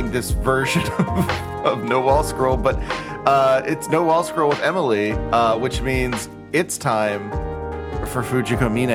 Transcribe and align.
calling 0.00 0.12
this 0.12 0.30
version 0.30 0.82
of, 0.98 1.30
of 1.66 1.84
No 1.84 2.00
Wall 2.00 2.24
Scroll, 2.24 2.56
but 2.56 2.76
uh, 3.26 3.62
it's 3.64 3.88
No 3.88 4.02
Wall 4.02 4.24
Scroll 4.24 4.48
with 4.48 4.60
Emily, 4.62 5.12
uh, 5.12 5.58
which 5.58 5.82
means 5.82 6.28
it's 6.52 6.78
time 6.78 7.30
for 8.06 8.22
Fujiko 8.22 8.70
Mine. 8.70 8.90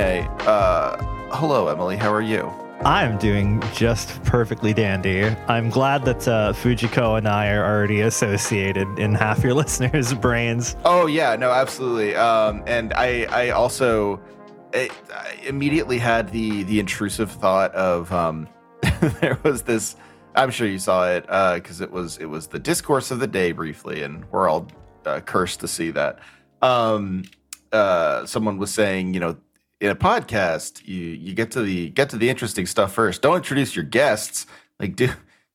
Uh, 0.48 0.98
hello, 1.31 1.67
Emily. 1.67 1.95
How 1.95 2.13
are 2.13 2.21
you? 2.21 2.52
I'm 2.84 3.17
doing 3.17 3.63
just 3.73 4.21
perfectly 4.23 4.73
dandy. 4.73 5.23
I'm 5.48 5.70
glad 5.70 6.03
that 6.05 6.27
uh, 6.27 6.53
Fujiko 6.53 7.17
and 7.17 7.27
I 7.27 7.49
are 7.51 7.63
already 7.63 8.01
associated 8.01 8.87
in 8.99 9.15
half 9.15 9.43
your 9.43 9.53
listeners' 9.63 10.13
brains. 10.13 10.76
Oh 10.85 11.05
yeah, 11.07 11.35
no, 11.35 11.51
absolutely. 11.51 12.15
Um, 12.15 12.63
and 12.67 12.93
I, 12.93 13.26
I 13.29 13.49
also 13.51 14.20
I, 14.73 14.90
I 15.13 15.35
immediately 15.45 15.99
had 15.99 16.29
the 16.31 16.63
the 16.63 16.79
intrusive 16.79 17.31
thought 17.31 17.73
of 17.73 18.12
um, 18.12 18.48
there 19.21 19.40
was 19.43 19.63
this. 19.63 19.95
I'm 20.35 20.52
sure 20.52 20.67
you 20.67 20.80
saw 20.80 21.09
it 21.09 21.21
because 21.21 21.81
uh, 21.81 21.85
it 21.85 21.91
was 21.91 22.17
it 22.17 22.25
was 22.25 22.48
the 22.48 22.59
discourse 22.59 23.12
of 23.12 23.20
the 23.20 23.27
day 23.27 23.52
briefly, 23.52 24.03
and 24.03 24.26
we're 24.31 24.49
all 24.49 24.67
uh, 25.05 25.21
cursed 25.21 25.62
to 25.62 25.68
see 25.68 25.91
that. 25.91 26.20
Um, 26.62 27.23
uh, 27.71 28.26
someone 28.26 28.57
was 28.57 28.74
saying, 28.74 29.13
you 29.13 29.20
know, 29.20 29.37
in 29.82 29.90
a 29.90 29.96
podcast, 29.96 30.87
you 30.87 31.01
you 31.01 31.34
get 31.34 31.51
to 31.51 31.62
the 31.62 31.90
get 31.90 32.09
to 32.09 32.18
the 32.18 32.29
interesting 32.29 32.65
stuff 32.65 32.93
first. 32.93 33.21
Don't 33.21 33.37
introduce 33.37 33.76
your 33.76 33.85
guests. 33.85 34.46
Like 34.79 34.96
do 34.96 35.09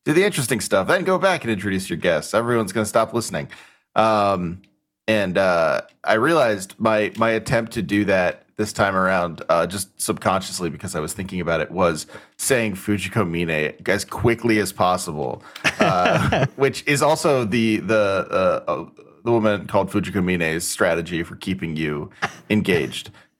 do 0.05 0.13
the 0.13 0.23
interesting 0.23 0.59
stuff, 0.59 0.87
then 0.87 1.03
go 1.03 1.17
back 1.17 1.43
and 1.43 1.51
introduce 1.51 1.89
your 1.89 1.97
guests. 1.97 2.33
Everyone's 2.33 2.71
gonna 2.71 2.85
stop 2.85 3.13
listening. 3.13 3.49
Um, 3.95 4.61
and 5.07 5.37
uh, 5.37 5.81
I 6.03 6.13
realized 6.13 6.75
my 6.77 7.11
my 7.17 7.31
attempt 7.31 7.73
to 7.73 7.81
do 7.81 8.05
that 8.05 8.45
this 8.61 8.71
time 8.71 8.95
around, 8.95 9.41
uh, 9.49 9.65
just 9.65 9.99
subconsciously 9.99 10.69
because 10.69 10.95
I 10.95 10.99
was 10.99 11.13
thinking 11.13 11.41
about 11.41 11.61
it, 11.61 11.71
was 11.71 12.05
saying 12.37 12.75
Fujiko 12.75 13.27
Mine 13.27 13.73
as 13.87 14.05
quickly 14.05 14.59
as 14.59 14.71
possible, 14.71 15.41
uh, 15.79 16.45
which 16.57 16.85
is 16.85 17.01
also 17.01 17.43
the 17.43 17.77
the 17.77 18.27
uh, 18.29 18.63
uh, 18.71 18.85
the 19.25 19.31
woman 19.31 19.65
called 19.65 19.89
Fujiko 19.89 20.23
Mine's 20.23 20.67
strategy 20.67 21.23
for 21.23 21.35
keeping 21.37 21.75
you 21.75 22.11
engaged. 22.51 23.09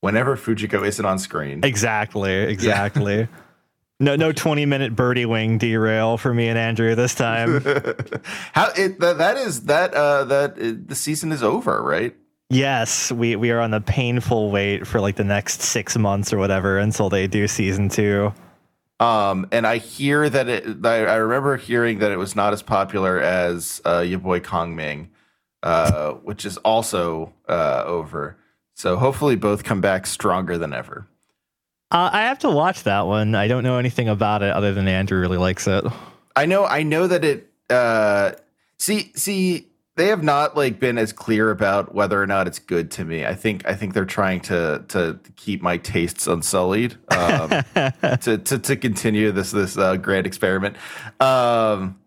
Whenever 0.00 0.38
Fujiko 0.38 0.86
isn't 0.86 1.04
on 1.04 1.18
screen, 1.18 1.62
exactly, 1.62 2.32
exactly. 2.32 3.18
Yeah. 3.18 3.26
No, 4.00 4.16
no, 4.16 4.32
twenty 4.32 4.64
minute 4.64 4.96
birdie 4.96 5.26
wing 5.26 5.58
derail 5.58 6.16
for 6.16 6.32
me 6.32 6.48
and 6.48 6.56
Andrew 6.56 6.94
this 6.94 7.14
time. 7.14 7.60
How 8.54 8.70
it 8.74 9.00
that, 9.00 9.18
that 9.18 9.36
is 9.36 9.64
that 9.64 9.92
uh 9.92 10.24
that 10.24 10.88
the 10.88 10.94
season 10.94 11.30
is 11.30 11.42
over, 11.42 11.82
right? 11.82 12.16
Yes, 12.50 13.12
we 13.12 13.36
we 13.36 13.50
are 13.50 13.60
on 13.60 13.70
the 13.70 13.80
painful 13.80 14.50
wait 14.50 14.86
for 14.86 15.00
like 15.00 15.16
the 15.16 15.24
next 15.24 15.60
six 15.60 15.98
months 15.98 16.32
or 16.32 16.38
whatever 16.38 16.78
until 16.78 17.10
they 17.10 17.26
do 17.26 17.46
season 17.46 17.90
two. 17.90 18.32
Um, 19.00 19.46
and 19.52 19.66
I 19.66 19.78
hear 19.78 20.28
that 20.28 20.48
it. 20.48 20.84
I, 20.84 21.16
remember 21.16 21.56
hearing 21.56 21.98
that 22.00 22.10
it 22.10 22.16
was 22.16 22.34
not 22.34 22.52
as 22.52 22.62
popular 22.62 23.20
as 23.20 23.80
uh, 23.86 24.00
your 24.00 24.18
boy 24.18 24.40
Kong 24.40 24.74
Ming, 24.74 25.10
uh, 25.62 26.12
which 26.12 26.44
is 26.44 26.56
also 26.58 27.32
uh, 27.48 27.84
over. 27.86 28.36
So 28.74 28.96
hopefully 28.96 29.36
both 29.36 29.62
come 29.62 29.80
back 29.80 30.06
stronger 30.06 30.58
than 30.58 30.72
ever. 30.72 31.06
Uh, 31.90 32.10
I 32.12 32.22
have 32.22 32.40
to 32.40 32.50
watch 32.50 32.82
that 32.84 33.06
one. 33.06 33.34
I 33.34 33.46
don't 33.46 33.62
know 33.62 33.78
anything 33.78 34.08
about 34.08 34.42
it 34.42 34.52
other 34.52 34.74
than 34.74 34.88
Andrew 34.88 35.20
really 35.20 35.38
likes 35.38 35.66
it. 35.66 35.84
I 36.34 36.46
know. 36.46 36.64
I 36.64 36.82
know 36.82 37.06
that 37.06 37.24
it. 37.24 37.52
Uh, 37.70 38.32
see, 38.78 39.12
see, 39.14 39.67
they 39.98 40.06
have 40.06 40.22
not 40.22 40.56
like 40.56 40.78
been 40.78 40.96
as 40.96 41.12
clear 41.12 41.50
about 41.50 41.92
whether 41.92 42.22
or 42.22 42.26
not 42.26 42.46
it's 42.46 42.60
good 42.60 42.90
to 42.92 43.04
me. 43.04 43.26
I 43.26 43.34
think 43.34 43.66
I 43.66 43.74
think 43.74 43.94
they're 43.94 44.04
trying 44.04 44.40
to 44.42 44.84
to 44.88 45.18
keep 45.34 45.60
my 45.60 45.76
tastes 45.76 46.28
unsullied 46.28 46.96
um, 47.08 47.48
to, 48.20 48.38
to 48.38 48.58
to 48.58 48.76
continue 48.76 49.32
this 49.32 49.50
this 49.50 49.76
uh, 49.76 49.96
grand 49.96 50.26
experiment. 50.26 50.76
Um, 51.20 51.98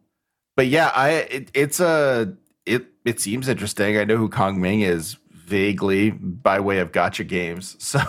but 0.56 0.68
yeah, 0.68 0.92
I 0.96 1.10
it, 1.10 1.52
it's 1.54 1.82
a 1.82 2.34
it 2.66 2.86
it 3.04 3.20
seems 3.20 3.50
interesting. 3.50 3.98
I 3.98 4.06
know 4.06 4.18
who 4.18 4.30
Kong 4.30 4.62
Ming 4.62 4.82
is 4.82 5.18
vaguely 5.52 6.12
by 6.12 6.62
way 6.62 6.80
of 6.80 6.92
gacha 6.92 7.28
games. 7.28 7.78
So, 7.92 8.00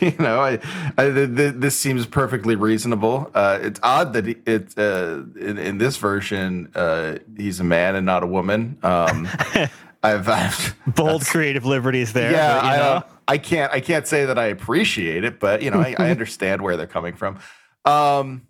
you 0.00 0.14
know, 0.18 0.40
I, 0.40 0.58
I 0.96 1.10
this 1.10 1.78
seems 1.78 2.06
perfectly 2.06 2.56
reasonable. 2.56 3.30
Uh, 3.34 3.58
it's 3.60 3.78
odd 3.82 4.14
that 4.14 4.26
it 4.26 4.78
uh, 4.78 5.24
in, 5.38 5.58
in, 5.58 5.76
this 5.76 5.98
version 5.98 6.72
uh, 6.74 7.18
he's 7.36 7.60
a 7.60 7.64
man 7.64 7.96
and 7.96 8.06
not 8.06 8.22
a 8.22 8.26
woman. 8.26 8.78
Um, 8.82 9.28
I've, 10.02 10.28
I've 10.28 10.74
bold 10.86 11.26
creative 11.26 11.66
liberties 11.66 12.14
there. 12.14 12.32
Yeah, 12.32 12.54
but, 12.54 12.64
I, 12.64 12.76
know. 12.76 13.04
I 13.28 13.38
can't 13.38 13.72
I 13.72 13.80
can't 13.80 14.06
say 14.06 14.24
that 14.24 14.38
I 14.38 14.46
appreciate 14.46 15.24
it, 15.24 15.38
but 15.38 15.60
you 15.60 15.70
know, 15.70 15.80
I, 15.80 15.94
I 15.98 16.10
understand 16.16 16.62
where 16.62 16.78
they're 16.78 16.86
coming 16.86 17.14
from. 17.14 17.38
Um, 17.84 18.47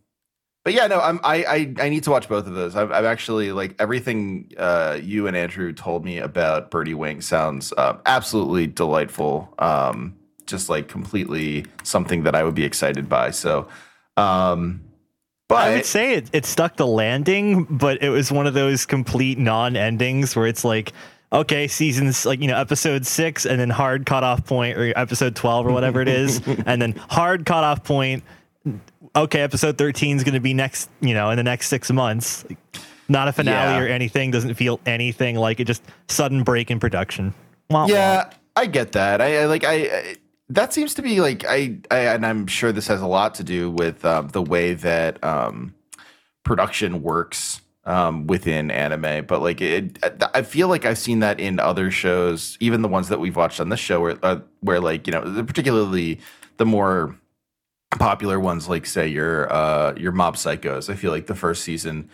but 0.69 0.75
yeah, 0.75 0.87
no, 0.87 1.01
I'm 1.01 1.19
I, 1.25 1.45
I 1.45 1.75
I 1.81 1.89
need 1.89 2.03
to 2.03 2.11
watch 2.11 2.29
both 2.29 2.47
of 2.47 2.53
those. 2.53 2.77
I've, 2.77 2.93
I've 2.93 3.07
actually 3.07 3.53
like 3.53 3.75
everything 3.79 4.53
uh, 4.59 4.99
you 5.03 5.27
and 5.27 5.35
Andrew 5.35 5.73
told 5.73 6.05
me 6.05 6.19
about 6.19 6.71
Birdie 6.71 6.93
Wing 6.93 7.23
sounds 7.23 7.73
uh, 7.79 7.97
absolutely 8.05 8.67
delightful. 8.67 9.51
Um, 9.59 10.15
just 10.45 10.69
like 10.69 10.87
completely 10.87 11.65
something 11.85 12.25
that 12.25 12.35
I 12.35 12.45
would 12.45 12.55
be 12.55 12.65
excited 12.65 13.09
by. 13.09 13.31
So, 13.31 13.67
um, 14.19 14.85
but 15.49 15.69
I 15.69 15.75
would 15.77 15.87
say 15.87 16.17
it 16.17 16.29
it 16.35 16.45
stuck 16.45 16.77
the 16.77 16.87
landing, 16.87 17.65
but 17.65 18.03
it 18.03 18.11
was 18.11 18.31
one 18.31 18.47
of 18.47 18.53
those 18.53 18.85
complete 18.85 19.39
non 19.39 19.75
endings 19.75 20.37
where 20.37 20.47
it's 20.47 20.67
like 20.67 20.93
okay, 21.33 21.67
seasons 21.67 22.27
like 22.27 22.43
you 22.43 22.47
know 22.49 22.59
episode 22.59 23.07
six, 23.07 23.47
and 23.47 23.59
then 23.59 23.71
hard 23.71 24.05
cutoff 24.05 24.45
point, 24.45 24.77
or 24.77 24.93
episode 24.97 25.35
twelve, 25.35 25.67
or 25.67 25.73
whatever 25.73 26.03
it 26.03 26.09
is, 26.09 26.47
and 26.67 26.83
then 26.83 26.93
hard 27.09 27.47
cutoff 27.47 27.85
point, 27.85 28.23
okay, 29.19 29.41
episode 29.41 29.77
13 29.79 30.17
is 30.17 30.25
going 30.25 30.35
to 30.35 30.41
be 30.41 30.55
next, 30.55 30.89
you 31.01 31.15
know, 31.15 31.31
in 31.31 31.37
the 31.37 31.43
next 31.43 31.69
six 31.69 31.91
months. 31.91 32.45
Not 33.09 33.29
a 33.29 33.33
finale 33.33 33.75
yeah. 33.75 33.83
or 33.83 33.87
anything. 33.87 34.31
Doesn't 34.31 34.55
feel 34.55 34.81
anything 34.87 35.37
like 35.37 35.61
it. 35.61 35.65
Just 35.65 35.83
sudden 36.09 36.43
break 36.43 36.71
in 36.71 36.79
production. 36.79 37.35
Wah, 37.71 37.87
yeah, 37.87 38.25
wah. 38.25 38.33
I 38.57 38.67
get 38.67 38.93
that. 38.93 39.21
I, 39.21 39.43
I 39.43 39.45
like 39.47 39.65
I, 39.65 39.75
I, 39.75 40.17
that 40.51 40.73
seems 40.73 40.95
to 40.95 41.03
be 41.03 41.21
like 41.21 41.45
I, 41.47 41.79
I 41.91 42.01
and 42.01 42.27
I'm 42.27 42.47
sure 42.47 42.71
this 42.71 42.87
has 42.89 43.01
a 43.01 43.07
lot 43.07 43.35
to 43.37 43.45
do 43.45 43.71
with 43.71 44.05
um, 44.05 44.29
the 44.29 44.43
way 44.43 44.75
that 44.75 45.23
um, 45.25 45.75
production 46.45 47.03
works 47.03 47.63
um, 47.85 48.27
within 48.27 48.71
anime. 48.71 49.25
But 49.25 49.41
like 49.41 49.63
it, 49.63 49.99
I 50.35 50.43
feel 50.43 50.69
like 50.69 50.85
I've 50.85 50.99
seen 50.99 51.21
that 51.21 51.41
in 51.41 51.59
other 51.59 51.91
shows, 51.91 52.59
even 52.61 52.83
the 52.83 52.89
ones 52.89 53.09
that 53.09 53.21
we've 53.21 53.37
watched 53.37 53.61
on 53.61 53.71
this 53.71 53.81
show, 53.81 54.01
where 54.03 54.19
uh, 54.23 54.41
where 54.61 54.81
like 54.81 55.07
you 55.07 55.13
know, 55.13 55.23
particularly 55.45 56.21
the 56.59 56.67
more 56.67 57.19
popular 57.91 58.39
ones 58.39 58.69
like 58.69 58.85
say 58.85 59.09
your 59.09 59.51
uh 59.53 59.95
your 59.97 60.13
mob 60.13 60.37
psychos. 60.37 60.91
I 60.91 60.95
feel 60.95 61.11
like 61.11 61.27
the 61.27 61.35
first 61.35 61.63
season 61.65 62.11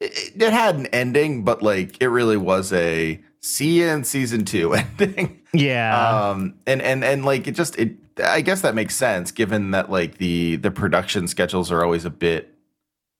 it, 0.00 0.32
it, 0.40 0.52
had 0.52 0.76
an 0.76 0.86
ending 0.86 1.44
but 1.44 1.62
like 1.62 2.00
it 2.00 2.08
really 2.08 2.36
was 2.36 2.72
a 2.72 3.20
see 3.40 3.80
you 3.80 3.88
in 3.88 4.04
season 4.04 4.44
two 4.44 4.72
ending. 4.98 5.40
Yeah. 5.52 6.30
Um 6.30 6.54
and 6.66 6.80
and 6.80 7.04
and 7.04 7.24
like 7.24 7.46
it 7.46 7.52
just 7.52 7.78
it 7.78 7.96
i 8.24 8.40
guess 8.40 8.62
that 8.62 8.74
makes 8.74 8.96
sense 8.96 9.30
given 9.30 9.70
that 9.72 9.90
like 9.90 10.18
the 10.18 10.56
the 10.56 10.70
production 10.70 11.28
schedules 11.28 11.70
are 11.70 11.84
always 11.84 12.04
a 12.04 12.10
bit 12.10 12.52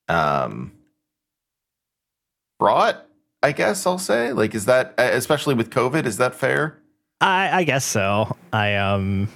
um 0.08 0.72
fraught 2.58 3.06
i 3.42 3.52
guess 3.52 3.86
i'll 3.86 3.98
say. 3.98 4.32
Like 4.32 4.54
is 4.54 4.64
that 4.64 4.94
especially 4.96 5.54
with 5.54 5.70
covid 5.70 6.06
is 6.06 6.16
that 6.16 6.34
fair? 6.34 6.78
I 7.20 7.50
i 7.58 7.64
guess 7.64 7.84
so. 7.84 8.34
I 8.50 8.76
um 8.76 9.28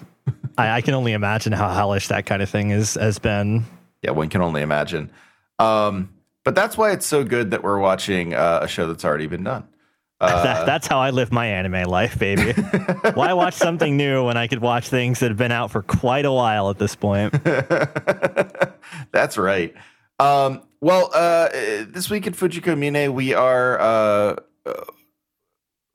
I, 0.59 0.77
I, 0.77 0.81
can 0.81 0.95
only 0.95 1.13
imagine 1.13 1.53
how 1.53 1.69
hellish 1.69 2.09
that 2.09 2.27
kind 2.27 2.43
of 2.43 2.51
thing 2.51 2.71
is 2.71 2.95
has 2.95 3.19
been. 3.19 3.65
Yeah, 4.03 4.11
one 4.11 4.29
can 4.29 4.43
only 4.43 4.63
imagine. 4.63 5.11
Um, 5.59 6.11
but 6.45 6.55
that's 6.55 6.77
why 6.77 6.93
it's 6.93 7.07
so 7.07 7.25
good 7.25 7.53
that 7.53 7.63
we're 7.63 7.79
watching 7.79 8.35
uh, 8.35 8.61
a 8.63 8.69
show 8.69 8.87
that's 8.87 9.05
already 9.05 9.27
been 9.27 9.45
done. 9.45 9.69
Uh, 10.23 10.45
that, 10.45 10.67
that's 10.67 10.87
how 10.87 11.01
I 11.01 11.11
live 11.11 11.33
my 11.33 11.47
anime 11.47 11.83
life, 11.91 12.17
baby. 12.17 12.53
Why 13.15 13.33
watch 13.33 13.55
something 13.55 13.97
new 13.97 14.25
when 14.25 14.37
I 14.37 14.47
could 14.47 14.61
watch 14.61 14.89
things 14.89 15.19
that 15.19 15.33
have 15.33 15.37
been 15.37 15.51
out 15.51 15.73
for 15.73 15.83
quite 15.83 16.25
a 16.25 16.31
while 16.31 16.71
at 16.71 16.79
this 16.79 16.95
point? 16.95 17.33
that's 19.11 19.37
right. 19.37 19.75
Um, 20.21 20.63
well, 20.81 21.11
uh, 21.13 21.49
this 21.49 22.09
week 22.09 22.29
at 22.29 22.35
Fujiko 22.35 22.79
Mine, 22.79 23.13
we 23.13 23.35
are 23.35 23.81
uh, 23.81 24.37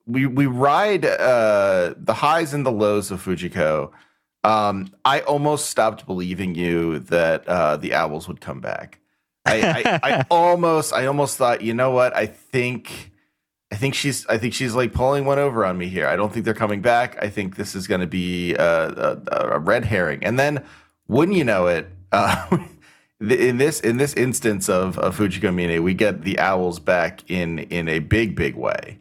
we 0.07 0.25
we 0.25 0.45
ride 0.45 1.05
uh, 1.05 1.93
the 1.95 2.13
highs 2.15 2.53
and 2.53 2.65
the 2.65 2.71
lows 2.71 3.11
of 3.11 3.23
Fujiko. 3.23 3.91
Um, 4.47 4.93
I 5.03 5.19
almost 5.21 5.69
stopped 5.69 6.05
believing 6.05 6.55
you 6.55 6.99
that 6.99 7.45
uh, 7.49 7.75
the 7.75 7.93
owls 7.93 8.29
would 8.29 8.39
come 8.39 8.61
back. 8.61 9.01
I, 9.45 9.61
I, 9.61 9.99
I 10.03 10.25
almost, 10.31 10.93
I 10.93 11.05
almost 11.05 11.35
thought, 11.35 11.61
you 11.61 11.73
know 11.73 11.91
what? 11.91 12.15
I 12.15 12.27
think, 12.27 13.11
I 13.73 13.75
think 13.75 13.93
she's, 13.93 14.25
I 14.27 14.37
think 14.37 14.53
she's 14.53 14.73
like 14.73 14.93
pulling 14.93 15.25
one 15.25 15.37
over 15.37 15.65
on 15.65 15.77
me 15.77 15.89
here. 15.89 16.07
I 16.07 16.15
don't 16.15 16.31
think 16.31 16.45
they're 16.45 16.53
coming 16.53 16.81
back. 16.81 17.21
I 17.21 17.29
think 17.29 17.57
this 17.57 17.75
is 17.75 17.87
going 17.87 17.99
to 17.99 18.07
be 18.07 18.53
a, 18.55 18.87
a, 18.87 19.21
a, 19.55 19.59
red 19.59 19.83
herring. 19.83 20.23
And 20.23 20.39
then, 20.39 20.63
wouldn't 21.09 21.37
you 21.37 21.43
know 21.43 21.67
it? 21.67 21.89
Uh, 22.09 22.59
in 23.19 23.57
this 23.57 23.81
in 23.81 23.97
this 23.97 24.13
instance 24.13 24.69
of, 24.69 24.97
of 24.99 25.17
Fujiko 25.17 25.53
Mine, 25.53 25.83
we 25.83 25.93
get 25.93 26.21
the 26.21 26.39
owls 26.39 26.79
back 26.79 27.29
in 27.29 27.59
in 27.59 27.89
a 27.89 27.99
big 27.99 28.33
big 28.33 28.55
way. 28.55 28.97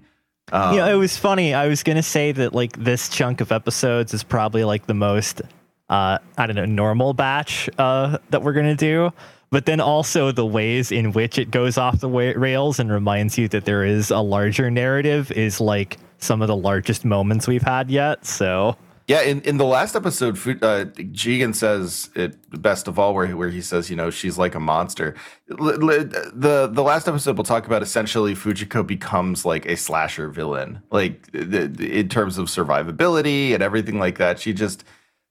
Um, 0.53 0.77
yeah, 0.77 0.89
it 0.89 0.95
was 0.95 1.17
funny. 1.17 1.55
I 1.55 1.67
was 1.67 1.83
gonna 1.83 2.03
say 2.03 2.33
that 2.33 2.55
like 2.55 2.73
this 2.77 3.09
chunk 3.09 3.41
of 3.41 3.51
episodes 3.53 4.15
is 4.15 4.23
probably 4.23 4.65
like 4.65 4.87
the 4.87 4.95
most 4.95 5.43
uh, 5.89 6.19
I 6.37 6.47
don't 6.47 6.57
know, 6.57 6.65
normal 6.65 7.15
batch 7.15 7.69
uh, 7.79 8.19
that 8.31 8.43
we're 8.43 8.53
gonna 8.53 8.75
do. 8.75 9.13
But 9.51 9.67
then 9.67 9.81
also 9.81 10.33
the 10.33 10.45
ways 10.45 10.91
in 10.91 11.13
which 11.13 11.39
it 11.39 11.51
goes 11.51 11.79
off 11.79 12.01
the 12.01 12.09
rails 12.09 12.81
and 12.81 12.91
reminds 12.91 13.39
you 13.39 13.49
that 13.49 13.65
there 13.65 13.85
is 13.85 14.11
a 14.11 14.19
larger 14.19 14.71
narrative 14.71 15.31
is 15.33 15.61
like 15.61 15.99
some 16.19 16.43
of 16.43 16.49
the 16.49 16.57
largest 16.57 17.05
moments 17.05 17.47
we've 17.47 17.63
had 17.63 17.89
yet. 17.91 18.27
So 18.27 18.77
Yeah, 19.09 19.21
in, 19.23 19.41
in 19.43 19.57
the 19.57 19.65
last 19.65 19.95
episode, 19.95 20.37
uh, 20.37 20.87
Jigen 20.87 21.55
says 21.55 22.11
it 22.17 22.37
best 22.61 22.89
of 22.89 22.99
all, 22.99 23.15
where 23.15 23.29
where 23.37 23.51
he 23.51 23.61
says, 23.63 23.89
you 23.89 23.95
know, 23.95 24.11
she's 24.11 24.37
like 24.37 24.57
a 24.57 24.61
monster. 24.61 25.15
The 25.47 26.69
The 26.73 26.83
last 26.83 27.07
episode 27.07 27.37
we'll 27.37 27.45
talk 27.45 27.67
about 27.67 27.83
essentially 27.83 28.35
Fujiko 28.35 28.85
becomes 28.85 29.45
like 29.45 29.65
a 29.67 29.77
slasher 29.77 30.29
villain, 30.29 30.83
like 30.91 31.33
in 31.33 32.09
terms 32.09 32.37
of 32.37 32.49
survivability 32.49 33.55
and 33.55 33.63
everything 33.63 34.01
like 34.01 34.19
that. 34.19 34.41
She 34.41 34.53
just 34.53 34.83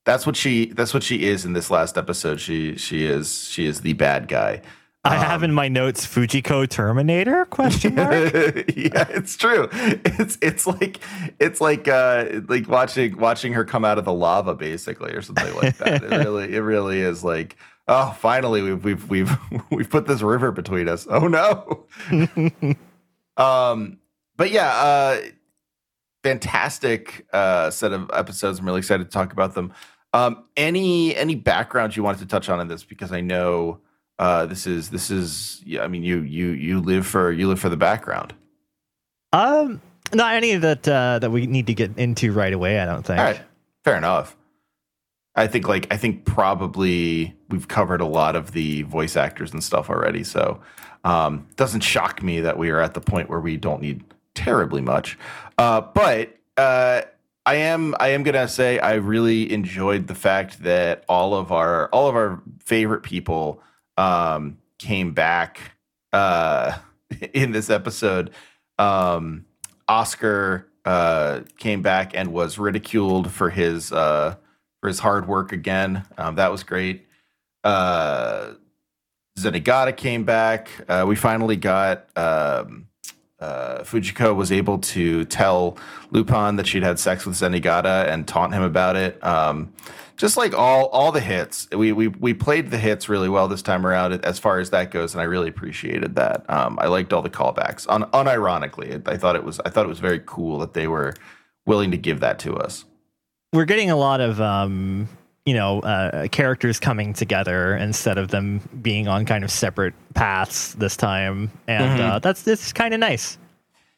that's 0.06 0.25
what 0.25 0.38
she 0.38 0.68
that's 0.68 0.94
what 0.94 1.04
she 1.04 1.25
is 1.25 1.44
in 1.44 1.51
this 1.51 1.69
last 1.69 1.98
episode. 1.98 2.39
She 2.39 2.78
she 2.78 3.06
is 3.06 3.50
she 3.50 3.66
is 3.66 3.81
the 3.81 3.94
bad 3.94 4.30
guy. 4.30 4.62
I 5.06 5.18
have 5.18 5.44
in 5.44 5.54
my 5.54 5.68
notes 5.68 6.06
Fujiko 6.06 6.68
Terminator 6.68 7.46
question 7.46 7.96
mark. 7.96 8.12
yeah, 8.75 9.06
it's 9.10 9.38
true. 9.38 9.69
It's 9.72 10.38
it's 10.42 10.66
like 10.66 11.00
it's 11.40 11.62
like 11.62 11.88
uh 11.88 12.42
like 12.48 12.68
watching 12.68 13.18
watching 13.18 13.54
her 13.54 13.63
come 13.63 13.86
out 13.86 14.00
of 14.00 14.06
the 14.06 14.13
lava 14.13 14.56
basically 14.56 15.13
or 15.13 15.22
something 15.22 15.54
like 15.56 15.78
that. 15.78 16.04
it 16.04 16.10
really 16.10 16.56
it 16.56 16.60
really 16.60 17.02
is 17.02 17.24
like 17.24 17.56
oh 17.88 18.16
finally 18.19 18.63
we've 18.63 18.84
we've 18.84 19.10
we've 19.10 19.38
we've 19.69 19.90
put 19.90 20.07
this 20.07 20.22
river 20.22 20.52
between 20.52 20.90
us. 20.90 21.06
Oh 21.07 21.28
no. 21.28 21.86
um 23.38 24.00
but 24.38 24.50
yeah, 24.50 24.69
uh 24.69 25.22
fantastic 26.24 27.28
uh 27.31 27.69
set 27.69 27.94
of 27.94 28.10
episodes. 28.12 28.57
I'm 28.57 28.66
really 28.66 28.80
excited 28.80 29.04
to 29.04 29.12
talk 29.12 29.34
about 29.34 29.54
them. 29.54 29.72
Um 30.13 30.46
any 30.57 31.16
any 31.16 31.36
background 31.36 31.96
you 31.96 32.02
wanted 32.02 32.19
to 32.19 32.25
touch 32.25 32.50
on 32.50 32.60
in 32.60 32.68
this 32.68 32.84
because 32.84 33.12
I 33.12 33.22
know 33.22 33.81
uh 34.20 34.46
this 34.46 34.66
is 34.68 34.90
this 34.90 35.10
is 35.12 35.62
yeah 35.66 35.82
i 35.84 35.88
mean 35.88 36.04
you 36.04 36.22
you 36.22 36.48
you 36.50 36.80
live 36.80 37.06
for 37.06 37.32
you 37.32 37.48
live 37.48 37.60
for 37.60 37.70
the 37.70 37.78
background 37.78 38.34
um, 39.34 39.82
not 40.14 40.36
any 40.36 40.56
that 40.56 40.88
uh, 40.88 41.20
that 41.20 41.30
we 41.30 41.46
need 41.46 41.68
to 41.68 41.74
get 41.74 41.98
into 41.98 42.32
right 42.32 42.54
away. 42.54 42.80
I 42.80 42.86
don't 42.86 43.04
think. 43.06 43.20
all 43.20 43.26
right 43.26 43.42
fair 43.86 43.96
enough 43.96 44.36
i 45.36 45.46
think 45.46 45.68
like 45.68 45.88
i 45.94 45.98
think 45.98 46.26
probably 46.26 47.36
we've 47.50 47.68
covered 47.68 48.02
a 48.02 48.06
lot 48.06 48.36
of 48.36 48.52
the 48.52 48.82
voice 48.82 49.16
actors 49.16 49.54
and 49.54 49.64
stuff 49.64 49.90
already 49.92 50.24
so 50.24 50.60
um 51.04 51.48
doesn't 51.56 51.82
shock 51.82 52.24
me 52.24 52.40
that 52.42 52.58
we 52.58 52.72
are 52.72 52.82
at 52.82 52.96
the 52.96 53.00
point 53.02 53.30
where 53.30 53.40
we 53.40 53.56
don't 53.58 53.82
need 53.82 54.04
terribly 54.34 54.82
much 54.82 55.18
uh 55.60 55.80
but 55.82 56.36
uh 56.58 57.02
I 57.48 57.56
am 57.58 57.94
I 58.00 58.08
am 58.08 58.24
gonna 58.24 58.48
say 58.48 58.80
I 58.80 58.96
really 58.96 59.52
enjoyed 59.54 60.08
the 60.08 60.16
fact 60.16 60.64
that 60.64 61.06
all 61.08 61.36
of 61.36 61.52
our 61.52 61.90
all 61.90 62.08
of 62.10 62.16
our 62.16 62.42
favorite 62.60 63.04
people 63.04 63.62
um, 63.97 64.57
came 64.77 65.13
back 65.13 65.59
uh, 66.13 66.77
in 67.33 67.51
this 67.51 67.69
episode. 67.69 68.31
Um, 68.77 69.45
Oscar 69.88 70.68
uh, 70.86 71.42
came 71.57 71.81
back 71.81 72.12
and 72.13 72.31
was 72.31 72.57
ridiculed 72.57 73.31
for 73.31 73.50
his 73.50 73.92
uh, 73.92 74.36
for 74.81 74.88
his 74.88 75.00
hard 75.00 75.27
work 75.27 75.51
again. 75.51 76.06
Um, 76.18 76.36
that 76.36 76.51
was 76.51 76.63
great. 76.63 77.07
Uh, 77.63 78.53
Zenigata 79.38 79.95
came 79.95 80.24
back. 80.24 80.69
Uh, 80.88 81.06
we 81.07 81.15
finally 81.15 81.57
got 81.57 82.07
um, 82.18 82.88
uh, 83.39 83.80
Fujiko 83.80 84.36
was 84.36 84.51
able 84.51 84.77
to 84.80 85.25
tell 85.25 85.77
Lupin 86.12 86.56
that 86.56 86.68
she'd 86.68 86.83
had 86.83 87.00
sex 87.00 87.25
with 87.25 87.36
Zenigata 87.36 88.07
and 88.07 88.27
taunt 88.27 88.53
him 88.53 88.63
about 88.63 88.95
it. 88.95 89.21
Um, 89.24 89.74
just 90.18 90.38
like 90.38 90.54
all 90.54 90.86
all 90.88 91.12
the 91.12 91.20
hits, 91.20 91.68
we 91.72 91.92
we 91.92 92.08
we 92.08 92.34
played 92.34 92.72
the 92.72 92.78
hits 92.78 93.10
really 93.10 93.30
well 93.30 93.48
this 93.48 93.62
time 93.62 93.86
around 93.86 94.14
as 94.26 94.40
far 94.40 94.60
as 94.60 94.70
that 94.70 94.92
goes, 94.92 95.14
and 95.14 95.22
I 95.22 95.26
really 95.26 95.50
appreciated 95.50 96.16
that. 96.16 96.50
Um, 96.50 96.78
I 96.82 96.88
liked 96.88 97.12
all 97.14 97.22
the 97.22 97.30
callbacks. 97.30 97.86
Un- 97.90 98.04
unironically, 98.12 99.06
I 99.08 99.18
thought 99.18 99.36
it 99.36 99.44
was 99.44 99.60
I 99.66 99.70
thought 99.70 99.86
it 99.86 99.90
was 99.90 100.00
very 100.00 100.22
cool 100.26 100.60
that 100.60 100.74
they 100.74 100.88
were 100.88 101.14
willing 101.66 101.92
to 101.92 101.98
give 101.98 102.20
that 102.22 102.40
to 102.40 102.56
us. 102.56 102.86
We're 103.54 103.66
getting 103.66 103.90
a 103.90 103.96
lot 103.96 104.22
of 104.22 104.40
um, 104.42 105.08
you 105.46 105.54
know, 105.54 105.80
uh, 105.82 106.28
characters 106.30 106.80
coming 106.80 107.14
together 107.14 107.76
instead 107.76 108.18
of 108.18 108.30
them 108.30 108.62
being 108.82 109.08
on 109.08 109.26
kind 109.26 109.44
of 109.44 109.52
separate 109.52 109.94
paths 110.14 110.74
this 110.76 110.96
time, 110.98 111.52
and 111.68 112.00
Mhm. 112.00 112.10
uh, 112.12 112.20
that's 112.20 112.42
that's 112.44 112.74
kind 112.74 112.94
of 112.94 113.00
nice. 113.00 113.38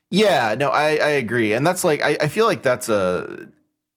Yeah, 0.10 0.56
no, 0.58 0.70
I, 0.70 0.92
I 0.96 1.10
agree, 1.20 1.54
and 1.54 1.66
that's 1.68 1.84
like 1.84 2.02
I, 2.02 2.18
I 2.22 2.28
feel 2.28 2.46
like 2.46 2.64
that's 2.64 2.88
a 2.90 3.48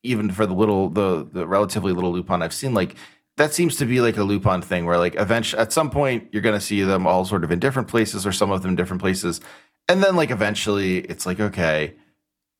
even 0.02 0.30
for 0.30 0.46
the 0.46 0.54
little 0.54 0.88
the 0.88 1.26
the 1.32 1.46
relatively 1.46 1.92
little 1.92 2.12
Lupin 2.12 2.42
I've 2.42 2.54
seen 2.54 2.74
like 2.74 2.96
that 3.36 3.54
seems 3.54 3.76
to 3.76 3.86
be 3.86 4.00
like 4.00 4.16
a 4.16 4.22
Lupin 4.24 4.60
thing 4.62 4.84
where 4.84 4.98
like 4.98 5.14
eventually 5.16 5.60
at 5.62 5.72
some 5.72 5.90
point 5.90 6.28
you're 6.32 6.42
gonna 6.42 6.60
see 6.60 6.82
them 6.82 7.06
all 7.06 7.24
sort 7.24 7.44
of 7.44 7.50
in 7.50 7.58
different 7.58 7.88
places 7.88 8.26
or 8.26 8.32
some 8.32 8.50
of 8.50 8.62
them 8.62 8.70
in 8.70 8.76
different 8.76 9.00
places, 9.02 9.40
and 9.88 10.02
then 10.02 10.16
like 10.16 10.30
eventually 10.30 10.98
it's 10.98 11.26
like 11.26 11.40
okay, 11.40 11.94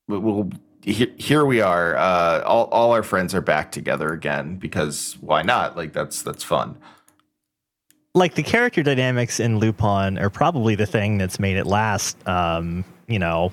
we- 0.09 0.19
we'll 0.19 0.51
here, 0.83 1.09
here 1.19 1.45
we 1.45 1.61
are, 1.61 1.95
uh, 1.97 2.43
all 2.47 2.65
all 2.67 2.93
our 2.93 3.03
friends 3.03 3.35
are 3.35 3.43
back 3.43 3.71
together 3.71 4.13
again 4.13 4.57
because 4.57 5.17
why 5.21 5.43
not? 5.43 5.77
Like 5.77 5.93
that's 5.93 6.23
that's 6.23 6.43
fun. 6.45 6.79
Like 8.15 8.35
the 8.35 8.43
character 8.43 8.83
dynamics 8.83 9.39
in 9.39 9.59
Lupin 9.59 10.19
are 10.19 10.31
probably 10.31 10.75
the 10.75 10.87
thing 10.87 11.19
that's 11.19 11.39
made 11.39 11.57
it 11.57 11.67
last. 11.67 12.17
Um, 12.27 12.85
you 13.07 13.19
know, 13.19 13.53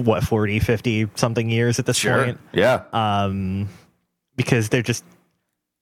what 0.00 0.24
40, 0.24 0.58
50 0.58 1.10
something 1.14 1.48
years 1.50 1.78
at 1.78 1.86
this 1.86 2.02
point. 2.02 2.40
yeah, 2.52 2.84
um, 2.92 3.68
because 4.36 4.68
they're 4.68 4.82
just 4.82 5.04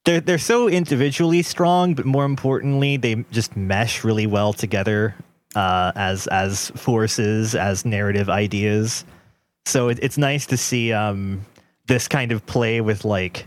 they're 0.04 0.20
they're 0.20 0.38
so 0.38 0.68
individually 0.68 1.42
strong, 1.42 1.94
but 1.94 2.06
more 2.06 2.24
importantly, 2.24 2.96
they 2.96 3.24
just 3.30 3.56
mesh 3.56 4.04
really 4.04 4.26
well 4.26 4.52
together 4.52 5.14
uh, 5.54 5.92
as 5.94 6.26
as 6.28 6.70
forces, 6.70 7.54
as 7.54 7.84
narrative 7.84 8.28
ideas. 8.28 9.04
So 9.66 9.88
it, 9.88 9.98
it's 10.00 10.16
nice 10.16 10.46
to 10.46 10.56
see 10.56 10.92
um, 10.92 11.44
this 11.86 12.08
kind 12.08 12.32
of 12.32 12.44
play 12.46 12.80
with 12.80 13.04
like 13.04 13.46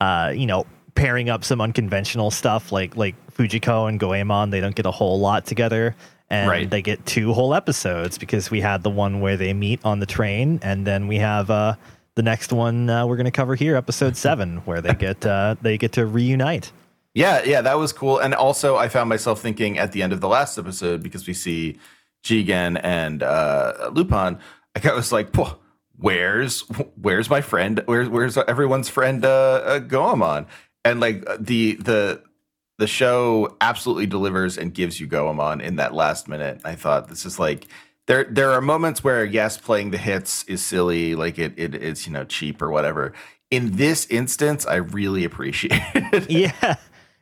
uh, 0.00 0.32
you 0.34 0.46
know 0.46 0.66
pairing 0.94 1.30
up 1.30 1.44
some 1.44 1.60
unconventional 1.60 2.30
stuff 2.30 2.72
like 2.72 2.96
like 2.96 3.14
Fujiko 3.32 3.88
and 3.88 3.98
Goemon. 3.98 4.50
They 4.50 4.60
don't 4.60 4.74
get 4.74 4.86
a 4.86 4.90
whole 4.90 5.18
lot 5.18 5.46
together. 5.46 5.96
And 6.30 6.48
Right. 6.48 6.70
they 6.70 6.80
get 6.80 7.04
two 7.06 7.32
whole 7.32 7.54
episodes 7.54 8.16
because 8.16 8.50
we 8.52 8.60
had 8.60 8.84
the 8.84 8.90
one 8.90 9.20
where 9.20 9.36
they 9.36 9.52
meet 9.52 9.80
on 9.84 9.98
the 9.98 10.06
train, 10.06 10.60
and 10.62 10.86
then 10.86 11.08
we 11.08 11.16
have 11.16 11.50
uh, 11.50 11.74
the 12.14 12.22
next 12.22 12.52
one 12.52 12.88
uh, 12.88 13.04
we're 13.06 13.16
going 13.16 13.24
to 13.24 13.32
cover 13.32 13.56
here, 13.56 13.74
episode 13.74 14.16
seven, 14.26 14.58
where 14.58 14.80
they 14.80 14.94
get 14.94 15.26
uh, 15.26 15.56
they 15.60 15.76
get 15.76 15.92
to 15.92 16.06
reunite. 16.06 16.70
Yeah, 17.14 17.42
yeah, 17.42 17.60
that 17.62 17.76
was 17.78 17.92
cool. 17.92 18.18
And 18.20 18.32
also, 18.34 18.76
I 18.76 18.88
found 18.88 19.08
myself 19.08 19.40
thinking 19.40 19.76
at 19.78 19.90
the 19.90 20.02
end 20.04 20.12
of 20.12 20.20
the 20.20 20.28
last 20.28 20.56
episode 20.56 21.02
because 21.02 21.26
we 21.26 21.34
see 21.34 21.78
Jigen 22.22 22.78
and 22.80 23.24
uh, 23.24 23.90
Lupin. 23.92 24.38
I 24.84 24.92
was 24.94 25.10
like, 25.10 25.32
"Pwah, 25.32 25.56
"Where's 25.96 26.60
where's 26.94 27.28
my 27.28 27.40
friend? 27.40 27.82
Where's 27.86 28.08
where's 28.08 28.36
everyone's 28.38 28.88
friend 28.88 29.24
uh, 29.24 29.28
uh, 29.64 29.78
Goemon?" 29.80 30.46
And 30.84 31.00
like 31.00 31.24
the 31.40 31.74
the 31.74 32.22
the 32.80 32.86
show 32.86 33.56
absolutely 33.60 34.06
delivers 34.06 34.56
and 34.56 34.72
gives 34.72 34.98
you 34.98 35.06
Goemon 35.06 35.60
in 35.60 35.76
that 35.76 35.92
last 35.92 36.28
minute. 36.28 36.62
I 36.64 36.74
thought 36.74 37.08
this 37.08 37.26
is 37.26 37.38
like 37.38 37.68
there 38.06 38.24
there 38.24 38.50
are 38.52 38.62
moments 38.62 39.04
where 39.04 39.22
yes, 39.22 39.58
playing 39.58 39.90
the 39.90 39.98
hits 39.98 40.44
is 40.44 40.64
silly, 40.64 41.14
like 41.14 41.38
it 41.38 41.52
it 41.58 41.74
is 41.74 42.06
you 42.06 42.12
know 42.12 42.24
cheap 42.24 42.62
or 42.62 42.70
whatever. 42.70 43.12
In 43.50 43.76
this 43.76 44.06
instance, 44.06 44.66
I 44.66 44.76
really 44.76 45.24
appreciate 45.24 45.72
it. 45.94 46.30
yeah. 46.62 46.76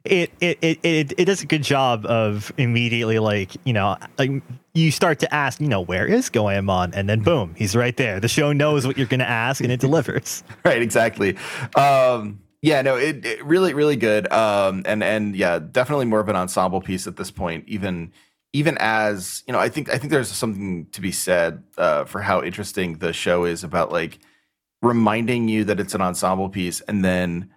It, 0.05 0.31
it 0.41 0.59
it 0.63 0.79
it 0.85 1.13
it 1.19 1.25
does 1.25 1.43
a 1.43 1.47
good 1.47 1.65
job 1.65 2.07
of 2.07 2.53
immediately 2.57 3.19
like 3.19 3.57
you 3.65 3.73
know 3.73 3.97
like 4.17 4.31
you 4.73 4.93
start 4.93 5.19
to 5.19 5.35
ask 5.35 5.61
you 5.61 5.67
know 5.67 5.81
where 5.81 6.07
is 6.07 6.31
Goemon 6.31 6.95
and 6.95 7.09
then 7.09 7.21
boom 7.21 7.55
he's 7.59 7.75
right 7.75 7.95
there 7.97 8.21
the 8.21 8.29
show 8.29 8.53
knows 8.53 8.87
what 8.87 8.97
you're 8.97 9.09
gonna 9.09 9.25
ask 9.25 9.61
and 9.61 9.73
it 9.73 9.81
delivers 9.81 10.45
right 10.65 10.81
exactly 10.81 11.37
um 11.75 12.39
yeah 12.63 12.83
no 12.83 12.97
it, 12.97 13.25
it 13.25 13.45
really 13.45 13.75
really 13.75 13.97
good 13.97 14.31
um 14.33 14.83
and 14.87 15.03
and 15.03 15.37
yeah 15.37 15.59
definitely 15.59 16.07
more 16.07 16.21
of 16.21 16.29
an 16.29 16.37
ensemble 16.37 16.81
piece 16.81 17.07
at 17.07 17.17
this 17.17 17.31
point 17.31 17.65
even 17.67 18.13
even 18.53 18.77
as 18.81 19.43
you 19.47 19.53
know 19.53 19.59
i 19.59 19.69
think 19.69 19.93
i 19.93 19.99
think 19.99 20.11
there's 20.11 20.29
something 20.29 20.87
to 20.87 21.01
be 21.01 21.13
said 21.13 21.63
uh 21.77 22.05
for 22.05 22.21
how 22.21 22.43
interesting 22.43 22.99
the 22.99 23.13
show 23.13 23.45
is 23.45 23.63
about 23.63 23.93
like 23.93 24.19
reminding 24.83 25.49
you 25.49 25.65
that 25.65 25.81
it's 25.81 25.95
an 25.95 26.01
ensemble 26.01 26.49
piece 26.49 26.81
and 26.83 27.05
then 27.05 27.51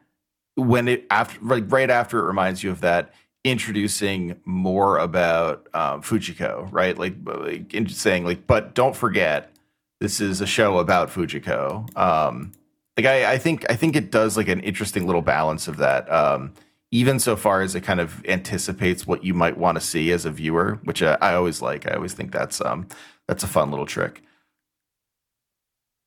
when 0.56 0.88
it 0.88 1.06
after 1.10 1.40
like 1.42 1.72
right 1.72 1.90
after 1.90 2.20
it 2.20 2.28
reminds 2.28 2.64
you 2.64 2.72
of 2.72 2.82
that 2.82 3.14
introducing 3.44 4.40
more 4.46 5.00
about 5.00 5.68
um, 5.74 6.02
fujiko 6.02 6.68
right? 6.72 6.98
Like, 6.98 7.16
like 7.26 7.76
saying 7.90 8.26
like 8.26 8.46
but 8.46 8.76
don't 8.76 8.96
forget 8.96 9.52
this 10.00 10.20
is 10.20 10.42
a 10.42 10.48
show 10.48 10.78
about 10.78 11.10
fujiko 11.10 11.96
um 11.98 12.52
like 12.98 13.06
I, 13.06 13.34
I 13.34 13.38
think 13.38 13.66
I 13.70 13.76
think 13.76 13.96
it 13.96 14.12
does 14.12 14.38
like 14.38 14.48
an 14.48 14.62
interesting 14.62 15.06
little 15.06 15.22
balance 15.22 15.68
of 15.68 15.78
that. 15.78 16.12
Um, 16.12 16.54
even 16.92 17.20
so 17.20 17.36
far 17.38 17.62
as 17.62 17.74
it 17.76 17.82
kind 17.82 18.02
of 18.02 18.24
anticipates 18.26 19.08
what 19.08 19.24
you 19.24 19.34
might 19.34 19.58
want 19.58 19.78
to 19.78 19.82
see 19.82 20.12
as 20.12 20.26
a 20.26 20.32
viewer, 20.32 20.80
which 20.84 21.02
I, 21.02 21.18
I 21.22 21.34
always 21.36 21.62
like. 21.62 21.90
I 21.90 21.96
always 21.96 22.14
think 22.14 22.32
that's 22.32 22.62
um 22.62 22.88
that's 23.28 23.44
a 23.44 23.48
fun 23.48 23.72
little 23.72 23.86
trick. 23.86 24.22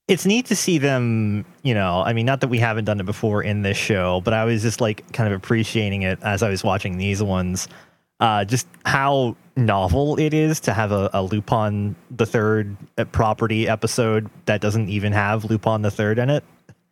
it's 0.06 0.26
neat 0.26 0.46
to 0.46 0.56
see 0.56 0.78
them, 0.78 1.44
you 1.62 1.72
know, 1.72 2.02
I 2.04 2.12
mean, 2.12 2.26
not 2.26 2.40
that 2.42 2.48
we 2.48 2.58
haven't 2.58 2.84
done 2.84 3.00
it 3.00 3.06
before 3.06 3.42
in 3.42 3.62
this 3.62 3.76
show, 3.76 4.20
but 4.20 4.34
I 4.34 4.44
was 4.44 4.62
just 4.62 4.80
like 4.80 5.10
kind 5.12 5.32
of 5.32 5.36
appreciating 5.36 6.02
it 6.02 6.18
as 6.22 6.42
I 6.42 6.50
was 6.50 6.62
watching 6.62 6.98
these 6.98 7.22
ones. 7.22 7.68
Uh, 8.20 8.44
just 8.44 8.68
how 8.84 9.34
novel 9.56 10.18
it 10.18 10.34
is 10.34 10.60
to 10.60 10.72
have 10.72 10.92
a, 10.92 11.10
a 11.14 11.22
Lupin 11.22 11.96
the 12.10 12.26
Third 12.26 12.76
uh, 12.98 13.04
property 13.06 13.66
episode 13.68 14.30
that 14.46 14.60
doesn't 14.60 14.88
even 14.88 15.12
have 15.12 15.44
Lupin 15.44 15.82
the 15.82 15.90
Third 15.90 16.18
in 16.18 16.30
it. 16.30 16.44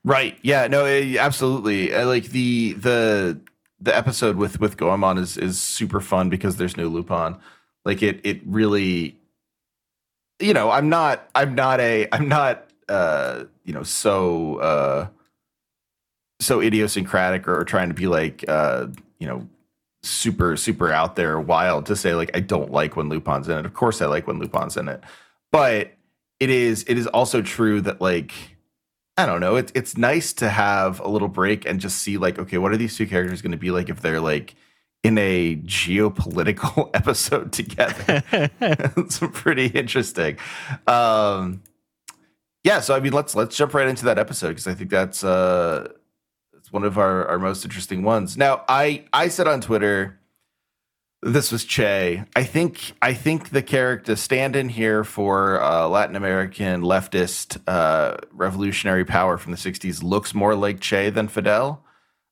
Right. 0.05 0.39
Yeah. 0.43 0.67
No. 0.67 0.85
eh, 0.85 1.17
absolutely. 1.19 1.95
Uh, 1.95 2.07
Like 2.07 2.25
the 2.27 2.73
the 2.75 3.41
the 3.81 3.97
episode 3.97 4.37
with 4.37 4.61
with 4.61 4.77
Goemon 4.77 5.19
is 5.19 5.37
is 5.37 5.61
super 5.61 6.01
fun 6.01 6.29
because 6.29 6.57
there's 6.57 6.77
no 6.77 6.89
Lupin. 6.89 7.37
Like 7.85 8.03
it 8.03 8.21
it 8.25 8.41
really. 8.47 9.17
You 10.41 10.55
know, 10.55 10.71
I'm 10.71 10.89
not. 10.89 11.29
I'm 11.35 11.55
not 11.55 11.81
a. 11.81 12.09
I'm 12.13 12.29
not. 12.29 12.69
Uh, 12.89 13.45
you 13.65 13.73
know, 13.73 13.85
so 13.85 14.57
uh, 14.57 15.07
so 16.41 16.61
idiosyncratic 16.61 17.47
or, 17.47 17.65
trying 17.65 17.89
to 17.89 17.95
be 17.95 18.07
like, 18.09 18.45
uh, 18.49 18.89
you 19.19 19.27
know, 19.27 19.47
super 20.03 20.57
super 20.57 20.91
out 20.91 21.15
there 21.15 21.39
wild 21.39 21.87
to 21.87 21.95
say 21.95 22.15
like 22.15 22.31
I 22.37 22.41
don't 22.41 22.73
like 22.73 22.97
when 22.97 23.09
Lupin's 23.09 23.49
in 23.49 23.57
it. 23.59 23.67
Of 23.67 23.75
course, 23.75 24.03
I 24.03 24.07
like 24.07 24.27
when 24.27 24.41
Lupin's 24.41 24.77
in 24.77 24.89
it, 24.89 25.01
but 25.53 25.93
it 26.41 26.51
is 26.51 26.85
it 26.89 26.99
is 26.99 27.07
also 27.07 27.41
true 27.41 27.81
that 27.83 28.01
like 28.01 28.33
I 29.17 29.27
don't 29.27 29.41
know. 29.41 29.57
It's 29.57 29.73
it's 29.75 29.99
nice 29.99 30.33
to 30.35 30.49
have 30.49 31.01
a 31.01 31.09
little 31.09 31.29
break 31.29 31.67
and 31.67 31.81
just 31.81 31.99
see 31.99 32.17
like, 32.17 32.39
okay, 32.39 32.59
what 32.59 32.73
are 32.73 32.77
these 32.77 32.97
two 32.97 33.07
characters 33.07 33.43
going 33.43 33.53
to 33.53 33.59
be 33.59 33.71
like 33.71 33.89
if 33.89 34.01
they're 34.01 34.21
like 34.21 34.55
in 35.03 35.19
a 35.19 35.57
geopolitical 35.57 36.91
episode 36.95 37.53
together? 37.53 38.23
it's 38.97 39.19
pretty 39.33 39.67
interesting. 39.67 40.39
Um, 40.87 41.63
yeah, 42.65 42.81
so 42.81 42.95
I 42.95 43.01
mean, 43.01 43.13
let's 43.13 43.35
let's 43.35 43.55
jump 43.55 43.75
right 43.75 43.89
into 43.89 44.07
that 44.07 44.19
episode 44.19 44.49
because 44.49 44.67
I 44.67 44.75
think 44.75 44.89
that's 44.89 45.23
uh, 45.23 45.89
it's 46.57 46.73
one 46.73 46.85
of 46.85 46.97
our 46.97 47.27
our 47.27 47.39
most 47.39 47.65
interesting 47.65 48.03
ones. 48.05 48.39
Now, 48.39 48.65
I 48.67 49.05
I 49.13 49.29
said 49.29 49.47
on 49.47 49.61
Twitter 49.61 50.19
this 51.23 51.53
was 51.53 51.65
Che. 51.65 52.25
I 52.35 52.45
think 52.45 52.93
I 53.01 53.15
think 53.15 53.51
the 53.51 53.63
character 53.63 54.17
stand-in 54.17 54.69
here 54.69 55.05
for 55.05 55.61
uh, 55.63 55.87
Latin 55.89 56.17
American 56.17 56.83
leftist 56.83 57.59
uh, 57.67 58.17
revolutionary 58.33 59.05
power 59.05 59.39
from 59.39 59.53
the 59.53 59.59
'60s 59.59 60.03
looks 60.03 60.35
more 60.35 60.55
like 60.55 60.81
Che 60.81 61.11
than 61.11 61.29
Fidel. 61.29 61.85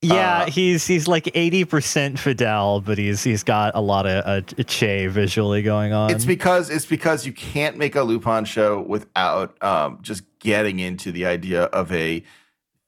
Yeah, 0.02 0.44
Uh, 0.44 0.50
he's 0.50 0.86
he's 0.86 1.06
like 1.06 1.30
eighty 1.34 1.64
percent 1.64 2.18
Fidel, 2.18 2.80
but 2.80 2.96
he's 2.98 3.22
he's 3.22 3.42
got 3.44 3.74
a 3.74 3.80
lot 3.82 4.06
of 4.06 4.24
uh, 4.26 4.62
Che 4.64 5.06
visually 5.08 5.62
going 5.62 5.92
on. 5.92 6.10
It's 6.10 6.24
because 6.24 6.70
it's 6.70 6.86
because 6.86 7.26
you 7.26 7.32
can't 7.32 7.76
make 7.76 7.94
a 7.96 8.02
Lupin 8.02 8.44
show 8.46 8.80
without 8.80 9.62
um, 9.62 9.98
just 10.00 10.22
getting 10.38 10.78
into 10.78 11.12
the 11.12 11.26
idea 11.26 11.64
of 11.64 11.92
a 11.92 12.24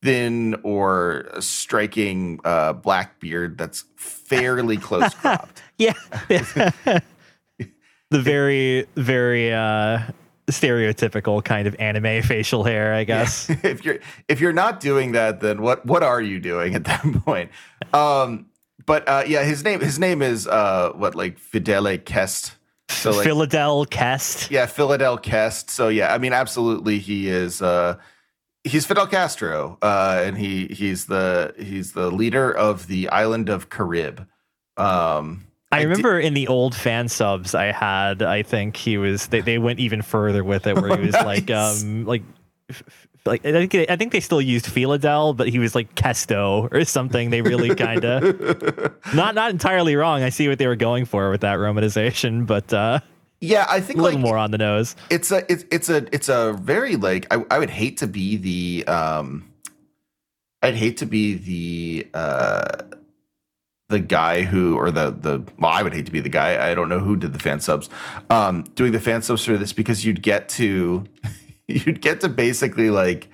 thin 0.03 0.57
or 0.65 1.29
striking 1.39 2.41
uh, 2.45 2.73
black 2.73 3.21
beard 3.21 3.57
that's 3.57 3.85
fairly 3.97 4.77
close 4.77 5.15
cropped. 5.15 5.63
yeah, 5.83 5.93
the 8.11 8.21
very 8.21 8.87
very 8.97 9.53
uh, 9.53 10.01
stereotypical 10.49 11.45
kind 11.45 11.67
of 11.67 11.77
anime 11.79 12.23
facial 12.23 12.65
hair, 12.65 12.95
I 12.95 13.05
guess. 13.05 13.49
if 13.65 13.85
you're 13.85 13.99
if 14.29 14.41
you're 14.41 14.53
not 14.53 14.81
doing 14.81 15.13
that, 15.13 15.41
then 15.41 15.63
what 15.63 15.85
what 15.87 16.03
are 16.03 16.21
you 16.21 16.41
doing 16.41 16.75
at 16.75 16.85
that 16.85 17.03
point? 17.25 17.51
Um, 17.93 18.47
but 18.87 19.09
uh, 19.09 19.25
yeah, 19.27 19.45
his 19.45 19.65
name 19.65 19.81
his 19.81 19.99
name 19.99 20.23
is 20.23 20.47
uh, 20.47 20.93
what 20.95 21.15
like 21.15 21.39
Fidele 21.39 22.05
Kest. 22.05 22.57
So 22.89 23.11
like 23.11 23.27
Philadel 23.27 23.89
Kest. 23.89 24.51
yeah, 24.51 24.67
Philadel 24.67 25.21
Kest. 25.21 25.71
So 25.71 25.89
yeah, 25.89 26.13
I 26.13 26.19
mean, 26.19 26.33
absolutely, 26.33 26.99
he 26.99 27.29
is. 27.29 27.63
Uh, 27.63 27.97
he's 28.65 28.85
Fidel 28.85 29.07
Castro, 29.07 29.79
uh, 29.81 30.23
and 30.25 30.37
he 30.37 30.67
he's 30.67 31.07
the 31.07 31.55
he's 31.59 31.93
the 31.93 32.11
leader 32.11 32.53
of 32.53 32.89
the 32.89 33.09
island 33.09 33.49
of 33.49 33.71
Carib. 33.71 34.27
Um, 34.77 35.47
I 35.73 35.79
I 35.79 35.83
remember 35.83 36.21
in 36.21 36.35
the 36.35 36.49
old 36.49 36.75
fan 36.75 37.09
subs 37.09 37.55
I 37.55 37.73
had, 37.73 38.23
I 38.23 38.43
think 38.43 38.77
he 38.77 38.99
was 38.99 39.29
they, 39.29 39.41
they 39.41 39.59
went 39.59 39.81
even 39.81 40.03
further 40.03 40.45
with 40.45 40.67
it 40.67 40.77
where 40.77 40.97
he 40.97 41.07
was 41.07 41.15
like 41.25 41.51
um 41.51 42.05
like 42.05 42.23
like 43.25 43.45
I 43.47 43.53
think 43.53 43.75
I 43.91 43.97
think 43.97 44.13
they 44.13 44.21
still 44.21 44.43
used 44.43 44.67
Philadel, 44.67 45.37
but 45.37 45.49
he 45.49 45.59
was 45.59 45.75
like 45.75 45.95
Kesto 45.95 46.73
or 46.73 46.85
something. 46.85 47.31
They 47.31 47.43
really 47.43 47.75
kind 47.75 48.05
of 48.05 48.95
not 49.15 49.35
not 49.35 49.51
entirely 49.51 49.97
wrong. 49.97 50.23
I 50.23 50.29
see 50.29 50.49
what 50.49 50.59
they 50.59 50.67
were 50.67 50.77
going 50.77 51.05
for 51.05 51.31
with 51.31 51.41
that 51.43 51.59
romanization, 51.59 52.47
but 52.47 52.73
uh, 52.73 53.01
yeah, 53.41 53.67
I 53.69 53.81
think 53.81 53.99
a 53.99 54.03
little 54.03 54.19
like 54.19 54.25
more 54.25 54.37
on 54.37 54.51
the 54.51 54.59
nose. 54.59 54.97
it's 55.11 55.31
a 55.31 55.51
it's 55.51 55.65
it's 55.71 55.89
a 55.89 56.07
it's 56.13 56.29
a 56.29 56.53
very 56.61 56.97
like 56.97 57.27
I, 57.33 57.45
I 57.51 57.59
would 57.59 57.71
hate 57.71 57.99
to 57.99 58.07
be 58.07 58.37
the 58.37 58.87
um 58.87 59.49
I'd 60.63 60.75
hate 60.75 60.99
to 60.99 61.07
be 61.07 61.35
the 61.35 62.09
uh 62.15 62.83
the 63.93 64.01
guy 64.01 64.43
who 64.43 64.77
or 64.77 64.91
the 64.91 65.11
the 65.11 65.45
well 65.59 65.71
I 65.71 65.83
would 65.83 65.93
hate 65.93 66.07
to 66.07 66.13
be 66.13 66.21
the 66.21 66.29
guy. 66.29 66.71
I 66.71 66.75
don't 66.75 66.89
know 66.89 66.99
who 66.99 67.15
did 67.15 67.33
the 67.33 67.39
fan 67.39 67.61
subs. 67.61 67.89
Um 68.31 68.65
doing 68.75 68.93
the 68.93 69.01
fan 69.01 69.23
subs 69.23 69.45
for 69.45 69.57
this 69.57 69.73
because 69.73 70.05
you'd 70.05 70.23
get 70.23 70.49
to 70.51 71.05
you'd 71.69 72.01
get 72.01 72.21
to 72.23 72.29
basically 72.29 72.91
like 72.91 73.29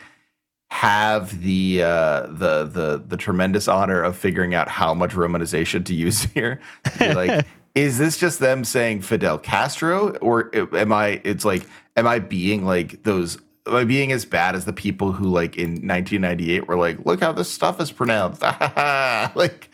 have 0.71 1.41
the 1.43 1.83
uh 1.83 2.27
the 2.27 2.65
the 2.65 3.03
the 3.07 3.17
tremendous 3.17 3.69
honor 3.69 4.03
of 4.03 4.17
figuring 4.17 4.55
out 4.55 4.69
how 4.69 4.93
much 4.93 5.12
romanization 5.12 5.85
to 5.87 5.95
use 5.95 6.23
here. 6.35 6.61
Like 7.00 7.47
is 7.75 7.97
this 7.97 8.19
just 8.19 8.41
them 8.41 8.65
saying 8.65 9.03
Fidel 9.03 9.38
Castro 9.38 10.17
or 10.17 10.50
am 10.77 10.93
I 10.93 11.21
it's 11.25 11.45
like 11.45 11.67
am 11.97 12.09
I 12.09 12.19
being 12.19 12.67
like 12.67 13.05
those 13.05 13.38
I 13.76 13.84
being 13.84 14.12
as 14.12 14.25
bad 14.25 14.54
as 14.54 14.64
the 14.64 14.72
people 14.72 15.12
who 15.12 15.25
like 15.28 15.56
in 15.56 15.70
1998 15.87 16.66
were 16.68 16.76
like 16.76 17.04
look 17.06 17.20
how 17.20 17.32
this 17.32 17.50
stuff 17.50 17.80
is 17.80 17.90
pronounced 17.92 18.42
like 19.34 19.70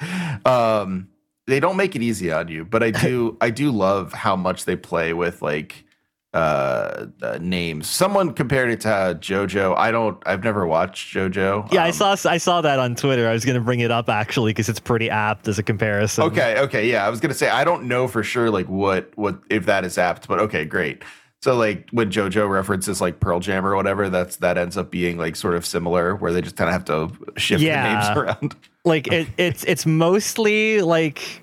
um 0.46 1.08
they 1.46 1.60
don't 1.60 1.76
make 1.76 1.94
it 1.96 2.02
easy 2.02 2.32
on 2.32 2.48
you 2.48 2.64
but 2.64 2.82
I 2.82 2.90
do 2.90 3.36
I 3.40 3.50
do 3.50 3.70
love 3.70 4.12
how 4.12 4.36
much 4.36 4.64
they 4.64 4.76
play 4.76 5.12
with 5.12 5.42
like 5.42 5.84
uh, 6.32 7.06
uh 7.22 7.38
names 7.40 7.88
someone 7.88 8.32
compared 8.34 8.68
it 8.68 8.80
to 8.80 8.90
uh, 8.90 9.14
JoJo 9.14 9.76
I 9.76 9.92
don't 9.92 10.20
I've 10.26 10.42
never 10.42 10.66
watched 10.66 11.14
JoJo 11.14 11.72
Yeah, 11.72 11.84
I 11.84 11.88
Um, 11.90 11.92
saw 12.16 12.16
I 12.28 12.38
saw 12.38 12.60
that 12.60 12.80
on 12.80 12.96
Twitter. 12.96 13.28
I 13.28 13.32
was 13.32 13.44
going 13.44 13.54
to 13.54 13.60
bring 13.60 13.78
it 13.78 13.92
up 13.92 14.08
actually 14.08 14.50
because 14.50 14.68
it's 14.68 14.80
pretty 14.80 15.08
apt 15.08 15.46
as 15.46 15.60
a 15.60 15.62
comparison. 15.62 16.24
Okay, 16.24 16.58
okay, 16.58 16.90
yeah. 16.90 17.06
I 17.06 17.08
was 17.08 17.20
gonna 17.20 17.34
say 17.34 17.48
I 17.50 17.62
don't 17.62 17.84
know 17.84 18.08
for 18.08 18.24
sure 18.24 18.50
like 18.50 18.68
what 18.68 19.12
what 19.14 19.38
if 19.48 19.66
that 19.66 19.84
is 19.84 19.96
apt, 19.96 20.26
but 20.26 20.40
okay, 20.40 20.64
great. 20.64 21.04
So 21.44 21.54
like 21.56 21.90
when 21.90 22.10
JoJo 22.10 22.48
references 22.48 23.02
like 23.02 23.20
Pearl 23.20 23.38
Jam 23.38 23.66
or 23.66 23.76
whatever, 23.76 24.08
that's 24.08 24.36
that 24.36 24.56
ends 24.56 24.78
up 24.78 24.90
being 24.90 25.18
like 25.18 25.36
sort 25.36 25.54
of 25.54 25.66
similar, 25.66 26.16
where 26.16 26.32
they 26.32 26.40
just 26.40 26.56
kind 26.56 26.70
of 26.70 26.72
have 26.72 26.84
to 26.86 27.38
shift 27.38 27.62
Yeah. 27.62 27.82
the 27.82 27.92
names 28.06 28.16
around. 28.40 28.56
like 28.86 29.08
it, 29.12 29.28
it's 29.36 29.62
it's 29.64 29.84
mostly 29.84 30.80
like 30.80 31.42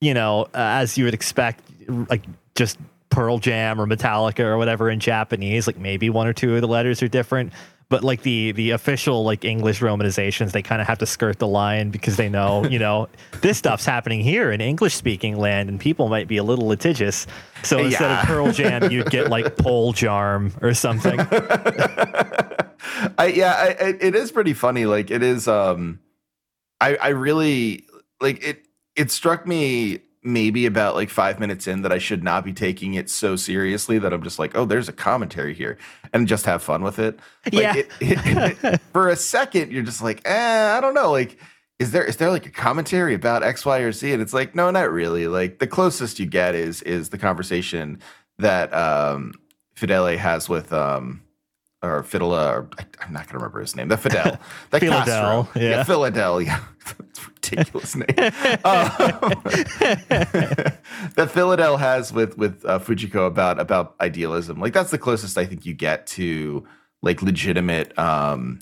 you 0.00 0.12
know 0.12 0.42
uh, 0.46 0.82
as 0.82 0.98
you 0.98 1.04
would 1.04 1.14
expect 1.14 1.62
like 2.10 2.24
just 2.56 2.78
pearl 3.10 3.38
jam 3.38 3.80
or 3.80 3.86
metallica 3.86 4.40
or 4.40 4.58
whatever 4.58 4.90
in 4.90 4.98
japanese 5.00 5.66
like 5.68 5.78
maybe 5.78 6.10
one 6.10 6.26
or 6.26 6.32
two 6.32 6.54
of 6.56 6.60
the 6.60 6.66
letters 6.68 7.00
are 7.02 7.08
different 7.08 7.52
but 7.90 8.04
like 8.04 8.22
the 8.22 8.52
the 8.52 8.70
official 8.70 9.24
like 9.24 9.44
english 9.44 9.80
romanizations 9.80 10.52
they 10.52 10.62
kind 10.62 10.80
of 10.80 10.86
have 10.86 10.98
to 10.98 11.06
skirt 11.06 11.38
the 11.38 11.46
line 11.46 11.90
because 11.90 12.16
they 12.16 12.28
know 12.28 12.64
you 12.70 12.78
know 12.78 13.08
this 13.40 13.56
stuff's 13.58 13.84
happening 13.86 14.20
here 14.20 14.50
in 14.52 14.60
english 14.60 14.94
speaking 14.94 15.36
land 15.38 15.68
and 15.68 15.80
people 15.80 16.08
might 16.08 16.28
be 16.28 16.36
a 16.36 16.42
little 16.42 16.66
litigious 16.66 17.26
so 17.62 17.78
instead 17.78 18.02
Yeah. 18.10 18.20
of 18.20 18.26
pearl 18.26 18.52
jam 18.52 18.90
you'd 18.90 19.10
get 19.10 19.28
like 19.30 19.56
pole 19.58 19.92
jarm 19.92 20.52
or 20.62 20.74
something 20.74 21.18
I 23.18 23.26
yeah, 23.26 23.52
I, 23.54 23.66
I, 23.84 23.88
it 24.00 24.14
is 24.14 24.32
pretty 24.32 24.54
funny. 24.54 24.86
Like 24.86 25.10
it 25.10 25.22
is. 25.22 25.46
Um, 25.46 26.00
I 26.80 26.96
I 26.96 27.08
really 27.08 27.84
like 28.20 28.42
it. 28.42 28.64
It 28.96 29.10
struck 29.10 29.46
me 29.46 30.00
maybe 30.32 30.66
about 30.66 30.94
like 30.94 31.10
five 31.10 31.40
minutes 31.40 31.66
in 31.66 31.82
that 31.82 31.92
I 31.92 31.98
should 31.98 32.22
not 32.22 32.44
be 32.44 32.52
taking 32.52 32.94
it 32.94 33.10
so 33.10 33.34
seriously 33.36 33.98
that 33.98 34.12
I'm 34.12 34.22
just 34.22 34.38
like, 34.38 34.56
oh, 34.56 34.64
there's 34.64 34.88
a 34.88 34.92
commentary 34.92 35.54
here, 35.54 35.78
and 36.12 36.28
just 36.28 36.44
have 36.46 36.62
fun 36.62 36.82
with 36.82 36.98
it. 36.98 37.18
Like, 37.46 37.54
Yeah. 37.62 37.74
it- 37.76 37.88
it- 38.00 38.64
it- 38.64 38.80
for 38.92 39.08
a 39.08 39.16
second, 39.16 39.72
you're 39.72 39.82
just 39.82 40.02
like, 40.02 40.20
eh, 40.24 40.76
I 40.76 40.80
don't 40.80 40.94
know, 40.94 41.10
like. 41.10 41.38
Is 41.80 41.92
there 41.92 42.02
is 42.04 42.16
there 42.16 42.30
like 42.30 42.44
a 42.44 42.50
commentary 42.50 43.14
about 43.14 43.44
X, 43.44 43.64
Y, 43.64 43.78
or 43.78 43.92
Z? 43.92 44.12
And 44.12 44.20
it's 44.20 44.32
like, 44.32 44.52
no, 44.52 44.68
not 44.72 44.90
really. 44.90 45.28
Like 45.28 45.60
the 45.60 45.66
closest 45.68 46.18
you 46.18 46.26
get 46.26 46.56
is 46.56 46.82
is 46.82 47.10
the 47.10 47.18
conversation 47.18 48.00
that 48.40 48.74
um 48.74 49.32
Fidele 49.76 50.18
has 50.18 50.48
with 50.48 50.72
um 50.72 51.20
or 51.82 52.02
Fidela, 52.02 52.52
or 52.52 52.70
I, 52.78 52.86
I'm 53.00 53.12
not 53.12 53.26
gonna 53.26 53.38
remember 53.38 53.60
his 53.60 53.76
name. 53.76 53.88
The 53.88 53.96
Fidel, 53.96 54.38
the 54.70 54.80
Philadel, 54.80 55.46
Castro, 55.46 55.60
yeah. 55.60 55.84
Philadel, 55.84 56.44
yeah, 56.44 56.60
it's 56.80 57.28
ridiculous 57.28 57.94
name. 57.94 58.06
Um, 58.08 58.30
that 61.14 61.30
Philadel 61.32 61.78
has 61.78 62.12
with 62.12 62.36
with 62.36 62.64
uh, 62.64 62.78
Fujiko 62.78 63.26
about 63.26 63.60
about 63.60 63.94
idealism, 64.00 64.60
like 64.60 64.72
that's 64.72 64.90
the 64.90 64.98
closest 64.98 65.38
I 65.38 65.44
think 65.44 65.64
you 65.66 65.74
get 65.74 66.06
to 66.08 66.66
like 67.02 67.22
legitimate, 67.22 67.96
um, 67.96 68.58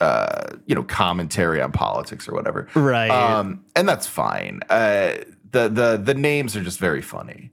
uh, 0.00 0.56
you 0.66 0.74
know, 0.74 0.82
commentary 0.82 1.62
on 1.62 1.72
politics 1.72 2.28
or 2.28 2.34
whatever. 2.34 2.68
right 2.74 3.10
Um, 3.10 3.64
and 3.74 3.88
that's 3.88 4.06
fine. 4.06 4.60
Uh, 4.68 5.14
the 5.52 5.68
the 5.68 6.00
the 6.02 6.14
names 6.14 6.54
are 6.54 6.62
just 6.62 6.78
very 6.78 7.02
funny. 7.02 7.50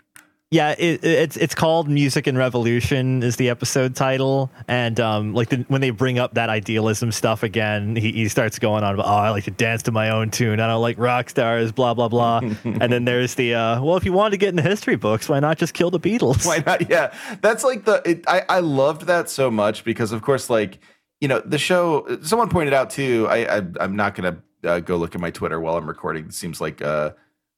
Yeah, 0.54 0.76
it, 0.78 1.04
it's 1.04 1.36
it's 1.36 1.56
called 1.56 1.90
Music 1.90 2.28
and 2.28 2.38
Revolution 2.38 3.24
is 3.24 3.38
the 3.38 3.50
episode 3.50 3.96
title, 3.96 4.52
and 4.68 5.00
um, 5.00 5.34
like 5.34 5.50
the, 5.50 5.66
when 5.68 5.82
they 5.82 5.90
bring 5.90 6.20
up 6.20 6.36
that 6.36 6.50
idealism 6.50 7.12
stuff 7.12 7.42
again, 7.42 7.96
he, 7.96 8.12
he 8.12 8.28
starts 8.30 8.60
going 8.60 8.84
on 8.84 8.94
about 8.94 9.08
oh 9.08 9.16
I 9.16 9.32
like 9.32 9.46
to 9.46 9.52
dance 9.52 9.82
to 9.84 9.92
my 9.92 10.12
own 10.12 10.30
tune, 10.30 10.60
I 10.60 10.68
don't 10.68 10.80
like 10.80 11.00
rock 11.00 11.32
stars, 11.32 11.72
blah 11.72 11.96
blah 11.96 12.08
blah, 12.08 12.42
and 12.64 12.94
then 12.94 13.06
there's 13.06 13.34
the 13.34 13.56
uh, 13.56 13.82
well 13.82 13.98
if 13.98 14.06
you 14.06 14.14
wanted 14.14 14.32
to 14.32 14.38
get 14.38 14.50
in 14.50 14.56
the 14.56 14.62
history 14.62 14.96
books, 14.96 15.28
why 15.28 15.40
not 15.40 15.58
just 15.58 15.74
kill 15.74 15.90
the 15.90 16.00
Beatles? 16.00 16.46
Why 16.46 16.62
not? 16.64 16.88
Yeah, 16.88 17.12
that's 17.42 17.64
like 17.64 17.86
the 17.86 18.04
it, 18.08 18.24
I 18.28 18.44
I 18.48 18.60
loved 18.60 19.08
that 19.08 19.32
so 19.32 19.50
much 19.50 19.84
because 19.84 20.12
of 20.12 20.22
course 20.22 20.52
like 20.52 20.78
you 21.20 21.28
know 21.28 21.42
the 21.44 21.58
show. 21.58 22.20
Someone 22.22 22.50
pointed 22.50 22.76
out 22.76 22.92
too. 22.92 23.26
I, 23.28 23.58
I 23.58 23.62
I'm 23.80 23.96
not 23.96 24.14
gonna 24.14 24.38
uh, 24.64 24.82
go 24.82 24.98
look 24.98 25.16
at 25.16 25.22
my 25.22 25.32
Twitter 25.32 25.60
while 25.60 25.78
I'm 25.78 25.88
recording. 25.88 26.26
It 26.26 26.36
seems 26.36 26.62
like 26.62 26.80
uh 26.80 27.14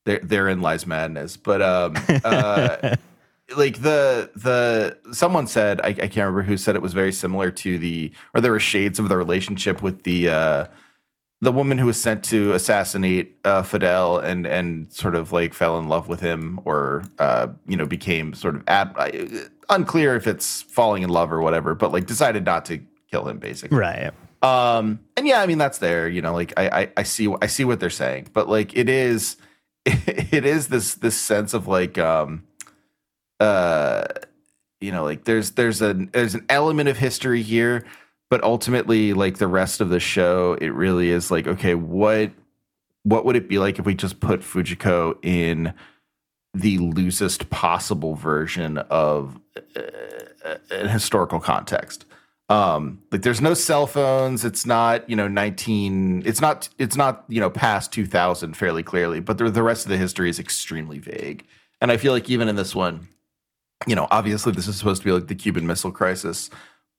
there 0.06 0.20
therein 0.24 0.62
lies 0.62 0.88
madness. 0.88 1.38
But 1.38 1.62
um, 1.62 1.96
uh, 2.24 2.96
like 3.56 3.82
the 3.82 4.32
the 4.36 4.98
someone 5.14 5.48
said 5.48 5.82
I, 5.82 5.88
I 5.88 5.94
can't 5.94 6.18
remember 6.18 6.44
who 6.44 6.58
said 6.58 6.76
it 6.76 6.82
was 6.82 6.94
very 6.94 7.12
similar 7.12 7.52
to 7.52 7.78
the 7.78 8.12
or 8.34 8.42
there 8.42 8.52
were 8.52 8.60
shades 8.60 9.00
of 9.00 9.10
the 9.10 9.18
relationship 9.18 9.82
with 9.82 10.04
the 10.04 10.30
uh, 10.30 10.66
the 11.42 11.52
woman 11.52 11.78
who 11.78 11.86
was 11.86 12.02
sent 12.02 12.24
to 12.26 12.54
assassinate 12.54 13.38
uh, 13.46 13.62
Fidel 13.62 14.20
and 14.20 14.48
and 14.48 14.92
sort 14.92 15.16
of 15.16 15.32
like 15.32 15.54
fell 15.54 15.78
in 15.78 15.88
love 15.88 16.08
with 16.08 16.22
him 16.22 16.60
or 16.66 17.04
uh, 17.20 17.48
you 17.68 17.78
know 17.78 17.86
became 17.86 18.34
sort 18.34 18.56
of 18.56 18.64
ab- 18.68 18.98
unclear 19.70 20.16
if 20.16 20.28
it's 20.28 20.62
falling 20.64 21.04
in 21.04 21.10
love 21.10 21.32
or 21.32 21.42
whatever, 21.42 21.76
but 21.76 21.92
like 21.92 22.06
decided 22.06 22.46
not 22.46 22.66
to 22.66 22.80
kill 23.12 23.28
him 23.28 23.38
basically. 23.38 23.78
Right. 23.78 24.12
Um, 24.42 25.00
and 25.18 25.28
yeah, 25.28 25.42
I 25.42 25.46
mean 25.48 25.58
that's 25.58 25.80
there. 25.80 26.08
You 26.08 26.22
know, 26.22 26.34
like 26.34 26.54
I, 26.58 26.82
I 26.82 26.92
I 26.98 27.04
see 27.04 27.34
I 27.42 27.48
see 27.48 27.66
what 27.66 27.80
they're 27.80 27.90
saying, 27.90 28.30
but 28.34 28.48
like 28.48 28.76
it 28.76 28.90
is 28.90 29.38
it 30.32 30.46
is 30.46 30.68
this 30.68 30.96
this 30.96 31.16
sense 31.16 31.54
of 31.54 31.68
like 31.68 31.98
um 31.98 32.44
uh 33.40 34.06
you 34.82 34.92
know 34.92 35.04
like 35.04 35.26
there's 35.26 35.52
there's 35.52 35.82
a 35.82 35.94
there's 35.94 36.36
an 36.36 36.46
element 36.50 36.90
of 36.90 36.98
history 36.98 37.42
here 37.42 37.86
but 38.30 38.44
ultimately 38.44 39.14
like 39.14 39.38
the 39.38 39.48
rest 39.48 39.82
of 39.82 39.90
the 39.90 40.00
show 40.00 40.58
it 40.60 40.70
really 40.70 41.10
is 41.10 41.30
like 41.30 41.48
okay 41.48 41.76
what 41.76 42.32
what 43.04 43.26
would 43.26 43.36
it 43.36 43.48
be 43.48 43.60
like 43.60 43.78
if 43.78 43.86
we 43.86 43.94
just 43.94 44.20
put 44.20 44.42
fujiko 44.42 45.16
in 45.24 45.74
the 46.56 46.78
loosest 46.80 47.50
possible 47.50 48.16
version 48.16 48.78
of 48.90 49.40
uh, 49.76 50.56
a 50.72 50.88
historical 50.88 51.40
context 51.40 52.05
um 52.50 53.02
like 53.12 53.24
there's 53.24 53.42
no 53.42 53.54
cell 53.54 53.88
phones. 53.88 54.46
It's 54.46 54.66
not 54.66 55.10
you 55.10 55.16
know 55.16 55.28
19 55.28 56.24
it's 56.26 56.42
not 56.42 56.70
it's 56.78 56.96
not 56.96 57.26
you 57.28 57.40
know 57.40 57.50
past 57.50 57.92
2000 57.92 58.56
fairly 58.56 58.84
clearly 58.84 59.20
but 59.20 59.38
the, 59.38 59.50
the 59.50 59.64
rest 59.64 59.86
of 59.86 59.90
the 59.90 59.98
history 59.98 60.30
is 60.30 60.40
extremely 60.40 61.00
vague. 61.00 61.46
And 61.82 61.92
i 61.92 61.98
feel 61.98 62.14
like 62.14 62.30
even 62.30 62.48
in 62.48 62.56
this 62.56 62.74
one 62.74 63.08
you 63.86 63.96
know 63.96 64.08
obviously 64.12 64.52
this 64.52 64.68
is 64.68 64.78
supposed 64.78 65.02
to 65.02 65.06
be 65.06 65.12
like 65.12 65.28
the 65.28 65.36
cuban 65.36 65.68
missile 65.68 65.92
crisis 65.92 66.50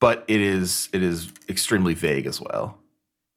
but 0.01 0.25
it 0.29 0.41
is 0.41 0.89
it 0.93 1.03
is 1.03 1.33
extremely 1.49 1.95
vague 1.95 2.27
as 2.27 2.41
well. 2.41 2.79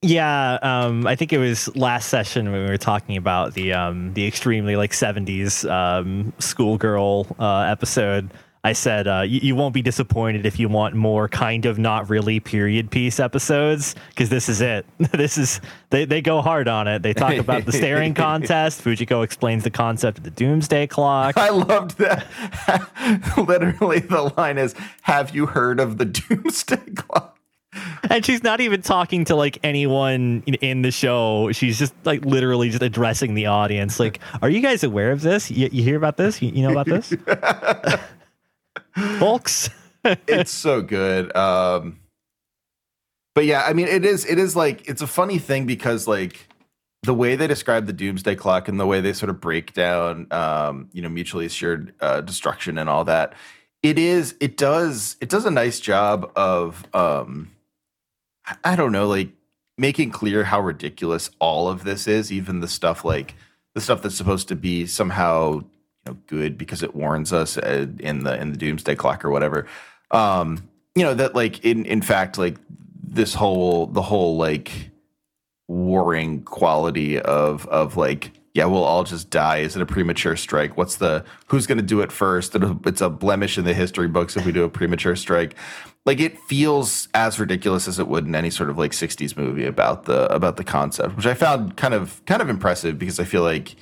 Yeah, 0.01 0.59
um, 0.61 1.05
I 1.05 1.15
think 1.15 1.33
it 1.33 1.39
was 1.39 1.75
last 1.75 2.07
session 2.07 2.51
when 2.51 2.63
we 2.63 2.69
were 2.69 2.77
talking 2.77 3.17
about 3.17 3.53
the 3.53 3.73
um, 3.73 4.13
the 4.13 4.25
extremely 4.25 4.75
like 4.75 4.91
'70s 4.91 5.69
um, 5.69 6.33
schoolgirl 6.39 7.27
uh, 7.39 7.61
episode 7.61 8.31
I 8.63 8.73
said 8.73 9.07
uh, 9.07 9.21
you, 9.21 9.39
you, 9.41 9.55
won't 9.55 9.73
be 9.73 9.81
disappointed 9.81 10.45
if 10.45 10.59
you 10.59 10.67
want 10.67 10.93
more 10.93 11.29
kind 11.29 11.65
of 11.65 11.79
not 11.79 12.09
really 12.09 12.41
period 12.41 12.91
piece 12.91 13.19
episodes 13.19 13.95
because 14.09 14.27
this 14.27 14.49
is 14.49 14.59
it. 14.59 14.85
this 15.13 15.37
is 15.37 15.61
they, 15.91 16.03
they 16.03 16.21
go 16.21 16.41
hard 16.41 16.67
on 16.67 16.87
it. 16.87 17.01
They 17.01 17.13
talk 17.13 17.35
about 17.35 17.65
the 17.65 17.71
staring 17.71 18.13
contest. 18.15 18.83
Fujiko 18.83 19.23
explains 19.23 19.63
the 19.63 19.69
concept 19.69 20.17
of 20.17 20.23
the 20.25 20.31
doomsday 20.31 20.87
clock. 20.87 21.37
I 21.37 21.49
loved 21.49 21.97
that. 21.99 22.27
Literally, 23.37 23.99
the 23.99 24.33
line 24.35 24.57
is, 24.57 24.75
"Have 25.03 25.33
you 25.33 25.45
heard 25.45 25.79
of 25.79 25.97
the 25.97 26.05
doomsday 26.05 26.91
clock?" 26.95 27.39
and 28.09 28.25
she's 28.25 28.43
not 28.43 28.59
even 28.59 28.81
talking 28.81 29.23
to 29.25 29.35
like 29.35 29.59
anyone 29.63 30.43
in 30.45 30.81
the 30.81 30.91
show. 30.91 31.51
She's 31.53 31.79
just 31.79 31.93
like 32.03 32.25
literally 32.25 32.69
just 32.69 32.83
addressing 32.83 33.35
the 33.35 33.45
audience. 33.45 34.01
Like, 34.01 34.19
are 34.41 34.49
you 34.49 34.59
guys 34.59 34.83
aware 34.83 35.11
of 35.11 35.21
this? 35.21 35.49
You, 35.49 35.69
you 35.71 35.81
hear 35.81 35.95
about 35.95 36.17
this? 36.17 36.41
You, 36.41 36.51
you 36.51 36.63
know 36.63 36.71
about 36.71 36.87
this? 36.87 37.13
Folks. 39.19 39.69
it's 40.03 40.51
so 40.51 40.81
good. 40.81 41.35
Um, 41.35 41.99
but 43.35 43.45
yeah, 43.45 43.63
I 43.65 43.73
mean, 43.73 43.87
it 43.87 44.05
is. 44.05 44.25
It 44.25 44.39
is 44.39 44.55
like 44.55 44.87
it's 44.87 45.01
a 45.01 45.07
funny 45.07 45.39
thing 45.39 45.65
because 45.65 46.07
like 46.07 46.47
the 47.03 47.13
way 47.13 47.35
they 47.35 47.47
describe 47.47 47.85
the 47.85 47.93
doomsday 47.93 48.35
clock 48.35 48.67
and 48.67 48.79
the 48.79 48.85
way 48.85 49.01
they 49.01 49.13
sort 49.13 49.29
of 49.29 49.39
break 49.39 49.73
down, 49.73 50.27
um, 50.31 50.89
you 50.91 51.01
know, 51.01 51.09
mutually 51.09 51.45
assured 51.45 51.93
uh, 52.01 52.21
destruction 52.21 52.77
and 52.77 52.89
all 52.89 53.05
that. 53.05 53.33
It 53.81 53.97
is. 53.97 54.35
It 54.41 54.57
does. 54.57 55.15
It 55.21 55.29
does 55.29 55.45
a 55.45 55.51
nice 55.51 55.79
job 55.79 56.31
of. 56.35 56.85
Um, 56.93 57.51
I 58.63 58.75
don't 58.75 58.91
know, 58.91 59.07
like 59.07 59.29
making 59.77 60.09
clear 60.11 60.43
how 60.43 60.59
ridiculous 60.59 61.29
all 61.39 61.69
of 61.69 61.83
this 61.83 62.07
is. 62.07 62.31
Even 62.31 62.59
the 62.59 62.67
stuff 62.67 63.05
like 63.05 63.35
the 63.75 63.81
stuff 63.81 64.01
that's 64.01 64.15
supposed 64.15 64.47
to 64.49 64.55
be 64.55 64.85
somehow 64.85 65.63
know 66.05 66.17
good 66.27 66.57
because 66.57 66.83
it 66.83 66.95
warns 66.95 67.33
us 67.33 67.57
uh, 67.57 67.87
in 67.99 68.23
the 68.23 68.39
in 68.39 68.51
the 68.51 68.57
doomsday 68.57 68.95
clock 68.95 69.23
or 69.23 69.29
whatever. 69.29 69.67
Um 70.11 70.69
you 70.95 71.03
know 71.03 71.13
that 71.13 71.35
like 71.35 71.63
in 71.65 71.85
in 71.85 72.01
fact 72.01 72.37
like 72.37 72.57
this 73.01 73.33
whole 73.33 73.87
the 73.87 74.01
whole 74.01 74.37
like 74.37 74.91
warring 75.67 76.41
quality 76.43 77.19
of 77.19 77.65
of 77.67 77.95
like 77.95 78.31
yeah 78.53 78.65
we'll 78.65 78.83
all 78.83 79.03
just 79.03 79.29
die. 79.29 79.57
Is 79.57 79.75
it 79.75 79.81
a 79.81 79.85
premature 79.85 80.35
strike? 80.35 80.75
What's 80.77 80.95
the 80.97 81.23
who's 81.47 81.67
going 81.67 81.77
to 81.77 81.83
do 81.83 82.01
it 82.01 82.11
first? 82.11 82.55
It's 82.85 83.01
a 83.01 83.09
blemish 83.09 83.57
in 83.57 83.65
the 83.65 83.73
history 83.73 84.07
books 84.07 84.35
if 84.35 84.45
we 84.45 84.51
do 84.51 84.63
a 84.63 84.69
premature 84.69 85.15
strike. 85.15 85.55
Like 86.05 86.19
it 86.19 86.39
feels 86.39 87.07
as 87.13 87.39
ridiculous 87.39 87.87
as 87.87 87.99
it 87.99 88.07
would 88.07 88.25
in 88.25 88.33
any 88.33 88.49
sort 88.49 88.69
of 88.69 88.77
like 88.77 88.91
60s 88.91 89.37
movie 89.37 89.65
about 89.65 90.05
the 90.05 90.25
about 90.33 90.57
the 90.57 90.63
concept 90.63 91.15
which 91.15 91.27
i 91.27 91.33
found 91.35 91.77
kind 91.77 91.93
of 91.93 92.23
kind 92.25 92.41
of 92.41 92.49
impressive 92.49 92.97
because 92.97 93.19
i 93.19 93.23
feel 93.23 93.43
like 93.43 93.75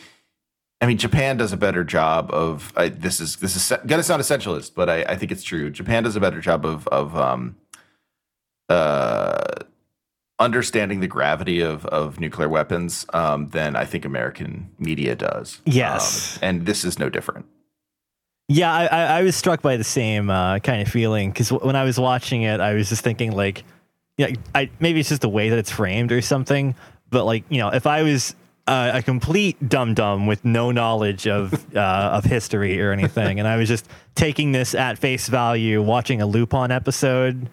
I 0.80 0.86
mean, 0.86 0.98
Japan 0.98 1.38
does 1.38 1.54
a 1.54 1.58
better 1.58 1.84
job 1.84 2.30
of 2.32 2.72
I, 2.76 2.90
this 2.90 3.20
is 3.20 3.38
this 3.38 3.56
is 3.56 3.78
gonna 3.88 4.04
sound 4.04 4.22
essentialist, 4.22 4.74
but 4.76 4.90
I, 4.90 5.04
I 5.04 5.16
think 5.16 5.32
it's 5.32 5.44
true. 5.44 5.70
Japan 5.70 6.04
does 6.04 6.16
a 6.16 6.20
better 6.20 6.40
job 6.40 6.66
of 6.66 6.88
of 6.90 7.16
um, 7.18 7.56
uh, 8.70 9.44
understanding 10.38 11.00
the 11.00 11.08
gravity 11.08 11.62
of 11.62 11.86
of 11.88 12.20
nuclear 12.20 12.48
weapons 12.48 13.08
um, 13.13 13.50
than 13.50 13.76
I 13.76 13.86
think 13.86 14.06
American 14.06 14.70
media 14.78 15.16
does. 15.16 15.62
Yes, 15.66 16.38
um, 16.38 16.50
and 16.50 16.66
this 16.68 16.86
is 16.86 17.00
no 17.00 17.10
different. 17.10 17.48
Yeah, 18.50 18.72
I, 18.72 18.86
I 19.20 19.24
was 19.24 19.36
struck 19.36 19.62
by 19.62 19.76
the 19.76 19.84
same 19.84 20.30
uh, 20.30 20.60
kind 20.60 20.82
of 20.82 20.88
feeling 20.88 21.32
because 21.32 21.52
when 21.52 21.76
I 21.76 21.84
was 21.84 22.00
watching 22.00 22.44
it, 22.44 22.62
I 22.62 22.76
was 22.76 22.88
just 22.88 23.04
thinking 23.04 23.32
like, 23.32 23.63
yeah, 24.18 24.30
I 24.54 24.70
maybe 24.80 25.00
it's 25.00 25.10
just 25.10 25.22
the 25.22 25.30
way 25.30 25.50
that 25.50 25.58
it's 25.58 25.72
framed 25.72 26.12
or 26.12 26.22
something. 26.22 26.76
But 27.10 27.26
like, 27.26 27.44
you 27.50 27.58
know, 27.58 27.70
if 27.70 27.88
I 27.88 28.04
was 28.04 28.36
uh, 28.67 28.91
a 28.95 29.01
complete 29.01 29.69
dum 29.69 29.93
dum 29.93 30.27
with 30.27 30.43
no 30.45 30.71
knowledge 30.71 31.27
of 31.27 31.53
uh, 31.75 31.80
of 31.80 32.25
history 32.25 32.82
or 32.82 32.91
anything, 32.91 33.39
and 33.39 33.47
I 33.47 33.58
was 33.58 33.67
just 33.67 33.88
taking 34.15 34.51
this 34.51 34.75
at 34.75 34.99
face 34.99 35.27
value, 35.27 35.82
watching 35.82 36.21
a 36.21 36.25
Lupin 36.25 36.71
episode. 36.71 37.49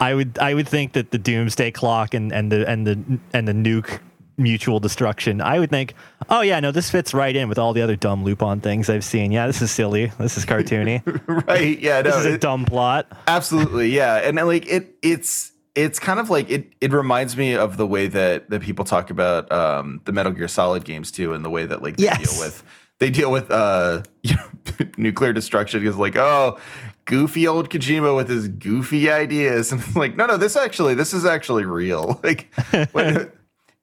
I 0.00 0.14
would 0.14 0.38
I 0.38 0.54
would 0.54 0.68
think 0.68 0.92
that 0.94 1.10
the 1.10 1.18
Doomsday 1.18 1.70
Clock 1.70 2.14
and, 2.14 2.32
and 2.32 2.50
the 2.50 2.68
and 2.68 2.86
the 2.86 3.18
and 3.32 3.46
the 3.46 3.52
nuke 3.52 4.00
mutual 4.38 4.80
destruction. 4.80 5.40
I 5.40 5.58
would 5.58 5.70
think, 5.70 5.94
oh 6.28 6.42
yeah, 6.42 6.60
no, 6.60 6.70
this 6.70 6.90
fits 6.90 7.14
right 7.14 7.34
in 7.34 7.48
with 7.48 7.58
all 7.58 7.72
the 7.72 7.82
other 7.82 7.96
dumb 7.96 8.24
Lupin 8.24 8.60
things 8.60 8.90
I've 8.90 9.04
seen. 9.04 9.32
Yeah, 9.32 9.46
this 9.46 9.62
is 9.62 9.70
silly. 9.70 10.12
This 10.18 10.36
is 10.36 10.44
cartoony. 10.44 11.02
right? 11.46 11.78
Yeah, 11.78 12.02
no, 12.02 12.10
this 12.10 12.16
is 12.16 12.26
a 12.26 12.38
dumb 12.38 12.64
plot. 12.64 13.06
Absolutely, 13.26 13.88
yeah, 13.88 14.16
and 14.16 14.36
like 14.36 14.66
it, 14.66 14.94
it's 15.02 15.52
it's 15.76 15.98
kind 15.98 16.18
of 16.18 16.30
like 16.30 16.50
it 16.50 16.72
it 16.80 16.90
reminds 16.90 17.36
me 17.36 17.54
of 17.54 17.76
the 17.76 17.86
way 17.86 18.08
that 18.08 18.48
that 18.50 18.62
people 18.62 18.84
talk 18.84 19.10
about 19.10 19.52
um, 19.52 20.00
the 20.06 20.12
Metal 20.12 20.32
Gear 20.32 20.48
Solid 20.48 20.84
games 20.84 21.12
too, 21.12 21.34
and 21.34 21.44
the 21.44 21.50
way 21.50 21.66
that 21.66 21.82
like 21.82 21.98
they 21.98 22.04
yes. 22.04 22.32
deal 22.32 22.40
with 22.44 22.64
they 22.98 23.10
deal 23.10 23.30
with 23.30 23.50
uh, 23.50 24.02
you 24.22 24.34
know, 24.34 24.86
nuclear 24.96 25.32
destruction 25.32 25.86
is 25.86 25.96
like 25.96 26.16
oh 26.16 26.58
goofy 27.04 27.46
old 27.46 27.70
Kojima 27.70 28.16
with 28.16 28.28
his 28.28 28.48
goofy 28.48 29.10
ideas. 29.10 29.70
And 29.76 29.96
like 29.96 30.16
no 30.16 30.26
no 30.26 30.38
this 30.38 30.56
actually 30.56 30.94
this 30.94 31.12
is 31.12 31.24
actually 31.24 31.64
real. 31.64 32.20
Like 32.24 32.50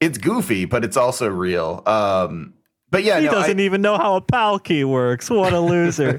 it's 0.01 0.17
goofy 0.17 0.65
but 0.65 0.83
it's 0.83 0.97
also 0.97 1.29
real. 1.29 1.83
Um 1.85 2.55
but 2.89 3.03
yeah 3.03 3.19
he 3.19 3.27
no, 3.27 3.31
doesn't 3.31 3.59
I, 3.59 3.63
even 3.63 3.81
know 3.81 3.97
how 3.97 4.15
a 4.15 4.21
pal 4.21 4.57
key 4.59 4.83
works. 4.83 5.29
What 5.29 5.53
a 5.53 5.59
loser. 5.59 6.17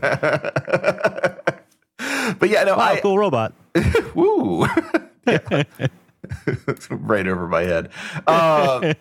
But 2.39 2.49
yeah 2.49 2.65
no 2.65 2.77
wow, 2.77 2.93
I, 2.93 3.01
cool 3.01 3.19
robot. 3.19 3.53
Woo 4.15 4.67
right 6.91 7.27
over 7.27 7.49
my 7.49 7.63
head. 7.63 7.91
Uh, 8.27 8.95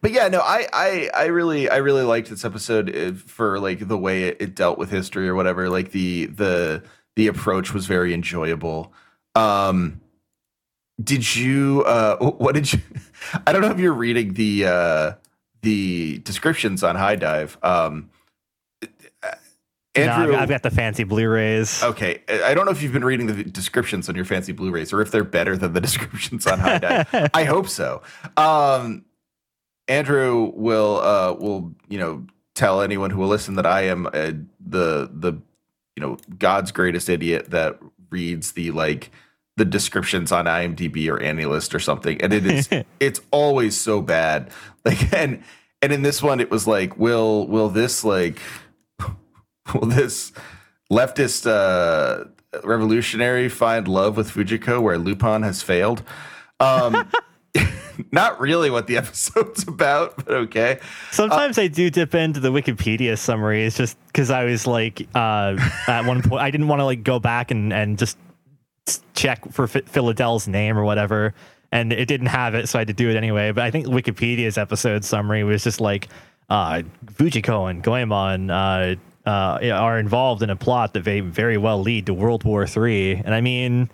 but 0.00 0.12
yeah, 0.12 0.28
no, 0.28 0.40
I, 0.40 0.66
I, 0.72 1.10
I 1.14 1.24
really, 1.26 1.68
I 1.68 1.76
really 1.76 2.02
liked 2.02 2.30
this 2.30 2.44
episode 2.44 2.94
uh, 2.94 3.12
for 3.12 3.58
like 3.58 3.88
the 3.88 3.98
way 3.98 4.24
it, 4.24 4.36
it, 4.40 4.54
dealt 4.54 4.78
with 4.78 4.90
history 4.90 5.28
or 5.28 5.34
whatever. 5.34 5.68
Like 5.68 5.92
the, 5.92 6.26
the, 6.26 6.82
the 7.16 7.26
approach 7.26 7.72
was 7.72 7.86
very 7.86 8.14
enjoyable. 8.14 8.92
Um, 9.34 10.00
did 11.02 11.34
you, 11.34 11.82
uh, 11.86 12.16
what 12.38 12.54
did 12.54 12.72
you, 12.72 12.80
I 13.46 13.52
don't 13.52 13.62
know 13.62 13.70
if 13.70 13.78
you're 13.78 13.92
reading 13.92 14.34
the, 14.34 14.66
uh, 14.66 15.12
the 15.62 16.18
descriptions 16.18 16.84
on 16.84 16.96
HIDIVE. 16.96 17.58
Um, 17.64 18.10
Andrew, 19.96 20.32
no, 20.32 20.34
I've, 20.34 20.42
I've 20.42 20.48
got 20.48 20.62
the 20.62 20.70
fancy 20.70 21.04
Blu-rays. 21.04 21.82
Okay, 21.82 22.22
I 22.28 22.54
don't 22.54 22.64
know 22.66 22.72
if 22.72 22.82
you've 22.82 22.92
been 22.92 23.04
reading 23.04 23.26
the 23.26 23.44
descriptions 23.44 24.08
on 24.08 24.14
your 24.14 24.24
fancy 24.24 24.52
Blu-rays 24.52 24.92
or 24.92 25.00
if 25.00 25.10
they're 25.10 25.24
better 25.24 25.56
than 25.56 25.72
the 25.72 25.80
descriptions 25.82 26.46
on 26.46 26.58
HIDIVE. 26.58 27.30
I 27.34 27.44
hope 27.44 27.68
so. 27.68 28.02
Um, 28.36 29.04
Andrew 29.88 30.52
will 30.54 31.00
uh, 31.00 31.32
will 31.34 31.74
you 31.88 31.98
know 31.98 32.26
tell 32.54 32.80
anyone 32.80 33.10
who 33.10 33.20
will 33.20 33.28
listen 33.28 33.54
that 33.54 33.66
I 33.66 33.82
am 33.82 34.06
uh, 34.06 34.32
the 34.60 35.10
the 35.12 35.40
you 35.94 36.00
know 36.00 36.18
God's 36.38 36.72
greatest 36.72 37.08
idiot 37.08 37.50
that 37.50 37.78
reads 38.10 38.52
the 38.52 38.70
like 38.72 39.10
the 39.56 39.64
descriptions 39.64 40.32
on 40.32 40.44
IMDb 40.44 41.08
or 41.08 41.18
AniList 41.18 41.74
or 41.74 41.78
something, 41.78 42.20
and 42.20 42.32
it 42.32 42.46
is 42.46 42.68
it's 43.00 43.20
always 43.30 43.76
so 43.76 44.02
bad. 44.02 44.50
Like 44.84 45.12
and 45.12 45.42
and 45.82 45.92
in 45.92 46.02
this 46.02 46.22
one, 46.22 46.40
it 46.40 46.50
was 46.50 46.66
like, 46.66 46.98
will 46.98 47.46
will 47.46 47.68
this 47.68 48.04
like 48.04 48.40
will 49.74 49.88
this 49.88 50.32
leftist 50.90 51.46
uh, 51.46 52.24
revolutionary 52.64 53.48
find 53.48 53.88
love 53.88 54.16
with 54.16 54.30
Fujiko 54.30 54.80
where 54.80 54.98
Lupin 54.98 55.42
has 55.42 55.62
failed? 55.62 56.02
Um, 56.60 57.08
not 58.12 58.40
really 58.40 58.70
what 58.70 58.86
the 58.86 58.96
episode's 58.98 59.66
about, 59.66 60.16
but 60.16 60.34
okay. 60.34 60.78
Sometimes 61.10 61.58
uh, 61.58 61.62
I 61.62 61.68
do 61.68 61.90
dip 61.90 62.14
into 62.14 62.40
the 62.40 62.50
Wikipedia 62.50 63.18
summaries 63.18 63.76
just 63.76 63.96
because 64.06 64.30
I 64.30 64.44
was 64.44 64.66
like, 64.66 65.06
uh, 65.14 65.56
at 65.88 66.04
one 66.04 66.22
point, 66.22 66.42
I 66.42 66.50
didn't 66.50 66.68
want 66.68 66.80
to 66.80 66.84
like 66.84 67.02
go 67.02 67.18
back 67.18 67.50
and, 67.50 67.72
and 67.72 67.98
just 67.98 68.18
check 69.14 69.50
for 69.50 69.64
F- 69.64 69.86
Philadel's 69.86 70.46
name 70.46 70.78
or 70.78 70.84
whatever. 70.84 71.34
And 71.72 71.92
it 71.92 72.06
didn't 72.06 72.28
have 72.28 72.54
it, 72.54 72.68
so 72.68 72.78
I 72.78 72.80
had 72.82 72.88
to 72.88 72.94
do 72.94 73.10
it 73.10 73.16
anyway. 73.16 73.50
But 73.50 73.64
I 73.64 73.70
think 73.70 73.86
Wikipedia's 73.86 74.56
episode 74.56 75.04
summary 75.04 75.42
was 75.42 75.64
just 75.64 75.80
like, 75.80 76.08
uh, 76.48 76.82
Fujiko 77.06 77.68
and 77.68 77.82
Goemon 77.82 78.50
uh, 78.50 78.94
uh, 79.26 79.58
are 79.72 79.98
involved 79.98 80.42
in 80.42 80.50
a 80.50 80.56
plot 80.56 80.94
that 80.94 81.04
may 81.04 81.20
very 81.20 81.58
well 81.58 81.80
lead 81.80 82.06
to 82.06 82.14
World 82.14 82.44
War 82.44 82.66
Three. 82.66 83.14
And 83.14 83.34
I 83.34 83.40
mean, 83.40 83.90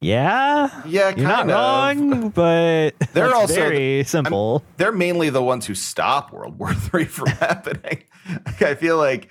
yeah, 0.00 0.82
yeah, 0.86 1.14
you're 1.16 1.26
not 1.26 1.48
of. 1.48 1.54
wrong, 1.54 2.28
but 2.30 2.90
they're 3.12 3.34
also 3.34 3.54
very 3.54 4.04
simple. 4.04 4.62
I'm, 4.66 4.74
they're 4.76 4.92
mainly 4.92 5.30
the 5.30 5.42
ones 5.42 5.66
who 5.66 5.74
stop 5.74 6.32
World 6.32 6.58
War 6.58 6.74
Three 6.74 7.04
from 7.04 7.28
happening. 7.40 8.02
I 8.60 8.74
feel 8.74 8.98
like 8.98 9.28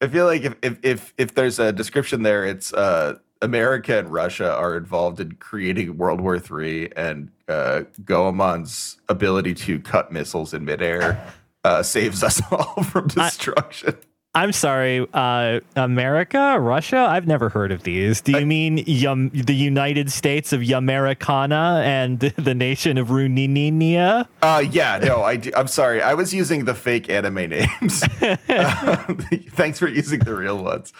I 0.00 0.08
feel 0.08 0.26
like 0.26 0.42
if, 0.42 0.56
if 0.62 0.78
if 0.82 1.14
if 1.18 1.34
there's 1.34 1.58
a 1.58 1.72
description 1.72 2.22
there, 2.22 2.44
it's 2.44 2.72
uh, 2.72 3.18
America 3.42 3.98
and 3.98 4.10
Russia 4.10 4.52
are 4.54 4.76
involved 4.76 5.20
in 5.20 5.32
creating 5.32 5.96
World 5.98 6.20
War 6.20 6.38
Three, 6.38 6.90
and 6.96 7.30
uh, 7.46 7.82
Goemon's 8.04 8.98
ability 9.08 9.54
to 9.54 9.78
cut 9.78 10.10
missiles 10.10 10.52
in 10.52 10.64
midair 10.64 11.24
uh, 11.64 11.82
saves 11.82 12.22
us 12.22 12.40
all 12.50 12.82
from 12.82 13.06
destruction. 13.08 13.96
I'm 14.34 14.52
sorry, 14.52 15.06
uh, 15.14 15.60
America, 15.74 16.58
Russia. 16.60 16.98
I've 16.98 17.26
never 17.26 17.48
heard 17.48 17.72
of 17.72 17.82
these. 17.82 18.20
Do 18.20 18.32
you 18.32 18.38
I, 18.38 18.44
mean 18.44 18.84
Yum, 18.86 19.30
the 19.30 19.54
United 19.54 20.12
States 20.12 20.52
of 20.52 20.60
Yamericana 20.60 21.82
and 21.82 22.20
the 22.36 22.54
nation 22.54 22.98
of 22.98 23.08
Runininia? 23.08 24.28
Uh, 24.42 24.62
yeah, 24.70 24.98
no, 24.98 25.22
I 25.22 25.36
do, 25.36 25.50
I'm 25.56 25.66
sorry. 25.66 26.02
I 26.02 26.12
was 26.12 26.34
using 26.34 26.66
the 26.66 26.74
fake 26.74 27.08
anime 27.08 27.34
names. 27.50 28.02
uh, 28.20 28.36
thanks 29.52 29.78
for 29.78 29.88
using 29.88 30.20
the 30.20 30.36
real 30.36 30.62
ones. 30.62 30.92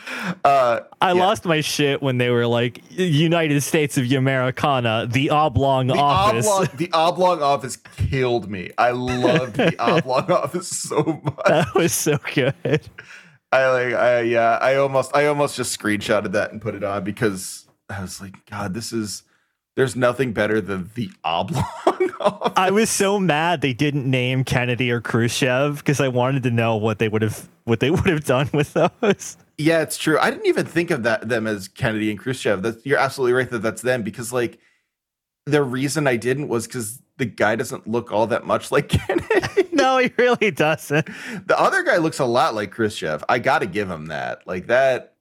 Uh, 0.43 0.81
I 1.03 1.13
yeah. 1.13 1.23
lost 1.23 1.45
my 1.45 1.61
shit 1.61 2.03
when 2.03 2.17
they 2.17 2.31
were 2.31 2.47
like 2.47 2.83
United 2.91 3.61
States 3.61 3.99
of 3.99 4.05
Yamericana, 4.05 5.13
the 5.13 5.31
oblong 5.31 5.89
the 5.89 5.95
office. 5.95 6.47
Oblong, 6.47 6.69
the 6.77 6.91
oblong 6.93 7.43
office 7.43 7.77
killed 7.77 8.51
me. 8.51 8.71
I 8.79 8.93
loved 8.93 9.57
the 9.57 9.79
oblong 9.79 10.31
office 10.33 10.69
so 10.69 11.21
much. 11.23 11.47
That 11.47 11.75
was 11.75 11.93
so 11.93 12.19
good. 12.35 12.81
I 13.51 13.69
like 13.71 13.95
I 13.95 14.21
yeah, 14.21 14.59
I 14.61 14.77
almost 14.77 15.15
I 15.15 15.27
almost 15.27 15.57
just 15.57 15.79
screenshotted 15.79 16.33
that 16.33 16.53
and 16.53 16.61
put 16.61 16.75
it 16.75 16.85
on 16.85 17.05
because 17.05 17.67
I 17.89 18.03
was 18.03 18.21
like, 18.21 18.45
God, 18.47 18.75
this 18.75 18.93
is 18.93 19.23
there's 19.77 19.97
nothing 19.97 20.33
better 20.33 20.61
than 20.61 20.91
the 20.95 21.11
oblong. 21.25 21.65
I 22.57 22.71
was 22.73 22.91
so 22.91 23.19
mad 23.19 23.61
they 23.61 23.73
didn't 23.73 24.11
name 24.11 24.45
Kennedy 24.45 24.91
or 24.91 25.01
Khrushchev 25.01 25.79
because 25.79 26.01
I 26.01 26.09
wanted 26.09 26.43
to 26.43 26.51
know 26.51 26.77
what 26.77 26.99
they 26.99 27.09
would 27.09 27.23
have 27.23 27.49
what 27.65 27.81
they 27.81 27.91
would 27.93 28.07
have 28.07 28.25
done 28.25 28.51
with 28.53 28.75
those. 28.75 29.37
Yeah, 29.57 29.83
it's 29.83 29.97
true. 29.97 30.19
I 30.19 30.31
didn't 30.31 30.47
even 30.47 30.67
think 30.67 30.91
of 30.91 31.05
that 31.05 31.29
them 31.29 31.47
as 31.47 31.69
Kennedy 31.69 32.11
and 32.11 32.19
Khrushchev. 32.19 32.63
That's 32.63 32.85
you're 32.85 32.99
absolutely 32.99 33.33
right 33.33 33.49
that 33.51 33.61
that's 33.61 33.83
them 33.83 34.03
because 34.03 34.33
like 34.33 34.59
the 35.47 35.63
reason 35.63 36.07
I 36.07 36.17
didn't 36.17 36.49
was 36.49 36.67
because 36.67 37.01
the 37.19 37.27
guy 37.27 37.57
doesn't 37.57 37.87
look 37.87 38.11
all 38.13 38.27
that 38.29 38.47
much 38.47 38.73
like 38.73 38.89
Kennedy. 38.89 39.69
no, 39.73 39.99
he 39.99 40.11
really 40.17 40.51
doesn't. 40.51 41.07
The 41.47 41.59
other 41.61 41.83
guy 41.83 41.99
looks 41.99 42.19
a 42.19 42.25
lot 42.25 42.55
like 42.55 42.71
Khrushchev. 42.71 43.23
I 43.29 43.39
got 43.39 43.59
to 43.61 43.67
give 43.67 43.91
him 43.91 44.07
that. 44.07 44.47
Like 44.47 44.69
that 44.69 45.15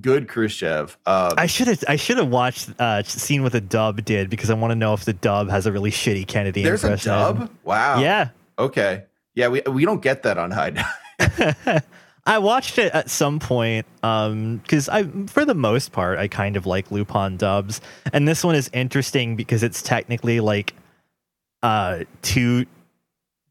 good 0.00 0.28
Khrushchev. 0.28 0.98
Um, 1.06 1.32
I 1.36 1.46
should 1.46 1.68
have 1.68 1.82
I 1.88 1.96
should 1.96 2.18
have 2.18 2.28
watched 2.28 2.70
uh 2.78 3.02
seen 3.04 3.42
what 3.42 3.52
the 3.52 3.60
dub 3.60 4.04
did 4.04 4.30
because 4.30 4.50
I 4.50 4.54
want 4.54 4.70
to 4.72 4.76
know 4.76 4.92
if 4.94 5.04
the 5.04 5.12
dub 5.12 5.48
has 5.50 5.66
a 5.66 5.72
really 5.72 5.90
shitty 5.90 6.26
Kennedy 6.26 6.62
impression. 6.62 6.88
There's 6.90 7.06
impression. 7.06 7.12
a 7.12 7.40
dub? 7.46 7.50
Wow. 7.64 8.00
Yeah. 8.00 8.28
Okay. 8.58 9.04
Yeah, 9.34 9.48
we 9.48 9.62
we 9.62 9.84
don't 9.84 10.02
get 10.02 10.22
that 10.24 10.38
on 10.38 10.50
High 10.50 10.84
I 12.26 12.38
watched 12.38 12.78
it 12.78 12.92
at 12.94 13.10
some 13.10 13.38
point 13.38 13.86
um 14.02 14.60
cuz 14.68 14.88
I 14.88 15.04
for 15.26 15.44
the 15.44 15.54
most 15.54 15.92
part 15.92 16.18
I 16.18 16.28
kind 16.28 16.56
of 16.56 16.66
like 16.66 16.90
Lupin 16.90 17.36
dubs 17.36 17.80
and 18.12 18.26
this 18.26 18.44
one 18.44 18.54
is 18.54 18.70
interesting 18.72 19.36
because 19.36 19.62
it's 19.62 19.82
technically 19.82 20.40
like 20.40 20.74
uh 21.64 22.04
two 22.22 22.66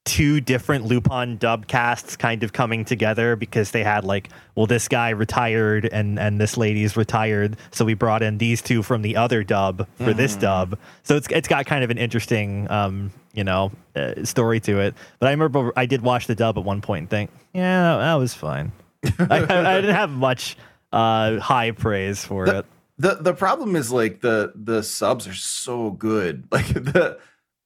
two 0.06 0.42
different 0.42 0.86
Lupin 0.86 1.38
dub 1.38 1.68
casts 1.68 2.18
kind 2.18 2.44
of 2.44 2.52
coming 2.52 2.84
together 2.84 3.36
because 3.36 3.72
they 3.72 3.84
had 3.84 4.04
like, 4.04 4.30
well, 4.56 4.66
this 4.66 4.88
guy 4.88 5.10
retired 5.10 5.86
and 5.92 6.20
and 6.20 6.40
this 6.40 6.58
lady's 6.58 6.98
retired, 6.98 7.58
so 7.72 7.86
we 7.86 7.94
brought 7.94 8.22
in 8.22 8.38
these 8.38 8.62
two 8.62 8.84
from 8.84 9.02
the 9.02 9.16
other 9.16 9.44
dub 9.44 9.88
for 9.98 10.14
mm. 10.14 10.16
this 10.16 10.36
dub. 10.36 10.78
So 11.04 11.16
it's 11.16 11.28
it's 11.30 11.48
got 11.48 11.66
kind 11.66 11.84
of 11.84 11.90
an 11.90 11.98
interesting, 11.98 12.70
um, 12.70 13.12
you 13.34 13.44
know, 13.44 13.72
uh, 13.96 14.24
story 14.26 14.60
to 14.62 14.80
it. 14.80 14.96
But 15.20 15.28
I 15.28 15.32
remember 15.32 15.72
I 15.76 15.86
did 15.86 16.02
watch 16.02 16.28
the 16.28 16.36
dub 16.36 16.58
at 16.58 16.64
one 16.64 16.82
point 16.82 17.04
and 17.04 17.10
think, 17.10 17.32
yeah, 17.54 17.98
that 17.98 18.16
was 18.16 18.34
fine. 18.34 18.72
I, 19.20 19.44
I, 19.44 19.82
didn't 19.82 19.96
have 19.96 20.12
much 20.12 20.58
uh, 20.94 21.40
high 21.40 21.72
praise 21.72 22.24
for 22.24 22.46
the, 22.46 22.60
it. 22.60 22.66
The 22.98 23.16
the 23.16 23.34
problem 23.34 23.76
is 23.76 23.92
like 23.92 24.22
the 24.22 24.52
the 24.56 24.84
subs 24.84 25.28
are 25.28 25.34
so 25.34 25.92
good, 25.92 26.48
like 26.52 26.68
the 26.68 27.20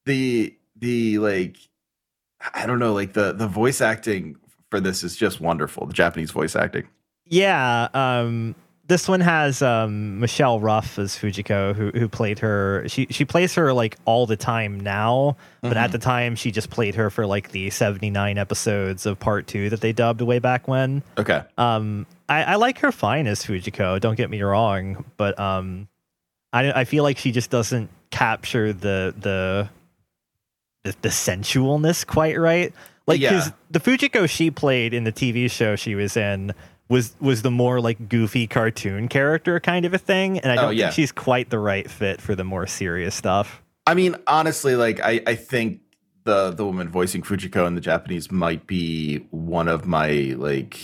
the 0.07 0.55
the 0.75 1.19
like 1.19 1.57
I 2.53 2.65
don't 2.65 2.79
know, 2.79 2.93
like 2.93 3.13
the 3.13 3.33
the 3.33 3.47
voice 3.47 3.81
acting 3.81 4.37
for 4.71 4.79
this 4.79 5.03
is 5.03 5.15
just 5.15 5.39
wonderful. 5.39 5.85
The 5.85 5.93
Japanese 5.93 6.31
voice 6.31 6.55
acting. 6.55 6.87
Yeah, 7.25 7.89
um, 7.93 8.55
this 8.87 9.07
one 9.07 9.19
has 9.19 9.61
um, 9.61 10.19
Michelle 10.19 10.59
Ruff 10.59 10.97
as 10.97 11.15
Fujiko, 11.15 11.75
who 11.75 11.91
who 11.91 12.07
played 12.07 12.39
her. 12.39 12.85
She 12.87 13.07
she 13.09 13.25
plays 13.25 13.53
her 13.55 13.73
like 13.73 13.97
all 14.05 14.25
the 14.25 14.37
time 14.37 14.79
now, 14.79 15.35
but 15.61 15.69
mm-hmm. 15.69 15.77
at 15.77 15.91
the 15.91 15.97
time 15.97 16.35
she 16.35 16.51
just 16.51 16.69
played 16.69 16.95
her 16.95 17.09
for 17.09 17.25
like 17.25 17.51
the 17.51 17.69
seventy 17.69 18.09
nine 18.09 18.37
episodes 18.37 19.05
of 19.05 19.19
Part 19.19 19.47
Two 19.47 19.69
that 19.69 19.81
they 19.81 19.91
dubbed 19.91 20.21
way 20.21 20.39
back 20.39 20.67
when. 20.67 21.03
Okay. 21.17 21.43
Um, 21.57 22.05
I, 22.29 22.43
I 22.43 22.55
like 22.55 22.79
her 22.79 22.91
fine 22.91 23.27
as 23.27 23.43
Fujiko. 23.43 23.99
Don't 23.99 24.15
get 24.15 24.29
me 24.29 24.41
wrong, 24.41 25.03
but 25.17 25.37
um, 25.37 25.89
I 26.53 26.81
I 26.81 26.83
feel 26.85 27.03
like 27.03 27.17
she 27.17 27.31
just 27.31 27.49
doesn't 27.49 27.89
capture 28.09 28.71
the 28.71 29.13
the 29.17 29.69
the, 30.87 30.95
the 31.01 31.09
sensualness 31.09 32.05
quite 32.05 32.39
right. 32.39 32.73
Like 33.05 33.19
yeah. 33.19 33.49
the 33.71 33.79
Fujiko 33.79 34.29
she 34.29 34.51
played 34.51 34.93
in 34.93 35.03
the 35.03 35.11
TV 35.11 35.49
show 35.49 35.75
she 35.75 35.95
was 35.95 36.17
in 36.17 36.53
was 36.89 37.15
was 37.19 37.41
the 37.41 37.51
more 37.51 37.79
like 37.79 38.09
goofy 38.09 38.47
cartoon 38.47 39.07
character 39.07 39.59
kind 39.59 39.85
of 39.85 39.93
a 39.93 39.97
thing, 39.97 40.39
and 40.39 40.51
I 40.51 40.55
oh, 40.55 40.61
don't 40.61 40.65
oh, 40.65 40.69
yeah. 40.71 40.85
think 40.87 40.95
she's 40.95 41.11
quite 41.11 41.49
the 41.49 41.59
right 41.59 41.89
fit 41.89 42.21
for 42.21 42.35
the 42.35 42.43
more 42.43 42.67
serious 42.67 43.15
stuff. 43.15 43.61
I 43.85 43.93
mean, 43.93 44.15
honestly, 44.27 44.75
like 44.75 44.99
I 45.01 45.21
I 45.25 45.35
think 45.35 45.81
the 46.23 46.51
the 46.51 46.65
woman 46.65 46.89
voicing 46.89 47.21
Fujiko 47.21 47.65
in 47.67 47.75
the 47.75 47.81
Japanese 47.81 48.31
might 48.31 48.67
be 48.67 49.25
one 49.31 49.67
of 49.67 49.85
my 49.85 50.35
like 50.37 50.77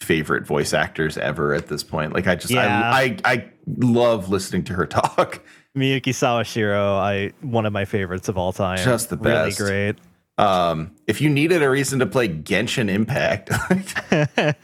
favorite 0.00 0.46
voice 0.46 0.74
actors 0.74 1.16
ever 1.16 1.54
at 1.54 1.68
this 1.68 1.82
point. 1.82 2.12
Like 2.12 2.26
I 2.26 2.34
just 2.34 2.52
yeah. 2.52 2.90
I, 2.92 3.18
I 3.24 3.32
I 3.32 3.50
love 3.78 4.28
listening 4.28 4.64
to 4.64 4.74
her 4.74 4.86
talk. 4.86 5.42
Miyuki 5.76 6.12
Sawashiro, 6.12 6.98
I 6.98 7.32
one 7.40 7.66
of 7.66 7.72
my 7.72 7.84
favorites 7.84 8.28
of 8.28 8.36
all 8.36 8.52
time. 8.52 8.78
Just 8.78 9.10
the 9.10 9.16
best. 9.16 9.58
Really 9.58 9.70
great. 9.70 9.96
Um, 10.38 10.92
if 11.06 11.20
you 11.20 11.28
needed 11.28 11.62
a 11.62 11.70
reason 11.70 11.98
to 11.98 12.06
play 12.06 12.28
Genshin 12.28 12.88
Impact, 12.90 13.50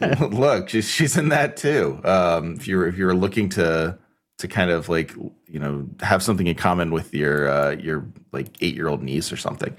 look, 0.33 0.69
she's 0.69 0.89
she's 0.89 1.17
in 1.17 1.29
that 1.29 1.57
too. 1.57 1.99
Um, 2.03 2.55
if 2.55 2.67
you're 2.67 2.87
if 2.87 2.97
you're 2.97 3.13
looking 3.13 3.49
to 3.49 3.97
to 4.39 4.47
kind 4.47 4.71
of 4.71 4.89
like 4.89 5.13
you 5.47 5.59
know 5.59 5.87
have 6.01 6.23
something 6.23 6.47
in 6.47 6.55
common 6.55 6.91
with 6.91 7.13
your 7.13 7.49
uh, 7.49 7.71
your 7.71 8.05
like 8.31 8.47
eight 8.61 8.75
year 8.75 8.87
old 8.87 9.03
niece 9.03 9.31
or 9.31 9.37
something. 9.37 9.75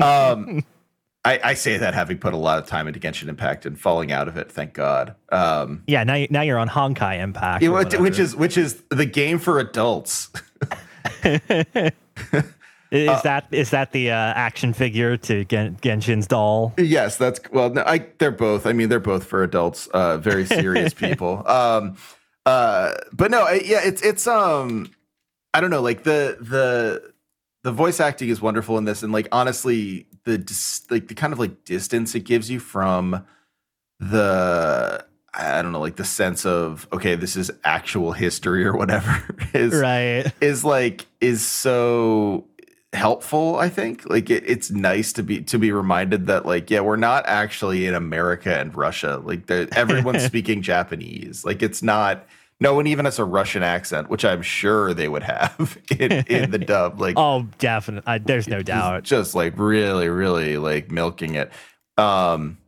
Um, 0.00 0.64
I, 1.24 1.40
I, 1.44 1.54
say 1.54 1.76
that 1.76 1.92
having 1.92 2.16
put 2.16 2.32
a 2.32 2.38
lot 2.38 2.58
of 2.58 2.66
time 2.66 2.88
into 2.88 2.98
Genshin 2.98 3.28
Impact 3.28 3.66
and 3.66 3.78
falling 3.78 4.10
out 4.10 4.26
of 4.26 4.38
it, 4.38 4.50
thank 4.50 4.72
God. 4.72 5.14
Um, 5.30 5.82
yeah, 5.86 6.02
now 6.02 6.14
you, 6.14 6.26
now 6.30 6.40
you're 6.40 6.58
on 6.58 6.68
Honkai 6.68 7.20
Impact, 7.20 7.62
which, 7.62 7.94
which 7.94 8.18
is 8.18 8.34
which 8.34 8.56
is 8.56 8.82
the 8.88 9.04
game 9.04 9.38
for 9.38 9.58
adults. 9.58 10.30
Is 12.90 13.08
Uh, 13.08 13.20
that 13.22 13.46
is 13.52 13.70
that 13.70 13.92
the 13.92 14.10
uh, 14.10 14.14
action 14.14 14.72
figure 14.72 15.16
to 15.16 15.44
Gen- 15.44 15.76
Genshin's 15.76 16.26
doll? 16.26 16.74
Yes, 16.76 17.16
that's 17.16 17.40
well. 17.52 17.70
No, 17.70 17.84
I 17.86 18.06
they're 18.18 18.32
both. 18.32 18.66
I 18.66 18.72
mean, 18.72 18.88
they're 18.88 18.98
both 18.98 19.24
for 19.24 19.44
adults. 19.44 19.86
Uh, 19.88 20.18
very 20.18 20.44
serious 20.44 20.92
people. 20.94 21.46
Um, 21.46 21.96
uh, 22.46 22.94
but 23.12 23.30
no, 23.30 23.48
yeah, 23.48 23.80
it's 23.84 24.02
it's 24.02 24.26
um, 24.26 24.90
I 25.54 25.60
don't 25.60 25.70
know. 25.70 25.82
Like 25.82 26.02
the 26.02 26.36
the 26.40 27.12
the 27.62 27.72
voice 27.72 28.00
acting 28.00 28.28
is 28.30 28.40
wonderful 28.40 28.78
in 28.78 28.84
this, 28.84 29.02
and 29.02 29.12
like 29.12 29.28
honestly, 29.32 30.06
the 30.24 30.38
dis- 30.38 30.86
like 30.90 31.08
the 31.08 31.14
kind 31.14 31.32
of 31.32 31.38
like 31.38 31.64
distance 31.64 32.14
it 32.14 32.20
gives 32.20 32.50
you 32.50 32.58
from 32.60 33.24
the 33.98 35.04
I 35.32 35.62
don't 35.62 35.70
know, 35.72 35.80
like 35.80 35.96
the 35.96 36.04
sense 36.04 36.44
of 36.44 36.88
okay, 36.92 37.14
this 37.14 37.36
is 37.36 37.50
actual 37.64 38.12
history 38.12 38.64
or 38.64 38.76
whatever 38.76 39.22
is 39.54 39.74
Right. 39.74 40.32
is 40.40 40.64
like 40.64 41.06
is 41.20 41.44
so 41.46 42.46
helpful 42.92 43.54
i 43.56 43.68
think. 43.68 44.08
Like 44.10 44.30
it, 44.30 44.42
it's 44.46 44.70
nice 44.72 45.12
to 45.12 45.22
be 45.22 45.42
to 45.42 45.58
be 45.58 45.70
reminded 45.70 46.26
that 46.26 46.44
like 46.44 46.70
yeah 46.70 46.80
we're 46.80 46.96
not 46.96 47.24
actually 47.26 47.86
in 47.86 47.94
america 47.94 48.58
and 48.58 48.74
russia. 48.74 49.22
Like 49.24 49.48
everyone's 49.50 50.24
speaking 50.32 50.62
japanese. 50.62 51.44
Like 51.44 51.62
it's 51.62 51.82
not 51.82 52.26
no 52.60 52.74
one 52.74 52.86
even 52.86 53.04
has 53.06 53.18
a 53.18 53.24
russian 53.24 53.62
accent 53.62 54.08
which 54.10 54.24
i'm 54.24 54.42
sure 54.42 54.92
they 54.94 55.08
would 55.08 55.22
have 55.22 55.78
in, 55.98 56.12
in 56.28 56.50
the 56.50 56.58
dub 56.58 57.00
like 57.00 57.14
Oh, 57.18 57.46
definitely. 57.58 58.18
there's 58.18 58.46
no 58.48 58.62
doubt. 58.62 59.02
just 59.02 59.34
like 59.34 59.54
really 59.56 60.08
really 60.08 60.56
like 60.58 60.90
milking 60.90 61.34
it 61.34 61.50
um 61.96 62.58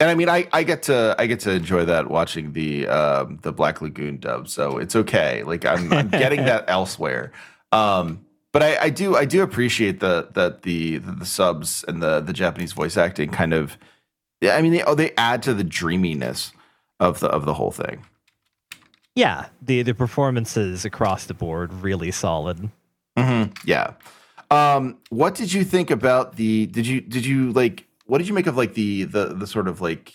and 0.00 0.08
i 0.10 0.14
mean 0.14 0.28
i 0.28 0.48
i 0.52 0.62
get 0.62 0.84
to 0.84 1.14
i 1.18 1.26
get 1.26 1.40
to 1.40 1.50
enjoy 1.52 1.84
that 1.84 2.08
watching 2.08 2.52
the 2.52 2.86
um 2.88 3.38
the 3.42 3.52
black 3.52 3.80
lagoon 3.82 4.18
dub 4.18 4.48
so 4.48 4.78
it's 4.78 4.96
okay 4.96 5.42
like 5.42 5.64
i'm, 5.66 5.92
I'm 5.92 6.08
getting 6.08 6.44
that 6.44 6.64
elsewhere 6.68 7.32
um 7.72 8.24
but 8.52 8.64
I, 8.64 8.76
I 8.86 8.90
do 8.90 9.16
I 9.16 9.26
do 9.26 9.42
appreciate 9.42 10.00
the 10.00 10.26
that 10.34 10.62
the, 10.62 10.98
the 10.98 11.12
the 11.20 11.24
subs 11.24 11.84
and 11.86 12.02
the 12.02 12.18
the 12.18 12.32
Japanese 12.32 12.72
voice 12.72 12.96
acting 12.96 13.30
kind 13.30 13.54
of 13.54 13.78
yeah 14.40 14.56
I 14.56 14.62
mean 14.62 14.72
they 14.72 14.82
oh 14.82 14.96
they 14.96 15.12
add 15.16 15.40
to 15.44 15.54
the 15.54 15.62
dreaminess 15.62 16.50
of 16.98 17.20
the 17.20 17.28
of 17.28 17.44
the 17.44 17.54
whole 17.54 17.70
thing. 17.70 18.04
Yeah, 19.20 19.48
the 19.60 19.82
the 19.82 19.92
performances 19.92 20.86
across 20.86 21.26
the 21.26 21.34
board 21.34 21.74
really 21.74 22.10
solid. 22.10 22.70
Mm-hmm. 23.18 23.52
Yeah. 23.66 23.92
Um, 24.50 24.96
what 25.10 25.34
did 25.34 25.52
you 25.52 25.62
think 25.62 25.90
about 25.90 26.36
the? 26.36 26.64
Did 26.64 26.86
you 26.86 27.02
did 27.02 27.26
you 27.26 27.52
like? 27.52 27.86
What 28.06 28.16
did 28.16 28.28
you 28.28 28.32
make 28.32 28.46
of 28.46 28.56
like 28.56 28.72
the 28.72 29.04
the 29.04 29.34
the 29.34 29.46
sort 29.46 29.68
of 29.68 29.82
like 29.82 30.14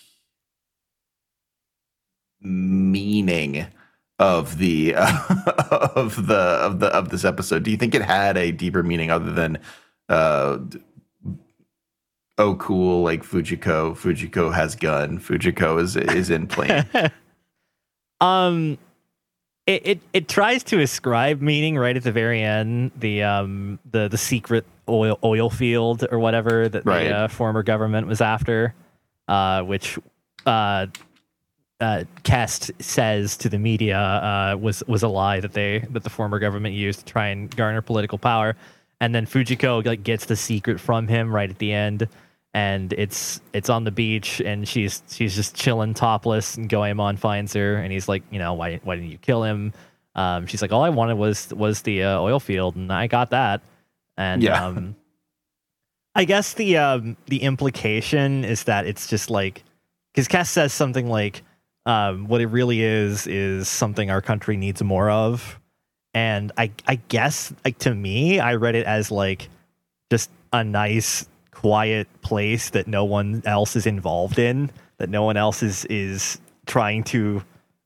meaning 2.40 3.68
of 4.18 4.58
the 4.58 4.96
uh, 4.96 5.92
of 5.94 6.26
the 6.26 6.34
of 6.34 6.80
the 6.80 6.88
of 6.88 7.10
this 7.10 7.24
episode? 7.24 7.62
Do 7.62 7.70
you 7.70 7.76
think 7.76 7.94
it 7.94 8.02
had 8.02 8.36
a 8.36 8.50
deeper 8.50 8.82
meaning 8.82 9.12
other 9.12 9.30
than 9.30 9.58
uh, 10.08 10.58
oh 12.38 12.56
cool 12.56 13.04
like 13.04 13.22
Fujiko 13.22 13.94
Fujiko 13.96 14.52
has 14.52 14.74
gun 14.74 15.20
Fujiko 15.20 15.80
is 15.80 15.94
is 15.94 16.28
in 16.28 16.48
plane. 16.48 16.88
Um, 18.18 18.78
it, 19.66 19.86
it 19.86 20.00
it 20.12 20.28
tries 20.28 20.62
to 20.64 20.80
ascribe 20.80 21.40
meaning 21.40 21.76
right 21.76 21.96
at 21.96 22.02
the 22.04 22.12
very 22.12 22.42
end. 22.42 22.92
The 22.98 23.22
um 23.22 23.78
the 23.90 24.08
the 24.08 24.18
secret 24.18 24.64
oil 24.88 25.18
oil 25.24 25.50
field 25.50 26.06
or 26.10 26.18
whatever 26.18 26.68
that 26.68 26.84
Right. 26.86 27.08
the 27.08 27.16
uh, 27.16 27.28
former 27.28 27.62
government 27.62 28.06
was 28.06 28.20
after, 28.20 28.74
uh, 29.28 29.62
which 29.62 29.98
uh. 30.46 30.86
Uh, 31.78 32.04
Kest 32.22 32.70
says 32.78 33.36
to 33.36 33.50
the 33.50 33.58
media 33.58 33.98
uh, 33.98 34.56
was 34.58 34.82
was 34.86 35.02
a 35.02 35.08
lie 35.08 35.40
that 35.40 35.52
they 35.52 35.80
that 35.90 36.04
the 36.04 36.08
former 36.08 36.38
government 36.38 36.74
used 36.74 37.00
to 37.00 37.04
try 37.04 37.26
and 37.26 37.54
garner 37.54 37.82
political 37.82 38.16
power, 38.16 38.56
and 38.98 39.14
then 39.14 39.26
Fujiko 39.26 39.84
like 39.84 40.02
gets 40.02 40.24
the 40.24 40.36
secret 40.36 40.80
from 40.80 41.06
him 41.06 41.30
right 41.36 41.50
at 41.50 41.58
the 41.58 41.74
end, 41.74 42.08
and 42.56 42.94
it's 42.94 43.38
it's 43.52 43.68
on 43.68 43.84
the 43.84 43.90
beach 43.90 44.40
and 44.40 44.66
she's 44.66 45.02
she's 45.10 45.34
just 45.36 45.54
chilling 45.54 45.92
topless 45.92 46.56
and 46.56 46.70
Goemon 46.70 47.18
finds 47.18 47.52
her 47.52 47.76
and 47.76 47.92
he's 47.92 48.08
like 48.08 48.22
you 48.30 48.38
know 48.38 48.54
why 48.54 48.80
why 48.82 48.96
didn't 48.96 49.10
you 49.10 49.18
kill 49.18 49.44
him? 49.44 49.74
Um 50.14 50.46
she's 50.46 50.62
like 50.62 50.72
all 50.72 50.82
I 50.82 50.88
wanted 50.88 51.18
was 51.18 51.52
was 51.52 51.82
the 51.82 52.02
uh, 52.04 52.18
oil 52.18 52.40
field 52.40 52.74
and 52.74 52.90
I 52.90 53.08
got 53.08 53.28
that. 53.30 53.60
And 54.16 54.42
Yeah. 54.42 54.68
um 54.68 54.96
I 56.14 56.24
guess 56.24 56.54
the 56.54 56.78
um 56.78 57.18
the 57.26 57.42
implication 57.42 58.42
is 58.42 58.64
that 58.64 58.86
it's 58.86 59.06
just 59.06 59.28
like 59.28 59.62
because 60.14 60.26
Cass 60.26 60.48
says 60.48 60.72
something 60.72 61.10
like 61.10 61.42
um 61.84 62.26
what 62.26 62.40
it 62.40 62.46
really 62.46 62.80
is 62.82 63.26
is 63.26 63.68
something 63.68 64.10
our 64.10 64.22
country 64.22 64.56
needs 64.56 64.82
more 64.82 65.10
of. 65.10 65.60
And 66.14 66.52
I 66.56 66.70
I 66.86 66.94
guess 67.08 67.52
like 67.66 67.76
to 67.80 67.94
me 67.94 68.40
I 68.40 68.54
read 68.54 68.76
it 68.76 68.86
as 68.86 69.10
like 69.10 69.50
just 70.10 70.30
a 70.54 70.64
nice 70.64 71.28
quiet 71.60 72.06
place 72.20 72.70
that 72.70 72.86
no 72.86 73.02
one 73.04 73.42
else 73.46 73.76
is 73.76 73.86
involved 73.86 74.38
in 74.38 74.70
that 74.98 75.08
no 75.08 75.22
one 75.24 75.38
else 75.38 75.62
is 75.62 75.86
is 75.86 76.38
trying 76.66 77.02
to 77.02 77.42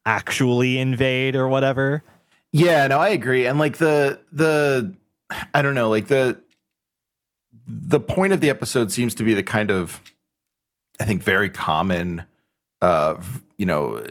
actually 0.07 0.79
invade 0.79 1.37
or 1.37 1.47
whatever 1.47 2.03
Yeah, 2.53 2.89
no, 2.89 2.99
I 2.99 3.11
agree. 3.11 3.47
And 3.47 3.59
like 3.61 3.77
the 3.79 4.21
the 4.33 4.93
I 5.55 5.63
don't 5.63 5.77
know, 5.77 5.89
like 5.89 6.09
the 6.09 6.43
the 7.67 8.01
point 8.01 8.33
of 8.33 8.41
the 8.41 8.51
episode 8.51 8.91
seems 8.91 9.15
to 9.15 9.23
be 9.23 9.35
the 9.35 9.45
kind 9.45 9.71
of 9.71 10.01
I 10.99 11.05
think 11.05 11.23
very 11.23 11.49
common 11.49 12.25
uh 12.83 13.23
you 13.57 13.67
know 13.67 14.05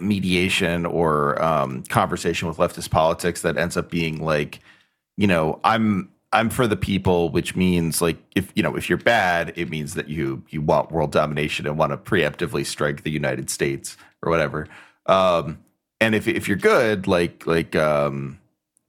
mediation 0.00 0.86
or 0.86 1.42
um 1.42 1.82
conversation 1.84 2.48
with 2.48 2.56
leftist 2.56 2.90
politics 2.90 3.42
that 3.42 3.58
ends 3.58 3.76
up 3.76 3.90
being 3.90 4.24
like 4.24 4.60
you 5.18 5.26
know, 5.26 5.60
I'm 5.64 6.10
I'm 6.32 6.50
for 6.50 6.66
the 6.66 6.76
people, 6.76 7.30
which 7.30 7.56
means 7.56 8.02
like 8.02 8.18
if 8.34 8.52
you 8.54 8.62
know 8.62 8.76
if 8.76 8.88
you're 8.88 8.98
bad, 8.98 9.52
it 9.56 9.70
means 9.70 9.94
that 9.94 10.08
you 10.08 10.42
you 10.50 10.60
want 10.60 10.90
world 10.90 11.12
domination 11.12 11.66
and 11.66 11.78
want 11.78 11.92
to 11.92 11.96
preemptively 11.96 12.66
strike 12.66 13.02
the 13.02 13.10
United 13.10 13.48
States 13.48 13.96
or 14.22 14.30
whatever. 14.30 14.68
Um, 15.06 15.58
and 16.00 16.14
if 16.14 16.26
if 16.28 16.48
you're 16.48 16.56
good, 16.56 17.06
like 17.06 17.46
like 17.46 17.76
um, 17.76 18.40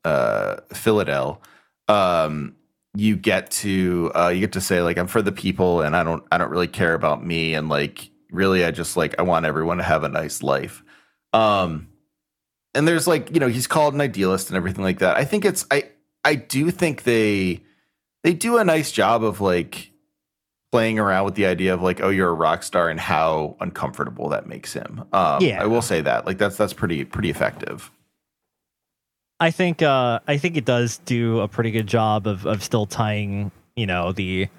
uh, 0.03 0.57
Philadel, 0.73 1.39
um, 1.87 2.55
you 2.95 3.15
get 3.15 3.51
to 3.51 4.11
uh, 4.15 4.29
you 4.29 4.39
get 4.39 4.53
to 4.53 4.61
say 4.61 4.81
like 4.81 4.97
I'm 4.97 5.07
for 5.07 5.21
the 5.21 5.31
people, 5.31 5.81
and 5.81 5.95
I 5.95 6.03
don't 6.03 6.23
I 6.31 6.37
don't 6.37 6.49
really 6.49 6.67
care 6.67 6.95
about 6.95 7.25
me, 7.25 7.53
and 7.53 7.69
like 7.69 8.09
really 8.31 8.65
I 8.65 8.71
just 8.71 8.97
like 8.97 9.15
I 9.19 9.21
want 9.21 9.45
everyone 9.45 9.77
to 9.77 9.83
have 9.83 10.03
a 10.03 10.09
nice 10.09 10.41
life. 10.41 10.83
Um, 11.33 11.89
and 12.73 12.87
there's 12.87 13.07
like 13.07 13.31
you 13.33 13.39
know 13.39 13.47
he's 13.47 13.67
called 13.67 13.93
an 13.93 14.01
idealist 14.01 14.49
and 14.49 14.57
everything 14.57 14.83
like 14.83 14.99
that. 14.99 15.17
I 15.17 15.23
think 15.23 15.45
it's 15.45 15.65
I 15.71 15.89
I 16.23 16.35
do 16.35 16.71
think 16.71 17.03
they 17.03 17.61
they 18.23 18.33
do 18.33 18.57
a 18.57 18.63
nice 18.65 18.91
job 18.91 19.23
of 19.23 19.41
like 19.41 19.91
playing 20.71 20.99
around 20.99 21.25
with 21.25 21.35
the 21.35 21.45
idea 21.45 21.73
of 21.73 21.81
like 21.81 22.01
oh 22.01 22.09
you're 22.09 22.29
a 22.29 22.33
rock 22.33 22.63
star 22.63 22.89
and 22.89 22.99
how 22.99 23.55
uncomfortable 23.59 24.29
that 24.29 24.47
makes 24.47 24.73
him. 24.73 25.03
Um, 25.13 25.41
Yeah. 25.41 25.61
I 25.61 25.65
will 25.65 25.81
say 25.81 26.01
that 26.01 26.25
like 26.25 26.37
that's 26.37 26.57
that's 26.57 26.73
pretty 26.73 27.05
pretty 27.05 27.29
effective. 27.29 27.91
I 29.39 29.51
think 29.51 29.81
uh, 29.81 30.19
I 30.27 30.37
think 30.37 30.57
it 30.57 30.65
does 30.65 30.97
do 31.05 31.39
a 31.41 31.47
pretty 31.47 31.71
good 31.71 31.87
job 31.87 32.27
of 32.27 32.45
of 32.45 32.63
still 32.63 32.85
tying 32.85 33.51
you 33.75 33.85
know 33.85 34.11
the 34.11 34.49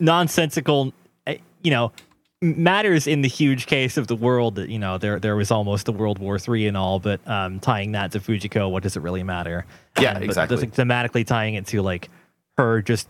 nonsensical 0.00 0.92
eh, 1.26 1.38
you 1.62 1.70
know 1.70 1.92
matters 2.42 3.06
in 3.06 3.22
the 3.22 3.28
huge 3.28 3.66
case 3.66 3.96
of 3.96 4.06
the 4.08 4.16
world 4.16 4.56
that 4.56 4.68
you 4.68 4.78
know 4.78 4.98
there 4.98 5.18
there 5.18 5.36
was 5.36 5.50
almost 5.50 5.88
a 5.88 5.92
World 5.92 6.18
War 6.18 6.38
Three 6.38 6.66
and 6.66 6.76
all, 6.76 6.98
but 6.98 7.26
um, 7.28 7.60
tying 7.60 7.92
that 7.92 8.12
to 8.12 8.20
Fujiko, 8.20 8.70
what 8.70 8.82
does 8.82 8.96
it 8.96 9.00
really 9.00 9.22
matter? 9.22 9.64
Yeah, 10.00 10.14
but 10.14 10.22
exactly. 10.22 10.56
the- 10.58 10.66
thematically 10.66 11.26
tying 11.26 11.54
it 11.54 11.66
to 11.68 11.82
like 11.82 12.10
her 12.58 12.82
just 12.82 13.08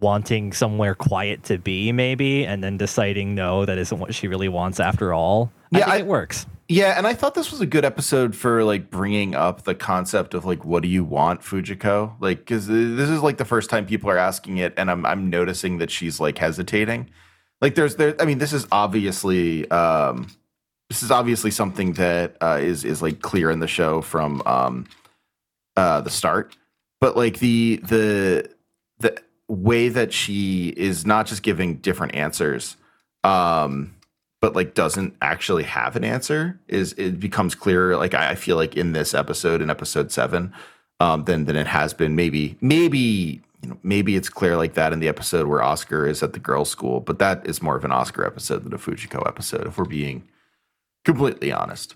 wanting 0.00 0.52
somewhere 0.52 0.94
quiet 0.94 1.42
to 1.44 1.56
be, 1.56 1.90
maybe, 1.90 2.44
and 2.44 2.62
then 2.62 2.76
deciding 2.76 3.34
no, 3.34 3.64
that 3.64 3.78
isn't 3.78 3.98
what 3.98 4.14
she 4.14 4.28
really 4.28 4.48
wants 4.48 4.78
after 4.78 5.14
all. 5.14 5.50
I 5.72 5.78
Yeah, 5.78 5.84
think 5.86 5.94
I- 5.94 5.98
it 6.00 6.06
works. 6.06 6.46
Yeah, 6.68 6.98
and 6.98 7.06
I 7.06 7.14
thought 7.14 7.34
this 7.36 7.52
was 7.52 7.60
a 7.60 7.66
good 7.66 7.84
episode 7.84 8.34
for 8.34 8.64
like 8.64 8.90
bringing 8.90 9.36
up 9.36 9.62
the 9.62 9.74
concept 9.74 10.34
of 10.34 10.44
like 10.44 10.64
what 10.64 10.82
do 10.82 10.88
you 10.88 11.04
want 11.04 11.40
Fujiko? 11.40 12.12
Like 12.20 12.44
cuz 12.44 12.66
this 12.66 13.08
is 13.08 13.22
like 13.22 13.36
the 13.38 13.44
first 13.44 13.70
time 13.70 13.86
people 13.86 14.10
are 14.10 14.18
asking 14.18 14.58
it 14.58 14.74
and 14.76 14.90
I'm 14.90 15.06
I'm 15.06 15.30
noticing 15.30 15.78
that 15.78 15.90
she's 15.92 16.18
like 16.18 16.38
hesitating. 16.38 17.08
Like 17.60 17.74
there's 17.74 17.96
there 17.96 18.14
I 18.20 18.24
mean 18.24 18.38
this 18.38 18.52
is 18.52 18.66
obviously 18.70 19.70
um 19.70 20.28
this 20.88 21.02
is 21.02 21.10
obviously 21.10 21.50
something 21.50 21.94
that 21.94 22.36
uh 22.40 22.58
is 22.60 22.84
is 22.84 23.02
like 23.02 23.20
clear 23.20 23.50
in 23.50 23.60
the 23.60 23.68
show 23.68 24.02
from 24.02 24.42
um 24.46 24.86
uh 25.76 26.00
the 26.00 26.10
start. 26.10 26.56
But 27.00 27.16
like 27.16 27.38
the 27.38 27.76
the 27.82 28.50
the 28.98 29.22
way 29.48 29.88
that 29.88 30.12
she 30.12 30.68
is 30.76 31.06
not 31.06 31.26
just 31.26 31.42
giving 31.42 31.76
different 31.76 32.14
answers 32.14 32.76
um 33.24 33.94
but 34.40 34.54
like 34.54 34.74
doesn't 34.74 35.16
actually 35.22 35.62
have 35.62 35.96
an 35.96 36.04
answer 36.04 36.58
is 36.68 36.92
it 36.94 37.20
becomes 37.20 37.54
clearer 37.54 37.96
like 37.96 38.14
i 38.14 38.30
I 38.30 38.34
feel 38.34 38.56
like 38.56 38.76
in 38.76 38.92
this 38.92 39.14
episode 39.14 39.62
in 39.62 39.70
episode 39.70 40.10
seven 40.10 40.52
um 41.00 41.24
than 41.24 41.44
than 41.44 41.56
it 41.56 41.68
has 41.68 41.94
been 41.94 42.16
maybe 42.16 42.56
maybe 42.60 43.40
you 43.66 43.72
know 43.72 43.78
maybe 43.82 44.16
it's 44.16 44.28
clear 44.28 44.56
like 44.56 44.74
that 44.74 44.92
in 44.92 45.00
the 45.00 45.08
episode 45.08 45.46
where 45.46 45.62
oscar 45.62 46.06
is 46.06 46.22
at 46.22 46.32
the 46.32 46.38
girls 46.38 46.70
school 46.70 47.00
but 47.00 47.18
that 47.18 47.46
is 47.46 47.60
more 47.60 47.76
of 47.76 47.84
an 47.84 47.92
oscar 47.92 48.24
episode 48.24 48.64
than 48.64 48.72
a 48.72 48.78
fujiko 48.78 49.26
episode 49.26 49.66
if 49.66 49.76
we're 49.76 49.84
being 49.84 50.22
completely 51.04 51.52
honest 51.52 51.94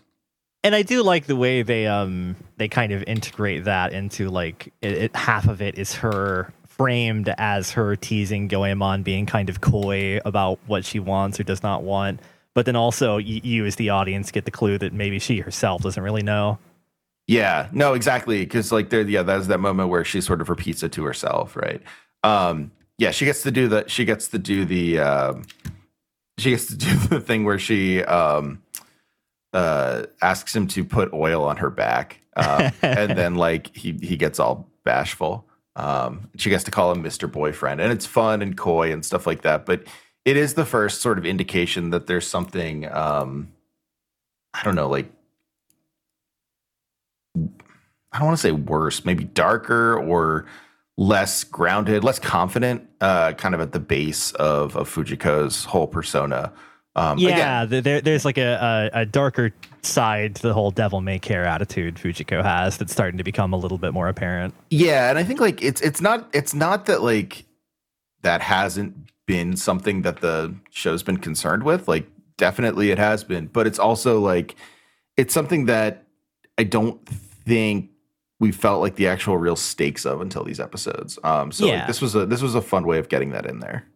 and 0.62 0.74
I 0.74 0.82
do 0.82 1.02
like 1.02 1.24
the 1.24 1.36
way 1.36 1.62
they 1.62 1.86
um 1.86 2.36
they 2.58 2.68
kind 2.68 2.92
of 2.92 3.02
integrate 3.04 3.64
that 3.64 3.94
into 3.94 4.28
like 4.28 4.74
it, 4.82 4.92
it 4.92 5.16
half 5.16 5.48
of 5.48 5.62
it 5.62 5.78
is 5.78 5.94
her 5.94 6.52
framed 6.66 7.32
as 7.36 7.72
her 7.72 7.96
teasing 7.96 8.48
Goemon 8.48 9.02
being 9.02 9.26
kind 9.26 9.48
of 9.50 9.60
coy 9.60 10.18
about 10.24 10.58
what 10.66 10.84
she 10.84 10.98
wants 10.98 11.38
or 11.38 11.42
does 11.42 11.62
not 11.62 11.82
want. 11.82 12.20
But 12.54 12.64
then 12.66 12.74
also, 12.74 13.18
you, 13.18 13.40
you 13.44 13.66
as 13.66 13.76
the 13.76 13.90
audience 13.90 14.30
get 14.30 14.46
the 14.46 14.50
clue 14.50 14.78
that 14.78 14.92
maybe 14.92 15.18
she 15.18 15.40
herself 15.40 15.82
doesn't 15.82 16.02
really 16.02 16.22
know. 16.22 16.58
Yeah, 17.26 17.68
no, 17.72 17.94
exactly. 17.94 18.40
Because 18.40 18.72
like 18.72 18.90
there, 18.90 19.02
yeah, 19.02 19.22
that's 19.22 19.46
that 19.46 19.58
moment 19.60 19.88
where 19.88 20.04
she 20.04 20.20
sort 20.20 20.40
of 20.40 20.48
repeats 20.48 20.82
it 20.82 20.92
to 20.92 21.04
herself, 21.04 21.56
right? 21.56 21.80
Um, 22.22 22.72
yeah, 22.98 23.12
she 23.12 23.24
gets 23.24 23.42
to 23.44 23.50
do 23.50 23.68
the 23.68 23.84
she 23.88 24.04
gets 24.04 24.28
to 24.28 24.38
do 24.38 24.64
the 24.64 24.98
um, 24.98 25.44
she 26.38 26.50
gets 26.50 26.66
to 26.66 26.76
do 26.76 26.94
the 27.08 27.20
thing 27.20 27.44
where 27.44 27.58
she 27.58 28.02
um, 28.02 28.62
uh, 29.52 30.04
asks 30.20 30.54
him 30.54 30.66
to 30.68 30.84
put 30.84 31.12
oil 31.12 31.44
on 31.44 31.56
her 31.58 31.70
back, 31.70 32.20
um, 32.36 32.72
and 32.82 33.16
then 33.16 33.34
like 33.36 33.74
he 33.76 33.92
he 33.92 34.16
gets 34.16 34.38
all 34.40 34.68
bashful. 34.84 35.46
Um, 35.76 36.28
she 36.36 36.50
gets 36.50 36.64
to 36.64 36.70
call 36.70 36.92
him 36.92 37.02
Mister 37.02 37.26
Boyfriend, 37.26 37.80
and 37.80 37.92
it's 37.92 38.06
fun 38.06 38.42
and 38.42 38.56
coy 38.56 38.92
and 38.92 39.04
stuff 39.04 39.26
like 39.26 39.42
that. 39.42 39.66
But 39.66 39.84
it 40.24 40.36
is 40.36 40.54
the 40.54 40.66
first 40.66 41.00
sort 41.00 41.16
of 41.16 41.24
indication 41.24 41.90
that 41.90 42.06
there's 42.06 42.26
something 42.26 42.90
um, 42.92 43.52
I 44.52 44.62
don't 44.64 44.74
know, 44.74 44.88
like 44.88 45.10
I 47.36 48.18
don't 48.18 48.26
want 48.26 48.38
to 48.38 48.42
say 48.42 48.52
worse, 48.52 49.04
maybe 49.04 49.24
darker 49.24 49.98
or 49.98 50.46
less 50.96 51.44
grounded, 51.44 52.04
less 52.04 52.18
confident, 52.18 52.88
uh, 53.00 53.32
kind 53.32 53.54
of 53.54 53.60
at 53.60 53.72
the 53.72 53.80
base 53.80 54.32
of, 54.32 54.76
of 54.76 54.92
Fujiko's 54.92 55.64
whole 55.64 55.86
persona. 55.86 56.52
Um, 56.96 57.18
yeah, 57.18 57.62
again, 57.62 57.82
there, 57.82 58.00
there's 58.00 58.24
like 58.24 58.36
a, 58.36 58.90
a, 58.92 59.00
a, 59.02 59.06
darker 59.06 59.52
side 59.82 60.34
to 60.34 60.42
the 60.42 60.52
whole 60.52 60.72
devil 60.72 61.00
may 61.00 61.20
care 61.20 61.44
attitude 61.44 61.94
Fujiko 61.94 62.42
has 62.42 62.76
that's 62.78 62.92
starting 62.92 63.16
to 63.18 63.24
become 63.24 63.52
a 63.52 63.56
little 63.56 63.78
bit 63.78 63.94
more 63.94 64.08
apparent. 64.08 64.54
Yeah, 64.70 65.08
and 65.08 65.16
I 65.16 65.22
think 65.22 65.40
like 65.40 65.62
it's 65.62 65.80
it's 65.82 66.00
not 66.00 66.28
it's 66.34 66.52
not 66.52 66.86
that 66.86 67.02
like 67.02 67.44
that 68.22 68.42
hasn't 68.42 68.96
been 69.26 69.56
something 69.56 70.02
that 70.02 70.20
the 70.20 70.52
show's 70.70 71.04
been 71.04 71.18
concerned 71.18 71.62
with. 71.62 71.86
Like 71.86 72.08
definitely 72.36 72.90
it 72.90 72.98
has 72.98 73.22
been, 73.22 73.46
but 73.46 73.68
it's 73.68 73.78
also 73.78 74.18
like 74.18 74.56
it's 75.16 75.32
something 75.32 75.66
that 75.66 76.04
I 76.60 76.64
don't 76.64 77.00
think 77.08 77.88
we 78.38 78.52
felt 78.52 78.82
like 78.82 78.96
the 78.96 79.06
actual 79.06 79.38
real 79.38 79.56
stakes 79.56 80.04
of 80.04 80.20
until 80.20 80.44
these 80.44 80.60
episodes. 80.60 81.18
Um, 81.24 81.50
so 81.52 81.64
yeah. 81.64 81.78
like, 81.78 81.86
this 81.86 82.02
was 82.02 82.14
a 82.14 82.26
this 82.26 82.42
was 82.42 82.54
a 82.54 82.60
fun 82.60 82.86
way 82.86 82.98
of 82.98 83.08
getting 83.08 83.30
that 83.30 83.46
in 83.46 83.60
there. 83.60 83.86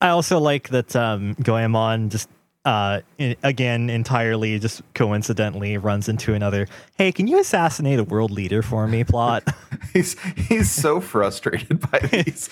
I 0.00 0.08
also 0.08 0.38
like 0.38 0.70
that 0.70 0.96
um, 0.96 1.34
Goemon 1.42 2.08
just 2.08 2.30
uh, 2.64 3.02
in, 3.18 3.36
again 3.42 3.90
entirely 3.90 4.58
just 4.58 4.80
coincidentally 4.94 5.76
runs 5.76 6.08
into 6.08 6.32
another. 6.32 6.66
Hey, 6.96 7.12
can 7.12 7.26
you 7.26 7.38
assassinate 7.38 7.98
a 7.98 8.04
world 8.04 8.30
leader 8.30 8.62
for 8.62 8.86
me? 8.86 9.04
Plot. 9.04 9.46
he's 9.92 10.18
he's 10.48 10.70
so 10.70 10.98
frustrated 10.98 11.78
by 11.90 11.98
these. 12.10 12.48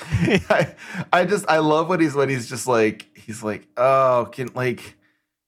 I, 0.51 0.75
I 1.11 1.25
just 1.25 1.49
I 1.49 1.61
love 1.61 1.89
what 1.89 1.99
he's 2.01 2.15
when 2.15 2.29
he's 2.29 2.47
just 2.47 2.67
like 2.67 3.09
he's 3.17 3.43
like 3.43 3.67
oh 3.79 4.29
can 4.31 4.51
like 4.55 4.97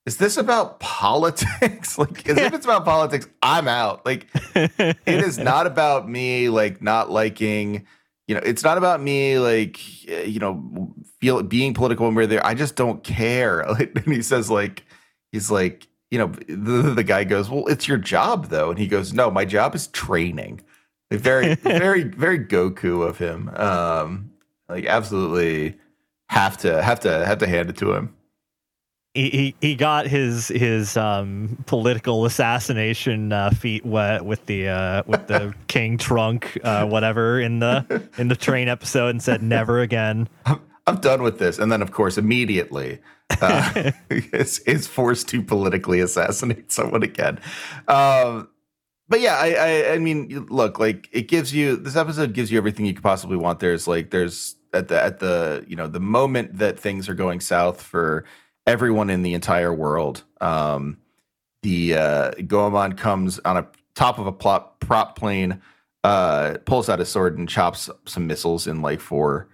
is 0.07 0.19
this 0.19 0.37
about 0.37 0.81
politics? 0.81 1.99
like, 1.99 2.29
as 2.29 2.39
if 2.39 2.55
it's 2.55 2.67
about 2.67 2.85
politics, 2.85 3.29
I'm 3.43 3.69
out. 3.69 4.05
Like, 4.05 4.27
it 4.55 4.97
is 5.07 5.39
not 5.39 5.67
about 5.67 6.09
me, 6.09 6.49
like, 6.49 6.83
not 6.83 7.11
liking, 7.11 7.87
you 8.27 8.35
know, 8.35 8.41
it's 8.45 8.63
not 8.63 8.79
about 8.79 9.03
me, 9.03 9.39
like, 9.39 9.79
eh, 10.09 10.25
you 10.25 10.41
know, 10.41 10.95
feel 11.21 11.43
being 11.43 11.75
political 11.75 12.07
when 12.07 12.15
we're 12.15 12.27
there. 12.27 12.45
I 12.45 12.55
just 12.55 12.77
don't 12.77 13.03
care. 13.03 13.61
and 13.79 14.05
he 14.07 14.23
says, 14.23 14.51
like, 14.51 14.85
he's 15.33 15.51
like, 15.51 15.89
you 16.11 16.19
know, 16.19 16.29
the, 16.49 16.93
the 16.95 17.05
guy 17.05 17.25
goes, 17.25 17.51
well, 17.51 17.67
it's 17.67 17.89
your 17.89 17.99
job, 17.99 18.47
though. 18.47 18.71
And 18.71 18.79
he 18.79 18.87
goes, 18.87 19.13
no, 19.13 19.31
my 19.31 19.45
job 19.45 19.75
is 19.75 19.89
training. 19.89 20.61
Like, 21.11 21.21
very, 21.21 21.55
very, 21.57 22.05
very 22.05 22.39
Goku 22.39 23.07
of 23.07 23.19
him. 23.19 23.49
Um, 23.57 24.31
like, 24.69 24.87
absolutely 24.87 25.77
have 26.29 26.57
to, 26.59 26.83
have 26.83 27.01
to, 27.01 27.27
have 27.27 27.39
to 27.39 27.47
hand 27.47 27.71
it 27.71 27.77
to 27.79 27.93
him 27.93 28.15
he, 29.15 29.55
he 29.61 29.77
got 29.77 30.07
his 30.07 30.49
his 30.49 30.97
um, 30.97 31.57
political 31.67 32.25
assassination 32.25 33.33
uh, 33.33 33.51
feet 33.51 33.87
wet 33.87 34.25
with 34.25 34.45
the 34.47 34.69
uh, 34.69 35.03
with 35.07 35.29
the 35.29 35.55
King 35.69 35.97
Trunk 35.97 36.59
uh, 36.65 36.85
whatever 36.87 37.41
in 37.41 37.61
the 37.61 38.09
in 38.19 38.29
the 38.29 38.37
train 38.37 38.69
episode 38.69 39.09
and 39.11 39.23
said 39.23 39.43
never 39.43 39.81
again. 39.81 40.29
I'm, 40.45 40.61
I'm 40.87 40.97
done 40.97 41.23
with 41.23 41.39
this, 41.39 41.59
and 41.59 41.71
then 41.71 41.81
of 41.81 41.93
course 41.93 42.19
immediately 42.19 42.99
uh, 43.41 43.93
is 44.11 44.59
is 44.61 44.89
forced 44.89 45.29
to 45.29 45.43
politically 45.43 46.01
assassinate 46.01 46.73
someone 46.73 47.05
again. 47.05 47.39
Um, 47.87 48.49
but 49.09 49.21
yeah, 49.21 49.37
I, 49.37 49.53
I 49.53 49.93
I 49.93 49.99
mean, 49.99 50.47
look, 50.51 50.81
like 50.81 51.09
it 51.13 51.29
gives 51.29 51.55
you 51.55 51.77
this 51.77 51.95
episode 51.95 52.33
gives 52.33 52.51
you 52.51 52.59
everything 52.59 52.85
you 52.85 52.95
could 52.95 53.05
possibly 53.05 53.37
want. 53.37 53.61
There's 53.61 53.87
like 53.87 54.11
there's 54.11 54.57
at 54.73 54.89
the 54.89 55.01
at 55.01 55.21
the 55.21 55.65
you 55.69 55.77
know 55.77 55.87
the 55.87 56.01
moment 56.01 56.59
that 56.59 56.81
things 56.81 57.09
are 57.09 57.15
going 57.15 57.39
south 57.39 57.81
for 57.81 58.25
everyone 58.67 59.11
in 59.11 59.23
the 59.23 59.35
entire 59.35 59.73
world. 59.73 60.23
Um, 60.41 60.99
the 61.63 61.95
uh, 61.95 62.31
Goemon 62.47 62.95
comes 62.95 63.39
on 63.41 63.57
a 63.57 63.67
top 63.95 64.19
of 64.19 64.27
a 64.27 64.33
prop 64.33 65.17
plane, 65.17 65.61
uh, 66.03 66.59
pulls 66.67 66.89
out 66.89 67.01
a 67.01 67.07
sword 67.07 67.39
and 67.39 67.49
chops 67.49 67.89
some 68.05 68.27
missiles 68.27 68.67
in 68.67 68.83
like 68.83 69.01
four. 69.01 69.49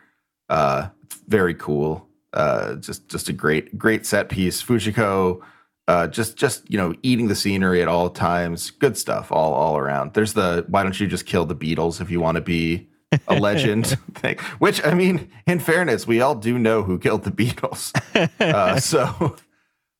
Uh, 0.48 0.88
very 1.28 1.54
cool. 1.54 2.08
Uh, 2.32 2.76
just 2.76 3.08
just 3.08 3.28
a 3.28 3.32
great 3.32 3.76
great 3.78 4.06
set 4.06 4.28
piece. 4.28 4.62
Fujiko, 4.62 5.40
uh, 5.88 6.06
just 6.08 6.36
just 6.36 6.68
you 6.70 6.78
know 6.78 6.94
eating 7.02 7.28
the 7.28 7.34
scenery 7.34 7.82
at 7.82 7.88
all 7.88 8.10
times. 8.10 8.70
Good 8.70 8.96
stuff 8.96 9.32
all 9.32 9.52
all 9.52 9.76
around. 9.76 10.14
There's 10.14 10.34
the 10.34 10.64
why 10.68 10.82
don't 10.82 10.98
you 10.98 11.06
just 11.06 11.26
kill 11.26 11.44
the 11.44 11.56
Beatles 11.56 12.00
if 12.00 12.10
you 12.10 12.20
want 12.20 12.36
to 12.36 12.40
be 12.40 12.88
a 13.28 13.34
legend 13.34 13.98
thing. 14.14 14.38
Which 14.58 14.84
I 14.84 14.94
mean, 14.94 15.30
in 15.46 15.60
fairness, 15.60 16.06
we 16.06 16.20
all 16.20 16.34
do 16.34 16.58
know 16.58 16.82
who 16.82 16.98
killed 16.98 17.24
the 17.24 17.30
Beatles. 17.30 17.92
Uh, 18.40 18.78
so, 18.80 19.36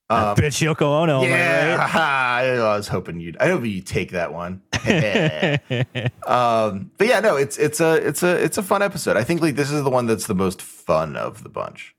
um, 0.08 0.36
bitch 0.36 0.60
Yoko 0.60 0.82
Ono. 1.02 1.22
Yeah, 1.22 1.76
right? 1.76 1.94
I 1.94 2.76
was 2.76 2.88
hoping 2.88 3.20
you'd. 3.20 3.36
I 3.38 3.48
hope 3.48 3.64
you 3.64 3.80
take 3.80 4.12
that 4.12 4.32
one. 4.32 4.62
um, 6.26 6.90
but 6.98 7.06
yeah, 7.06 7.20
no, 7.20 7.36
it's 7.36 7.58
it's 7.58 7.80
a 7.80 7.94
it's 7.94 8.22
a 8.22 8.42
it's 8.42 8.58
a 8.58 8.62
fun 8.62 8.82
episode. 8.82 9.16
I 9.16 9.24
think 9.24 9.40
like 9.40 9.56
this 9.56 9.70
is 9.70 9.82
the 9.82 9.90
one 9.90 10.06
that's 10.06 10.26
the 10.26 10.34
most 10.34 10.62
fun 10.62 11.16
of 11.16 11.42
the 11.42 11.48
bunch. 11.48 11.94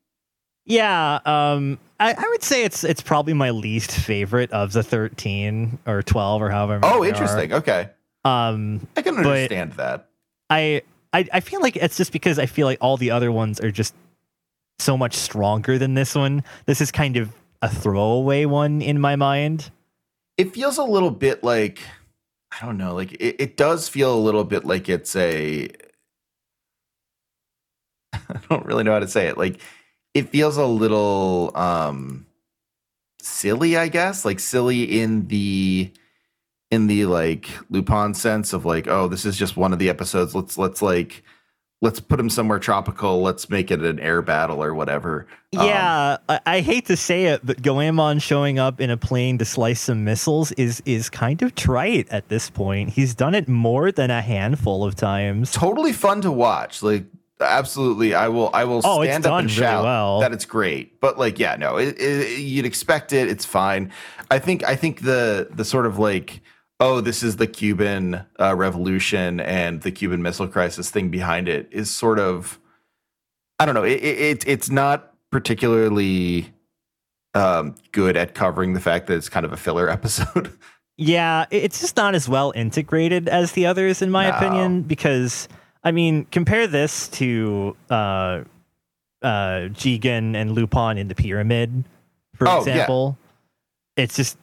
Yeah, 0.65 1.19
um, 1.25 1.79
I, 1.99 2.13
I 2.13 2.29
would 2.29 2.43
say 2.43 2.63
it's 2.63 2.83
it's 2.83 3.01
probably 3.01 3.33
my 3.33 3.49
least 3.49 3.91
favorite 3.91 4.51
of 4.51 4.73
the 4.73 4.83
thirteen 4.83 5.79
or 5.85 6.03
twelve 6.03 6.41
or 6.41 6.49
however. 6.49 6.79
Oh, 6.83 7.03
interesting. 7.03 7.53
Are. 7.53 7.57
Okay. 7.57 7.89
Um, 8.23 8.87
I 8.95 9.01
can 9.01 9.17
understand 9.17 9.73
that. 9.73 10.09
I 10.49 10.81
I, 11.13 11.27
I 11.33 11.39
feel 11.39 11.61
like 11.61 11.75
it's 11.75 11.97
just 11.97 12.11
because 12.11 12.39
I 12.39 12.45
feel 12.45 12.67
like 12.67 12.77
all 12.81 12.97
the 12.97 13.11
other 13.11 13.31
ones 13.31 13.59
are 13.59 13.71
just 13.71 13.93
so 14.79 14.97
much 14.97 15.15
stronger 15.15 15.77
than 15.77 15.93
this 15.93 16.15
one. 16.15 16.43
This 16.65 16.81
is 16.81 16.91
kind 16.91 17.17
of 17.17 17.33
a 17.61 17.69
throwaway 17.69 18.45
one 18.45 18.81
in 18.81 18.99
my 18.99 19.15
mind. 19.15 19.71
It 20.37 20.53
feels 20.53 20.77
a 20.77 20.83
little 20.83 21.11
bit 21.11 21.43
like 21.43 21.79
I 22.51 22.65
don't 22.65 22.77
know, 22.77 22.93
like 22.93 23.13
it, 23.13 23.35
it 23.39 23.57
does 23.57 23.87
feel 23.87 24.13
a 24.13 24.19
little 24.19 24.43
bit 24.43 24.65
like 24.65 24.89
it's 24.89 25.15
a 25.15 25.69
I 28.13 28.39
don't 28.49 28.65
really 28.65 28.83
know 28.83 28.93
how 28.93 28.99
to 28.99 29.07
say 29.07 29.27
it. 29.27 29.37
Like 29.37 29.59
it 30.13 30.29
feels 30.29 30.57
a 30.57 30.65
little 30.65 31.51
um 31.55 32.25
silly, 33.21 33.77
I 33.77 33.87
guess. 33.87 34.25
Like 34.25 34.39
silly 34.39 35.01
in 35.01 35.27
the 35.27 35.91
in 36.71 36.87
the 36.87 37.05
like 37.05 37.49
Lupin 37.69 38.13
sense 38.13 38.53
of 38.53 38.65
like, 38.65 38.87
oh, 38.87 39.07
this 39.07 39.25
is 39.25 39.37
just 39.37 39.57
one 39.57 39.73
of 39.73 39.79
the 39.79 39.89
episodes. 39.89 40.33
Let's 40.33 40.57
let's 40.57 40.81
like 40.81 41.23
let's 41.81 41.99
put 41.99 42.19
him 42.19 42.29
somewhere 42.29 42.59
tropical. 42.59 43.21
Let's 43.21 43.49
make 43.49 43.69
it 43.69 43.81
an 43.81 43.99
air 43.99 44.21
battle 44.21 44.63
or 44.63 44.73
whatever. 44.73 45.27
Yeah, 45.51 46.17
um, 46.29 46.37
I, 46.45 46.57
I, 46.57 46.59
hate 46.61 46.85
to 46.85 46.95
say 46.95 47.25
it, 47.25 47.41
but 47.43 47.61
Goemon 47.61 48.19
showing 48.19 48.59
up 48.59 48.79
in 48.79 48.89
a 48.89 48.97
plane 48.97 49.37
to 49.39 49.45
slice 49.45 49.81
some 49.81 50.05
missiles 50.05 50.51
is 50.53 50.81
is 50.85 51.09
kind 51.09 51.41
of 51.41 51.55
trite 51.55 52.07
at 52.09 52.29
this 52.29 52.49
point. 52.49 52.91
He's 52.91 53.13
done 53.13 53.35
it 53.35 53.49
more 53.49 53.91
than 53.91 54.09
a 54.09 54.21
handful 54.21 54.85
of 54.85 54.95
times. 54.95 55.51
Totally 55.51 55.91
fun 55.91 56.21
to 56.21 56.31
watch. 56.31 56.81
Like 56.81 57.05
absolutely, 57.41 58.13
I 58.13 58.29
will 58.29 58.49
I 58.53 58.63
will 58.63 58.81
oh, 58.85 59.03
stand 59.03 59.25
up 59.25 59.39
and 59.39 59.47
really 59.47 59.59
shout 59.59 59.83
well. 59.83 60.19
that 60.21 60.31
it's 60.31 60.45
great. 60.45 61.01
But 61.01 61.17
like, 61.17 61.37
yeah, 61.37 61.57
no, 61.57 61.77
it, 61.77 61.99
it, 61.99 62.39
you'd 62.39 62.65
expect 62.65 63.11
it. 63.11 63.27
It's 63.27 63.45
fine. 63.45 63.91
I 64.29 64.39
think 64.39 64.63
I 64.63 64.75
think 64.75 65.01
the 65.01 65.49
the 65.51 65.65
sort 65.65 65.85
of 65.85 65.99
like 65.99 66.41
oh, 66.81 66.99
this 66.99 67.21
is 67.21 67.37
the 67.37 67.47
Cuban 67.47 68.25
uh, 68.39 68.55
Revolution 68.55 69.39
and 69.39 69.81
the 69.81 69.91
Cuban 69.91 70.21
Missile 70.21 70.47
Crisis 70.47 70.89
thing 70.89 71.09
behind 71.09 71.47
it 71.47 71.69
is 71.71 71.91
sort 71.91 72.19
of, 72.19 72.59
I 73.59 73.65
don't 73.65 73.75
know, 73.75 73.83
it, 73.83 74.03
it 74.03 74.47
it's 74.47 74.69
not 74.69 75.13
particularly 75.29 76.51
um, 77.35 77.75
good 77.91 78.17
at 78.17 78.33
covering 78.33 78.73
the 78.73 78.79
fact 78.79 79.07
that 79.07 79.13
it's 79.13 79.29
kind 79.29 79.45
of 79.45 79.53
a 79.53 79.57
filler 79.57 79.89
episode. 79.97 80.51
yeah, 80.97 81.45
it's 81.51 81.79
just 81.79 81.95
not 81.95 82.15
as 82.15 82.27
well 82.27 82.51
integrated 82.55 83.29
as 83.29 83.51
the 83.51 83.67
others, 83.67 84.01
in 84.01 84.09
my 84.09 84.29
no. 84.29 84.35
opinion, 84.35 84.81
because 84.81 85.47
I 85.83 85.91
mean, 85.91 86.25
compare 86.25 86.65
this 86.65 87.07
to 87.09 87.77
uh, 87.91 88.43
uh, 89.21 89.69
Jigen 89.69 90.35
and 90.35 90.53
Lupin 90.53 90.97
in 90.97 91.07
the 91.07 91.15
Pyramid, 91.15 91.85
for 92.33 92.49
oh, 92.49 92.57
example. 92.59 93.17
Yeah. 93.17 94.03
It's 94.03 94.15
just 94.15 94.37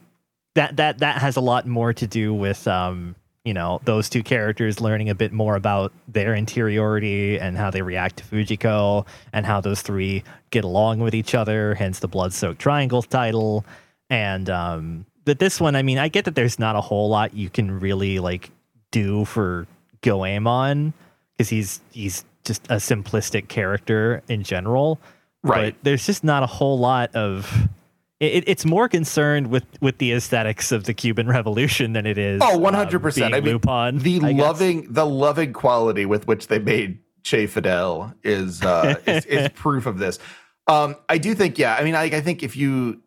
that 0.59 0.77
that 0.77 0.99
that 0.99 1.19
has 1.19 1.37
a 1.37 1.41
lot 1.41 1.67
more 1.67 1.93
to 1.93 2.07
do 2.09 2.35
with 2.35 2.67
um, 2.67 3.15
you 3.45 3.55
know 3.55 3.81
those 3.85 4.09
two 4.09 4.25
characters 4.25 4.81
learning 4.81 5.09
a 5.09 5.15
bit 5.15 5.33
more 5.33 5.55
about 5.55 5.93
their 6.09 6.35
interiority 6.35 7.39
and 7.39 7.57
how 7.57 7.71
they 7.71 7.81
react 7.81 8.17
to 8.17 8.25
Fujiko 8.25 9.07
and 9.33 9.47
how 9.47 9.61
those 9.61 9.83
three 9.83 10.25
get 10.51 10.65
along 10.65 10.99
with 10.99 11.15
each 11.15 11.33
other. 11.33 11.75
Hence 11.75 12.01
the 12.01 12.09
blood 12.09 12.33
soaked 12.33 12.61
triangle 12.61 13.03
title. 13.03 13.65
And 14.11 14.51
um, 14.51 15.07
but 15.25 15.39
this 15.39 15.61
one, 15.61 15.77
I 15.77 15.83
mean, 15.83 15.99
I 15.99 16.09
get 16.09 16.25
that 16.25 16.35
there's 16.35 16.59
not 16.59 16.75
a 16.75 16.81
whole 16.81 17.09
lot 17.09 17.35
you 17.35 17.51
can 17.51 17.79
really 17.79 18.19
like 18.19 18.51
do 18.91 19.25
for 19.25 19.69
Goemon 20.03 20.93
because 21.37 21.49
he's 21.49 21.81
he's 21.93 22.25
just 22.43 22.67
a 22.67 22.77
simplistic 22.77 23.47
character 23.47 24.25
in 24.29 24.43
general. 24.43 24.99
Right. 25.45 25.73
But 25.73 25.85
there's 25.85 26.05
just 26.05 26.25
not 26.25 26.43
a 26.43 26.47
whole 26.47 26.81
lot 26.81 27.15
of 27.15 27.69
it, 28.21 28.45
it's 28.47 28.65
more 28.65 28.89
concerned 28.89 29.49
with 29.49 29.65
with 29.81 29.99
the 29.99 30.13
aesthetics 30.13 30.73
of 30.73 30.85
the 30.85 30.95
Cuban 30.95 31.29
Revolution 31.29 31.93
than 31.93 32.07
it 32.07 32.19
is. 32.19 32.41
Oh, 32.45 32.59
one 32.59 32.75
hundred 32.75 33.01
percent. 33.01 33.35
I 33.35 33.41
mean, 33.41 33.55
Lupin, 33.55 33.99
the 33.99 34.21
I 34.23 34.33
loving 34.33 34.93
the 34.93 35.07
loving 35.07 35.53
quality 35.53 36.07
with 36.07 36.27
which 36.27 36.49
they 36.49 36.59
made 36.59 36.99
Che 37.23 37.47
Fidel 37.47 38.15
is 38.25 38.63
uh, 38.63 38.97
is, 39.07 39.25
is 39.27 39.49
proof 39.51 39.87
of 39.87 39.99
this. 39.99 40.19
Um, 40.67 40.97
I 41.09 41.17
do 41.19 41.35
think, 41.35 41.59
yeah. 41.59 41.75
I 41.75 41.83
mean, 41.83 41.95
I, 41.95 42.05
I 42.05 42.21
think 42.21 42.43
if 42.43 42.57
you 42.57 43.01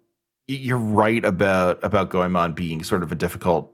you're 0.47 0.77
right 0.77 1.23
about 1.23 1.83
about 1.83 2.09
Goemon 2.09 2.53
being 2.53 2.83
sort 2.83 3.03
of 3.03 3.11
a 3.11 3.15
difficult 3.15 3.73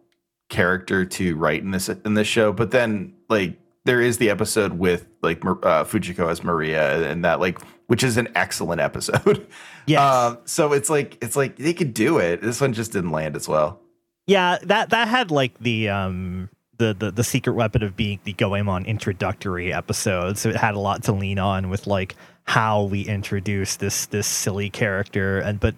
character 0.49 1.05
to 1.05 1.35
write 1.35 1.61
in 1.61 1.71
this 1.71 1.89
in 1.89 2.13
this 2.13 2.27
show, 2.27 2.51
but 2.51 2.71
then 2.71 3.13
like 3.29 3.57
there 3.87 4.01
is 4.01 4.17
the 4.17 4.29
episode 4.29 4.73
with 4.73 5.07
like 5.23 5.43
uh, 5.45 5.85
Fujiko 5.85 6.29
as 6.29 6.43
Maria, 6.43 7.09
and 7.09 7.23
that 7.25 7.39
like 7.39 7.59
which 7.87 8.03
is 8.03 8.17
an 8.17 8.27
excellent 8.35 8.81
episode. 8.81 9.47
Yes. 9.87 10.01
Um, 10.01 10.39
so 10.43 10.73
it's 10.73 10.89
like 10.89 11.17
it's 11.21 11.37
like 11.37 11.55
they 11.55 11.73
could 11.73 11.93
do 11.93 12.17
it. 12.17 12.41
This 12.41 12.59
one 12.59 12.73
just 12.73 12.91
didn't 12.91 13.11
land 13.11 13.37
as 13.37 13.47
well. 13.47 13.79
Yeah, 14.25 14.57
that 14.63 14.89
that 14.89 15.07
had 15.07 15.31
like 15.31 15.57
the 15.59 15.87
um 15.87 16.49
the 16.77 16.93
the, 16.93 17.09
the 17.09 17.23
secret 17.23 17.53
weapon 17.53 17.81
of 17.83 17.95
being 17.95 18.19
the 18.25 18.33
Goemon 18.33 18.85
introductory 18.85 19.71
episode, 19.71 20.37
so 20.37 20.49
it 20.49 20.57
had 20.57 20.75
a 20.75 20.79
lot 20.79 21.03
to 21.03 21.13
lean 21.13 21.39
on 21.39 21.69
with 21.69 21.87
like 21.87 22.17
how 22.43 22.83
we 22.83 23.03
introduce 23.03 23.77
this 23.77 24.07
this 24.07 24.27
silly 24.27 24.69
character 24.69 25.39
and 25.39 25.57
but 25.57 25.73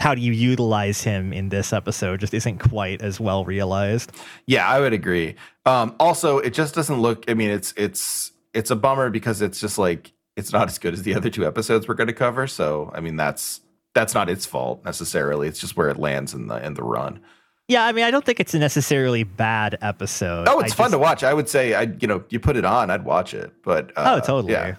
how 0.00 0.14
do 0.14 0.20
you 0.20 0.32
utilize 0.32 1.02
him 1.02 1.32
in 1.32 1.48
this 1.48 1.72
episode 1.72 2.20
just 2.20 2.34
isn't 2.34 2.58
quite 2.58 3.00
as 3.02 3.20
well 3.20 3.44
realized. 3.44 4.12
Yeah, 4.46 4.68
I 4.68 4.80
would 4.80 4.92
agree. 4.92 5.36
Um, 5.66 5.94
also, 5.98 6.38
it 6.38 6.52
just 6.54 6.74
doesn't 6.74 7.00
look. 7.00 7.24
I 7.28 7.34
mean, 7.34 7.50
it's 7.50 7.72
it's 7.76 8.32
it's 8.52 8.70
a 8.70 8.76
bummer 8.76 9.10
because 9.10 9.40
it's 9.42 9.60
just 9.60 9.78
like 9.78 10.12
it's 10.36 10.52
not 10.52 10.68
as 10.68 10.78
good 10.78 10.94
as 10.94 11.02
the 11.04 11.14
other 11.14 11.30
two 11.30 11.46
episodes 11.46 11.86
we're 11.88 11.94
going 11.94 12.08
to 12.08 12.12
cover. 12.12 12.46
So, 12.46 12.90
I 12.94 13.00
mean, 13.00 13.16
that's 13.16 13.60
that's 13.94 14.14
not 14.14 14.28
its 14.28 14.44
fault 14.46 14.84
necessarily. 14.84 15.46
It's 15.48 15.60
just 15.60 15.76
where 15.76 15.88
it 15.88 15.98
lands 15.98 16.34
in 16.34 16.48
the 16.48 16.64
in 16.64 16.74
the 16.74 16.82
run. 16.82 17.20
Yeah, 17.68 17.86
I 17.86 17.92
mean, 17.92 18.04
I 18.04 18.10
don't 18.10 18.24
think 18.26 18.40
it's 18.40 18.52
a 18.52 18.58
necessarily 18.58 19.22
bad 19.24 19.78
episode. 19.80 20.48
Oh, 20.50 20.60
it's 20.60 20.74
I 20.74 20.76
fun 20.76 20.84
just- 20.86 20.92
to 20.92 20.98
watch. 20.98 21.24
I 21.24 21.32
would 21.32 21.48
say, 21.48 21.72
I 21.72 21.82
you 21.98 22.06
know, 22.06 22.24
you 22.28 22.38
put 22.40 22.56
it 22.56 22.64
on, 22.66 22.90
I'd 22.90 23.04
watch 23.04 23.32
it. 23.32 23.52
But 23.62 23.90
uh, 23.96 24.18
oh, 24.20 24.26
totally. 24.26 24.52
Yeah, 24.52 24.74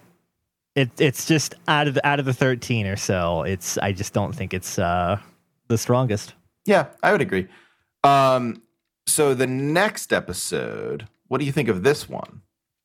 It 0.75 0.89
it's 0.99 1.25
just 1.25 1.55
out 1.67 1.87
of 1.87 1.93
the 1.93 2.05
out 2.05 2.19
of 2.19 2.25
the 2.25 2.33
thirteen 2.33 2.85
or 2.85 2.95
so. 2.97 3.43
It's 3.43 3.77
I 3.77 3.91
just 3.93 4.13
don't 4.13 4.35
think 4.35 4.53
it's 4.53 4.77
uh 4.77 5.19
the 5.67 5.77
strongest. 5.77 6.33
yeah, 6.65 6.87
I 7.01 7.11
would 7.11 7.21
agree. 7.21 7.47
Um, 8.03 8.61
so 9.07 9.33
the 9.33 9.47
next 9.47 10.13
episode, 10.13 11.07
what 11.27 11.39
do 11.39 11.45
you 11.45 11.51
think 11.51 11.69
of 11.69 11.83
this 11.83 12.07
one? 12.09 12.41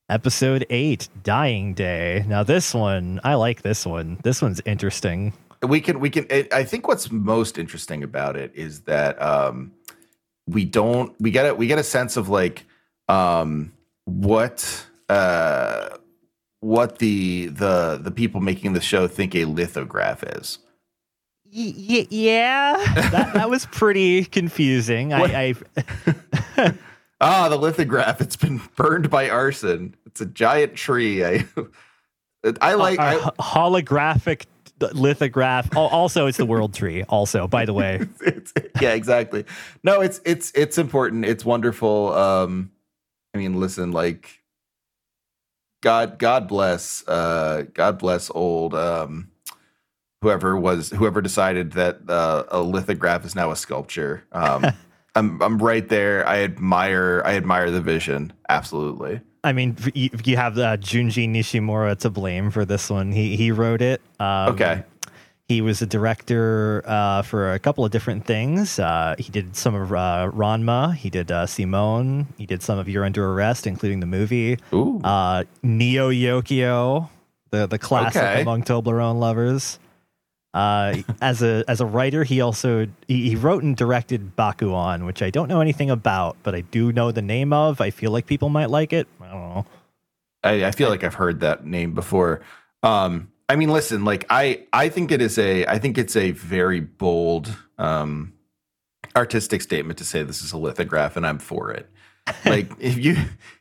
Episode 0.09 0.67
eight, 0.71 1.09
Dying 1.23 1.75
Day. 1.75 2.25
Now 2.27 2.43
this 2.43 2.75
one, 2.75 3.21
I 3.23 3.35
like 3.35 3.63
this 3.63 3.85
one. 3.87 4.19
This 4.23 4.41
one's 4.43 4.61
interesting. 4.65 5.33
we 5.63 5.81
can 5.81 6.01
we 6.01 6.09
can 6.09 6.27
it, 6.31 6.51
i 6.55 6.65
think 6.65 6.89
what's 6.89 7.11
most 7.13 7.59
interesting 7.59 8.03
about 8.03 8.35
it 8.35 8.51
is 8.55 8.81
that 8.83 9.21
um 9.21 9.71
we 10.47 10.65
don't 10.65 11.15
we 11.21 11.31
get 11.31 11.45
a 11.47 11.55
we 11.55 11.67
get 11.67 11.79
a 11.79 11.83
sense 11.85 12.17
of 12.17 12.31
like 12.31 12.65
um 13.09 13.71
what 14.07 14.87
uh 15.11 15.91
what 16.61 16.99
the 16.99 17.47
the 17.47 17.99
the 18.01 18.11
people 18.11 18.41
making 18.41 18.73
the 18.73 18.81
show 18.81 19.09
think 19.09 19.35
a 19.35 19.45
lithograph 19.45 20.23
is 20.23 20.59
Y- 21.53 22.07
yeah, 22.11 22.77
that 23.11 23.35
that 23.35 23.51
was 23.51 23.67
pretty 23.67 24.25
confusing. 24.25 25.13
I, 25.13 25.55
I 26.57 26.75
ah 27.21 27.49
the 27.49 27.57
lithograph 27.57 28.21
it's 28.21 28.37
been 28.37 28.61
burned 28.77 29.11
by 29.11 29.29
arson 29.29 29.95
it's 30.07 30.21
a 30.23 30.27
giant 30.27 30.75
tree 30.75 31.23
i 31.25 31.45
i 32.63 32.75
like 32.75 32.99
I, 32.99 33.17
holographic 33.39 34.45
lithograph. 34.81 35.77
Also, 35.77 36.27
it's 36.27 36.39
the 36.39 36.47
world 36.47 36.75
tree. 36.75 37.05
Also, 37.05 37.47
by 37.47 37.65
the 37.65 37.75
way, 37.75 38.07
it's, 38.21 38.53
yeah, 38.81 38.95
exactly. 38.95 39.45
No, 39.83 40.01
it's 40.01 40.21
it's 40.25 40.51
it's 40.55 40.79
important. 40.79 41.25
It's 41.25 41.45
wonderful. 41.45 42.15
Um, 42.15 42.71
I 43.35 43.39
mean, 43.39 43.61
listen, 43.61 43.93
like 43.93 44.40
God, 45.81 46.19
God 46.19 46.49
bless, 46.49 47.07
uh, 47.09 47.65
God 47.73 47.99
bless 47.99 48.31
old 48.31 48.75
um, 48.75 49.31
whoever 50.23 50.57
was 50.57 50.91
whoever 50.91 51.21
decided 51.21 51.73
that 51.73 52.01
uh, 52.09 52.45
a 52.49 52.61
lithograph 52.61 53.25
is 53.25 53.35
now 53.35 53.51
a 53.51 53.57
sculpture. 53.57 54.25
Um, 54.33 54.67
I'm 55.15 55.43
I'm 55.43 55.59
right 55.59 55.89
there. 55.89 56.27
I 56.27 56.43
admire 56.43 57.23
I 57.25 57.35
admire 57.35 57.71
the 57.71 57.81
vision. 57.81 58.33
Absolutely. 58.49 59.21
I 59.43 59.53
mean, 59.53 59.77
you, 59.95 60.11
you 60.25 60.37
have 60.37 60.59
uh, 60.59 60.77
Junji 60.77 61.29
Nishimura 61.29 61.97
to 62.01 62.11
blame 62.11 62.51
for 62.51 62.65
this 62.65 62.91
one. 62.91 63.11
He 63.11 63.37
he 63.37 63.51
wrote 63.51 63.83
it. 63.83 64.03
Um, 64.21 64.53
Okay. 64.55 64.85
He 65.51 65.61
was 65.63 65.83
a 65.83 65.87
director 65.87 66.81
uh, 66.87 67.23
for 67.23 67.53
a 67.55 67.59
couple 67.59 67.85
of 67.85 67.91
different 67.91 68.25
things. 68.25 68.79
Uh, 68.79 69.17
he 69.19 69.33
did 69.33 69.57
some 69.57 69.75
of 69.75 69.91
uh, 69.93 70.31
Ranma. 70.33 70.95
He 70.95 71.11
did 71.11 71.33
uh, 71.33 71.47
Simoun. 71.47 72.27
He 72.39 72.47
did 72.47 72.63
some 72.63 72.79
of 72.79 72.89
You're 72.89 73.05
Under 73.05 73.29
Arrest, 73.33 73.67
including 73.67 73.99
the 73.99 74.07
movie. 74.07 74.59
Ooh. 74.73 75.01
Uh, 75.03 75.43
Neo 75.65 76.11
Yokio, 76.13 77.09
the 77.51 77.67
the 77.67 77.81
classic 77.81 78.23
Okay. 78.23 78.43
among 78.43 78.63
Toblerone 78.63 79.19
lovers. 79.19 79.81
Uh, 80.55 80.99
as 81.21 81.43
a 81.43 81.65
as 81.67 81.81
a 81.81 81.87
writer, 81.87 82.23
he 82.23 82.41
also 82.41 82.87
he, 83.09 83.31
he 83.31 83.35
wrote 83.35 83.65
and 83.65 83.77
directed 83.77 84.37
Bakuon, 84.37 85.05
which 85.05 85.21
I 85.21 85.31
don't 85.31 85.49
know 85.49 85.61
anything 85.61 85.91
about, 85.91 86.37
but 86.45 86.55
I 86.55 86.61
do 86.61 86.93
know 86.93 87.11
the 87.11 87.23
name 87.23 87.53
of. 87.53 87.81
I 87.81 87.91
feel 87.91 88.13
like 88.13 88.27
people 88.27 88.51
might 88.51 88.71
like 88.71 88.93
it. 88.93 89.09
I 89.21 89.27
don't 89.33 89.49
know. 89.55 89.67
I, 90.45 90.67
I 90.67 90.71
feel 90.71 90.91
like 90.91 91.03
I've 91.03 91.15
heard 91.15 91.41
that 91.41 91.67
name 91.67 91.93
before. 91.93 92.41
Um, 92.85 93.33
I 93.51 93.57
mean, 93.57 93.69
listen, 93.69 94.05
like 94.05 94.27
I, 94.31 94.65
I 94.73 94.89
think 94.89 95.11
it 95.11 95.21
is 95.21 95.37
a, 95.37 95.67
I 95.67 95.81
think 95.81 95.99
it's 95.99 96.15
a 96.15 96.31
very 96.31 96.79
bold, 96.79 97.53
um, 97.79 98.33
artistic 99.17 99.61
statement 99.61 99.99
to 99.99 100.05
say 100.05 100.23
this 100.23 100.41
is 100.41 100.53
a 100.53 100.57
lithograph, 100.57 101.17
and 101.17 101.27
I'm 101.27 101.41
for 101.41 101.73
it. 101.73 101.91
like 102.45 102.71
if 102.79 102.97
you, 102.97 103.17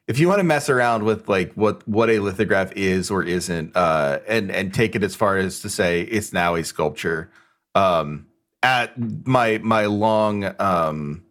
if 0.07 0.19
you 0.19 0.27
want 0.27 0.41
to 0.41 0.43
mess 0.43 0.69
around 0.69 1.05
with 1.05 1.27
like 1.27 1.53
what 1.53 1.87
what 1.87 2.07
a 2.11 2.19
lithograph 2.19 2.71
is 2.73 3.09
or 3.09 3.23
isn't, 3.23 3.75
uh, 3.75 4.19
and 4.27 4.51
and 4.51 4.75
take 4.75 4.95
it 4.95 5.01
as 5.03 5.15
far 5.15 5.37
as 5.37 5.59
to 5.61 5.69
say 5.69 6.03
it's 6.03 6.33
now 6.33 6.53
a 6.53 6.63
sculpture, 6.63 7.31
um, 7.73 8.27
at 8.61 8.93
my 9.25 9.57
my 9.63 9.87
long 9.87 10.53
um 10.59 11.25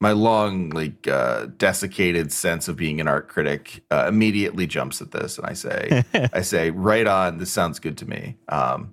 my 0.00 0.12
long 0.12 0.70
like 0.70 1.06
uh 1.08 1.46
desiccated 1.56 2.32
sense 2.32 2.68
of 2.68 2.76
being 2.76 3.00
an 3.00 3.08
art 3.08 3.28
critic 3.28 3.82
uh, 3.90 4.06
immediately 4.08 4.66
jumps 4.66 5.00
at 5.00 5.12
this 5.12 5.38
and 5.38 5.46
i 5.46 5.52
say 5.52 6.02
i 6.32 6.40
say 6.40 6.70
right 6.70 7.06
on 7.06 7.38
this 7.38 7.50
sounds 7.52 7.78
good 7.78 7.96
to 7.96 8.06
me 8.06 8.36
um 8.48 8.92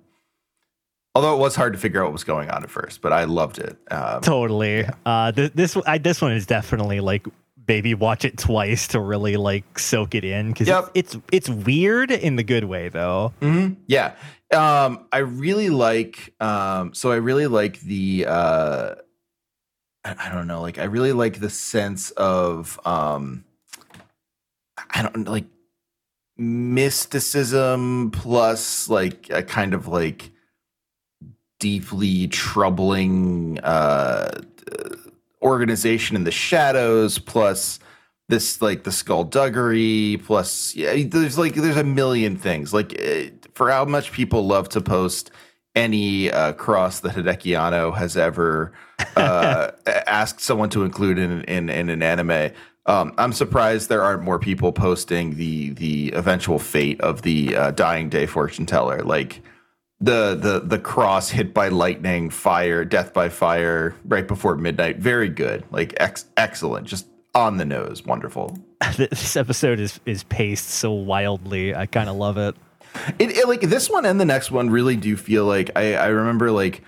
although 1.14 1.34
it 1.34 1.38
was 1.38 1.54
hard 1.56 1.72
to 1.72 1.78
figure 1.78 2.00
out 2.00 2.04
what 2.04 2.12
was 2.12 2.24
going 2.24 2.48
on 2.50 2.62
at 2.62 2.70
first 2.70 3.02
but 3.02 3.12
i 3.12 3.24
loved 3.24 3.58
it 3.58 3.76
um, 3.90 4.20
Totally. 4.22 4.84
Uh, 5.04 5.32
th- 5.32 5.52
this 5.54 5.76
I, 5.86 5.98
this 5.98 6.22
one 6.22 6.32
is 6.32 6.46
definitely 6.46 7.00
like 7.00 7.26
maybe 7.68 7.94
watch 7.94 8.24
it 8.24 8.38
twice 8.38 8.88
to 8.88 9.00
really 9.00 9.36
like 9.36 9.78
soak 9.78 10.14
it 10.14 10.24
in 10.24 10.48
because 10.52 10.68
Yep. 10.68 10.90
it's, 10.94 11.14
it's 11.14 11.24
it's 11.32 11.48
weird 11.48 12.10
in 12.10 12.36
the 12.36 12.42
good 12.42 12.64
way 12.64 12.88
though. 12.88 13.32
mhm, 13.40 13.76
yeah 13.86 14.14
um 14.54 15.06
i 15.12 15.18
really 15.18 15.70
like 15.70 16.32
um 16.40 16.92
so 16.94 17.10
i 17.12 17.16
really 17.16 17.46
like 17.46 17.80
the 17.80 18.24
uh 18.28 18.94
I, 20.04 20.30
don't 20.32 20.48
know 20.48 20.60
like 20.60 20.78
i 20.78 20.84
really 20.84 21.12
like 21.12 21.38
the 21.38 21.50
sense 21.50 22.10
of 22.12 22.80
um 22.84 23.44
i 24.90 25.02
don't 25.02 25.28
like 25.28 25.44
mysticism 26.36 28.10
plus 28.10 28.88
like 28.88 29.30
a 29.30 29.42
kind 29.42 29.74
of 29.74 29.86
like 29.86 30.32
deeply 31.60 32.26
troubling 32.26 33.60
uh 33.60 34.40
organization 35.42 36.16
in 36.16 36.24
the 36.24 36.30
shadows 36.30 37.18
plus 37.18 37.78
this 38.28 38.62
like 38.62 38.84
the 38.84 38.92
skullduggery 38.92 40.20
plus 40.24 40.74
yeah 40.74 41.02
there's 41.06 41.36
like 41.36 41.54
there's 41.54 41.76
a 41.76 41.84
million 41.84 42.36
things. 42.36 42.72
Like 42.72 42.98
eh, 42.98 43.30
for 43.54 43.70
how 43.70 43.84
much 43.84 44.12
people 44.12 44.46
love 44.46 44.68
to 44.70 44.80
post 44.80 45.30
any 45.74 46.30
uh, 46.30 46.52
cross 46.52 47.00
that 47.00 47.14
Hideaki 47.14 47.58
Anno 47.58 47.92
has 47.92 48.16
ever 48.16 48.72
uh, 49.16 49.70
asked 49.86 50.40
someone 50.40 50.70
to 50.70 50.84
include 50.84 51.18
in, 51.18 51.42
in 51.44 51.70
in 51.70 51.88
an 51.88 52.02
anime. 52.02 52.52
Um, 52.84 53.14
I'm 53.16 53.32
surprised 53.32 53.88
there 53.88 54.02
aren't 54.02 54.22
more 54.22 54.38
people 54.38 54.72
posting 54.72 55.36
the 55.36 55.70
the 55.70 56.12
eventual 56.14 56.58
fate 56.58 57.00
of 57.00 57.22
the 57.22 57.56
uh, 57.56 57.70
dying 57.70 58.08
day 58.08 58.26
fortune 58.26 58.66
teller. 58.66 59.02
Like 59.02 59.42
the 60.00 60.34
the 60.34 60.60
the 60.60 60.78
cross 60.78 61.30
hit 61.30 61.54
by 61.54 61.68
lightning, 61.68 62.28
fire, 62.28 62.84
death 62.84 63.12
by 63.14 63.28
fire, 63.28 63.94
right 64.04 64.26
before 64.26 64.56
midnight. 64.56 64.98
Very 64.98 65.28
good, 65.28 65.64
like 65.70 65.94
ex- 65.98 66.26
excellent, 66.36 66.88
just 66.88 67.06
on 67.34 67.56
the 67.56 67.64
nose. 67.64 68.04
Wonderful. 68.04 68.58
this 68.96 69.36
episode 69.36 69.78
is 69.78 70.00
is 70.04 70.24
paced 70.24 70.68
so 70.68 70.90
wildly. 70.90 71.74
I 71.74 71.86
kind 71.86 72.08
of 72.08 72.16
love 72.16 72.36
it. 72.36 72.56
It, 73.18 73.36
it 73.36 73.48
like 73.48 73.62
this 73.62 73.88
one 73.90 74.04
and 74.04 74.20
the 74.20 74.24
next 74.24 74.50
one 74.50 74.70
really 74.70 74.96
do 74.96 75.16
feel 75.16 75.44
like 75.46 75.70
I 75.76 75.94
I 75.94 76.06
remember 76.08 76.50
like 76.50 76.82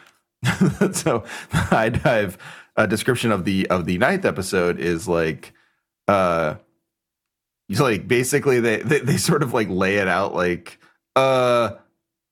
so 0.93 1.25
HIDIVE 1.51 2.39
a 2.77 2.87
description 2.87 3.31
of 3.31 3.45
the 3.45 3.67
of 3.69 3.85
the 3.85 3.99
ninth 3.99 4.25
episode 4.25 4.79
is 4.79 5.07
like 5.07 5.53
uh 6.09 6.55
like 7.69 8.07
basically 8.07 8.61
they, 8.61 8.79
they 8.79 9.01
they 9.01 9.17
sort 9.17 9.43
of 9.43 9.55
like 9.55 9.69
lay 9.69 9.97
it 9.97 10.09
out 10.09 10.35
like 10.35 10.79
uh 11.17 11.71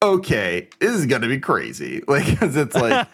okay 0.02 0.68
this 0.80 0.92
is 0.92 1.06
gonna 1.06 1.28
be 1.28 1.38
crazy. 1.38 2.02
Like 2.08 2.26
because 2.26 2.56
it's 2.56 2.74
like 2.74 3.12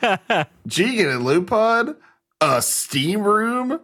Jigen 0.69 1.15
and 1.15 1.25
Lupin 1.25 1.97
a 2.41 2.63
steam 2.63 3.23
room 3.23 3.81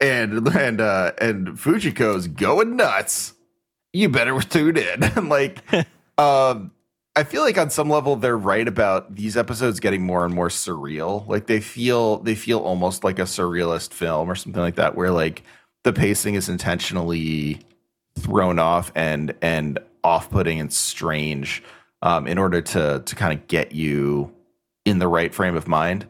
and 0.00 0.48
and 0.48 0.80
uh 0.80 1.12
and 1.20 1.48
Fujiko's 1.48 2.28
going 2.28 2.76
nuts. 2.76 3.34
You 3.92 4.08
better 4.08 4.38
tune 4.40 4.76
in. 4.76 5.28
Like 5.28 5.62
um 6.18 6.72
I 7.14 7.24
feel 7.24 7.40
like 7.42 7.56
on 7.56 7.70
some 7.70 7.88
level 7.88 8.16
they're 8.16 8.36
right 8.36 8.68
about 8.68 9.14
these 9.16 9.36
episodes 9.38 9.80
getting 9.80 10.02
more 10.02 10.24
and 10.26 10.34
more 10.34 10.48
surreal. 10.48 11.26
Like 11.26 11.46
they 11.46 11.60
feel 11.60 12.18
they 12.18 12.34
feel 12.34 12.58
almost 12.58 13.04
like 13.04 13.18
a 13.18 13.22
surrealist 13.22 13.92
film 13.94 14.30
or 14.30 14.34
something 14.34 14.60
like 14.60 14.74
that, 14.76 14.94
where 14.96 15.10
like 15.10 15.42
the 15.84 15.92
pacing 15.94 16.34
is 16.34 16.48
intentionally 16.48 17.60
thrown 18.18 18.58
off 18.58 18.92
and 18.94 19.34
and 19.40 19.78
off 20.04 20.30
putting 20.30 20.60
and 20.60 20.72
strange 20.72 21.62
um, 22.02 22.26
in 22.26 22.36
order 22.38 22.60
to 22.60 23.02
to 23.04 23.14
kind 23.16 23.32
of 23.38 23.48
get 23.48 23.72
you 23.72 24.30
in 24.84 24.98
the 24.98 25.08
right 25.08 25.34
frame 25.34 25.56
of 25.56 25.66
mind. 25.66 26.06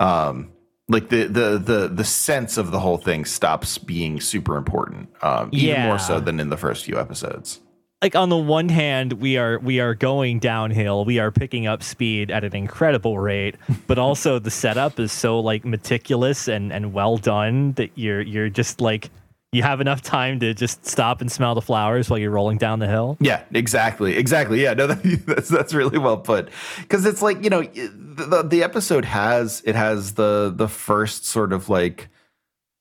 Um, 0.00 0.50
like 0.88 1.08
the 1.08 1.24
the 1.24 1.58
the 1.58 1.88
the 1.88 2.04
sense 2.04 2.56
of 2.56 2.72
the 2.72 2.80
whole 2.80 2.98
thing 2.98 3.24
stops 3.24 3.78
being 3.78 4.20
super 4.20 4.56
important, 4.56 5.08
um, 5.22 5.50
even 5.52 5.68
Yeah. 5.68 5.86
more 5.86 5.98
so 6.00 6.18
than 6.18 6.40
in 6.40 6.48
the 6.48 6.56
first 6.56 6.84
few 6.84 6.98
episodes. 6.98 7.60
Like 8.02 8.14
on 8.14 8.28
the 8.28 8.36
one 8.36 8.68
hand 8.68 9.14
we 9.14 9.36
are 9.36 9.58
we 9.58 9.80
are 9.80 9.94
going 9.94 10.38
downhill 10.38 11.04
we 11.04 11.18
are 11.18 11.30
picking 11.30 11.66
up 11.66 11.82
speed 11.82 12.30
at 12.30 12.44
an 12.44 12.54
incredible 12.54 13.18
rate 13.18 13.56
but 13.86 13.98
also 13.98 14.38
the 14.38 14.50
setup 14.50 14.98
is 14.98 15.12
so 15.12 15.40
like 15.40 15.64
meticulous 15.64 16.48
and 16.48 16.72
and 16.72 16.92
well 16.92 17.16
done 17.16 17.72
that 17.72 17.90
you're 17.96 18.20
you're 18.20 18.48
just 18.48 18.80
like 18.80 19.10
you 19.52 19.62
have 19.62 19.80
enough 19.80 20.02
time 20.02 20.38
to 20.40 20.52
just 20.52 20.84
stop 20.84 21.22
and 21.22 21.32
smell 21.32 21.54
the 21.54 21.62
flowers 21.62 22.10
while 22.10 22.18
you're 22.18 22.30
rolling 22.30 22.58
down 22.58 22.80
the 22.80 22.86
hill 22.86 23.16
Yeah, 23.20 23.42
exactly, 23.54 24.16
exactly. 24.16 24.62
Yeah, 24.62 24.74
no, 24.74 24.86
that, 24.88 25.02
that's 25.26 25.48
that's 25.48 25.72
really 25.72 25.98
well 25.98 26.18
put. 26.18 26.50
Because 26.80 27.06
it's 27.06 27.22
like 27.22 27.42
you 27.42 27.48
know, 27.48 27.62
the, 27.62 28.42
the 28.42 28.62
episode 28.62 29.06
has 29.06 29.62
it 29.64 29.74
has 29.74 30.14
the 30.14 30.52
the 30.54 30.68
first 30.68 31.24
sort 31.24 31.54
of 31.54 31.70
like 31.70 32.08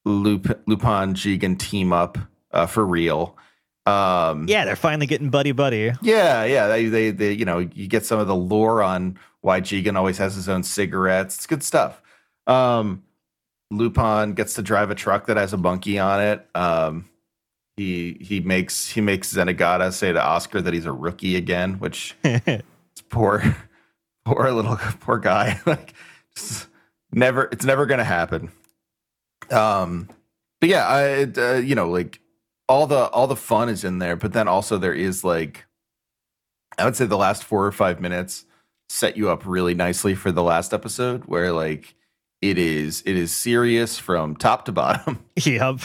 Lup, 0.03 0.59
Lupin 0.67 1.13
Jigen 1.13 1.57
team 1.57 1.93
up 1.93 2.17
uh, 2.51 2.65
for 2.65 2.85
real. 2.85 3.37
Um, 3.87 4.47
yeah 4.49 4.65
they're 4.65 4.75
finally 4.75 5.05
getting 5.05 5.29
buddy 5.29 5.53
buddy 5.53 5.93
yeah, 6.01 6.43
yeah. 6.43 6.67
They, 6.67 6.85
they 6.87 7.11
they 7.11 7.31
you 7.31 7.45
know 7.45 7.59
you 7.59 7.87
get 7.87 8.05
some 8.05 8.19
of 8.19 8.27
the 8.27 8.35
lore 8.35 8.83
on 8.83 9.17
why 9.41 9.61
Jigen 9.61 9.95
always 9.95 10.17
has 10.17 10.35
his 10.35 10.49
own 10.49 10.63
cigarettes. 10.63 11.35
It's 11.37 11.47
good 11.47 11.63
stuff. 11.63 12.01
Um, 12.47 13.03
Lupin 13.71 14.33
gets 14.33 14.55
to 14.55 14.61
drive 14.61 14.89
a 14.91 14.95
truck 14.95 15.27
that 15.27 15.37
has 15.37 15.53
a 15.53 15.57
monkey 15.57 15.99
on 15.99 16.21
it. 16.21 16.47
Um, 16.55 17.09
he 17.75 18.17
he 18.19 18.39
makes 18.39 18.89
he 18.89 19.01
makes 19.01 19.33
Zenigata 19.33 19.93
say 19.93 20.11
to 20.11 20.21
Oscar 20.21 20.61
that 20.61 20.73
he's 20.73 20.85
a 20.85 20.91
rookie 20.91 21.35
again, 21.35 21.75
which 21.75 22.15
it's 22.23 23.01
poor 23.09 23.55
poor 24.25 24.51
little 24.51 24.77
poor 24.99 25.19
guy. 25.19 25.59
like 25.65 25.93
just 26.35 26.67
never 27.11 27.47
it's 27.51 27.65
never 27.65 27.85
gonna 27.85 28.03
happen. 28.03 28.51
Um, 29.51 30.09
but 30.59 30.69
yeah, 30.69 30.87
I 30.87 31.23
uh, 31.23 31.57
you 31.57 31.75
know 31.75 31.89
like 31.89 32.19
all 32.69 32.87
the 32.87 33.07
all 33.09 33.27
the 33.27 33.35
fun 33.35 33.69
is 33.69 33.83
in 33.83 33.99
there, 33.99 34.15
but 34.15 34.33
then 34.33 34.47
also 34.47 34.77
there 34.77 34.93
is 34.93 35.23
like 35.23 35.65
I 36.77 36.85
would 36.85 36.95
say 36.95 37.05
the 37.05 37.17
last 37.17 37.43
four 37.43 37.65
or 37.65 37.71
five 37.71 37.99
minutes 37.99 38.45
set 38.89 39.17
you 39.17 39.29
up 39.29 39.45
really 39.45 39.73
nicely 39.73 40.15
for 40.15 40.31
the 40.31 40.43
last 40.43 40.73
episode 40.73 41.25
where 41.25 41.51
like 41.51 41.95
it 42.41 42.57
is 42.57 43.03
it 43.05 43.15
is 43.15 43.33
serious 43.35 43.97
from 43.99 44.35
top 44.35 44.65
to 44.65 44.71
bottom. 44.71 45.23
yep 45.35 45.79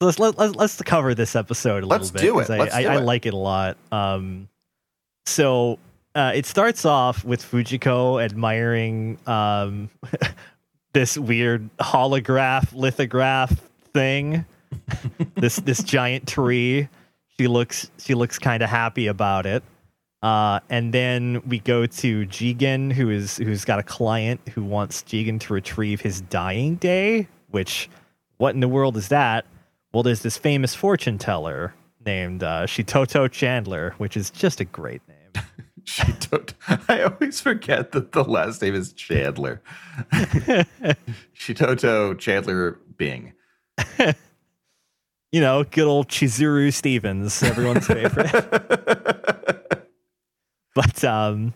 let's 0.00 0.18
let, 0.18 0.36
let's 0.36 0.54
let's 0.54 0.82
cover 0.82 1.14
this 1.14 1.34
episode 1.34 1.82
a 1.82 1.86
Let's 1.86 2.12
little 2.12 2.42
bit 2.42 2.48
do 2.48 2.54
it. 2.54 2.54
I, 2.54 2.58
Let's 2.58 2.74
I, 2.74 2.82
do 2.82 2.88
I 2.88 2.96
it. 2.96 3.00
like 3.00 3.24
it 3.24 3.32
a 3.32 3.38
lot 3.38 3.78
um 3.92 4.48
so 5.26 5.78
uh, 6.14 6.32
it 6.34 6.46
starts 6.46 6.86
off 6.86 7.24
with 7.24 7.42
Fujiko 7.42 8.24
admiring 8.24 9.18
um, 9.26 9.90
this 10.94 11.18
weird 11.18 11.68
holograph 11.76 12.72
lithograph 12.72 13.52
thing. 13.92 14.46
this 15.36 15.56
this 15.56 15.82
giant 15.82 16.26
tree. 16.26 16.88
She 17.38 17.48
looks 17.48 17.90
she 17.98 18.14
looks 18.14 18.38
kind 18.38 18.62
of 18.62 18.70
happy 18.70 19.06
about 19.06 19.46
it. 19.46 19.62
Uh, 20.22 20.60
and 20.70 20.92
then 20.92 21.42
we 21.46 21.58
go 21.60 21.86
to 21.86 22.26
Jigen, 22.26 22.92
who 22.92 23.10
is 23.10 23.36
who's 23.36 23.64
got 23.64 23.78
a 23.78 23.82
client 23.82 24.40
who 24.54 24.64
wants 24.64 25.02
Jigen 25.02 25.38
to 25.40 25.52
retrieve 25.52 26.00
his 26.00 26.20
dying 26.22 26.76
day. 26.76 27.28
Which, 27.50 27.88
what 28.38 28.54
in 28.54 28.60
the 28.60 28.68
world 28.68 28.96
is 28.96 29.08
that? 29.08 29.46
Well, 29.92 30.02
there's 30.02 30.22
this 30.22 30.36
famous 30.36 30.74
fortune 30.74 31.18
teller 31.18 31.74
named 32.04 32.42
uh, 32.42 32.66
Shitoto 32.66 33.30
Chandler, 33.30 33.94
which 33.98 34.16
is 34.16 34.30
just 34.30 34.60
a 34.60 34.64
great 34.64 35.02
name. 35.08 35.44
she 35.86 36.02
don't 36.30 36.52
I 36.88 37.02
always 37.02 37.40
forget 37.40 37.92
that 37.92 38.10
the 38.10 38.24
last 38.24 38.60
name 38.60 38.74
is 38.74 38.92
Chandler. 38.92 39.62
Shitoto 41.32 42.18
Chandler 42.18 42.80
Bing. 42.96 43.32
You 45.36 45.42
know, 45.42 45.64
good 45.64 45.86
old 45.86 46.08
Chizuru 46.08 46.72
Stevens, 46.72 47.42
everyone's 47.42 47.86
favorite. 47.98 48.32
but 50.74 51.04
um, 51.04 51.52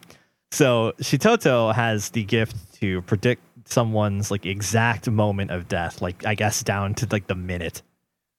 so 0.50 0.92
Shitoto 1.00 1.74
has 1.74 2.10
the 2.10 2.24
gift 2.24 2.56
to 2.80 3.00
predict 3.02 3.42
someone's 3.64 4.30
like 4.30 4.44
exact 4.46 5.08
moment 5.08 5.50
of 5.50 5.66
death, 5.68 6.02
like 6.02 6.26
I 6.26 6.34
guess 6.34 6.62
down 6.62 6.94
to 6.96 7.06
like 7.10 7.26
the 7.26 7.34
minute. 7.34 7.82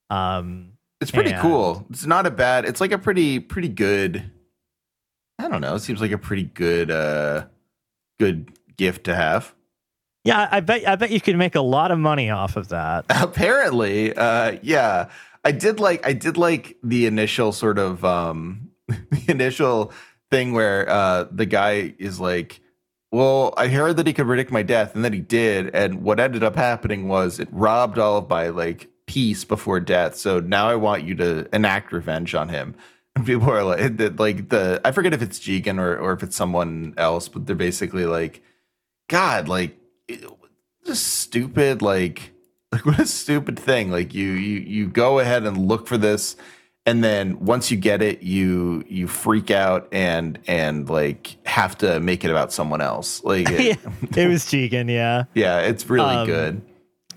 Um, 0.10 0.74
It's 1.00 1.12
pretty 1.12 1.32
And- 1.32 1.42
cool. 1.42 1.86
It's 1.90 2.06
not 2.06 2.26
a 2.28 2.32
bad. 2.32 2.66
It's 2.66 2.82
like 2.82 2.92
a 2.92 2.98
pretty 3.00 3.40
pretty 3.40 3.70
good. 3.70 4.30
I 5.40 5.48
don't 5.48 5.62
know. 5.62 5.74
It 5.76 5.80
seems 5.80 6.02
like 6.02 6.12
a 6.12 6.18
pretty 6.20 6.44
good 6.44 6.92
uh 6.92 7.46
good 8.20 8.52
gift 8.78 9.06
to 9.06 9.16
have. 9.16 9.56
yeah, 10.24 10.48
I 10.52 10.60
bet 10.60 10.88
I 10.88 10.96
bet 10.98 11.10
you 11.10 11.20
could 11.22 11.38
make 11.38 11.56
a 11.56 11.62
lot 11.62 11.90
of 11.92 11.98
money 11.98 12.30
off 12.30 12.58
of 12.58 12.68
that. 12.70 13.06
Apparently, 13.10 14.14
uh 14.16 14.58
yeah. 14.62 15.10
I 15.44 15.52
did 15.52 15.80
like 15.80 16.06
I 16.06 16.14
did 16.14 16.38
like 16.38 16.78
the 16.84 17.06
initial 17.06 17.52
sort 17.52 17.80
of 17.80 18.06
um 18.06 18.70
the 18.88 19.26
initial 19.28 19.92
thing 20.30 20.54
where 20.54 20.88
uh 20.90 21.26
the 21.32 21.46
guy 21.46 21.94
is 21.98 22.20
like 22.20 22.62
well, 23.12 23.54
I 23.58 23.68
heard 23.68 23.98
that 23.98 24.08
he 24.08 24.14
could 24.14 24.26
predict 24.26 24.52
my 24.52 24.64
death, 24.64 24.96
and 24.96 25.04
then 25.04 25.12
he 25.12 25.20
did. 25.20 25.76
And 25.76 26.02
what 26.02 26.20
ended 26.20 26.44
up 26.44 26.56
happening 26.56 27.10
was 27.10 27.40
it 27.40 27.50
robbed 27.52 28.00
all 28.00 28.18
of 28.18 28.30
my 28.30 28.48
like 28.48 28.88
peace 29.06 29.44
before 29.44 29.82
death. 29.82 30.16
So 30.16 30.40
now 30.40 30.70
I 30.70 30.76
want 30.76 31.04
you 31.04 31.16
to 31.16 31.54
enact 31.54 31.92
revenge 31.92 32.34
on 32.36 32.50
him. 32.50 32.76
And 33.14 33.26
people 33.26 33.50
are 33.50 33.66
like, 33.66 33.98
that, 33.98 34.22
like 34.22 34.48
the 34.48 34.80
I 34.86 34.94
forget 34.94 35.14
if 35.14 35.22
it's 35.22 35.38
Jigen 35.38 35.80
or 35.80 35.98
or 35.98 36.14
if 36.14 36.24
it's 36.24 36.38
someone 36.38 36.94
else, 36.96 37.28
but 37.28 37.46
they're 37.46 37.58
basically 37.58 38.06
like, 38.06 38.42
God, 39.10 39.50
like, 39.50 39.78
just 40.86 41.08
stupid, 41.08 41.82
like, 41.82 42.32
like 42.72 42.86
what 42.86 43.00
a 43.00 43.06
stupid 43.06 43.60
thing. 43.60 43.92
Like 43.92 44.14
you 44.14 44.30
you 44.32 44.60
you 44.60 44.88
go 44.88 45.20
ahead 45.20 45.44
and 45.44 45.58
look 45.68 45.88
for 45.88 45.98
this, 45.98 46.36
and 46.86 47.04
then 47.04 47.40
once 47.40 47.70
you 47.72 47.78
get 47.78 48.02
it, 48.02 48.22
you 48.24 48.84
you 48.88 49.08
freak 49.08 49.52
out 49.52 49.88
and 49.92 50.40
and 50.48 50.90
like 50.90 51.38
have 51.46 51.78
to 51.80 52.00
make 52.00 52.24
it 52.24 52.32
about 52.32 52.52
someone 52.54 52.82
else. 52.82 53.24
Like, 53.24 53.48
it- 53.52 53.80
it 54.16 54.28
was 54.28 54.46
Jigen, 54.46 54.90
yeah. 54.90 55.26
yeah, 55.34 55.60
it's 55.60 55.90
really 55.90 56.06
Um, 56.16 56.26
good. 56.28 56.62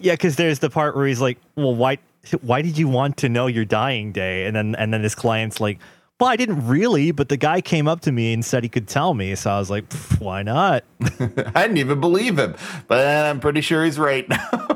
Yeah, 0.00 0.14
because 0.14 0.36
there's 0.36 0.58
the 0.58 0.70
part 0.70 0.96
where 0.96 1.06
he's 1.06 1.20
like, 1.20 1.38
"Well, 1.56 1.74
why, 1.74 1.98
why 2.42 2.60
did 2.62 2.76
you 2.76 2.88
want 2.88 3.16
to 3.18 3.28
know 3.28 3.46
your 3.46 3.64
dying 3.64 4.10
day?" 4.12 4.44
And 4.46 4.54
then, 4.56 4.74
and 4.74 4.92
then 4.92 5.02
his 5.02 5.14
client's 5.14 5.60
like, 5.60 5.78
"Well, 6.18 6.28
I 6.28 6.34
didn't 6.36 6.66
really, 6.66 7.12
but 7.12 7.28
the 7.28 7.36
guy 7.36 7.60
came 7.60 7.86
up 7.86 8.00
to 8.02 8.12
me 8.12 8.32
and 8.34 8.44
said 8.44 8.64
he 8.64 8.68
could 8.68 8.88
tell 8.88 9.14
me." 9.14 9.34
So 9.36 9.50
I 9.52 9.58
was 9.60 9.70
like, 9.70 9.90
"Why 10.18 10.42
not?" 10.42 10.82
I 11.20 11.62
didn't 11.62 11.78
even 11.78 12.00
believe 12.00 12.38
him, 12.38 12.56
but 12.88 13.06
I'm 13.06 13.38
pretty 13.38 13.60
sure 13.60 13.84
he's 13.84 13.98
right 14.00 14.28
now. 14.28 14.68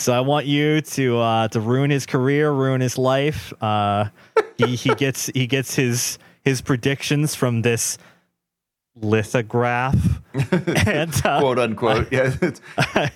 So 0.00 0.14
I 0.14 0.20
want 0.20 0.46
you 0.46 0.80
to 0.80 1.18
uh, 1.18 1.48
to 1.48 1.60
ruin 1.60 1.90
his 1.90 2.06
career, 2.06 2.50
ruin 2.50 2.80
his 2.80 2.96
life. 2.96 3.52
Uh, 3.62 4.06
he 4.56 4.74
he 4.74 4.94
gets 4.96 5.26
he 5.26 5.46
gets 5.46 5.74
his 5.74 6.18
his 6.42 6.62
predictions 6.62 7.34
from 7.34 7.60
this 7.62 7.98
lithograph, 8.96 10.20
and 10.86 11.14
uh, 11.24 11.40
Quote 11.40 11.58
unquote. 11.58 12.08
Yeah. 12.12 12.34
it's- 12.40 13.10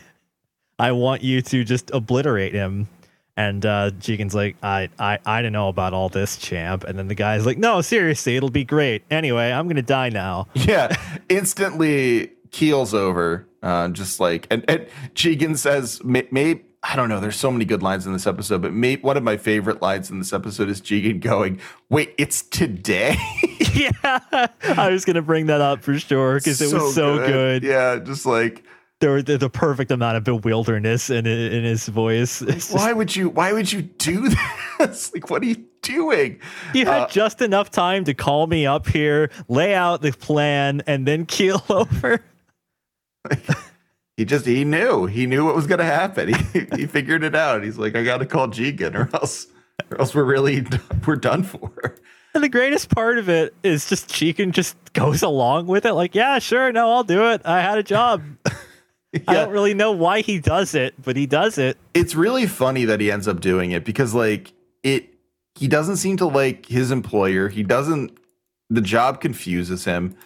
I 0.79 0.91
want 0.93 1.23
you 1.23 1.41
to 1.41 1.65
just 1.65 1.91
obliterate 1.93 2.53
him. 2.53 2.89
And 3.37 3.65
uh, 3.65 3.91
Jigen's 3.93 4.35
like, 4.35 4.57
I, 4.63 4.89
I, 4.99 5.19
I 5.25 5.41
don't 5.43 5.53
know 5.53 5.69
about 5.69 5.93
all 5.93 6.09
this, 6.09 6.37
champ. 6.37 6.83
And 6.85 6.97
then 6.99 7.07
the 7.09 7.15
guy's 7.15 7.47
like, 7.47 7.59
No, 7.59 7.81
seriously, 7.81 8.37
it'll 8.37 8.51
be 8.51 8.65
great. 8.65 9.03
Anyway, 9.11 9.51
I'm 9.53 9.69
gonna 9.69 9.83
die 9.83 10.09
now. 10.11 10.49
Yeah, 10.55 10.95
instantly 11.29 12.33
keels 12.51 12.93
over. 12.93 13.47
Uh, 13.63 13.89
just 13.89 14.21
like 14.21 14.47
and, 14.51 14.63
and 14.69 14.87
Jigen 15.15 15.57
says, 15.57 16.03
may, 16.05 16.29
may 16.31 16.61
I 16.87 16.97
don't 16.97 17.09
know. 17.09 17.19
There's 17.19 17.37
so 17.37 17.51
many 17.51 17.65
good 17.65 17.83
lines 17.83 18.07
in 18.07 18.13
this 18.13 18.27
episode, 18.27 18.61
but 18.61 18.75
may, 18.75 18.97
one 18.97 19.17
of 19.17 19.23
my 19.23 19.39
favorite 19.39 19.81
lines 19.81 20.11
in 20.11 20.19
this 20.19 20.35
episode 20.35 20.69
is 20.69 20.83
Jigen 20.83 21.19
going, 21.19 21.59
"Wait, 21.89 22.15
it's 22.19 22.43
today." 22.43 23.17
yeah, 23.75 23.91
I 24.03 24.91
was 24.91 25.07
gonna 25.07 25.23
bring 25.23 25.47
that 25.47 25.63
up 25.63 25.83
for 25.83 25.99
sure 25.99 26.35
because 26.35 26.61
it 26.61 26.73
was 26.73 26.95
so 26.95 27.17
good. 27.27 27.63
Yeah, 27.63 27.97
just 27.97 28.27
like 28.27 28.65
there 29.01 29.11
were 29.13 29.23
the, 29.23 29.39
the 29.39 29.49
perfect 29.49 29.91
amount 29.91 30.19
of 30.19 30.25
bewilderness 30.25 31.09
in 31.09 31.27
in 31.27 31.65
his 31.65 31.89
voice. 31.89 32.43
It's 32.49 32.71
why 32.71 32.93
would 32.93 33.17
you? 33.17 33.31
Why 33.31 33.55
would 33.55 33.73
you 33.73 33.81
do 33.83 34.29
this? 34.79 35.13
like, 35.15 35.31
what 35.31 35.43
are 35.43 35.47
you 35.47 35.65
doing? 35.81 36.39
You 36.75 36.85
had 36.85 37.03
uh, 37.03 37.09
just 37.09 37.41
enough 37.41 37.71
time 37.71 38.05
to 38.05 38.15
call 38.15 38.47
me 38.47 38.67
up 38.67 38.87
here, 38.87 39.31
lay 39.49 39.75
out 39.75 40.03
the 40.03 40.13
plan, 40.13 40.83
and 40.87 41.09
then 41.09 41.25
keel 41.25 41.65
over. 41.71 42.23
He 44.17 44.25
just 44.25 44.47
he 44.47 44.65
knew 44.65 45.07
he 45.07 45.27
knew 45.27 45.45
what 45.45 45.57
was 45.57 45.67
going 45.67 45.79
to 45.81 45.85
happen. 45.85 46.35
He 46.35 46.67
he 46.77 46.87
figured 46.87 47.25
it 47.25 47.35
out. 47.35 47.65
He's 47.65 47.79
like, 47.79 47.97
I 47.97 48.05
got 48.05 48.19
to 48.19 48.27
call 48.27 48.49
Jigen, 48.49 48.95
or 48.95 49.15
else 49.15 49.49
or 49.91 50.01
else 50.01 50.15
we're 50.15 50.25
really 50.25 50.67
we're 51.07 51.17
done 51.17 51.43
for. 51.43 51.97
And 52.35 52.43
the 52.43 52.49
greatest 52.49 52.89
part 52.91 53.19
of 53.19 53.29
it 53.29 53.55
is 53.63 53.89
just 53.89 54.09
Jigen 54.09 54.51
just 54.51 54.77
goes 54.93 55.23
along 55.23 55.69
with 55.69 55.87
it, 55.87 55.93
like, 55.93 56.17
yeah, 56.17 56.41
sure, 56.41 56.73
no, 56.73 56.91
I'll 56.91 57.05
do 57.05 57.31
it. 57.31 57.43
I 57.45 57.61
had 57.61 57.79
a 57.79 57.83
job. 57.85 58.25
yeah. 59.13 59.23
I 59.29 59.35
don't 59.35 59.51
really 59.51 59.73
know 59.75 59.93
why 59.93 60.21
he 60.21 60.41
does 60.41 60.75
it, 60.75 60.95
but 61.01 61.17
he 61.17 61.27
does 61.27 61.59
it. 61.59 61.79
It's 61.95 62.17
really 62.17 62.47
funny 62.47 62.85
that 62.87 63.01
he 63.01 63.13
ends 63.13 63.29
up 63.29 63.41
doing 63.41 63.71
it 63.71 63.85
because 63.85 64.15
like 64.15 64.53
it 64.83 65.15
he 65.55 65.69
doesn't 65.69 65.97
seem 65.97 66.17
to 66.17 66.27
like 66.27 66.67
his 66.67 66.91
employer. 66.91 67.49
He 67.49 67.63
doesn't 67.63 68.19
the 68.69 68.81
job 68.81 69.21
confuses 69.21 69.85
him. 69.85 70.17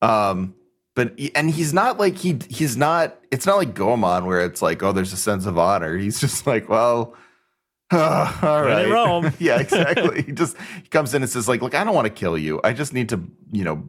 Um 0.00 0.54
but 0.98 1.16
and 1.36 1.48
he's 1.48 1.72
not 1.72 1.96
like 2.00 2.16
he 2.16 2.40
he's 2.50 2.76
not 2.76 3.16
it's 3.30 3.46
not 3.46 3.56
like 3.56 3.72
Goemon 3.72 4.26
where 4.26 4.44
it's 4.44 4.60
like 4.60 4.82
oh 4.82 4.90
there's 4.90 5.12
a 5.12 5.16
sense 5.16 5.46
of 5.46 5.56
honor. 5.56 5.96
He's 5.96 6.18
just 6.24 6.44
like 6.44 6.68
well 6.68 7.14
all 7.92 7.98
right. 8.42 8.90
Rome. 8.90 9.32
yeah, 9.38 9.60
exactly. 9.60 10.22
he 10.22 10.32
just 10.32 10.56
he 10.82 10.88
comes 10.88 11.14
in 11.14 11.22
and 11.22 11.30
says 11.30 11.46
like 11.46 11.62
look 11.62 11.76
I 11.76 11.84
don't 11.84 11.94
want 11.94 12.06
to 12.06 12.12
kill 12.12 12.36
you. 12.36 12.60
I 12.64 12.72
just 12.72 12.92
need 12.92 13.10
to 13.10 13.22
you 13.52 13.62
know 13.62 13.88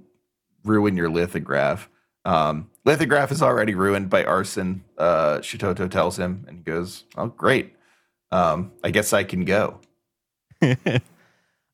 ruin 0.64 0.96
your 0.96 1.10
lithograph. 1.10 1.90
Um, 2.26 2.70
lithograph 2.86 3.32
is 3.32 3.42
already 3.42 3.74
ruined 3.74 4.12
by 4.12 4.24
arson. 4.24 4.84
Uh, 4.96 5.40
Shitoto 5.40 5.90
tells 5.90 6.20
him 6.20 6.46
and 6.48 6.58
he 6.58 6.64
goes 6.64 7.06
oh 7.18 7.30
great. 7.30 7.74
Um, 8.32 8.72
I 8.84 8.92
guess 8.92 9.14
I 9.14 9.24
can 9.24 9.46
go. 9.46 9.80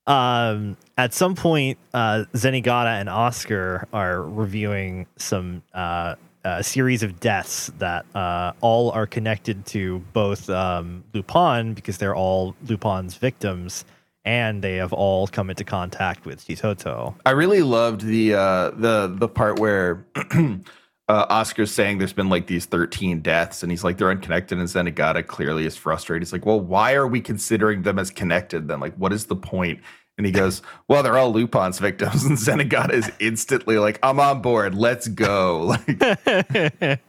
um, 0.07 0.77
at 0.97 1.13
some 1.13 1.35
point, 1.35 1.77
uh, 1.93 2.25
Zenigata 2.33 2.99
and 2.99 3.09
Oscar 3.09 3.87
are 3.91 4.21
reviewing 4.21 5.07
some 5.17 5.61
uh, 5.73 6.15
a 6.45 6.63
series 6.63 7.03
of 7.03 7.19
deaths 7.19 7.71
that 7.79 8.05
uh, 8.15 8.53
all 8.61 8.91
are 8.91 9.07
connected 9.07 9.65
to 9.65 9.99
both 10.13 10.49
um, 10.49 11.03
Lupin 11.13 11.73
because 11.73 11.97
they're 11.97 12.15
all 12.15 12.55
Lupin's 12.67 13.15
victims, 13.15 13.83
and 14.23 14.61
they 14.61 14.75
have 14.75 14.93
all 14.93 15.27
come 15.27 15.49
into 15.49 15.63
contact 15.63 16.25
with 16.25 16.45
Chitoto. 16.45 17.15
I 17.25 17.31
really 17.31 17.61
loved 17.61 18.01
the 18.01 18.35
uh, 18.35 18.71
the 18.71 19.13
the 19.17 19.27
part 19.27 19.59
where. 19.59 20.05
Uh, 21.07 21.23
Oscar's 21.29 21.69
saying 21.69 21.99
there's 21.99 22.13
been 22.13 22.29
like 22.29 22.47
these 22.47 22.65
13 22.65 23.21
deaths, 23.21 23.61
and 23.61 23.71
he's 23.71 23.83
like, 23.83 23.99
they're 23.99 24.09
unconnected. 24.09 24.57
And 24.57 24.67
Zenigata 24.67 25.27
clearly 25.27 25.67
is 25.67 25.77
frustrated. 25.77 26.23
He's 26.23 26.33
like, 26.33 26.47
well, 26.47 26.59
why 26.59 26.95
are 26.95 27.05
we 27.05 27.21
considering 27.21 27.83
them 27.83 27.99
as 27.99 28.09
connected 28.09 28.67
then? 28.67 28.79
Like, 28.79 28.95
what 28.95 29.13
is 29.13 29.27
the 29.27 29.35
point? 29.35 29.81
And 30.17 30.25
he 30.25 30.31
goes, 30.31 30.61
Well, 30.87 31.03
they're 31.03 31.17
all 31.17 31.33
Lupin's 31.33 31.79
victims. 31.79 32.25
And 32.25 32.37
Zenigata 32.37 32.93
is 32.93 33.11
instantly 33.19 33.77
like, 33.77 33.99
I'm 34.01 34.19
on 34.19 34.41
board. 34.41 34.75
Let's 34.75 35.07
go. 35.07 35.75
Like, 35.87 37.01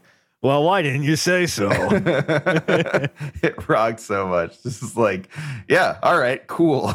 well, 0.42 0.62
why 0.62 0.82
didn't 0.82 1.02
you 1.02 1.16
say 1.16 1.46
so? 1.46 1.70
it 1.72 3.68
rocks 3.68 4.04
so 4.04 4.28
much. 4.28 4.62
This 4.62 4.80
is 4.80 4.96
like, 4.96 5.28
yeah, 5.68 5.98
all 6.04 6.20
right, 6.20 6.46
cool. 6.46 6.92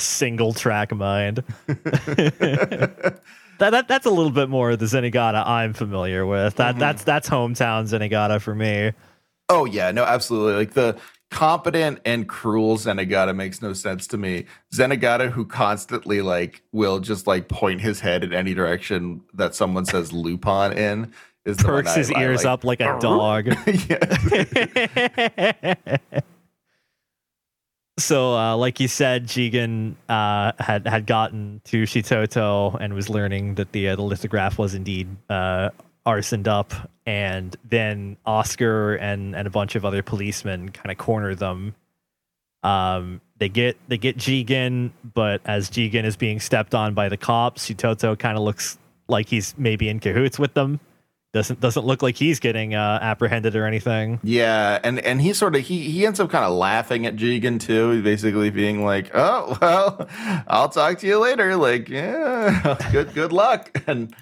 Single 0.00 0.54
track 0.54 0.92
mind. 0.92 1.44
that, 1.66 3.20
that 3.58 3.86
that's 3.86 4.06
a 4.06 4.10
little 4.10 4.32
bit 4.32 4.48
more 4.48 4.72
of 4.72 4.80
the 4.80 4.86
Zenigata 4.86 5.46
I'm 5.46 5.72
familiar 5.72 6.26
with. 6.26 6.56
That 6.56 6.72
mm-hmm. 6.72 6.80
that's 6.80 7.04
that's 7.04 7.28
hometown 7.28 7.84
Zenigata 7.84 8.40
for 8.40 8.54
me. 8.54 8.92
Oh 9.48 9.66
yeah, 9.66 9.92
no, 9.92 10.04
absolutely. 10.04 10.54
Like 10.54 10.72
the 10.72 10.98
competent 11.34 12.00
and 12.04 12.28
cruel 12.28 12.76
Zenigata 12.76 13.34
makes 13.34 13.60
no 13.60 13.72
sense 13.72 14.06
to 14.06 14.16
me. 14.16 14.44
Zenigata 14.72 15.32
who 15.32 15.44
constantly 15.44 16.22
like 16.22 16.62
will 16.70 17.00
just 17.00 17.26
like 17.26 17.48
point 17.48 17.80
his 17.80 17.98
head 17.98 18.22
in 18.22 18.32
any 18.32 18.54
direction 18.54 19.20
that 19.34 19.56
someone 19.56 19.84
says 19.84 20.12
Lupin 20.12 20.72
in 20.72 21.12
is 21.44 21.56
perks 21.56 21.96
his 21.96 22.12
I, 22.12 22.22
ears 22.22 22.44
like, 22.44 22.52
up 22.52 22.62
like 22.62 22.80
a 22.80 22.96
dog. 23.00 23.48
so, 27.98 28.36
uh, 28.36 28.56
like 28.56 28.78
you 28.78 28.86
said, 28.86 29.26
Jigen 29.26 29.96
uh, 30.08 30.52
had 30.60 30.86
had 30.86 31.04
gotten 31.04 31.60
to 31.64 31.82
Shitoto 31.82 32.78
and 32.80 32.94
was 32.94 33.08
learning 33.08 33.56
that 33.56 33.72
the 33.72 33.88
uh, 33.88 33.96
the 33.96 34.02
lithograph 34.02 34.56
was 34.56 34.72
indeed 34.72 35.08
uh, 35.28 35.70
arsoned 36.06 36.48
up, 36.48 36.72
and 37.06 37.56
then 37.64 38.16
Oscar 38.26 38.94
and 38.96 39.34
and 39.34 39.46
a 39.46 39.50
bunch 39.50 39.74
of 39.74 39.84
other 39.84 40.02
policemen 40.02 40.70
kind 40.70 40.90
of 40.90 40.98
corner 40.98 41.34
them. 41.34 41.74
Um, 42.62 43.20
they 43.38 43.48
get 43.48 43.76
they 43.88 43.98
get 43.98 44.16
Jigen, 44.16 44.90
but 45.14 45.40
as 45.44 45.70
Jigen 45.70 46.04
is 46.04 46.16
being 46.16 46.40
stepped 46.40 46.74
on 46.74 46.94
by 46.94 47.08
the 47.08 47.16
cops, 47.16 47.68
Shitoto 47.68 48.18
kind 48.18 48.36
of 48.38 48.44
looks 48.44 48.78
like 49.08 49.28
he's 49.28 49.54
maybe 49.58 49.88
in 49.88 50.00
cahoots 50.00 50.38
with 50.38 50.54
them. 50.54 50.80
Doesn't 51.34 51.60
doesn't 51.60 51.84
look 51.84 52.00
like 52.00 52.14
he's 52.14 52.38
getting 52.38 52.76
uh, 52.76 53.00
apprehended 53.02 53.56
or 53.56 53.66
anything. 53.66 54.20
Yeah, 54.22 54.78
and 54.84 55.00
and 55.00 55.20
he 55.20 55.32
sort 55.32 55.56
of 55.56 55.62
he 55.62 55.90
he 55.90 56.06
ends 56.06 56.20
up 56.20 56.30
kind 56.30 56.44
of 56.44 56.52
laughing 56.52 57.06
at 57.06 57.16
Jigen 57.16 57.58
too, 57.58 58.00
basically 58.04 58.50
being 58.50 58.84
like, 58.84 59.10
"Oh 59.14 59.58
well, 59.60 60.08
I'll 60.46 60.68
talk 60.68 61.00
to 61.00 61.06
you 61.08 61.18
later." 61.18 61.56
Like, 61.56 61.88
yeah, 61.88 62.78
good 62.92 63.12
good 63.14 63.32
luck. 63.32 63.76
And 63.88 64.14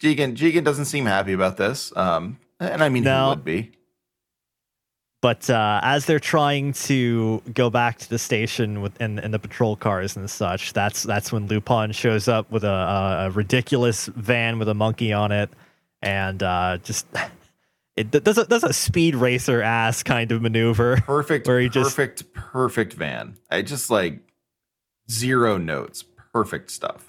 Jigen 0.00 0.36
Jigen 0.36 0.64
doesn't 0.64 0.86
seem 0.86 1.06
happy 1.06 1.32
about 1.32 1.56
this. 1.56 1.94
Um, 1.96 2.38
and 2.60 2.82
I 2.82 2.88
mean, 2.88 3.04
no. 3.04 3.24
he 3.24 3.28
would 3.30 3.44
be. 3.44 3.72
But 5.20 5.50
uh, 5.50 5.80
as 5.82 6.06
they're 6.06 6.20
trying 6.20 6.74
to 6.74 7.42
go 7.52 7.70
back 7.70 7.98
to 7.98 8.08
the 8.08 8.20
station 8.20 8.82
with 8.82 8.92
and, 9.00 9.18
and 9.18 9.34
the 9.34 9.40
patrol 9.40 9.74
cars 9.74 10.16
and 10.16 10.30
such, 10.30 10.72
that's 10.72 11.02
that's 11.02 11.32
when 11.32 11.48
Lupin 11.48 11.90
shows 11.90 12.28
up 12.28 12.50
with 12.52 12.62
a, 12.62 12.68
a, 12.68 13.26
a 13.26 13.30
ridiculous 13.30 14.06
van 14.06 14.60
with 14.60 14.68
a 14.68 14.74
monkey 14.74 15.12
on 15.12 15.32
it, 15.32 15.50
and 16.02 16.40
uh, 16.44 16.78
just 16.84 17.06
it 17.96 18.12
does 18.12 18.38
a, 18.38 18.46
does 18.46 18.62
a 18.62 18.72
speed 18.72 19.16
racer 19.16 19.60
ass 19.60 20.04
kind 20.04 20.30
of 20.30 20.40
maneuver. 20.40 21.00
Perfect, 21.00 21.46
where 21.48 21.58
he 21.58 21.68
perfect, 21.68 22.18
just, 22.18 22.32
perfect 22.32 22.92
van. 22.92 23.36
I 23.50 23.62
just 23.62 23.90
like 23.90 24.20
zero 25.10 25.58
notes. 25.58 26.04
Perfect 26.32 26.70
stuff 26.70 27.07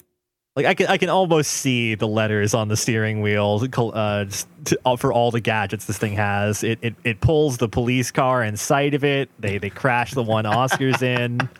like 0.56 0.66
I 0.66 0.74
can 0.74 0.86
I 0.88 0.96
can 0.96 1.08
almost 1.08 1.50
see 1.50 1.94
the 1.94 2.08
letters 2.08 2.54
on 2.54 2.68
the 2.68 2.76
steering 2.76 3.20
wheel 3.20 3.62
uh, 3.72 4.26
to, 4.64 4.80
uh, 4.84 4.96
for 4.96 5.12
all 5.12 5.30
the 5.30 5.40
gadgets 5.40 5.84
this 5.86 5.98
thing 5.98 6.14
has. 6.14 6.64
It, 6.64 6.78
it 6.82 6.94
it 7.04 7.20
pulls 7.20 7.58
the 7.58 7.68
police 7.68 8.10
car 8.10 8.42
inside 8.42 8.94
of 8.94 9.04
it. 9.04 9.30
They 9.38 9.58
they 9.58 9.70
crash 9.70 10.12
the 10.12 10.22
one 10.22 10.46
Oscar's 10.46 11.02
in. 11.02 11.40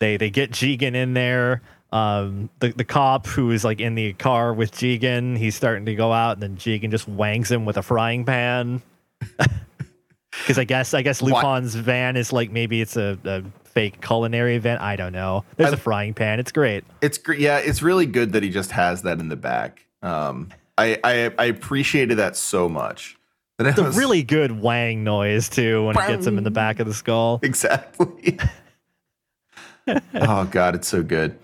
They 0.00 0.16
they 0.16 0.28
get 0.28 0.50
Jigen 0.50 0.94
in 0.96 1.14
there. 1.14 1.62
Um, 1.92 2.50
the 2.58 2.72
the 2.72 2.84
cop 2.84 3.28
who 3.28 3.52
is 3.52 3.64
like 3.64 3.80
in 3.80 3.94
the 3.94 4.12
car 4.14 4.52
with 4.52 4.72
Jigen, 4.72 5.38
he's 5.38 5.54
starting 5.54 5.86
to 5.86 5.94
go 5.94 6.12
out, 6.12 6.32
and 6.32 6.42
then 6.42 6.56
Jigen 6.56 6.90
just 6.90 7.06
wangs 7.06 7.50
him 7.50 7.64
with 7.64 7.76
a 7.76 7.82
frying 7.82 8.24
pan. 8.24 8.82
Because 10.40 10.58
I 10.58 10.64
guess 10.64 10.94
I 10.94 11.02
guess 11.02 11.22
Lupin's 11.22 11.76
what? 11.76 11.84
van 11.84 12.16
is 12.16 12.32
like 12.32 12.50
maybe 12.50 12.80
it's 12.80 12.96
a, 12.96 13.16
a 13.24 13.42
fake 13.74 14.00
culinary 14.00 14.56
event. 14.56 14.80
I 14.80 14.96
don't 14.96 15.12
know. 15.12 15.44
There's 15.56 15.70
I, 15.70 15.74
a 15.74 15.78
frying 15.78 16.14
pan. 16.14 16.40
It's 16.40 16.52
great. 16.52 16.84
It's 17.02 17.18
great. 17.18 17.40
Yeah, 17.40 17.58
it's 17.58 17.82
really 17.82 18.06
good 18.06 18.32
that 18.32 18.42
he 18.42 18.50
just 18.50 18.70
has 18.70 19.02
that 19.02 19.20
in 19.20 19.28
the 19.28 19.36
back. 19.36 19.86
Um, 20.02 20.50
I, 20.78 20.98
I, 21.04 21.32
I 21.38 21.44
appreciated 21.46 22.16
that 22.18 22.36
so 22.36 22.68
much. 22.68 23.16
That 23.58 23.68
it's 23.68 23.80
was, 23.80 23.96
a 23.96 23.98
really 23.98 24.22
good 24.22 24.60
wang 24.60 25.04
noise 25.04 25.48
too 25.48 25.86
when 25.86 25.96
it 25.96 26.08
gets 26.08 26.26
him 26.26 26.38
in 26.38 26.44
the 26.44 26.50
back 26.50 26.80
of 26.80 26.86
the 26.86 26.94
skull. 26.94 27.38
Exactly. 27.42 28.38
oh 30.14 30.44
god, 30.50 30.74
it's 30.74 30.88
so 30.88 31.02
good. 31.02 31.38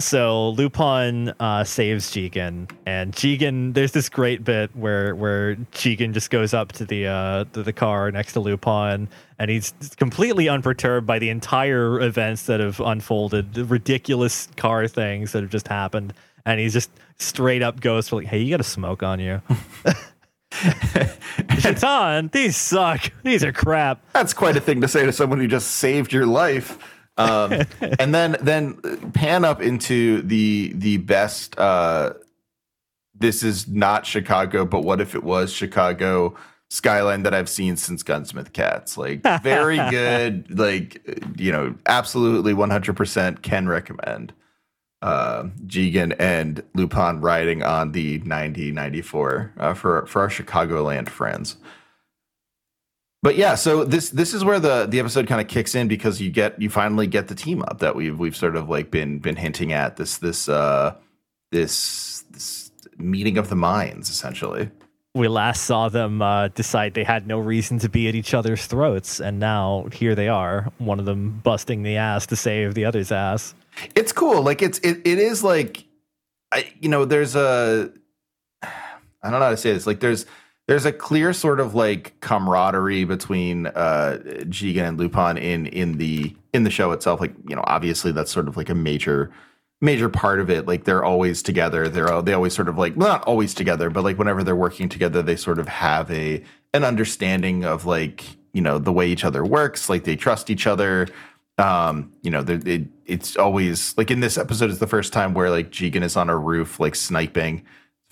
So 0.00 0.50
Lupin 0.50 1.32
uh, 1.38 1.62
saves 1.62 2.10
Jigen, 2.10 2.68
and 2.86 3.12
Jigen. 3.12 3.72
There's 3.72 3.92
this 3.92 4.08
great 4.08 4.42
bit 4.42 4.74
where 4.74 5.14
where 5.14 5.54
Jigen 5.72 6.12
just 6.12 6.30
goes 6.30 6.52
up 6.52 6.72
to 6.72 6.84
the 6.84 7.06
uh, 7.06 7.44
to 7.52 7.62
the 7.62 7.72
car 7.72 8.10
next 8.10 8.32
to 8.32 8.40
Lupin, 8.40 9.08
and 9.38 9.50
he's 9.50 9.72
completely 9.96 10.48
unperturbed 10.48 11.06
by 11.06 11.20
the 11.20 11.30
entire 11.30 12.00
events 12.00 12.46
that 12.46 12.58
have 12.58 12.80
unfolded, 12.80 13.54
the 13.54 13.64
ridiculous 13.64 14.48
car 14.56 14.88
things 14.88 15.32
that 15.32 15.42
have 15.42 15.50
just 15.50 15.68
happened, 15.68 16.14
and 16.44 16.58
he's 16.58 16.72
just 16.72 16.90
straight 17.18 17.62
up 17.62 17.80
goes 17.80 18.08
for 18.08 18.16
like, 18.16 18.26
"Hey, 18.26 18.40
you 18.40 18.50
got 18.50 18.60
a 18.60 18.64
smoke 18.64 19.04
on 19.04 19.20
you." 19.20 19.40
Shaitan, 21.58 22.28
these 22.32 22.56
suck. 22.56 23.12
These 23.22 23.44
are 23.44 23.52
crap. 23.52 24.00
That's 24.12 24.34
quite 24.34 24.56
a 24.56 24.60
thing 24.60 24.80
to 24.80 24.88
say 24.88 25.06
to 25.06 25.12
someone 25.12 25.38
who 25.38 25.46
just 25.46 25.76
saved 25.76 26.12
your 26.12 26.26
life. 26.26 26.78
Um, 27.22 27.66
and 27.98 28.14
then 28.14 28.36
then 28.40 28.74
pan 29.12 29.44
up 29.44 29.60
into 29.62 30.22
the 30.22 30.72
the 30.74 30.98
best. 30.98 31.58
Uh, 31.58 32.14
this 33.14 33.42
is 33.42 33.68
not 33.68 34.06
Chicago, 34.06 34.64
but 34.64 34.82
what 34.82 35.00
if 35.00 35.14
it 35.14 35.22
was 35.22 35.52
Chicago? 35.52 36.36
skyline 36.72 37.22
that 37.22 37.34
I've 37.34 37.50
seen 37.50 37.76
since 37.76 38.02
Gunsmith 38.02 38.54
Cats. 38.54 38.96
Like 38.96 39.20
very 39.42 39.76
good. 39.90 40.58
Like 40.58 41.02
you 41.36 41.52
know, 41.52 41.74
absolutely 41.86 42.54
100% 42.54 43.42
can 43.42 43.68
recommend. 43.68 44.32
Uh, 45.02 45.44
Jigen 45.66 46.14
and 46.18 46.62
Lupin 46.74 47.20
riding 47.20 47.62
on 47.62 47.92
the 47.92 48.18
9094 48.20 49.52
uh, 49.58 49.74
for 49.74 50.06
for 50.06 50.22
our 50.22 50.28
Chicagoland 50.28 51.08
friends. 51.08 51.56
But 53.22 53.36
yeah, 53.36 53.54
so 53.54 53.84
this 53.84 54.10
this 54.10 54.34
is 54.34 54.44
where 54.44 54.58
the 54.58 54.86
the 54.86 54.98
episode 54.98 55.28
kind 55.28 55.40
of 55.40 55.46
kicks 55.46 55.76
in 55.76 55.86
because 55.86 56.20
you 56.20 56.30
get 56.30 56.60
you 56.60 56.68
finally 56.68 57.06
get 57.06 57.28
the 57.28 57.36
team 57.36 57.62
up 57.62 57.78
that 57.78 57.94
we've 57.94 58.18
we've 58.18 58.36
sort 58.36 58.56
of 58.56 58.68
like 58.68 58.90
been 58.90 59.20
been 59.20 59.36
hinting 59.36 59.72
at 59.72 59.96
this 59.96 60.18
this 60.18 60.48
uh 60.48 60.94
this 61.52 62.24
this 62.30 62.72
meeting 62.98 63.38
of 63.38 63.48
the 63.48 63.54
minds 63.54 64.10
essentially. 64.10 64.70
We 65.14 65.28
last 65.28 65.64
saw 65.64 65.90
them 65.90 66.22
uh, 66.22 66.48
decide 66.48 66.94
they 66.94 67.04
had 67.04 67.26
no 67.26 67.38
reason 67.38 67.78
to 67.80 67.90
be 67.90 68.08
at 68.08 68.14
each 68.14 68.32
other's 68.32 68.64
throats, 68.64 69.20
and 69.20 69.38
now 69.38 69.86
here 69.92 70.14
they 70.14 70.28
are, 70.28 70.72
one 70.78 70.98
of 70.98 71.04
them 71.04 71.38
busting 71.44 71.82
the 71.82 71.98
ass 71.98 72.24
to 72.28 72.36
save 72.36 72.72
the 72.72 72.86
other's 72.86 73.12
ass. 73.12 73.54
It's 73.94 74.10
cool. 74.10 74.40
Like 74.40 74.62
it's 74.62 74.78
it, 74.78 75.02
it 75.04 75.18
is 75.18 75.44
like 75.44 75.84
I 76.50 76.72
you 76.80 76.88
know, 76.88 77.04
there's 77.04 77.36
a 77.36 77.92
I 78.62 79.30
don't 79.30 79.38
know 79.38 79.46
how 79.46 79.50
to 79.50 79.56
say 79.56 79.72
this. 79.72 79.86
Like 79.86 80.00
there's 80.00 80.26
there's 80.72 80.86
a 80.86 80.92
clear 80.92 81.34
sort 81.34 81.60
of 81.60 81.74
like 81.74 82.18
camaraderie 82.20 83.04
between 83.04 83.66
uh 83.66 84.18
Jigen 84.44 84.88
and 84.88 84.98
Lupin 84.98 85.36
in 85.36 85.66
in 85.66 85.98
the 85.98 86.34
in 86.54 86.64
the 86.64 86.70
show 86.70 86.92
itself. 86.92 87.20
Like, 87.20 87.34
you 87.46 87.54
know, 87.54 87.62
obviously 87.66 88.10
that's 88.10 88.32
sort 88.32 88.48
of 88.48 88.56
like 88.56 88.70
a 88.70 88.74
major 88.74 89.30
major 89.82 90.08
part 90.08 90.40
of 90.40 90.48
it. 90.48 90.66
Like 90.66 90.84
they're 90.84 91.04
always 91.04 91.42
together. 91.42 91.90
They're 91.90 92.22
they 92.22 92.32
always 92.32 92.54
sort 92.54 92.70
of 92.70 92.78
like 92.78 92.96
well, 92.96 93.08
not 93.08 93.22
always 93.24 93.52
together, 93.52 93.90
but 93.90 94.02
like 94.02 94.16
whenever 94.16 94.42
they're 94.42 94.56
working 94.56 94.88
together, 94.88 95.20
they 95.20 95.36
sort 95.36 95.58
of 95.58 95.68
have 95.68 96.10
a 96.10 96.42
an 96.72 96.84
understanding 96.84 97.66
of 97.66 97.84
like, 97.84 98.24
you 98.54 98.62
know, 98.62 98.78
the 98.78 98.94
way 98.94 99.06
each 99.08 99.26
other 99.26 99.44
works, 99.44 99.90
like 99.90 100.04
they 100.04 100.16
trust 100.16 100.48
each 100.48 100.66
other. 100.66 101.06
Um, 101.58 102.14
you 102.22 102.30
know, 102.30 102.42
it, 102.48 102.86
it's 103.04 103.36
always 103.36 103.94
like 103.98 104.10
in 104.10 104.20
this 104.20 104.38
episode 104.38 104.70
is 104.70 104.78
the 104.78 104.86
first 104.86 105.12
time 105.12 105.34
where 105.34 105.50
like 105.50 105.70
Jigen 105.70 106.02
is 106.02 106.16
on 106.16 106.30
a 106.30 106.36
roof 106.38 106.80
like 106.80 106.94
sniping 106.94 107.62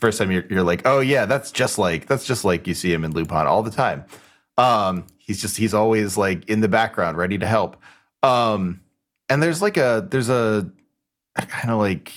first 0.00 0.18
time 0.18 0.30
you're, 0.30 0.44
you're 0.48 0.62
like, 0.62 0.82
oh 0.84 1.00
yeah, 1.00 1.26
that's 1.26 1.52
just 1.52 1.78
like 1.78 2.06
that's 2.06 2.26
just 2.26 2.44
like 2.44 2.66
you 2.66 2.74
see 2.74 2.92
him 2.92 3.04
in 3.04 3.12
Lupin 3.12 3.46
all 3.46 3.62
the 3.62 3.70
time. 3.70 4.04
Um, 4.58 5.06
he's 5.18 5.40
just 5.40 5.56
he's 5.56 5.74
always 5.74 6.16
like 6.16 6.48
in 6.48 6.60
the 6.60 6.68
background, 6.68 7.16
ready 7.16 7.38
to 7.38 7.46
help. 7.46 7.76
Um, 8.22 8.80
and 9.28 9.42
there's 9.42 9.62
like 9.62 9.76
a 9.76 10.06
there's 10.10 10.28
a 10.28 10.70
kind 11.36 11.70
of 11.70 11.78
like 11.78 12.12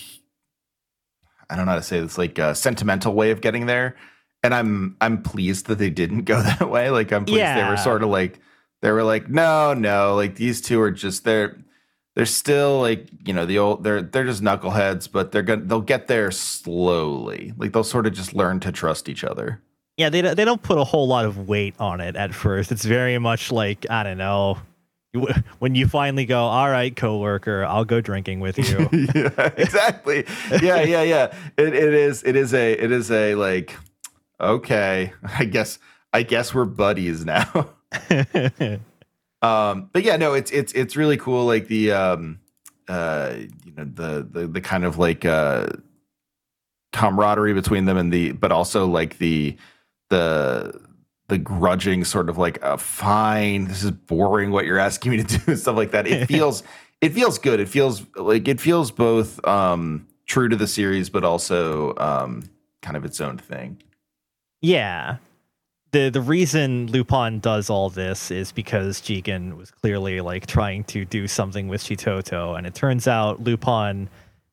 I 1.49 1.55
don't 1.55 1.65
know 1.65 1.73
how 1.73 1.77
to 1.77 1.83
say 1.83 1.99
this, 1.99 2.17
like 2.17 2.39
a 2.39 2.55
sentimental 2.55 3.13
way 3.13 3.31
of 3.31 3.41
getting 3.41 3.65
there. 3.65 3.95
And 4.41 4.53
I'm 4.53 4.97
I'm 4.99 5.21
pleased 5.21 5.67
that 5.67 5.77
they 5.77 5.89
didn't 5.89 6.23
go 6.23 6.41
that 6.41 6.69
way. 6.69 6.89
Like 6.89 7.11
I'm 7.11 7.25
pleased 7.25 7.39
yeah. 7.39 7.63
they 7.63 7.69
were 7.69 7.77
sort 7.77 8.03
of 8.03 8.09
like 8.09 8.39
they 8.81 8.91
were 8.91 9.03
like, 9.03 9.29
no, 9.29 9.73
no, 9.73 10.15
like 10.15 10.35
these 10.35 10.59
two 10.59 10.81
are 10.81 10.91
just 10.91 11.23
they're 11.23 11.62
they're 12.15 12.25
still 12.25 12.79
like 12.79 13.07
you 13.25 13.33
know 13.33 13.45
the 13.45 13.57
old 13.57 13.83
they're 13.83 14.01
they're 14.01 14.25
just 14.25 14.43
knuckleheads 14.43 15.11
but 15.11 15.31
they're 15.31 15.41
gonna 15.41 15.61
they'll 15.63 15.81
get 15.81 16.07
there 16.07 16.31
slowly. 16.31 17.53
Like 17.57 17.73
they'll 17.73 17.83
sort 17.83 18.05
of 18.07 18.13
just 18.13 18.33
learn 18.33 18.59
to 18.61 18.71
trust 18.71 19.09
each 19.09 19.23
other. 19.23 19.61
Yeah 19.97 20.09
they, 20.09 20.21
they 20.21 20.45
don't 20.45 20.61
put 20.61 20.77
a 20.77 20.83
whole 20.83 21.07
lot 21.07 21.25
of 21.25 21.47
weight 21.47 21.75
on 21.79 22.01
it 22.01 22.15
at 22.15 22.33
first. 22.33 22.71
It's 22.71 22.85
very 22.85 23.17
much 23.19 23.51
like 23.51 23.85
i 23.89 24.03
don't 24.03 24.17
know 24.17 24.57
when 25.59 25.75
you 25.75 25.87
finally 25.87 26.25
go 26.25 26.39
all 26.39 26.69
right 26.69 26.95
coworker 26.95 27.63
i'll 27.65 27.85
go 27.85 28.01
drinking 28.01 28.39
with 28.39 28.57
you. 28.57 28.89
Yeah 29.15 29.51
exactly. 29.57 30.25
Yeah 30.61 30.81
yeah 30.81 31.03
yeah. 31.03 31.35
It, 31.57 31.73
it 31.73 31.93
is 31.93 32.23
it 32.23 32.35
is 32.35 32.53
a 32.53 32.73
it 32.73 32.91
is 32.91 33.11
a 33.11 33.35
like 33.35 33.75
okay 34.39 35.13
i 35.39 35.45
guess 35.45 35.79
i 36.11 36.23
guess 36.23 36.53
we're 36.53 36.65
buddies 36.65 37.25
now 37.25 37.69
Um, 39.43 39.89
but 39.91 40.03
yeah, 40.03 40.15
no, 40.15 40.33
it's 40.33 40.49
it's 40.51 40.71
it's 40.73 40.95
really 40.95 41.17
cool. 41.17 41.45
Like 41.45 41.67
the 41.67 41.91
um, 41.91 42.39
uh, 42.87 43.35
you 43.65 43.73
know 43.73 43.83
the 43.83 44.27
the 44.29 44.47
the 44.47 44.61
kind 44.61 44.85
of 44.85 44.97
like 44.97 45.25
uh, 45.25 45.67
camaraderie 46.93 47.53
between 47.53 47.85
them 47.85 47.97
and 47.97 48.11
the, 48.11 48.31
but 48.31 48.53
also 48.53 48.87
like 48.87 49.17
the 49.17 49.57
the 50.09 50.79
the 51.27 51.37
grudging 51.37 52.05
sort 52.05 52.29
of 52.29 52.37
like 52.37 52.57
a 52.61 52.77
fine. 52.77 53.65
This 53.65 53.83
is 53.83 53.91
boring. 53.91 54.51
What 54.51 54.65
you're 54.65 54.79
asking 54.79 55.11
me 55.11 55.23
to 55.23 55.37
do 55.37 55.43
and 55.47 55.59
stuff 55.59 55.75
like 55.75 55.91
that. 55.91 56.07
It 56.07 56.25
feels 56.29 56.63
it 57.01 57.09
feels 57.09 57.37
good. 57.37 57.59
It 57.59 57.67
feels 57.67 58.01
like 58.15 58.47
it 58.47 58.61
feels 58.61 58.91
both 58.91 59.45
um, 59.45 60.07
true 60.25 60.47
to 60.47 60.55
the 60.55 60.67
series, 60.67 61.09
but 61.09 61.25
also 61.25 61.93
um, 61.97 62.49
kind 62.81 62.95
of 62.95 63.03
its 63.03 63.19
own 63.19 63.37
thing. 63.37 63.83
Yeah, 64.61 65.17
the 65.93 66.09
the 66.09 66.21
reason 66.21 66.87
Lupin 66.87 67.39
does 67.39 67.69
all 67.69 67.89
this 67.89 68.31
is 68.31 68.51
because 68.51 68.99
Jigen 68.99 69.55
was 69.55 69.71
clearly 69.71 70.19
like 70.19 70.45
trying 70.47 70.83
to 70.85 71.05
do 71.05 71.27
something 71.27 71.69
with 71.69 71.81
Chitoto, 71.83 72.57
and 72.57 72.67
it 72.67 72.75
turns 72.75 73.07
out 73.07 73.41
Lupin 73.41 74.09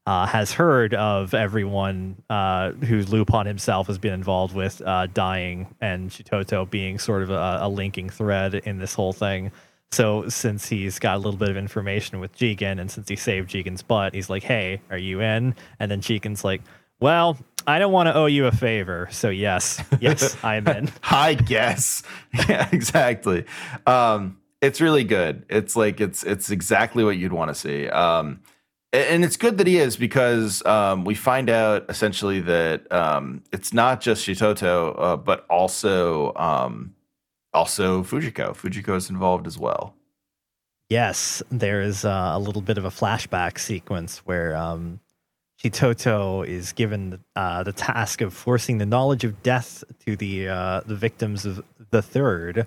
uh, 0.07 0.27
has 0.27 0.53
heard 0.53 0.95
of 0.95 1.35
everyone 1.35 2.23
uh, 2.29 2.73
who 2.73 3.03
Lupin 3.05 3.47
himself 3.47 3.87
has 3.89 3.99
been 3.99 4.13
involved 4.13 4.55
with 4.55 4.83
uh, 4.83 5.07
dying, 5.07 5.67
and 5.81 6.11
Chitoto 6.11 6.69
being 6.69 6.99
sort 6.99 7.23
of 7.23 7.31
a, 7.31 7.59
a, 7.63 7.69
linking 7.69 8.11
thread 8.11 8.55
in 8.55 8.79
this 8.79 8.95
whole 8.95 9.13
thing. 9.13 9.51
So 9.93 10.29
since 10.29 10.69
he's 10.69 10.99
got 10.99 11.17
a 11.17 11.19
little 11.19 11.39
bit 11.39 11.49
of 11.49 11.57
information 11.57 12.21
with 12.21 12.37
Jigen, 12.37 12.79
and 12.79 12.91
since 12.91 13.09
he 13.09 13.17
saved 13.17 13.51
Jigen's 13.51 13.83
butt, 13.83 14.15
he's 14.15 14.29
like, 14.29 14.43
"Hey, 14.43 14.83
are 14.91 14.99
you 14.99 15.23
in?" 15.23 15.55
And 15.79 15.91
then 15.91 16.03
Jigen's 16.03 16.45
like, 16.45 16.61
"Well, 17.01 17.37
I 17.67 17.79
don't 17.79 17.93
want 17.93 18.07
to 18.09 18.15
owe 18.15 18.27
you 18.27 18.47
a 18.47 18.53
favor, 18.53 19.09
so 19.11 19.29
yes, 19.31 19.83
yes, 20.01 20.37
I'm 20.45 20.67
in. 20.69 20.91
I 21.03 21.35
guess. 21.35 22.03
Yeah, 22.49 22.69
exactly. 22.71 23.45
Um, 23.87 24.39
it's 24.61 24.81
really 24.81 25.05
good. 25.05 25.45
It's 25.49 25.75
like 25.75 26.01
it's 26.01 26.23
it's 26.23 26.51
exactly 26.51 27.03
what 27.05 27.17
you'd 27.17 27.33
want 27.33 27.49
to 27.49 27.55
see. 27.55 27.89
Um, 27.89 28.41
and 28.93 29.25
it's 29.25 29.37
good 29.37 29.59
that 29.59 29.67
he 29.67 29.79
is 29.79 29.97
because 29.97 30.65
um, 30.67 31.05
we 31.05 31.15
find 31.15 31.49
out 31.49 31.87
essentially 31.89 32.41
that 32.41 32.91
um, 32.93 33.43
it's 33.53 33.73
not 33.73 34.01
just 34.01 34.27
Shitoto, 34.27 34.95
uh, 34.99 35.17
but 35.17 35.47
also 35.49 36.35
um, 36.35 36.95
also 37.53 38.03
Fujiko. 38.03 38.51
Fujiko 38.51 38.97
is 38.97 39.09
involved 39.11 39.47
as 39.47 39.59
well. 39.59 39.95
Yes, 40.89 41.41
there 41.51 41.83
is 41.83 42.05
uh, 42.05 42.33
a 42.33 42.39
little 42.39 42.63
bit 42.63 42.79
of 42.79 42.85
a 42.85 42.91
flashback 42.91 43.59
sequence 43.59 44.19
where 44.19 44.57
um, 44.57 44.99
Chitoto 45.63 46.47
is 46.47 46.73
given 46.73 47.23
uh, 47.37 47.63
the 47.63 47.73
task 47.73 48.23
of 48.23 48.33
forcing 48.33 48.79
the 48.79 48.87
knowledge 48.87 49.25
of 49.25 49.43
death 49.43 49.85
to 50.07 50.17
the 50.17 50.49
uh, 50.49 50.81
the 50.87 50.95
victims 50.95 51.45
of 51.45 51.63
the 51.91 52.01
third 52.01 52.67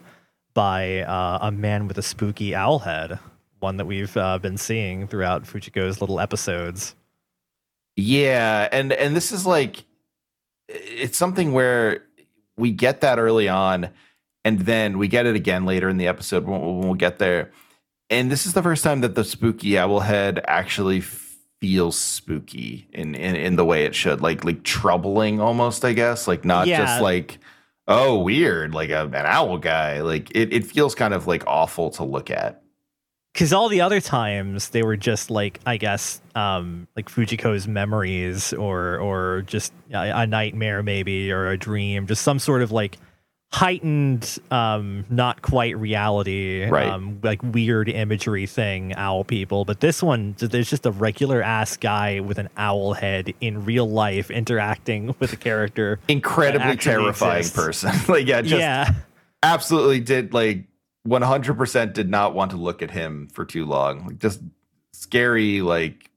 by 0.54 1.02
uh, 1.02 1.39
a 1.41 1.52
man 1.52 1.88
with 1.88 1.98
a 1.98 2.04
spooky 2.04 2.54
owl 2.54 2.80
head, 2.80 3.18
one 3.60 3.78
that 3.78 3.86
we've 3.86 4.16
uh, 4.16 4.38
been 4.38 4.58
seeing 4.58 5.08
throughout 5.08 5.44
Fujiko's 5.44 6.02
little 6.02 6.20
episodes. 6.20 6.96
Yeah, 7.96 8.70
and 8.72 8.94
and 8.94 9.16
this 9.16 9.32
is 9.32 9.48
like 9.48 9.86
it's 10.68 11.18
something 11.18 11.52
where 11.52 12.04
we 12.58 12.70
get 12.70 13.02
that 13.02 13.18
early 13.18 13.50
on, 13.50 13.89
and 14.46 14.60
then 14.60 15.00
we 15.00 15.08
get 15.08 15.26
it 15.26 15.36
again 15.36 15.66
later 15.66 15.89
in 15.89 15.98
the 15.98 16.08
episode 16.08 16.46
when, 16.46 16.62
when 16.62 16.80
we'll 16.82 16.94
get 16.94 17.18
there. 17.18 17.52
And 18.12 18.32
this 18.32 18.46
is 18.46 18.54
the 18.54 18.62
first 18.62 18.84
time 18.84 19.02
that 19.02 19.16
the 19.16 19.24
spooky 19.24 19.80
owl 19.80 20.02
head 20.02 20.44
actually 20.48 21.02
feels 21.64 21.97
spooky 21.97 22.89
in, 22.91 23.16
in 23.16 23.38
in 23.38 23.55
the 23.55 23.64
way 23.64 23.86
it 23.86 23.95
should 23.95 24.20
like 24.20 24.43
like 24.43 24.64
troubling 24.64 25.39
almost 25.39 25.86
i 25.86 25.93
guess 25.93 26.28
like 26.28 26.43
not 26.43 26.68
yeah. 26.68 26.78
just 26.78 27.01
like 27.01 27.39
oh 27.88 28.20
weird 28.20 28.74
like 28.74 28.89
a, 28.89 29.05
an 29.05 29.26
owl 29.26 29.57
guy 29.57 30.01
like 30.01 30.30
it, 30.36 30.51
it 30.51 30.66
feels 30.66 30.93
kind 30.93 31.14
of 31.14 31.26
like 31.26 31.41
awful 31.47 31.89
to 31.89 32.03
look 32.03 32.30
at 32.30 32.61
because 33.32 33.53
all 33.53 33.70
the 33.70 33.80
other 33.80 34.01
times 34.01 34.72
they 34.72 34.84
were 34.84 34.97
just 34.97 35.32
like 35.32 35.61
i 35.66 35.78
guess 35.78 36.22
um 36.36 36.86
like 36.97 37.07
fujiko's 37.07 37.66
memories 37.66 38.51
or 38.51 38.97
or 38.97 39.43
just 39.43 39.72
a, 39.93 40.09
a 40.09 40.28
nightmare 40.28 40.84
maybe 40.84 41.32
or 41.32 41.47
a 41.47 41.57
dream 41.57 42.05
just 42.07 42.24
some 42.24 42.39
sort 42.39 42.61
of 42.61 42.74
like 42.74 42.97
heightened 43.54 44.39
um 44.49 45.06
not 45.12 45.43
quite 45.43 45.78
reality 45.78 46.66
right. 46.66 46.88
um 46.88 47.20
like 47.22 47.39
weird 47.43 47.88
imagery 47.88 48.47
thing 48.47 48.95
owl 48.95 49.24
people. 49.24 49.64
But 49.64 49.80
this 49.80 50.01
one 50.01 50.36
there's 50.39 50.70
just 50.70 50.88
a 50.88 50.91
regular 50.91 51.43
ass 51.43 51.78
guy 51.78 52.20
with 52.20 52.39
an 52.39 52.49
owl 52.58 52.93
head 52.93 53.32
in 53.41 53.64
real 53.64 53.88
life 53.88 54.32
interacting 54.32 55.16
with 55.20 55.34
a 55.34 55.36
character 55.36 55.99
incredibly 56.08 56.76
terrifying 56.78 57.39
exists. 57.39 57.56
person. 57.56 57.91
Like 58.14 58.26
yeah 58.28 58.41
just 58.41 58.60
yeah. 58.60 58.91
absolutely 59.43 59.99
did 59.99 60.34
like 60.34 60.66
100% 61.08 61.93
did 61.93 62.10
not 62.10 62.34
want 62.34 62.51
to 62.51 62.58
look 62.58 62.82
at 62.82 62.89
him 62.89 63.28
for 63.34 63.45
too 63.45 63.66
long. 63.66 64.08
Like 64.08 64.20
just 64.20 64.41
scary 64.93 65.62
like 65.62 66.10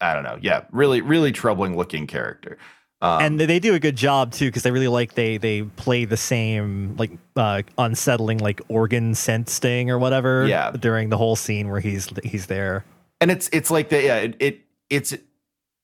i 0.00 0.14
don't 0.14 0.22
know. 0.22 0.38
Yeah 0.40 0.66
really 0.70 1.00
really 1.00 1.32
troubling 1.32 1.76
looking 1.76 2.06
character 2.06 2.58
um, 3.02 3.22
and 3.22 3.40
they 3.40 3.58
do 3.58 3.74
a 3.74 3.78
good 3.78 3.96
job 3.96 4.32
too 4.32 4.46
because 4.46 4.66
I 4.66 4.68
really 4.68 4.88
like 4.88 5.14
they 5.14 5.38
they 5.38 5.62
play 5.62 6.04
the 6.04 6.16
same 6.18 6.96
like 6.96 7.10
uh, 7.34 7.62
unsettling 7.78 8.38
like 8.38 8.60
organ 8.68 9.14
scent 9.14 9.48
sting 9.48 9.90
or 9.90 9.98
whatever. 9.98 10.46
Yeah. 10.46 10.72
During 10.72 11.08
the 11.08 11.16
whole 11.16 11.36
scene 11.36 11.70
where 11.70 11.80
he's 11.80 12.10
he's 12.22 12.46
there. 12.46 12.84
And 13.20 13.30
it's 13.30 13.48
it's 13.52 13.70
like 13.70 13.88
the 13.88 14.02
yeah 14.02 14.16
it, 14.16 14.36
it 14.38 14.60
it's 14.90 15.14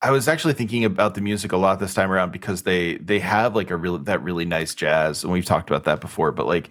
I 0.03 0.11
was 0.11 0.29
actually 0.29 0.53
thinking 0.53 0.85
about 0.85 1.15
the 1.15 1.23
music 1.23 1.53
a 1.53 1.57
lot 1.57 1.81
this 1.81 1.95
time 1.95 2.13
around 2.13 2.33
because 2.33 2.63
they 2.63 2.97
they 2.97 3.19
have 3.21 3.57
like 3.57 3.71
a 3.71 3.77
real 3.77 3.97
that 3.99 4.23
really 4.23 4.45
nice 4.45 4.75
jazz, 4.75 5.25
and 5.25 5.33
we've 5.33 5.45
talked 5.45 5.71
about 5.71 5.85
that 5.85 6.03
before. 6.03 6.33
But 6.33 6.47
like 6.47 6.69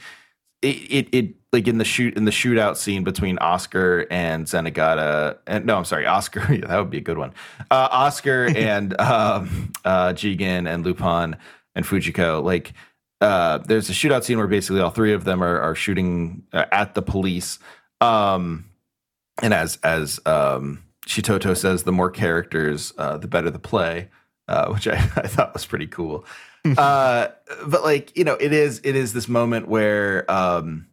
it 0.65 0.77
it, 0.89 1.09
it 1.11 1.35
like 1.53 1.67
in 1.67 1.77
the 1.77 1.85
shoot 1.85 2.15
in 2.17 2.25
the 2.25 2.31
shootout 2.31 2.77
scene 2.77 3.03
between 3.03 3.37
Oscar 3.37 4.05
and 4.09 4.45
Zenigata, 4.45 5.37
and 5.47 5.65
no, 5.65 5.77
I'm 5.77 5.85
sorry, 5.85 6.05
Oscar. 6.05 6.45
Yeah, 6.53 6.67
that 6.67 6.77
would 6.77 6.89
be 6.89 6.97
a 6.97 7.01
good 7.01 7.17
one. 7.17 7.33
Uh, 7.71 7.87
Oscar 7.91 8.45
and 8.55 8.99
um, 8.99 9.71
uh, 9.83 10.09
Jigen 10.09 10.67
and 10.67 10.85
Lupin 10.85 11.37
and 11.75 11.85
Fujiko. 11.85 12.43
Like 12.43 12.73
uh, 13.21 13.59
there's 13.59 13.89
a 13.89 13.93
shootout 13.93 14.23
scene 14.23 14.37
where 14.37 14.47
basically 14.47 14.81
all 14.81 14.89
three 14.89 15.13
of 15.13 15.23
them 15.23 15.43
are 15.43 15.59
are 15.59 15.75
shooting 15.75 16.43
uh, 16.53 16.65
at 16.71 16.95
the 16.95 17.01
police. 17.01 17.59
Um, 18.01 18.65
and 19.41 19.53
as 19.53 19.77
as 19.83 20.19
um, 20.25 20.83
Shitoto 21.07 21.55
says, 21.55 21.83
the 21.83 21.91
more 21.91 22.09
characters, 22.09 22.93
uh, 22.97 23.17
the 23.17 23.27
better 23.27 23.49
the 23.49 23.59
play, 23.59 24.09
uh, 24.47 24.69
which 24.69 24.87
I, 24.87 24.93
I 25.15 25.27
thought 25.27 25.53
was 25.53 25.65
pretty 25.65 25.87
cool. 25.87 26.25
uh, 26.77 27.27
but 27.67 27.83
like 27.83 28.15
you 28.17 28.23
know, 28.23 28.35
it 28.35 28.53
is 28.53 28.81
it 28.83 28.95
is 28.95 29.13
this 29.13 29.27
moment 29.27 29.67
where 29.67 30.29
um, 30.31 30.87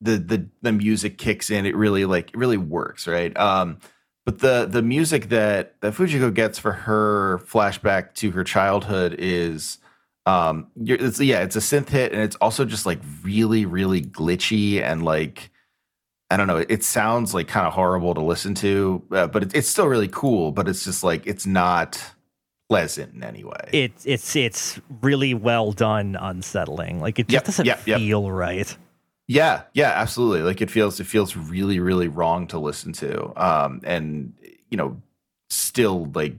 the 0.00 0.18
the 0.18 0.48
the 0.62 0.72
music 0.72 1.18
kicks 1.18 1.50
in. 1.50 1.66
It 1.66 1.76
really 1.76 2.04
like 2.04 2.30
it 2.30 2.36
really 2.36 2.58
works, 2.58 3.06
right? 3.06 3.36
Um, 3.36 3.78
but 4.24 4.40
the 4.40 4.66
the 4.70 4.82
music 4.82 5.28
that 5.28 5.80
that 5.80 5.94
Fujiko 5.94 6.32
gets 6.32 6.58
for 6.58 6.72
her 6.72 7.38
flashback 7.46 8.14
to 8.14 8.32
her 8.32 8.44
childhood 8.44 9.14
is 9.18 9.78
um 10.26 10.66
it's, 10.76 11.20
yeah 11.20 11.42
it's 11.42 11.54
a 11.54 11.60
synth 11.60 11.88
hit 11.88 12.12
and 12.12 12.20
it's 12.20 12.34
also 12.36 12.64
just 12.64 12.84
like 12.84 12.98
really 13.22 13.64
really 13.64 14.02
glitchy 14.02 14.82
and 14.82 15.04
like 15.04 15.52
I 16.30 16.36
don't 16.36 16.48
know. 16.48 16.56
It 16.56 16.82
sounds 16.82 17.34
like 17.34 17.46
kind 17.46 17.66
of 17.66 17.72
horrible 17.72 18.14
to 18.14 18.20
listen 18.20 18.54
to, 18.56 19.02
uh, 19.12 19.26
but 19.28 19.44
it, 19.44 19.54
it's 19.54 19.68
still 19.68 19.86
really 19.86 20.08
cool. 20.08 20.50
But 20.50 20.68
it's 20.68 20.84
just 20.84 21.04
like 21.04 21.26
it's 21.26 21.46
not 21.46 22.02
pleasant 22.68 23.14
in 23.14 23.22
any 23.22 23.44
way. 23.44 23.68
It's 23.72 24.04
it's 24.06 24.34
it's 24.36 24.80
really 25.02 25.34
well 25.34 25.72
done, 25.72 26.16
unsettling. 26.20 27.00
Like 27.00 27.18
it 27.18 27.28
just 27.28 27.32
Yep, 27.32 27.44
doesn't 27.44 27.66
yep, 27.66 27.86
yep. 27.86 27.98
feel 27.98 28.30
right. 28.30 28.76
Yeah, 29.28 29.62
yeah, 29.72 29.90
absolutely. 29.90 30.42
Like 30.42 30.60
it 30.60 30.70
feels 30.70 31.00
it 31.00 31.06
feels 31.06 31.36
really 31.36 31.80
really 31.80 32.08
wrong 32.08 32.46
to 32.48 32.58
listen 32.58 32.92
to. 32.94 33.32
Um 33.42 33.80
and 33.84 34.34
you 34.70 34.76
know, 34.76 35.00
still 35.50 36.10
like 36.14 36.34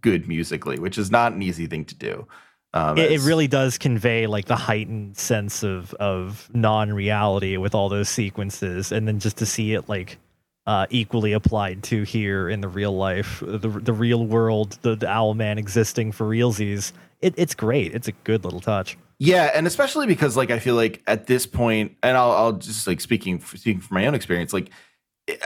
good 0.00 0.28
musically, 0.28 0.78
which 0.78 0.98
is 0.98 1.10
not 1.10 1.32
an 1.32 1.42
easy 1.42 1.66
thing 1.66 1.84
to 1.86 1.94
do. 1.94 2.26
Um 2.74 2.98
It, 2.98 3.12
it 3.12 3.20
really 3.20 3.48
does 3.48 3.78
convey 3.78 4.26
like 4.26 4.46
the 4.46 4.56
heightened 4.56 5.16
sense 5.16 5.62
of 5.62 5.94
of 5.94 6.50
non-reality 6.54 7.56
with 7.56 7.74
all 7.74 7.88
those 7.88 8.08
sequences, 8.08 8.92
and 8.92 9.06
then 9.08 9.18
just 9.20 9.36
to 9.38 9.46
see 9.46 9.74
it 9.74 9.88
like 9.88 10.18
uh, 10.66 10.86
equally 10.90 11.32
applied 11.32 11.82
to 11.84 12.02
here 12.02 12.48
in 12.48 12.60
the 12.60 12.68
real 12.68 12.96
life, 12.96 13.40
the 13.40 13.68
the 13.68 13.92
real 13.92 14.26
world, 14.26 14.78
the, 14.82 14.96
the 14.96 15.08
owl 15.08 15.34
man 15.34 15.58
existing 15.58 16.12
for 16.12 16.26
realsies. 16.26 16.92
It, 17.20 17.34
it's 17.36 17.54
great. 17.54 17.94
It's 17.94 18.08
a 18.08 18.12
good 18.12 18.44
little 18.44 18.60
touch. 18.60 18.96
Yeah, 19.18 19.50
and 19.54 19.66
especially 19.66 20.06
because 20.06 20.36
like 20.36 20.50
I 20.50 20.58
feel 20.58 20.74
like 20.74 21.02
at 21.06 21.26
this 21.26 21.46
point, 21.46 21.96
and 22.02 22.16
I'll 22.16 22.32
I'll 22.32 22.52
just 22.52 22.86
like 22.86 23.00
speaking 23.00 23.40
speaking 23.40 23.80
from 23.80 23.94
my 23.96 24.06
own 24.06 24.14
experience, 24.14 24.52
like 24.52 24.70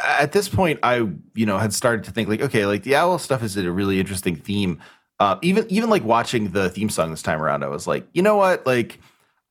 at 0.03 0.33
this 0.33 0.49
point, 0.49 0.81
I 0.83 1.09
you 1.35 1.47
know 1.47 1.59
had 1.59 1.75
started 1.75 2.05
to 2.05 2.13
think 2.13 2.29
like, 2.29 2.41
okay, 2.41 2.67
like 2.67 2.85
the 2.85 2.97
owl 2.97 3.19
stuff 3.19 3.43
is 3.43 3.57
a 3.57 3.71
really 3.71 4.01
interesting 4.01 4.37
theme. 4.37 4.81
Uh, 5.21 5.37
even 5.43 5.67
even 5.69 5.91
like 5.91 6.05
watching 6.05 6.51
the 6.51 6.71
theme 6.71 6.89
song 6.89 7.11
this 7.11 7.23
time 7.23 7.43
around, 7.43 7.65
I 7.65 7.69
was 7.69 7.87
like, 7.87 8.07
you 8.13 8.23
know 8.23 8.37
what, 8.37 8.65
like 8.67 9.01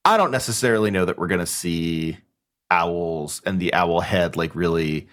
I 0.06 0.16
don't 0.16 0.32
necessarily 0.32 0.92
know 0.92 1.06
that 1.06 1.18
we're 1.18 1.28
gonna 1.28 1.46
see 1.46 2.18
owls 2.72 3.42
and 3.46 3.60
the 3.60 3.74
owl 3.74 4.02
head 4.02 4.36
like 4.36 4.56
really 4.56 5.08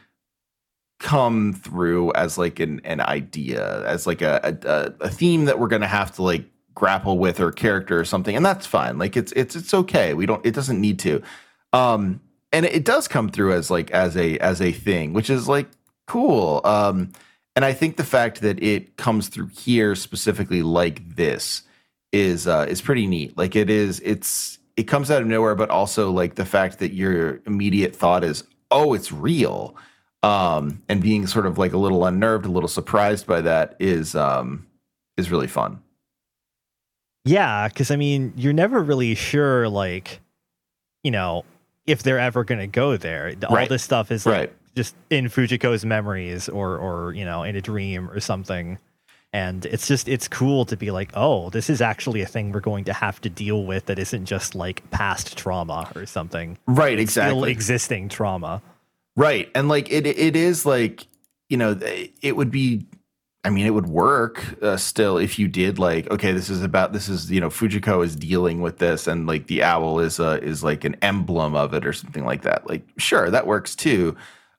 come 1.05 1.53
through 1.53 2.11
as 2.15 2.39
like 2.39 2.59
an 2.61 2.81
an 2.83 2.99
idea 2.99 3.87
as 3.87 4.07
like 4.07 4.23
a 4.23 4.57
a, 4.65 5.05
a 5.05 5.11
theme 5.11 5.45
that 5.45 5.59
we're 5.59 5.69
gonna 5.69 5.87
have 5.87 6.11
to 6.11 6.23
like 6.23 6.47
grapple 6.75 7.19
with 7.19 7.41
or 7.41 7.53
character 7.53 8.01
or 8.01 8.07
something 8.07 8.35
and 8.35 8.45
that's 8.45 8.65
fine. 8.65 8.97
Like 8.97 9.15
it's 9.15 9.31
it's 9.33 9.55
it's 9.55 9.75
okay. 9.75 10.15
We 10.15 10.25
don't 10.25 10.45
it 10.47 10.55
doesn't 10.55 10.81
need 10.81 10.99
to. 11.01 11.23
Um 11.75 12.23
and 12.55 12.65
it 12.65 12.87
does 12.87 13.07
come 13.07 13.29
through 13.29 13.53
as 13.53 13.71
like 13.71 13.91
as 13.91 14.17
a 14.17 14.39
as 14.39 14.63
a 14.63 14.73
thing 14.73 15.13
which 15.13 15.29
is 15.29 15.47
like 15.47 15.69
cool. 16.07 16.63
Um 16.65 17.13
and 17.55 17.67
i 17.67 17.75
think 17.75 17.99
the 17.99 18.03
fact 18.05 18.41
that 18.41 18.61
it 18.63 18.97
comes 18.97 19.29
through 19.29 19.49
here 19.49 19.95
specifically 19.95 20.63
like 20.63 21.17
this 21.17 21.65
is 22.13 22.47
uh 22.47 22.65
is 22.67 22.81
pretty 22.81 23.07
neat. 23.07 23.37
Like 23.37 23.57
it 23.57 23.69
is 23.69 24.01
it's 24.01 24.59
it 24.79 24.85
comes 24.85 25.11
out 25.11 25.21
of 25.21 25.29
nowhere 25.29 25.55
but 25.55 25.69
also 25.69 26.11
like 26.11 26.37
the 26.37 26.47
fact 26.47 26.79
that 26.79 26.95
your 26.95 27.43
immediate 27.45 27.95
thought 27.95 28.25
is 28.25 28.43
oh 28.71 28.95
it's 28.95 29.13
real 29.13 29.77
um 30.25 30.83
and 30.89 31.03
being 31.03 31.27
sort 31.27 31.47
of 31.47 31.59
like 31.59 31.72
a 31.72 31.79
little 31.79 32.05
unnerved 32.07 32.47
a 32.47 32.51
little 32.51 32.68
surprised 32.68 33.27
by 33.27 33.41
that 33.41 33.77
is 33.79 34.14
um 34.14 34.66
is 35.16 35.31
really 35.31 35.47
fun 35.47 35.81
Yeah, 37.25 37.68
because 37.68 37.91
I 37.91 37.97
mean, 37.97 38.33
you're 38.37 38.53
never 38.53 38.83
really 38.83 39.14
sure, 39.14 39.66
like, 39.68 40.20
you 41.03 41.11
know, 41.11 41.45
if 41.87 42.03
they're 42.03 42.18
ever 42.18 42.45
going 42.45 42.59
to 42.61 42.66
go 42.66 42.97
there. 42.97 43.35
All 43.49 43.57
Right. 43.57 43.68
this 43.68 43.83
stuff 43.83 44.11
is 44.11 44.27
like, 44.27 44.33
Right. 44.39 44.53
just 44.77 44.95
in 45.11 45.27
Fujiko's 45.31 45.85
memories 45.85 46.49
or, 46.51 46.77
or 46.77 47.14
you 47.14 47.25
know, 47.25 47.43
in 47.43 47.57
a 47.57 47.61
dream 47.62 48.11
or 48.11 48.20
something. 48.20 48.79
And 49.33 49.64
it's 49.66 49.89
just, 49.89 50.07
it's 50.09 50.29
cool 50.29 50.64
to 50.66 50.77
be 50.77 50.91
like, 50.91 51.11
oh, 51.14 51.49
this 51.51 51.68
is 51.70 51.81
actually 51.81 52.20
a 52.20 52.27
thing 52.27 52.53
we're 52.53 52.61
going 52.61 52.85
to 52.85 52.93
have 52.93 53.20
to 53.22 53.31
deal 53.31 53.64
with 53.64 53.87
that 53.87 53.99
isn't 53.99 54.27
just 54.27 54.55
like 54.55 54.89
past 54.91 55.37
trauma 55.37 55.91
or 55.97 56.07
something. 56.07 56.59
right 56.66 56.93
Still 56.93 57.01
exactly 57.01 57.51
existing 57.51 58.09
trauma. 58.11 58.61
Right. 59.17 59.51
And 59.55 59.69
like 59.69 59.91
it 59.91 60.07
it 60.07 60.37
is 60.37 60.67
like, 60.67 61.07
you 61.49 61.57
know, 61.57 61.79
it 62.21 62.37
would 62.37 62.51
be 62.51 62.87
I 63.45 63.51
mean, 63.51 63.67
it 63.67 63.71
would 63.71 63.87
work 63.89 64.62
uh, 64.62 64.79
still 64.79 65.19
if 65.19 65.39
you 65.39 65.49
did 65.49 65.79
like, 65.79 66.11
okay, 66.11 66.33
this 66.33 66.49
is 66.49 66.62
about 66.62 66.95
this 66.95 67.11
is, 67.11 67.31
you 67.31 67.41
know, 67.41 67.51
Fujiko 67.51 68.03
is 68.03 68.17
dealing 68.17 68.62
with 68.62 68.79
this 68.79 69.07
and 69.07 69.27
like 69.27 69.47
the 69.47 69.62
owl 69.62 70.01
is 70.01 70.19
uh 70.19 70.41
is 70.43 70.65
like 70.65 70.85
an 70.85 70.97
emblem 71.03 71.55
of 71.55 71.75
it 71.75 71.87
or 71.87 71.93
something 71.93 72.25
like 72.25 72.43
that. 72.43 72.69
Like, 72.69 72.87
sure, 72.99 73.31
that 73.31 73.47
works 73.47 73.77
too. 73.77 74.17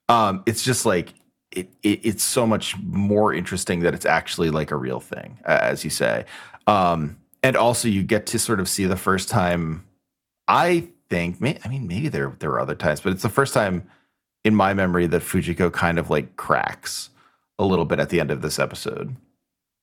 Um 0.08 0.42
it's 0.46 0.62
just 0.62 0.86
like 0.86 1.14
it, 1.50 1.68
it 1.82 2.00
it's 2.04 2.22
so 2.24 2.46
much 2.46 2.76
more 2.78 3.34
interesting 3.34 3.80
that 3.80 3.94
it's 3.94 4.06
actually 4.06 4.50
like 4.50 4.70
a 4.70 4.76
real 4.76 5.00
thing, 5.00 5.38
as 5.44 5.84
you 5.84 5.90
say. 5.90 6.24
Um 6.66 7.18
and 7.42 7.56
also 7.56 7.88
you 7.88 8.02
get 8.02 8.24
to 8.26 8.38
sort 8.38 8.60
of 8.60 8.68
see 8.68 8.86
the 8.86 8.96
first 8.96 9.28
time 9.28 9.84
I 10.48 10.88
think 11.10 11.36
I 11.42 11.68
mean 11.68 11.86
maybe 11.86 12.08
there 12.08 12.34
there 12.38 12.50
were 12.50 12.60
other 12.60 12.74
times, 12.74 13.00
but 13.02 13.12
it's 13.12 13.22
the 13.22 13.28
first 13.28 13.52
time 13.52 13.86
in 14.46 14.54
my 14.54 14.72
memory 14.72 15.08
that 15.08 15.22
Fujiko 15.22 15.72
kind 15.72 15.98
of 15.98 16.08
like 16.08 16.36
cracks 16.36 17.10
a 17.58 17.64
little 17.64 17.84
bit 17.84 17.98
at 17.98 18.10
the 18.10 18.20
end 18.20 18.30
of 18.30 18.42
this 18.42 18.60
episode. 18.60 19.16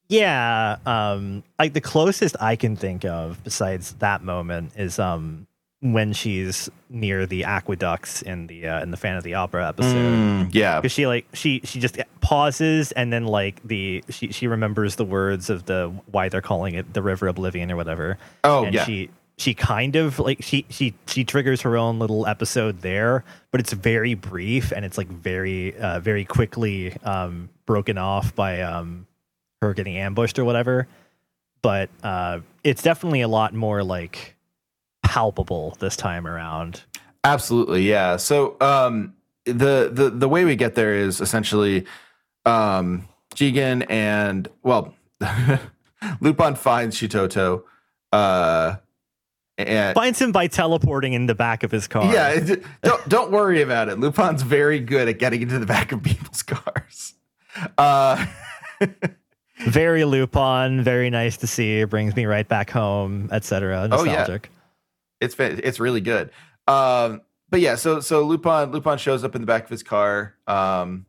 Yeah, 0.08 0.78
um, 0.86 1.44
like 1.60 1.74
the 1.74 1.82
closest 1.82 2.38
I 2.40 2.56
can 2.56 2.78
think 2.78 3.04
of 3.04 3.44
besides 3.44 3.94
that 3.96 4.24
moment 4.24 4.72
is 4.78 5.00
um 5.00 5.48
when 5.82 6.14
she's 6.14 6.70
near 6.90 7.26
the 7.26 7.44
aqueducts 7.44 8.22
in 8.22 8.48
the 8.48 8.66
uh, 8.66 8.82
in 8.82 8.92
the 8.92 8.98
Fan 8.98 9.18
of 9.18 9.24
the 9.26 9.34
Opera 9.34 9.68
episode. 9.68 9.96
Mm, 9.96 10.50
yeah. 10.54 10.80
Because 10.80 10.94
she 10.94 11.08
like 11.08 11.26
she 11.34 11.60
she 11.66 11.82
just 11.82 11.98
pauses 12.22 12.94
and 12.94 13.12
then 13.12 13.26
like 13.26 13.62
the 13.68 14.02
she 14.08 14.32
she 14.32 14.48
remembers 14.48 14.96
the 14.96 15.04
words 15.04 15.50
of 15.50 15.66
the 15.66 15.94
why 16.10 16.30
they're 16.30 16.42
calling 16.42 16.76
it 16.76 16.94
the 16.94 17.02
River 17.02 17.28
Oblivion 17.28 17.70
or 17.70 17.76
whatever. 17.76 18.18
Oh 18.46 18.64
and 18.64 18.74
yeah. 18.74 18.86
she 18.86 19.10
she 19.38 19.54
kind 19.54 19.96
of 19.96 20.20
like 20.20 20.42
she 20.44 20.66
she 20.70 20.94
she 21.08 21.24
triggers 21.24 21.62
her 21.62 21.76
own 21.76 22.00
little 22.00 22.28
episode 22.28 22.82
there, 22.82 23.24
but 23.52 23.60
it's 23.60 23.74
very 23.74 24.14
brief 24.14 24.72
and 24.72 24.86
it's 24.86 24.98
like 24.98 25.08
very 25.08 25.76
uh 25.78 26.00
very 26.00 26.24
quickly 26.24 26.96
um 27.04 27.50
broken 27.66 27.98
off 27.98 28.36
by 28.36 28.62
um 28.62 29.08
her 29.62 29.74
getting 29.74 29.98
ambushed 29.98 30.38
or 30.38 30.46
whatever. 30.46 30.88
But 31.62 31.90
uh 32.04 32.42
it's 32.64 32.84
definitely 32.84 33.22
a 33.22 33.28
lot 33.28 33.54
more 33.54 33.84
like 33.84 34.36
palpable 35.04 35.76
this 35.80 35.96
time 35.96 36.28
around. 36.28 36.84
Absolutely, 37.24 37.84
yeah. 37.90 38.18
So 38.18 38.56
um 38.62 39.16
the 39.46 39.90
the 39.92 40.12
the 40.12 40.30
way 40.30 40.46
we 40.46 40.56
get 40.56 40.76
there 40.76 40.94
is 40.94 41.22
essentially 41.22 41.86
um 42.46 43.08
Jigen 43.34 43.84
and 43.90 44.48
well 44.62 44.94
Lupin 46.22 46.54
finds 46.54 46.96
Shitoto 46.98 47.64
uh 48.12 48.76
and 49.58 49.94
Finds 49.96 50.20
him 50.22 50.32
by 50.32 50.48
teleporting 50.48 51.14
in 51.14 51.26
the 51.28 51.36
back 51.36 51.64
of 51.64 51.72
his 51.72 51.88
car. 51.88 52.12
yeah, 52.14 52.30
it- 52.30 52.64
don't 52.82 53.08
don't 53.10 53.32
worry 53.32 53.62
about 53.62 53.90
it. 53.90 54.00
Lupin's 54.00 54.42
very 54.42 54.80
good 54.80 55.08
at 55.08 55.20
getting 55.20 55.42
into 55.42 55.60
the 55.60 55.66
back 55.66 55.92
of 55.92 56.02
people's 56.04 56.42
cars. 56.44 57.14
Uh 57.78 58.26
Very 59.68 60.04
Lupin, 60.04 60.84
very 60.84 61.10
nice 61.10 61.38
to 61.38 61.48
see. 61.48 61.84
Brings 61.86 62.16
me 62.16 62.26
right 62.26 62.48
back 62.48 62.70
home, 62.70 63.30
etc. 63.32 63.88
Oh, 63.92 64.04
yeah. 64.04 64.14
Nostalgic. 64.16 64.50
it's 65.22 65.36
it's 65.40 65.80
really 65.80 66.02
good. 66.02 66.32
Um, 66.68 67.22
but 67.50 67.62
yeah, 67.62 67.76
so 67.76 68.00
so 68.00 68.24
Lupin 68.24 68.72
Lupin 68.72 68.98
shows 68.98 69.24
up 69.24 69.36
in 69.36 69.42
the 69.42 69.46
back 69.48 69.64
of 69.66 69.70
his 69.70 69.84
car. 69.84 70.34
Um, 70.48 71.06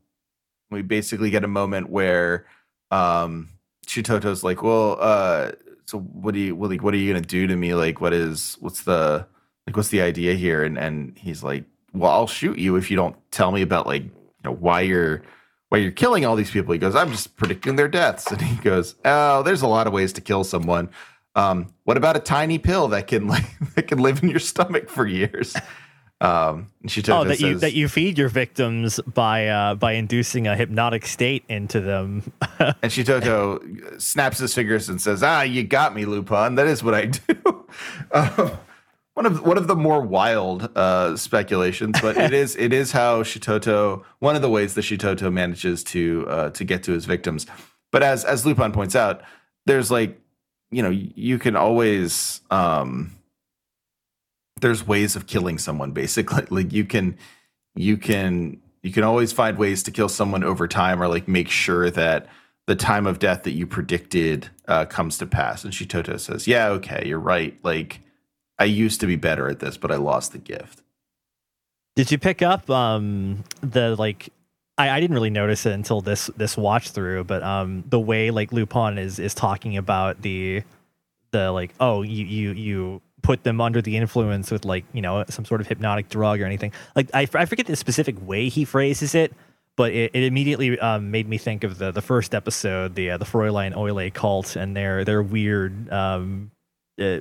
we 0.70 0.82
basically 0.82 1.30
get 1.30 1.42
a 1.42 1.49
moment 1.49 1.88
where 1.88 2.47
um, 2.92 3.49
Shitoto's 3.86 4.45
like, 4.45 4.62
"Well, 4.62 4.99
uh, 5.01 5.53
so 5.87 5.99
what 5.99 6.35
do 6.35 6.41
you 6.41 6.57
what, 6.57 6.70
like, 6.70 6.82
what 6.82 6.95
are 6.95 6.99
you 6.99 7.12
gonna 7.12 7.24
do 7.24 7.47
to 7.47 7.57
me? 7.57 7.74
Like, 7.74 8.01
what 8.01 8.12
is 8.12 8.57
what's 8.61 8.82
the 8.82 9.26
like 9.66 9.76
what's 9.76 9.89
the 9.89 10.03
idea 10.03 10.35
here?" 10.35 10.64
And 10.64 10.78
and 10.78 11.16
he's 11.18 11.43
like, 11.43 11.64
"Well, 11.93 12.11
I'll 12.11 12.26
shoot 12.26 12.59
you 12.59 12.76
if 12.76 12.91
you 12.91 12.97
don't 12.97 13.16
tell 13.30 13.53
me 13.53 13.62
about 13.62 13.87
like 13.87 14.05
you 14.05 14.11
know 14.45 14.53
why 14.53 14.82
you're." 14.82 15.22
Why 15.70 15.78
you're 15.78 15.93
killing 15.93 16.24
all 16.24 16.37
these 16.37 16.53
people, 16.53 16.72
he 16.72 16.78
goes, 16.78 16.95
I'm 16.95 17.11
just 17.11 17.37
predicting 17.37 17.74
their 17.74 17.89
deaths. 17.89 18.26
And 18.30 18.41
he 18.41 18.55
goes, 18.57 18.95
Oh, 19.05 19.43
there's 19.43 19.62
a 19.62 19.66
lot 19.66 19.89
of 19.89 19.93
ways 19.93 20.12
to 20.12 20.20
kill 20.20 20.45
someone. 20.45 20.89
Um, 21.35 21.74
what 21.82 21.97
about 21.97 22.16
a 22.16 22.20
tiny 22.20 22.59
pill 22.59 22.87
that 22.89 23.09
can 23.09 23.26
like 23.35 23.47
that 23.74 23.89
can 23.89 23.99
live 23.99 24.22
in 24.22 24.28
your 24.28 24.39
stomach 24.39 24.89
for 24.89 25.07
years? 25.07 25.57
Um, 26.25 26.68
and 26.81 26.91
Shitoto 26.91 27.20
Oh, 27.20 27.25
that 27.25 27.41
you 27.41 27.53
says- 27.53 27.61
that 27.61 27.72
you 27.75 27.89
feed 27.89 28.16
your 28.18 28.29
victims 28.29 28.99
by 29.01 29.49
uh, 29.49 29.75
by 29.75 29.93
inducing 29.93 30.47
a 30.47 30.57
hypnotic 30.57 31.07
state 31.07 31.45
into 31.49 31.81
them. 31.81 32.33
And 32.59 32.91
Shitoto 32.91 34.01
snaps 34.01 34.39
his 34.39 34.55
fingers 34.55 34.89
and 34.89 35.01
says, 35.01 35.22
"Ah, 35.22 35.43
you 35.43 35.64
got 35.64 35.95
me, 35.95 36.05
Lupin. 36.07 36.55
That 36.55 36.66
is 36.66 36.83
what 36.83 36.95
I 36.95 37.07
do." 37.07 37.66
um, 38.12 38.53
one 39.14 39.27
of 39.27 39.43
one 39.45 39.59
of 39.59 39.66
the 39.66 39.77
more 39.77 40.01
wild 40.01 40.70
uh, 40.77 41.16
speculations, 41.16 42.01
but 42.01 42.16
it 42.16 42.33
is 42.43 42.57
it 42.57 42.72
is 42.72 42.93
how 42.93 43.22
Shitoto 43.22 44.03
one 44.20 44.35
of 44.37 44.43
the 44.43 44.51
ways 44.51 44.75
that 44.75 44.83
Shitoto 44.83 45.33
manages 45.33 45.85
to 45.85 46.27
uh, 46.29 46.51
to 46.51 46.64
get 46.64 46.83
to 46.85 46.93
his 46.93 47.05
victims. 47.05 47.47
But 47.93 48.03
as 48.03 48.25
as 48.25 48.47
Lupin 48.47 48.72
points 48.72 48.97
out, 48.97 49.22
there's 49.66 49.91
like 49.91 50.18
you 50.70 50.83
know 50.83 50.91
you 50.91 51.39
can 51.39 51.55
always 51.57 52.41
um, 52.51 53.14
there's 54.61 54.87
ways 54.87 55.17
of 55.17 55.27
killing 55.27 55.59
someone 55.59 55.93
basically. 55.93 56.45
Like 56.51 56.73
you 56.73 56.85
can 56.85 57.17
you 57.75 57.97
can 57.97 58.61
you 58.83 58.93
can 58.93 59.03
always 59.03 59.33
find 59.33 59.59
ways 59.59 59.83
to 59.85 59.91
kill 59.91 60.09
someone 60.09 60.45
over 60.45 60.69
time 60.69 61.03
or 61.03 61.09
like 61.09 61.27
make 61.27 61.49
sure 61.49 61.91
that 61.91 62.27
the 62.67 62.77
time 62.77 63.07
of 63.07 63.19
death 63.19 63.43
that 63.43 63.53
you 63.53 63.67
predicted 63.67 64.49
uh, 64.69 64.85
comes 64.87 65.19
to 65.19 65.27
pass. 65.27 65.65
And 65.65 65.73
shitoto 65.73 66.19
says 66.19 66.47
yeah 66.47 66.69
okay 66.69 67.05
you're 67.07 67.21
right. 67.21 67.59
Like 67.63 68.01
i 68.59 68.65
used 68.65 69.01
to 69.01 69.07
be 69.07 69.17
better 69.17 69.49
at 69.49 69.59
this 69.59 69.77
but 69.77 69.91
i 69.91 69.97
lost 69.97 70.33
the 70.33 70.39
gift. 70.39 70.83
Did 71.97 72.11
you 72.11 72.19
pick 72.19 72.43
up 72.43 72.69
um 72.71 73.45
the 73.61 73.97
like 73.97 74.31
I, 74.77 74.91
I 74.91 75.01
didn't 75.01 75.15
really 75.15 75.31
notice 75.31 75.67
it 75.67 75.73
until 75.73 76.01
this 76.01 76.29
this 76.37 76.57
watch 76.57 76.91
through, 76.91 77.25
but 77.25 77.43
um 77.43 77.85
the 77.89 78.01
way 78.01 78.31
like 78.31 78.53
Lupin 78.53 78.99
is 78.99 79.19
is 79.19 79.35
talking 79.35 79.77
about 79.77 80.23
the 80.23 80.63
the 81.31 81.51
like 81.51 81.75
oh 81.81 82.03
you 82.03 82.25
you 82.25 82.53
you 82.53 83.03
put 83.25 83.43
them 83.43 83.61
under 83.61 83.83
the 83.83 83.97
influence 83.97 84.51
with 84.53 84.64
like 84.64 84.85
you 84.93 85.03
know 85.03 85.25
some 85.29 85.45
sort 85.45 85.61
of 85.61 85.66
hypnotic 85.66 86.09
drug 86.09 86.41
or 86.41 86.45
anything 86.45 86.72
like 86.95 87.11
I, 87.12 87.27
I 87.35 87.45
forget 87.47 87.66
the 87.66 87.75
specific 87.75 88.14
way 88.25 88.49
he 88.49 88.64
phrases 88.64 89.14
it 89.14 89.33
but 89.77 89.93
it, 89.93 90.12
it 90.14 90.22
immediately 90.22 90.79
um, 90.79 91.11
made 91.11 91.29
me 91.29 91.39
think 91.39 91.64
of 91.64 91.79
the 91.79 91.91
the 91.91 92.03
first 92.03 92.35
episode 92.35 92.95
the 92.95 93.11
uh, 93.11 93.18
the 93.18 93.25
Fräulein 93.25 93.77
Oile 93.77 94.11
cult 94.12 94.55
and 94.55 94.77
their 94.77 95.05
their 95.05 95.22
weird 95.22 95.91
um 95.93 96.53
uh, 97.01 97.18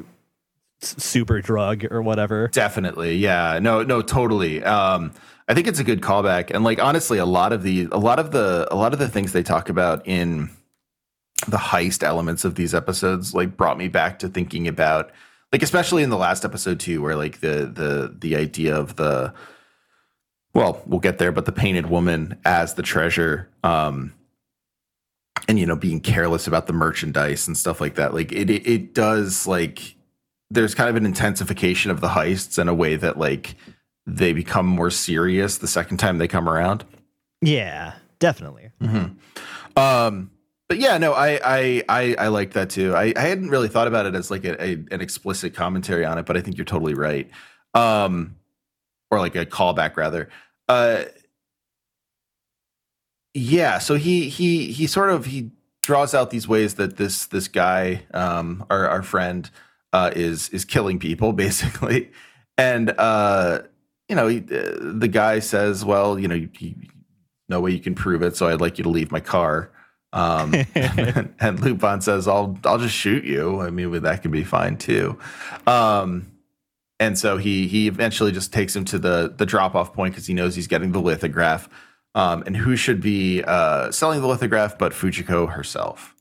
super 0.83 1.41
drug 1.41 1.85
or 1.91 2.01
whatever 2.01 2.49
Definitely, 2.49 3.15
yeah. 3.15 3.59
No, 3.61 3.83
no, 3.83 4.01
totally. 4.01 4.63
Um, 4.63 5.13
I 5.47 5.53
think 5.53 5.67
it's 5.67 5.79
a 5.79 5.83
good 5.83 6.01
callback, 6.01 6.51
and 6.53 6.63
like 6.63 6.81
honestly, 6.81 7.17
a 7.17 7.25
lot 7.25 7.53
of 7.53 7.63
the, 7.63 7.87
a 7.91 7.97
lot 7.97 8.19
of 8.19 8.31
the, 8.31 8.67
a 8.71 8.75
lot 8.75 8.93
of 8.93 8.99
the 8.99 9.09
things 9.09 9.33
they 9.33 9.43
talk 9.43 9.69
about 9.69 10.05
in 10.07 10.49
the 11.47 11.57
heist 11.57 12.03
elements 12.03 12.45
of 12.45 12.55
these 12.55 12.73
episodes, 12.73 13.33
like 13.33 13.57
brought 13.57 13.77
me 13.77 13.87
back 13.87 14.19
to 14.19 14.29
thinking 14.29 14.67
about, 14.67 15.11
like 15.53 15.61
especially 15.61 16.01
in 16.01 16.09
the 16.09 16.17
last 16.17 16.43
episode 16.43 16.79
too, 16.79 17.01
where 17.01 17.15
like 17.15 17.39
the 17.39 17.67
the 17.67 18.13
the 18.19 18.35
idea 18.35 18.75
of 18.75 18.95
the, 18.95 19.33
well, 20.55 20.81
we'll 20.87 20.99
get 20.99 21.19
there, 21.19 21.31
but 21.31 21.45
the 21.45 21.51
painted 21.51 21.85
woman 21.85 22.39
as 22.43 22.73
the 22.73 22.81
treasure, 22.81 23.47
um, 23.63 24.13
and 25.47 25.59
you 25.59 25.67
know 25.67 25.75
being 25.75 26.01
careless 26.01 26.47
about 26.47 26.65
the 26.65 26.73
merchandise 26.73 27.47
and 27.47 27.55
stuff 27.55 27.79
like 27.79 27.95
that, 27.95 28.15
like 28.15 28.31
it, 28.31 28.49
it, 28.49 28.67
it 28.67 28.93
does 28.95 29.45
like 29.45 29.95
there's 30.49 30.73
kind 30.73 30.89
of 30.89 30.95
an 30.95 31.05
intensification 31.05 31.91
of 31.91 32.01
the 32.01 32.09
heists 32.09 32.57
in 32.57 32.67
a 32.67 32.73
way 32.73 32.95
that 32.95 33.19
like 33.19 33.55
they 34.07 34.33
become 34.33 34.65
more 34.65 34.89
serious 34.89 35.59
the 35.59 35.67
second 35.67 35.97
time 35.97 36.17
they 36.17 36.27
come 36.27 36.49
around. 36.49 36.83
yeah 37.41 37.93
definitely. 38.17 38.71
Um, 39.75 40.31
but 40.73 40.79
yeah, 40.79 40.97
no, 40.97 41.13
I 41.13 41.39
I 41.45 41.83
I, 41.87 42.15
I 42.17 42.27
like 42.29 42.53
that 42.53 42.71
too. 42.71 42.95
I, 42.95 43.13
I 43.15 43.21
hadn't 43.21 43.49
really 43.49 43.67
thought 43.67 43.87
about 43.87 44.07
it 44.07 44.15
as 44.15 44.31
like 44.31 44.43
a, 44.43 44.59
a 44.59 44.71
an 44.89 45.01
explicit 45.01 45.53
commentary 45.53 46.03
on 46.03 46.17
it, 46.17 46.25
but 46.25 46.35
I 46.35 46.41
think 46.41 46.57
you're 46.57 46.65
totally 46.65 46.95
right. 46.95 47.29
Um, 47.75 48.37
or 49.11 49.19
like 49.19 49.35
a 49.35 49.45
callback 49.45 49.97
rather. 49.97 50.29
Uh, 50.67 51.03
yeah. 53.35 53.77
So 53.77 53.93
he 53.93 54.29
he 54.29 54.71
he 54.71 54.87
sort 54.87 55.11
of 55.11 55.27
he 55.27 55.51
draws 55.83 56.15
out 56.15 56.31
these 56.31 56.47
ways 56.47 56.73
that 56.75 56.97
this 56.97 57.27
this 57.27 57.47
guy, 57.47 58.01
um, 58.11 58.65
our 58.71 58.89
our 58.89 59.03
friend, 59.03 59.51
uh, 59.93 60.09
is 60.15 60.49
is 60.49 60.65
killing 60.65 60.97
people 60.97 61.33
basically, 61.45 62.09
and 62.57 62.95
uh, 62.97 63.59
you 64.09 64.15
know, 64.15 64.25
he, 64.25 64.39
uh, 64.39 64.77
the 64.79 65.07
guy 65.07 65.37
says, 65.37 65.85
well, 65.85 66.17
you 66.17 66.27
know, 66.27 66.33
you, 66.33 66.49
you, 66.57 66.73
no 67.47 67.61
way 67.61 67.69
you 67.69 67.79
can 67.79 67.93
prove 67.93 68.23
it, 68.23 68.35
so 68.35 68.47
I'd 68.47 68.59
like 68.59 68.79
you 68.79 68.83
to 68.85 68.89
leave 68.89 69.11
my 69.11 69.19
car. 69.19 69.69
Um, 70.13 70.53
and, 70.75 71.33
and 71.39 71.59
Lupin 71.59 71.99
says, 72.01 72.27
"I'll 72.27 72.57
I'll 72.63 72.77
just 72.77 72.95
shoot 72.95 73.25
you. 73.25 73.59
I 73.61 73.69
mean, 73.69 73.91
that 74.03 74.21
can 74.21 74.31
be 74.31 74.43
fine 74.43 74.77
too." 74.77 75.19
Um, 75.67 76.31
and 76.99 77.17
so 77.17 77.37
he 77.37 77.67
he 77.67 77.87
eventually 77.87 78.31
just 78.31 78.53
takes 78.53 78.75
him 78.75 78.85
to 78.85 78.99
the 78.99 79.33
the 79.35 79.45
drop 79.45 79.75
off 79.75 79.93
point 79.93 80.13
because 80.13 80.27
he 80.27 80.33
knows 80.33 80.55
he's 80.55 80.67
getting 80.67 80.91
the 80.91 81.01
lithograph. 81.01 81.67
Um, 82.15 82.43
and 82.45 82.55
who 82.55 82.75
should 82.75 83.01
be 83.01 83.43
uh, 83.43 83.91
selling 83.91 84.21
the 84.21 84.27
lithograph 84.27 84.77
but 84.77 84.93
Fujiko 84.93 85.51
herself? 85.51 86.13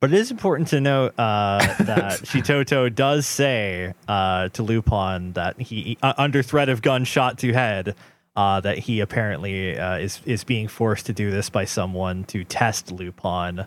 But 0.00 0.12
it 0.12 0.18
is 0.18 0.30
important 0.30 0.68
to 0.68 0.80
note 0.80 1.12
uh, 1.18 1.58
that 1.82 2.20
Shitoto 2.22 2.94
does 2.94 3.26
say 3.26 3.94
uh, 4.06 4.48
to 4.50 4.62
Lupin 4.62 5.32
that 5.32 5.60
he, 5.60 5.98
uh, 6.02 6.14
under 6.16 6.42
threat 6.42 6.68
of 6.68 6.82
gunshot 6.82 7.38
to 7.38 7.52
head, 7.52 7.96
uh, 8.38 8.60
that 8.60 8.78
he 8.78 9.00
apparently 9.00 9.76
uh, 9.76 9.96
is 9.96 10.20
is 10.24 10.44
being 10.44 10.68
forced 10.68 11.06
to 11.06 11.12
do 11.12 11.28
this 11.28 11.50
by 11.50 11.64
someone 11.64 12.22
to 12.22 12.44
test 12.44 12.92
Lupin 12.92 13.66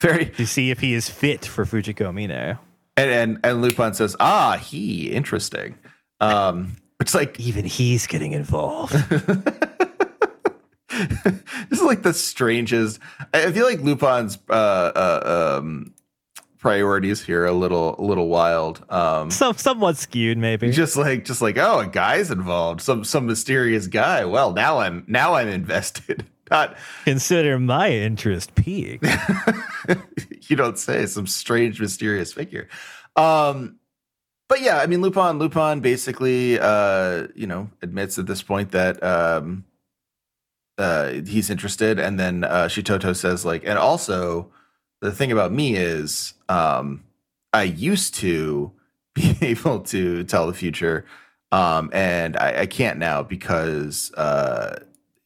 Very 0.00 0.24
to 0.24 0.46
see 0.46 0.70
if 0.70 0.80
he 0.80 0.94
is 0.94 1.10
fit 1.10 1.44
for 1.44 1.66
Fujiko 1.66 2.14
Mine. 2.14 2.30
and 2.30 2.58
and, 2.96 3.38
and 3.44 3.60
Lupin 3.60 3.92
says, 3.92 4.16
"Ah, 4.20 4.56
he 4.56 5.10
interesting." 5.10 5.74
Um, 6.18 6.76
it's 6.98 7.14
like 7.14 7.38
Even 7.38 7.66
he's 7.66 8.06
getting 8.06 8.32
involved. 8.32 8.92
this 9.10 9.28
is 11.70 11.82
like 11.82 12.02
the 12.02 12.14
strangest. 12.14 13.00
I 13.34 13.48
I 13.48 13.52
feel 13.52 13.66
like 13.66 13.82
Lupin's 13.82 14.38
uh, 14.48 14.52
uh, 14.52 15.58
um, 15.60 15.92
priorities 16.58 17.22
here 17.22 17.44
a 17.46 17.52
little 17.52 17.96
a 17.98 18.02
little 18.02 18.28
wild. 18.28 18.84
Um, 18.90 19.30
Some 19.30 19.56
somewhat 19.56 19.96
skewed, 19.96 20.38
maybe. 20.38 20.70
just 20.70 20.96
like 20.96 21.24
just 21.24 21.40
like 21.40 21.56
oh, 21.58 21.80
a 21.80 21.86
guy's 21.86 22.30
involved, 22.30 22.80
some 22.80 23.04
some 23.04 23.26
mysterious 23.26 23.86
guy. 23.86 24.24
Well, 24.24 24.52
now 24.52 24.78
I'm 24.78 25.04
now 25.06 25.34
I'm 25.34 25.48
invested. 25.48 26.26
Not 26.50 26.78
Consider 27.04 27.58
my 27.58 27.90
interest 27.90 28.54
peaked. 28.54 29.04
you 30.48 30.56
don't 30.56 30.78
say 30.78 31.04
some 31.04 31.26
strange 31.26 31.78
mysterious 31.78 32.32
figure. 32.32 32.68
Um, 33.16 33.78
but 34.48 34.62
yeah, 34.62 34.78
I 34.78 34.86
mean 34.86 35.02
Lupin 35.02 35.38
Lupin 35.38 35.80
basically 35.80 36.58
uh, 36.58 37.26
you 37.34 37.46
know 37.46 37.68
admits 37.82 38.18
at 38.18 38.26
this 38.26 38.42
point 38.42 38.70
that 38.72 39.02
um, 39.02 39.64
uh, 40.78 41.10
he's 41.26 41.50
interested, 41.50 41.98
and 41.98 42.18
then 42.18 42.44
uh, 42.44 42.64
Shitoto 42.64 43.14
says 43.14 43.44
like, 43.44 43.64
and 43.64 43.78
also 43.78 44.50
the 45.00 45.12
thing 45.12 45.32
about 45.32 45.52
me 45.52 45.76
is 45.76 46.34
um, 46.48 47.04
I 47.52 47.64
used 47.64 48.14
to 48.16 48.72
be 49.14 49.36
able 49.40 49.80
to 49.80 50.24
tell 50.24 50.46
the 50.46 50.54
future, 50.54 51.04
um, 51.52 51.90
and 51.92 52.36
I, 52.36 52.60
I 52.62 52.66
can't 52.66 52.98
now 52.98 53.22
because 53.22 54.12
uh, 54.14 54.80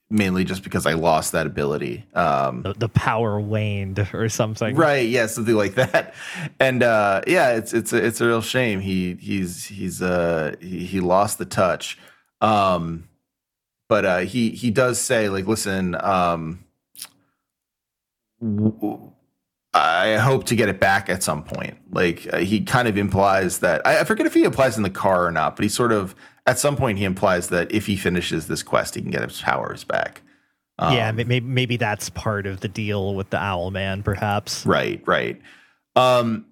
mainly 0.09 0.45
just 0.45 0.62
because 0.62 0.87
I 0.87 0.93
lost 0.93 1.33
that 1.33 1.47
ability. 1.47 2.05
Um, 2.14 2.62
the, 2.62 2.75
the 2.75 2.89
power 2.91 3.41
waned 3.41 4.07
or 4.14 4.29
something. 4.29 4.77
right 4.77 5.09
yeah 5.09 5.27
something 5.27 5.55
like 5.55 5.75
that 5.77 6.14
and 6.61 6.83
uh 6.83 7.23
yeah 7.27 7.53
it's 7.57 7.73
it's 7.73 7.93
a, 7.95 8.05
it's 8.05 8.20
a 8.20 8.27
real 8.27 8.43
shame 8.43 8.81
he 8.81 9.14
he's 9.14 9.64
he's 9.64 10.03
uh 10.03 10.55
he, 10.61 10.85
he 10.85 11.01
lost 11.01 11.39
the 11.39 11.47
touch 11.47 11.99
um 12.43 13.09
but 13.89 14.05
uh 14.05 14.18
he 14.18 14.51
he 14.51 14.70
does 14.70 15.01
say 15.01 15.29
like 15.31 15.47
listen 15.47 15.97
um 16.05 16.62
w- 18.41 19.12
I 19.75 20.16
hope 20.16 20.45
to 20.47 20.55
get 20.55 20.68
it 20.68 20.81
back 20.81 21.09
at 21.09 21.23
some 21.23 21.43
point. 21.43 21.79
Like 21.91 22.29
uh, 22.33 22.39
he 22.39 22.61
kind 22.61 22.89
of 22.89 22.99
implies 22.99 23.61
that 23.61 23.81
I, 23.87 24.01
I 24.01 24.05
forget 24.05 24.27
if 24.27 24.35
he 24.35 24.45
implies 24.45 24.77
in 24.77 24.83
the 24.83 24.91
car 24.91 25.27
or 25.27 25.31
not, 25.33 25.57
but 25.57 25.62
he 25.62 25.68
sort 25.68 25.93
of 25.93 26.14
at 26.47 26.59
some 26.59 26.77
point 26.77 26.99
he 26.99 27.05
implies 27.05 27.49
that 27.49 27.73
if 27.73 27.87
he 27.87 27.97
finishes 27.97 28.49
this 28.49 28.62
quest, 28.62 28.95
he 28.97 29.01
can 29.03 29.11
get 29.11 29.23
his 29.23 29.41
powers 29.41 29.85
back. 29.85 30.20
Um, 30.79 30.95
yeah, 30.95 31.12
maybe 31.12 31.41
maybe 31.41 31.77
that's 31.77 32.11
part 32.11 32.47
of 32.47 32.61
the 32.61 32.68
deal 32.68 33.14
with 33.14 33.31
the 33.31 33.39
Owl 33.39 33.70
Man, 33.70 34.03
perhaps. 34.03 34.66
Right, 34.66 35.03
right. 35.07 35.41
Um, 35.97 36.47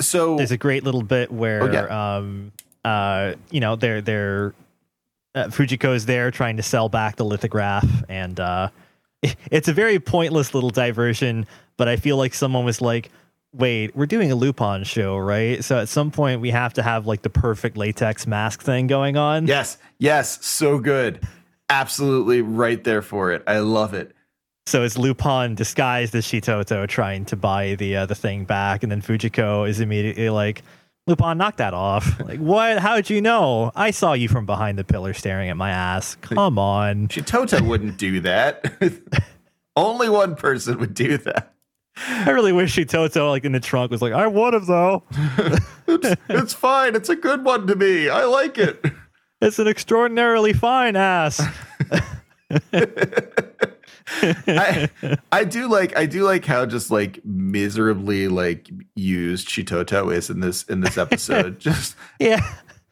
so 0.00 0.36
There's 0.36 0.50
a 0.50 0.56
great 0.58 0.84
little 0.84 1.02
bit 1.02 1.30
where, 1.32 1.62
Oh, 1.62 1.72
yeah. 1.72 2.16
um, 2.16 2.52
uh, 2.84 3.34
you 3.50 3.60
know, 3.60 3.76
they're 3.76 4.00
they're 4.02 4.54
uh, 5.34 5.44
Fujiko's 5.44 6.06
there 6.06 6.30
trying 6.30 6.56
to 6.58 6.62
sell 6.62 6.88
back 6.88 7.16
the 7.16 7.24
lithograph, 7.24 7.86
and 8.08 8.38
uh, 8.40 8.68
it's 9.50 9.68
a 9.68 9.72
very 9.72 9.98
pointless 9.98 10.54
little 10.54 10.70
diversion. 10.70 11.46
But 11.76 11.88
I 11.88 11.96
feel 11.96 12.16
like 12.16 12.34
someone 12.34 12.64
was 12.64 12.80
like, 12.80 13.10
"Wait, 13.52 13.94
we're 13.94 14.06
doing 14.06 14.32
a 14.32 14.34
Lupin 14.34 14.84
show, 14.84 15.16
right? 15.16 15.62
So 15.64 15.78
at 15.78 15.88
some 15.88 16.10
point 16.10 16.40
we 16.40 16.50
have 16.50 16.74
to 16.74 16.82
have 16.82 17.06
like 17.06 17.22
the 17.22 17.30
perfect 17.30 17.76
latex 17.76 18.26
mask 18.26 18.62
thing 18.62 18.86
going 18.86 19.16
on." 19.16 19.46
yes, 19.46 19.78
yes, 19.98 20.44
so 20.44 20.78
good. 20.78 21.20
absolutely 21.68 22.42
right 22.42 22.84
there 22.84 23.02
for 23.02 23.32
it. 23.32 23.42
I 23.46 23.58
love 23.58 23.92
it. 23.92 24.14
So 24.66 24.82
it's 24.82 24.98
Lupin 24.98 25.54
disguised 25.54 26.14
as 26.14 26.26
Shitoto 26.26 26.88
trying 26.88 27.24
to 27.26 27.36
buy 27.36 27.76
the 27.76 27.96
uh, 27.96 28.06
the 28.06 28.14
thing 28.16 28.44
back, 28.44 28.82
and 28.82 28.90
then 28.90 29.00
Fujiko 29.00 29.68
is 29.68 29.78
immediately 29.80 30.28
like, 30.28 30.62
"Lupin, 31.06 31.38
knock 31.38 31.56
that 31.56 31.74
off!" 31.74 32.20
Like, 32.26 32.40
what? 32.40 32.78
How'd 32.78 33.10
you 33.10 33.20
know? 33.20 33.72
I 33.74 33.90
saw 33.90 34.12
you 34.12 34.28
from 34.28 34.46
behind 34.46 34.78
the 34.78 34.84
pillar 34.84 35.14
staring 35.14 35.48
at 35.48 35.56
my 35.56 35.70
ass. 35.70 36.16
Come 36.20 36.58
on. 36.58 37.08
Shitoto 37.08 37.60
wouldn't 37.66 37.96
do 37.98 38.20
that. 38.20 38.64
Only 39.76 40.08
one 40.08 40.34
person 40.34 40.78
would 40.78 40.94
do 40.94 41.18
that. 41.18 41.52
I 41.96 42.30
really 42.30 42.52
wish 42.52 42.76
Shitoto, 42.76 43.30
like 43.30 43.44
in 43.44 43.52
the 43.52 43.60
trunk, 43.60 43.90
was 43.90 44.02
like, 44.02 44.12
"I 44.12 44.26
would 44.26 44.54
have 44.54 44.66
though." 44.66 45.04
it's, 45.86 46.20
it's 46.28 46.54
fine. 46.54 46.94
It's 46.94 47.08
a 47.08 47.16
good 47.16 47.44
one 47.44 47.66
to 47.68 47.76
me. 47.76 48.08
I 48.08 48.24
like 48.24 48.58
it. 48.58 48.84
It's 49.40 49.58
an 49.58 49.68
extraordinarily 49.68 50.52
fine 50.52 50.96
ass. 50.96 51.40
I, 54.46 54.88
I 55.32 55.44
do 55.44 55.68
like 55.68 55.96
I 55.96 56.06
do 56.06 56.24
like 56.24 56.44
how 56.44 56.64
just 56.66 56.90
like 56.90 57.20
miserably 57.24 58.28
like 58.28 58.70
used 58.94 59.48
Shitoto 59.48 60.14
is 60.14 60.30
in 60.30 60.40
this 60.40 60.62
in 60.64 60.80
this 60.80 60.96
episode. 60.96 61.58
just 61.60 61.96
yeah. 62.20 62.40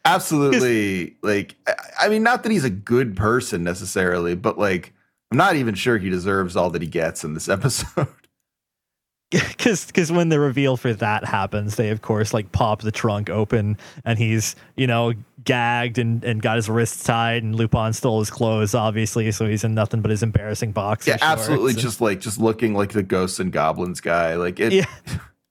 absolutely 0.03 1.15
like 1.21 1.55
I, 1.67 1.73
I 2.01 2.09
mean 2.09 2.23
not 2.23 2.43
that 2.43 2.51
he's 2.51 2.65
a 2.65 2.69
good 2.69 3.15
person 3.15 3.63
necessarily, 3.63 4.35
but 4.35 4.57
like 4.57 4.93
I'm 5.31 5.37
not 5.37 5.55
even 5.55 5.75
sure 5.75 5.97
he 5.97 6.09
deserves 6.09 6.55
all 6.55 6.69
that 6.71 6.81
he 6.81 6.87
gets 6.87 7.23
in 7.23 7.33
this 7.33 7.49
episode. 7.49 8.07
because 9.31 9.85
because 9.85 10.11
when 10.11 10.29
the 10.29 10.39
reveal 10.39 10.77
for 10.77 10.93
that 10.93 11.25
happens, 11.25 11.75
they 11.77 11.89
of 11.89 12.01
course 12.01 12.33
like 12.33 12.51
pop 12.51 12.81
the 12.81 12.91
trunk 12.91 13.29
open, 13.29 13.77
and 14.03 14.19
he's 14.19 14.55
you 14.75 14.85
know 14.85 15.13
gagged 15.43 15.97
and, 15.97 16.23
and 16.23 16.41
got 16.41 16.57
his 16.57 16.69
wrists 16.69 17.03
tied, 17.03 17.41
and 17.41 17.55
Lupin 17.55 17.93
stole 17.93 18.19
his 18.19 18.29
clothes, 18.29 18.75
obviously, 18.75 19.31
so 19.31 19.47
he's 19.47 19.63
in 19.63 19.73
nothing 19.73 20.01
but 20.01 20.11
his 20.11 20.21
embarrassing 20.21 20.73
box. 20.73 21.07
Yeah, 21.07 21.17
absolutely, 21.21 21.73
just 21.73 22.01
like 22.01 22.19
just 22.19 22.39
looking 22.39 22.75
like 22.75 22.91
the 22.91 23.01
ghosts 23.01 23.39
and 23.39 23.51
goblins 23.51 23.99
guy. 23.99 24.35
Like 24.35 24.59
it, 24.59 24.71
yeah, 24.71 24.85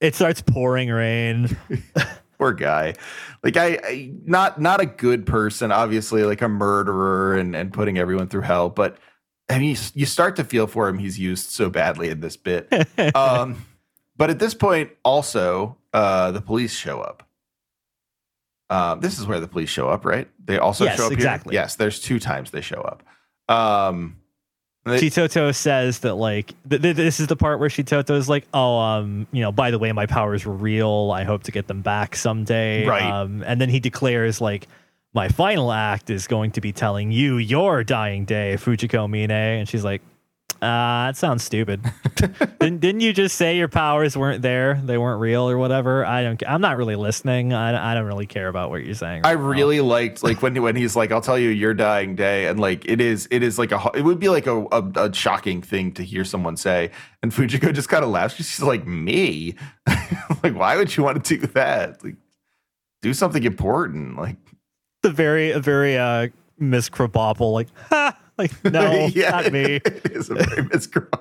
it 0.00 0.14
starts 0.14 0.40
pouring 0.40 0.88
rain. 0.88 1.56
poor 2.38 2.52
guy. 2.52 2.94
Like 3.42 3.56
I, 3.56 3.80
I, 3.84 4.12
not 4.24 4.60
not 4.60 4.80
a 4.80 4.86
good 4.86 5.26
person, 5.26 5.72
obviously, 5.72 6.22
like 6.22 6.42
a 6.42 6.48
murderer 6.48 7.36
and 7.36 7.56
and 7.56 7.72
putting 7.72 7.98
everyone 7.98 8.28
through 8.28 8.42
hell, 8.42 8.70
but. 8.70 8.98
I 9.48 9.58
mean, 9.58 9.76
you 9.94 10.06
start 10.06 10.36
to 10.36 10.44
feel 10.44 10.66
for 10.66 10.88
him. 10.88 10.98
He's 10.98 11.18
used 11.18 11.50
so 11.50 11.68
badly 11.70 12.08
in 12.08 12.20
this 12.20 12.36
bit. 12.36 12.72
Um, 13.14 13.64
but 14.16 14.30
at 14.30 14.38
this 14.38 14.54
point, 14.54 14.90
also, 15.04 15.76
uh, 15.92 16.30
the 16.30 16.40
police 16.40 16.72
show 16.74 17.00
up. 17.00 17.28
Um, 18.70 19.00
this 19.00 19.18
is 19.18 19.26
where 19.26 19.40
the 19.40 19.48
police 19.48 19.68
show 19.70 19.88
up, 19.88 20.04
right? 20.04 20.28
They 20.44 20.58
also 20.58 20.84
Yes, 20.84 20.96
show 20.96 21.06
up 21.06 21.12
exactly. 21.12 21.54
here. 21.54 21.62
Yes, 21.62 21.76
there's 21.76 22.00
two 22.00 22.18
times 22.18 22.50
they 22.50 22.60
show 22.60 22.80
up. 22.80 23.02
Um, 23.54 24.16
they- 24.84 24.98
Shitoto 25.00 25.54
says 25.54 26.00
that 26.00 26.14
like 26.14 26.54
th- 26.68 26.80
th- 26.80 26.96
this 26.96 27.18
is 27.20 27.26
the 27.26 27.36
part 27.36 27.58
where 27.60 27.68
Shitoto 27.68 28.16
is 28.16 28.28
like, 28.28 28.46
oh, 28.54 28.78
um, 28.78 29.26
you 29.32 29.42
know, 29.42 29.50
by 29.52 29.70
the 29.70 29.78
way, 29.78 29.92
my 29.92 30.06
powers 30.06 30.46
were 30.46 30.54
real. 30.54 31.10
I 31.14 31.24
hope 31.24 31.42
to 31.44 31.52
get 31.52 31.66
them 31.66 31.82
back 31.82 32.16
someday. 32.16 32.86
Right. 32.86 33.02
Um, 33.02 33.42
and 33.46 33.60
then 33.60 33.68
he 33.68 33.80
declares 33.80 34.40
like, 34.40 34.68
my 35.14 35.28
final 35.28 35.72
act 35.72 36.10
is 36.10 36.26
going 36.26 36.50
to 36.52 36.60
be 36.60 36.72
telling 36.72 37.12
you 37.12 37.38
your 37.38 37.84
dying 37.84 38.24
day, 38.24 38.56
Fujiko 38.58 39.08
Mine. 39.08 39.30
And 39.30 39.68
she's 39.68 39.84
like, 39.84 40.02
uh, 40.64 41.08
that 41.08 41.16
sounds 41.16 41.44
stupid. 41.44 41.82
didn't, 42.58 42.78
didn't 42.78 43.02
you 43.02 43.12
just 43.12 43.36
say 43.36 43.58
your 43.58 43.68
powers 43.68 44.16
weren't 44.16 44.40
there? 44.40 44.80
They 44.82 44.96
weren't 44.96 45.20
real 45.20 45.48
or 45.48 45.58
whatever? 45.58 46.06
I 46.06 46.22
don't. 46.22 46.42
I'm 46.46 46.62
not 46.62 46.78
really 46.78 46.96
listening. 46.96 47.52
I, 47.52 47.92
I 47.92 47.94
don't 47.94 48.06
really 48.06 48.26
care 48.26 48.48
about 48.48 48.70
what 48.70 48.82
you're 48.82 48.94
saying. 48.94 49.22
I 49.24 49.34
right 49.34 49.40
now. 49.40 49.46
really 49.46 49.80
liked 49.82 50.22
like 50.22 50.40
when 50.40 50.60
when 50.62 50.74
he's 50.74 50.96
like, 50.96 51.12
"I'll 51.12 51.20
tell 51.20 51.38
you 51.38 51.50
your 51.50 51.74
dying 51.74 52.14
day," 52.14 52.46
and 52.46 52.58
like 52.58 52.86
it 52.86 53.00
is 53.00 53.28
it 53.30 53.42
is 53.42 53.58
like 53.58 53.72
a 53.72 53.90
it 53.94 54.02
would 54.02 54.18
be 54.18 54.30
like 54.30 54.46
a 54.46 54.64
a, 54.72 54.90
a 54.96 55.12
shocking 55.12 55.60
thing 55.60 55.92
to 55.94 56.02
hear 56.02 56.24
someone 56.24 56.56
say, 56.56 56.92
and 57.22 57.30
Fujiko 57.30 57.74
just 57.74 57.90
kind 57.90 58.02
of 58.04 58.08
laughs. 58.10 58.36
She's 58.36 58.62
like, 58.62 58.86
"Me? 58.86 59.56
like, 60.42 60.54
why 60.54 60.76
would 60.78 60.96
you 60.96 61.02
want 61.02 61.22
to 61.22 61.36
do 61.36 61.46
that? 61.48 62.02
Like, 62.02 62.16
do 63.02 63.12
something 63.12 63.44
important." 63.44 64.16
Like, 64.16 64.38
the 65.04 65.10
very 65.10 65.52
a 65.52 65.60
very 65.60 65.96
uh 65.96 66.28
Miss 66.58 66.90
Krabappel 66.90 67.52
like 67.52 67.68
ha 67.90 68.18
like 68.36 68.52
no 68.64 69.06
not 69.16 69.52
me. 69.52 69.62
it 69.84 70.10
is 70.10 70.30
a 70.30 70.34
very 70.34 70.62
miscreant. 70.64 71.14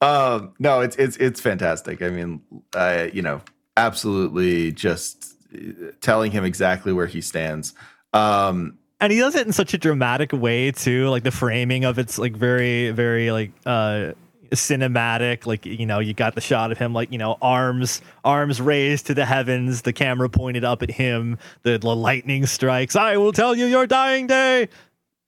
um, 0.00 0.52
no, 0.58 0.80
it's 0.80 0.96
it's 0.96 1.16
it's 1.18 1.40
fantastic. 1.40 2.02
I 2.02 2.08
mean, 2.08 2.42
uh, 2.74 3.08
you 3.12 3.22
know, 3.22 3.40
absolutely 3.76 4.72
just 4.72 5.34
uh, 5.54 5.92
telling 6.00 6.32
him 6.32 6.44
exactly 6.44 6.92
where 6.92 7.06
he 7.06 7.20
stands. 7.20 7.74
Um, 8.12 8.78
and 9.00 9.12
he 9.12 9.18
does 9.18 9.34
it 9.34 9.46
in 9.46 9.52
such 9.52 9.74
a 9.74 9.78
dramatic 9.78 10.32
way 10.32 10.72
too 10.72 11.08
like 11.08 11.22
the 11.22 11.30
framing 11.30 11.84
of 11.84 11.98
it's 11.98 12.18
like 12.18 12.34
very 12.34 12.90
very 12.90 13.30
like 13.30 13.52
uh 13.64 14.12
cinematic 14.50 15.46
like 15.46 15.64
you 15.66 15.86
know 15.86 15.98
you 15.98 16.14
got 16.14 16.34
the 16.34 16.40
shot 16.40 16.72
of 16.72 16.78
him 16.78 16.92
like 16.92 17.10
you 17.12 17.18
know 17.18 17.36
arms 17.42 18.00
arms 18.24 18.60
raised 18.60 19.06
to 19.06 19.14
the 19.14 19.24
heavens 19.24 19.82
the 19.82 19.92
camera 19.92 20.28
pointed 20.28 20.64
up 20.64 20.82
at 20.82 20.90
him 20.90 21.38
the, 21.62 21.78
the 21.78 21.94
lightning 21.94 22.46
strikes 22.46 22.96
i 22.96 23.16
will 23.16 23.32
tell 23.32 23.54
you 23.54 23.66
your 23.66 23.86
dying 23.86 24.26
day 24.26 24.68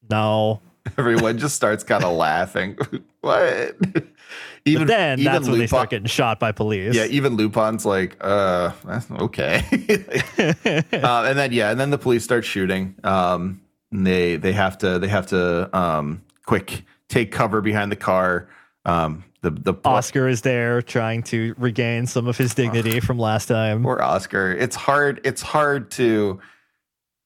no 0.09 0.61
everyone 0.99 1.39
just 1.39 1.57
starts 1.57 1.85
kind 1.85 2.05
of 2.05 2.17
laughing. 2.17 2.77
what? 3.21 3.77
but 3.81 4.87
then 4.87 5.23
that's 5.23 5.47
when 5.47 5.53
they 5.53 5.59
Lupin- 5.59 5.69
start 5.69 5.91
getting 5.91 6.07
shot 6.07 6.39
by 6.39 6.53
police 6.53 6.95
Yeah, 6.95 7.07
even 7.07 7.37
Lupin's 7.37 7.85
like, 7.85 8.17
uh, 8.21 8.73
that's 8.85 9.11
okay. 9.11 9.65
uh, 10.93 11.25
and 11.25 11.39
then 11.39 11.53
yeah, 11.53 11.71
and 11.71 11.81
then 11.81 11.91
the 11.91 11.99
police 11.99 12.25
start 12.25 12.45
shooting. 12.45 12.95
Um, 13.05 13.61
and 13.93 14.07
they 14.07 14.37
they 14.37 14.53
have 14.53 14.79
to 14.79 14.99
they 14.99 15.09
have 15.09 15.27
to 15.29 15.77
um 15.77 16.23
quick 16.47 16.85
take 17.09 17.33
cover 17.33 17.61
behind 17.61 17.91
the 17.91 17.97
car. 17.97 18.49
Um, 18.85 19.25
the 19.43 19.51
the 19.51 19.75
oscar 19.85 20.29
is 20.29 20.43
there 20.43 20.81
trying 20.83 21.23
to 21.25 21.55
regain 21.59 22.07
some 22.07 22.27
of 22.27 22.37
his 22.39 22.55
dignity 22.55 23.01
from 23.01 23.19
last 23.19 23.47
time 23.47 23.83
poor 23.83 24.01
Oscar. 24.03 24.53
It's 24.53 24.77
hard. 24.77 25.21
It's 25.25 25.43
hard 25.43 25.91
to. 25.93 26.41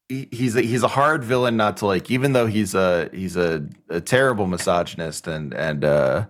he- 0.09 0.29
He's 0.31 0.55
a, 0.57 0.61
he's 0.63 0.83
a 0.83 0.89
hard 0.89 1.25
villain 1.25 1.57
not 1.57 1.79
to 1.79 1.87
like, 1.87 2.11
even 2.11 2.33
though 2.35 2.47
he's 2.47 2.75
a 2.75 3.09
he's 3.13 3.37
a, 3.37 3.67
a 3.89 4.01
terrible 4.01 4.47
misogynist 4.47 5.27
and 5.27 5.55
and 5.55 5.85
uh, 5.85 6.27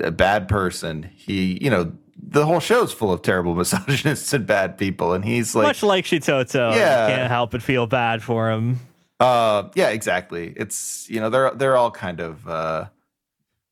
a 0.00 0.10
bad 0.10 0.48
person. 0.48 1.10
He 1.16 1.58
you 1.62 1.70
know 1.70 1.92
the 2.22 2.44
whole 2.44 2.60
show's 2.60 2.92
full 2.92 3.12
of 3.12 3.22
terrible 3.22 3.54
misogynists 3.62 4.32
and 4.32 4.46
bad 4.46 4.76
people, 4.78 5.12
and 5.14 5.24
he's 5.24 5.54
like 5.54 5.66
much 5.66 5.82
like 5.82 6.04
Shitoto, 6.04 6.74
Yeah. 6.74 7.08
can't 7.08 7.28
help 7.30 7.52
but 7.52 7.62
feel 7.62 7.86
bad 7.86 8.22
for 8.22 8.50
him. 8.50 8.78
Uh, 9.18 9.68
yeah, 9.74 9.88
exactly. 9.88 10.52
It's 10.56 11.08
you 11.08 11.20
know 11.20 11.30
they're 11.30 11.50
they're 11.52 11.76
all 11.76 11.90
kind 11.90 12.20
of 12.20 12.46
uh, 12.48 12.84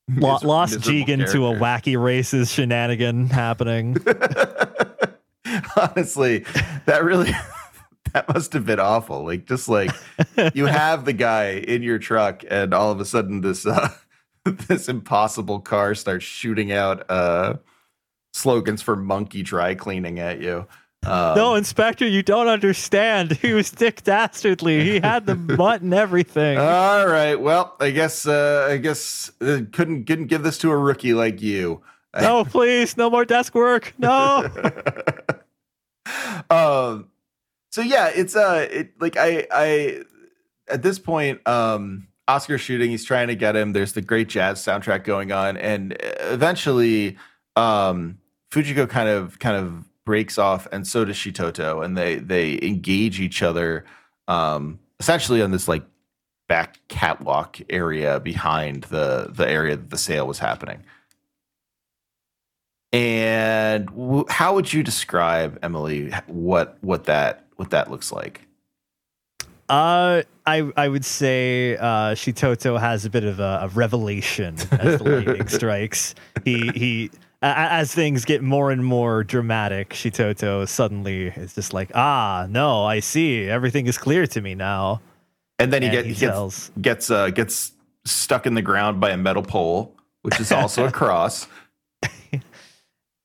Lo- 0.08 0.38
lost 0.42 0.78
Jigen 0.80 1.30
to 1.32 1.46
a 1.46 1.52
wacky 1.52 1.94
racist 1.94 2.54
shenanigan 2.54 3.28
happening. 3.28 3.96
Honestly, 5.76 6.44
that 6.86 7.04
really 7.04 7.30
that 8.12 8.32
must 8.32 8.52
have 8.52 8.64
been 8.64 8.80
awful. 8.80 9.24
Like 9.24 9.46
just 9.46 9.68
like 9.68 9.90
you 10.54 10.66
have 10.66 11.04
the 11.04 11.12
guy 11.12 11.50
in 11.50 11.82
your 11.82 11.98
truck, 11.98 12.42
and 12.48 12.72
all 12.72 12.90
of 12.90 13.00
a 13.00 13.04
sudden 13.04 13.40
this 13.40 13.66
uh, 13.66 13.90
this 14.44 14.88
impossible 14.88 15.60
car 15.60 15.94
starts 15.94 16.24
shooting 16.24 16.72
out 16.72 17.08
uh, 17.10 17.54
slogans 18.32 18.82
for 18.82 18.96
monkey 18.96 19.42
dry 19.42 19.74
cleaning 19.74 20.18
at 20.18 20.40
you. 20.40 20.66
Um, 21.06 21.36
no, 21.36 21.54
Inspector, 21.54 22.06
you 22.06 22.22
don't 22.22 22.48
understand. 22.48 23.32
He 23.42 23.52
was 23.52 23.70
Dick 23.70 24.02
Dastardly. 24.02 24.82
He 24.84 25.00
had 25.00 25.26
the 25.26 25.34
butt 25.56 25.80
and 25.82 25.94
everything. 25.94 26.58
All 26.58 27.06
right. 27.06 27.36
Well, 27.40 27.76
I 27.80 27.90
guess 27.90 28.26
uh, 28.26 28.68
I 28.70 28.76
guess 28.78 29.30
uh, 29.40 29.60
couldn't 29.72 30.06
couldn't 30.06 30.26
give 30.26 30.42
this 30.42 30.58
to 30.58 30.70
a 30.70 30.76
rookie 30.76 31.14
like 31.14 31.40
you. 31.40 31.82
no, 32.20 32.44
please, 32.44 32.96
no 32.96 33.10
more 33.10 33.24
desk 33.24 33.54
work. 33.54 33.94
No. 33.98 34.48
um 36.50 37.08
so 37.70 37.82
yeah 37.82 38.08
it's 38.14 38.34
uh 38.34 38.66
it 38.70 38.98
like 38.98 39.18
i 39.18 39.46
i 39.50 40.02
at 40.68 40.82
this 40.82 40.98
point 40.98 41.46
um 41.46 42.08
oscar's 42.26 42.62
shooting 42.62 42.90
he's 42.90 43.04
trying 43.04 43.28
to 43.28 43.36
get 43.36 43.54
him 43.54 43.74
there's 43.74 43.92
the 43.92 44.00
great 44.00 44.26
jazz 44.28 44.58
soundtrack 44.58 45.04
going 45.04 45.32
on 45.32 45.58
and 45.58 45.94
eventually 46.20 47.18
um 47.56 48.16
fujiko 48.50 48.88
kind 48.88 49.08
of 49.10 49.38
kind 49.38 49.56
of 49.56 49.84
breaks 50.08 50.38
off 50.38 50.66
and 50.72 50.86
so 50.86 51.04
does 51.04 51.16
shitoto 51.16 51.84
and 51.84 51.94
they 51.94 52.16
they 52.16 52.58
engage 52.62 53.20
each 53.20 53.42
other 53.42 53.84
um 54.26 54.78
essentially 54.98 55.42
on 55.42 55.50
this 55.50 55.68
like 55.68 55.84
back 56.48 56.78
catwalk 56.88 57.58
area 57.68 58.18
behind 58.18 58.84
the 58.84 59.30
the 59.30 59.46
area 59.46 59.76
that 59.76 59.90
the 59.90 59.98
sale 59.98 60.26
was 60.26 60.38
happening 60.38 60.82
and 62.92 63.86
w- 63.88 64.24
how 64.30 64.54
would 64.54 64.72
you 64.72 64.82
describe 64.82 65.58
Emily 65.62 66.10
what 66.26 66.78
what 66.80 67.04
that 67.04 67.44
what 67.56 67.70
that 67.70 67.90
looks 67.90 68.10
like? 68.10 68.46
Uh, 69.68 70.22
I 70.46 70.70
I 70.76 70.88
would 70.88 71.04
say 71.04 71.76
uh, 71.76 72.14
Shitoto 72.14 72.80
has 72.80 73.04
a 73.04 73.10
bit 73.10 73.24
of 73.24 73.40
a, 73.40 73.60
a 73.64 73.68
revelation 73.68 74.56
as 74.72 74.98
the 74.98 75.04
lightning 75.04 75.48
strikes. 75.48 76.14
He 76.44 76.70
he. 76.74 77.10
A- 77.42 77.46
As 77.80 77.94
things 77.94 78.24
get 78.24 78.42
more 78.42 78.70
and 78.70 78.84
more 78.84 79.22
dramatic, 79.24 79.90
Shitoto 79.90 80.66
suddenly 80.68 81.26
is 81.28 81.54
just 81.54 81.72
like, 81.72 81.90
"Ah, 81.94 82.46
no, 82.50 82.84
I 82.84 83.00
see. 83.00 83.44
Everything 83.48 83.86
is 83.86 83.98
clear 83.98 84.26
to 84.26 84.40
me 84.40 84.54
now." 84.54 85.00
and 85.60 85.72
then 85.72 85.82
he, 85.82 85.88
And 85.88 85.92
get, 85.96 86.06
he 86.06 86.14
gets 86.14 86.70
gets 86.80 87.10
uh, 87.10 87.30
gets 87.30 87.72
stuck 88.04 88.46
in 88.46 88.54
the 88.54 88.62
ground 88.62 89.00
by 89.00 89.10
a 89.10 89.16
metal 89.16 89.42
pole, 89.42 89.92
which 90.22 90.38
is 90.40 90.50
also 90.52 90.86
a 90.86 90.90
cross. 91.00 91.46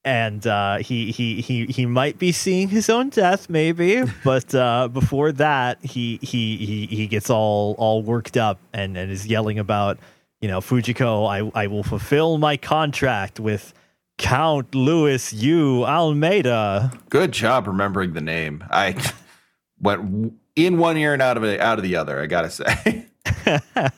and 0.05 0.45
uh, 0.45 0.77
he 0.77 1.11
he 1.11 1.41
he 1.41 1.65
he 1.67 1.85
might 1.85 2.19
be 2.19 2.31
seeing 2.31 2.69
his 2.69 2.89
own 2.89 3.09
death, 3.09 3.49
maybe. 3.49 4.03
But 4.23 4.53
uh, 4.53 4.87
before 4.89 5.31
that, 5.33 5.83
he 5.83 6.19
he 6.21 6.57
he 6.57 6.85
he 6.87 7.07
gets 7.07 7.29
all 7.29 7.75
all 7.77 8.01
worked 8.03 8.35
up 8.37 8.59
and 8.73 8.97
and 8.97 9.11
is 9.11 9.25
yelling 9.27 9.59
about, 9.59 9.97
you 10.41 10.47
know, 10.49 10.59
Fujiko. 10.59 11.27
I 11.27 11.49
I 11.63 11.67
will 11.67 11.83
fulfill 11.83 12.37
my 12.37 12.57
contract 12.57 13.39
with 13.39 13.73
Count 14.17 14.73
Louis 14.75 15.33
U 15.33 15.85
Almeida. 15.85 16.91
Good 17.09 17.31
job 17.31 17.67
remembering 17.67 18.13
the 18.13 18.21
name. 18.21 18.63
I 18.69 18.95
went 19.79 20.33
in 20.55 20.77
one 20.77 20.97
ear 20.97 21.13
and 21.13 21.21
out 21.21 21.37
of 21.37 21.43
it, 21.43 21.59
out 21.59 21.79
of 21.79 21.83
the 21.83 21.95
other. 21.95 22.21
I 22.21 22.27
gotta 22.27 22.49
say. 22.49 23.07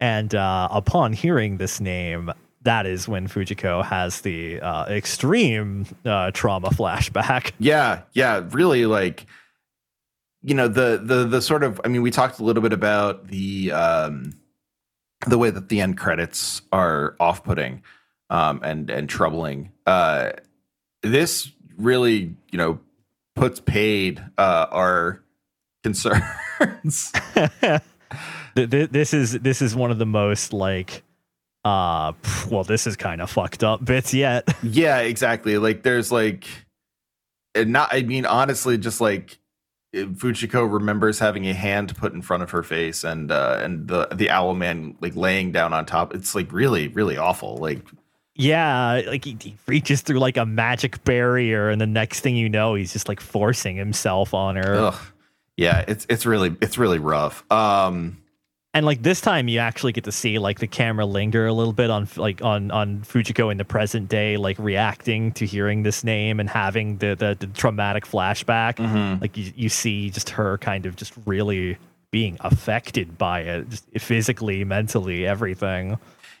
And 0.00 0.34
uh, 0.34 0.68
upon 0.70 1.12
hearing 1.12 1.56
this 1.56 1.80
name, 1.80 2.32
that 2.62 2.86
is 2.86 3.08
when 3.08 3.26
Fujiko 3.26 3.84
has 3.84 4.20
the 4.20 4.60
uh, 4.60 4.86
extreme 4.86 5.86
uh, 6.04 6.30
trauma 6.32 6.70
flashback. 6.70 7.52
Yeah, 7.58 8.02
yeah, 8.12 8.44
really 8.50 8.86
like 8.86 9.26
you 10.42 10.54
know 10.54 10.68
the 10.68 11.00
the 11.02 11.24
the 11.24 11.42
sort 11.42 11.64
of 11.64 11.80
I 11.84 11.88
mean 11.88 12.02
we 12.02 12.10
talked 12.10 12.38
a 12.38 12.44
little 12.44 12.62
bit 12.62 12.72
about 12.72 13.26
the 13.28 13.72
um 13.72 14.34
the 15.26 15.36
way 15.36 15.50
that 15.50 15.68
the 15.68 15.80
end 15.80 15.98
credits 15.98 16.62
are 16.70 17.16
off-putting 17.18 17.82
um 18.30 18.60
and 18.62 18.90
and 18.90 19.08
troubling. 19.08 19.72
Uh 19.86 20.30
this 21.02 21.50
really, 21.76 22.34
you 22.50 22.58
know, 22.58 22.80
puts 23.36 23.60
paid 23.60 24.22
uh 24.36 24.66
our 24.70 25.22
concerns. 25.82 27.12
Th- 28.56 28.70
th- 28.70 28.90
this 28.90 29.14
is 29.14 29.32
this 29.40 29.62
is 29.62 29.76
one 29.76 29.90
of 29.90 29.98
the 29.98 30.06
most 30.06 30.52
like 30.52 31.04
uh 31.64 32.12
well 32.50 32.64
this 32.64 32.86
is 32.86 32.96
kind 32.96 33.20
of 33.20 33.30
fucked 33.30 33.62
up 33.62 33.84
bits 33.84 34.12
yet 34.14 34.48
yeah, 34.62 34.98
exactly. 34.98 35.58
Like 35.58 35.82
there's 35.82 36.10
like 36.10 36.46
and 37.54 37.72
not 37.72 37.90
I 37.92 38.02
mean 38.02 38.26
honestly 38.26 38.78
just 38.78 39.00
like 39.00 39.38
Fujiko 39.94 40.70
remembers 40.70 41.18
having 41.18 41.46
a 41.46 41.54
hand 41.54 41.96
put 41.96 42.12
in 42.12 42.22
front 42.22 42.42
of 42.42 42.50
her 42.50 42.62
face 42.62 43.04
and 43.04 43.30
uh 43.30 43.60
and 43.62 43.86
the 43.88 44.08
the 44.12 44.30
owl 44.30 44.54
man 44.54 44.96
like 45.00 45.14
laying 45.14 45.52
down 45.52 45.72
on 45.72 45.86
top. 45.86 46.14
It's 46.14 46.34
like 46.34 46.52
really 46.52 46.88
really 46.88 47.16
awful. 47.16 47.56
Like 47.58 47.86
yeah 48.38 49.02
like 49.06 49.24
he, 49.24 49.36
he 49.38 49.56
reaches 49.66 50.00
through 50.00 50.18
like 50.18 50.38
a 50.38 50.46
magic 50.46 51.04
barrier 51.04 51.68
and 51.68 51.80
the 51.80 51.86
next 51.86 52.20
thing 52.20 52.36
you 52.36 52.48
know 52.48 52.74
he's 52.74 52.92
just 52.92 53.08
like 53.08 53.20
forcing 53.20 53.76
himself 53.76 54.32
on 54.32 54.56
her 54.56 54.74
ugh. 54.74 55.00
Yeah, 55.58 55.84
it's 55.88 56.06
it's 56.08 56.24
really 56.24 56.56
it's 56.60 56.78
really 56.78 57.00
rough. 57.00 57.44
Um 57.50 58.18
and 58.72 58.86
like 58.86 59.02
this 59.02 59.20
time 59.20 59.48
you 59.48 59.58
actually 59.58 59.90
get 59.90 60.04
to 60.04 60.12
see 60.12 60.38
like 60.38 60.60
the 60.60 60.68
camera 60.68 61.04
linger 61.04 61.46
a 61.46 61.52
little 61.52 61.72
bit 61.72 61.90
on 61.90 62.06
like 62.16 62.42
on 62.42 62.70
on 62.70 63.00
Fujiko 63.00 63.50
in 63.50 63.58
the 63.58 63.64
present 63.64 64.08
day 64.08 64.36
like 64.36 64.56
reacting 64.60 65.32
to 65.32 65.44
hearing 65.44 65.82
this 65.82 66.04
name 66.04 66.38
and 66.38 66.48
having 66.48 66.98
the 66.98 67.16
the, 67.16 67.36
the 67.40 67.48
traumatic 67.48 68.04
flashback 68.04 68.76
mhm. 68.76 69.20
like 69.20 69.36
you, 69.36 69.52
you 69.56 69.68
see 69.68 70.10
just 70.10 70.30
her 70.30 70.58
kind 70.58 70.86
of 70.86 70.94
just 70.94 71.12
really 71.26 71.76
being 72.12 72.36
affected 72.40 73.18
by 73.18 73.40
it 73.40 73.68
just 73.68 73.84
physically 73.98 74.62
mentally 74.62 75.26
everything 75.26 75.98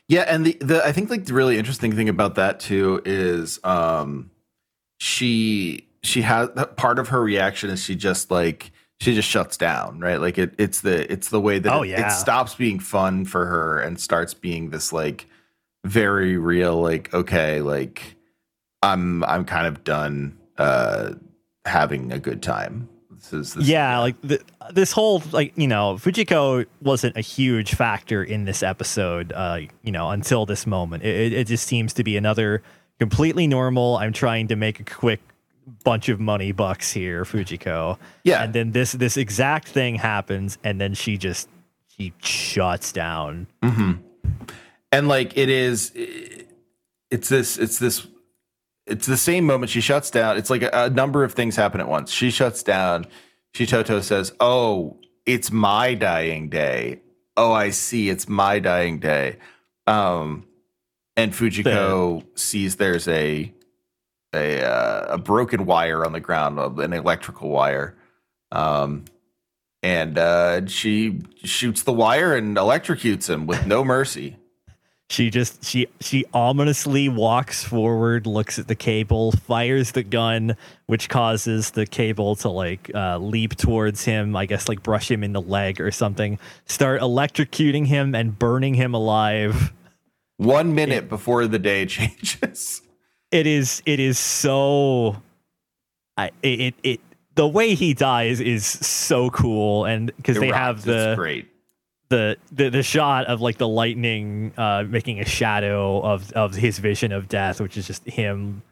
Yeah, 0.08 0.22
and 0.22 0.46
the 0.46 0.56
the 0.60 0.84
I 0.84 0.92
think 0.92 1.10
like 1.10 1.26
the 1.26 1.34
really 1.34 1.58
interesting 1.58 1.94
thing 1.94 2.08
about 2.08 2.36
that 2.36 2.60
too 2.60 3.02
is 3.04 3.60
um 3.62 4.30
she 4.98 5.86
she 6.02 6.22
has 6.22 6.48
part 6.76 6.98
of 6.98 7.08
her 7.08 7.20
reaction 7.22 7.70
is 7.70 7.82
she 7.84 7.94
just 7.94 8.30
like 8.30 8.72
she 9.00 9.14
just 9.14 9.28
shuts 9.28 9.56
down, 9.56 10.00
right? 10.00 10.20
Like 10.20 10.38
it 10.38 10.54
it's 10.58 10.80
the 10.80 11.10
it's 11.12 11.28
the 11.28 11.40
way 11.40 11.58
that 11.58 11.72
Oh, 11.72 11.82
it, 11.82 11.90
yeah. 11.90 12.08
it 12.08 12.12
stops 12.12 12.54
being 12.54 12.80
fun 12.80 13.24
for 13.26 13.46
her 13.46 13.78
and 13.80 14.00
starts 14.00 14.32
being 14.34 14.70
this 14.70 14.92
like 14.92 15.26
very 15.84 16.36
real 16.38 16.80
like 16.80 17.12
okay, 17.12 17.60
like 17.60 18.16
I'm 18.82 19.22
I'm 19.24 19.44
kind 19.44 19.66
of 19.66 19.84
done 19.84 20.38
uh 20.56 21.14
having 21.66 22.12
a 22.12 22.18
good 22.18 22.42
time. 22.42 22.88
This 23.18 23.32
is 23.32 23.54
this, 23.54 23.66
yeah 23.68 23.98
like 23.98 24.20
th- 24.22 24.42
this 24.72 24.92
whole 24.92 25.22
like 25.32 25.52
you 25.56 25.66
know 25.66 25.94
fujiko 25.94 26.64
wasn't 26.80 27.16
a 27.16 27.20
huge 27.20 27.74
factor 27.74 28.22
in 28.22 28.44
this 28.44 28.62
episode 28.62 29.32
uh 29.32 29.60
you 29.82 29.92
know 29.92 30.10
until 30.10 30.46
this 30.46 30.66
moment. 30.66 31.02
It, 31.02 31.32
it- 31.32 31.46
just 31.48 31.66
seems 31.66 31.92
to 31.94 32.04
be 32.04 32.16
another 32.16 32.62
completely 33.00 33.46
normal 33.46 33.96
i'm 33.98 34.12
trying 34.12 34.48
to 34.48 34.56
make 34.56 34.80
a 34.80 34.84
quick 34.84 35.20
bunch 35.84 36.08
of 36.08 36.18
money 36.18 36.52
bucks 36.52 36.92
here 36.92 37.24
fujiko. 37.24 37.98
Yeah. 38.24 38.42
and 38.42 38.52
then 38.54 38.72
this 38.72 38.92
this 38.92 39.16
exact 39.16 39.68
thing 39.68 39.96
happens 39.96 40.58
and 40.64 40.80
then 40.80 40.94
she 40.94 41.16
just 41.18 41.48
she 41.96 42.12
shuts 42.22 42.92
down. 42.92 43.46
Hmm 43.62 43.92
And 44.92 45.08
like 45.08 45.36
it 45.36 45.48
is, 45.50 45.92
it's 47.10 47.28
this, 47.28 47.58
it's 47.58 47.78
this, 47.78 48.06
it's 48.88 49.06
the 49.06 49.16
same 49.16 49.44
moment 49.44 49.70
she 49.70 49.80
shuts 49.80 50.10
down. 50.10 50.36
It's 50.36 50.50
like 50.50 50.62
a, 50.62 50.70
a 50.72 50.90
number 50.90 51.24
of 51.24 51.34
things 51.34 51.56
happen 51.56 51.80
at 51.80 51.88
once. 51.88 52.10
She 52.10 52.30
shuts 52.30 52.62
down. 52.62 53.06
Shitoto 53.54 54.02
says, 54.02 54.32
"Oh, 54.40 54.98
it's 55.26 55.50
my 55.50 55.94
dying 55.94 56.48
day. 56.48 57.00
Oh, 57.36 57.52
I 57.52 57.70
see. 57.70 58.08
It's 58.08 58.28
my 58.28 58.58
dying 58.58 58.98
day." 58.98 59.36
Um, 59.86 60.46
and 61.16 61.32
Fujiko 61.32 62.24
sees 62.38 62.76
there's 62.76 63.08
a 63.08 63.52
a 64.34 64.62
uh, 64.62 65.14
a 65.14 65.18
broken 65.18 65.66
wire 65.66 66.04
on 66.04 66.12
the 66.12 66.20
ground, 66.20 66.58
uh, 66.58 66.70
an 66.74 66.92
electrical 66.92 67.48
wire. 67.50 67.96
Um, 68.50 69.04
and 69.82 70.18
uh, 70.18 70.66
she 70.66 71.20
shoots 71.44 71.82
the 71.82 71.92
wire 71.92 72.34
and 72.34 72.56
electrocutes 72.56 73.28
him 73.28 73.46
with 73.46 73.66
no 73.66 73.84
mercy. 73.84 74.37
She 75.10 75.30
just 75.30 75.64
she 75.64 75.88
she 76.00 76.26
ominously 76.34 77.08
walks 77.08 77.64
forward, 77.64 78.26
looks 78.26 78.58
at 78.58 78.68
the 78.68 78.74
cable, 78.74 79.32
fires 79.32 79.92
the 79.92 80.02
gun, 80.02 80.54
which 80.86 81.08
causes 81.08 81.70
the 81.70 81.86
cable 81.86 82.36
to 82.36 82.50
like 82.50 82.90
uh, 82.94 83.16
leap 83.16 83.56
towards 83.56 84.04
him. 84.04 84.36
I 84.36 84.44
guess 84.44 84.68
like 84.68 84.82
brush 84.82 85.10
him 85.10 85.24
in 85.24 85.32
the 85.32 85.40
leg 85.40 85.80
or 85.80 85.90
something. 85.90 86.38
Start 86.66 87.00
electrocuting 87.00 87.86
him 87.86 88.14
and 88.14 88.38
burning 88.38 88.74
him 88.74 88.92
alive. 88.92 89.72
One 90.36 90.74
minute 90.74 91.08
before 91.08 91.46
the 91.46 91.58
day 91.58 91.86
changes. 91.86 92.82
It 93.30 93.46
is 93.46 93.82
it 93.86 94.00
is 94.00 94.18
so. 94.18 95.22
I 96.18 96.32
it 96.42 96.60
it, 96.60 96.74
it 96.82 97.00
the 97.34 97.48
way 97.48 97.74
he 97.74 97.94
dies 97.94 98.40
is 98.40 98.66
so 98.66 99.30
cool, 99.30 99.86
and 99.86 100.14
because 100.16 100.38
they 100.38 100.48
have 100.48 100.82
the 100.82 101.12
it's 101.12 101.16
great. 101.16 101.48
The, 102.10 102.36
the 102.50 102.70
the 102.70 102.82
shot 102.82 103.26
of 103.26 103.40
like 103.40 103.58
the 103.58 103.68
lightning 103.68 104.52
uh 104.56 104.84
making 104.88 105.20
a 105.20 105.26
shadow 105.26 106.00
of 106.00 106.32
of 106.32 106.54
his 106.54 106.78
vision 106.78 107.12
of 107.12 107.28
death 107.28 107.60
which 107.60 107.76
is 107.76 107.86
just 107.86 108.04
him 108.04 108.62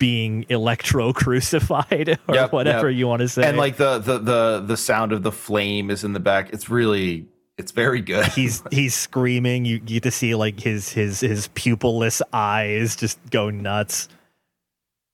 being 0.00 0.46
electro 0.48 1.12
crucified 1.12 2.18
or 2.28 2.34
Yep, 2.34 2.52
whatever 2.52 2.90
yep. 2.90 2.98
you 2.98 3.06
want 3.06 3.20
to 3.20 3.28
say. 3.28 3.44
And 3.44 3.56
like 3.56 3.76
the, 3.76 3.98
the 3.98 4.18
the 4.18 4.64
the 4.66 4.76
sound 4.76 5.12
of 5.12 5.22
the 5.22 5.30
flame 5.30 5.90
is 5.90 6.02
in 6.02 6.14
the 6.14 6.20
back. 6.20 6.52
It's 6.52 6.68
really 6.68 7.28
it's 7.56 7.70
very 7.70 8.00
good. 8.00 8.26
he's 8.32 8.64
he's 8.72 8.94
screaming. 8.94 9.64
You 9.64 9.78
get 9.78 10.02
to 10.02 10.10
see 10.10 10.34
like 10.34 10.58
his 10.58 10.90
his 10.90 11.20
his 11.20 11.46
pupilless 11.48 12.20
eyes 12.32 12.96
just 12.96 13.20
go 13.30 13.50
nuts. 13.50 14.08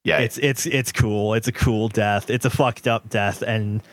Yeah, 0.03 0.19
it's 0.19 0.39
it's 0.39 0.65
it's 0.65 0.91
cool. 0.91 1.35
It's 1.35 1.49
a 1.49 1.51
cool 1.51 1.89
death. 1.89 2.31
It's 2.31 2.45
a 2.45 2.49
fucked 2.49 2.87
up 2.87 3.09
death. 3.09 3.43
And 3.43 3.83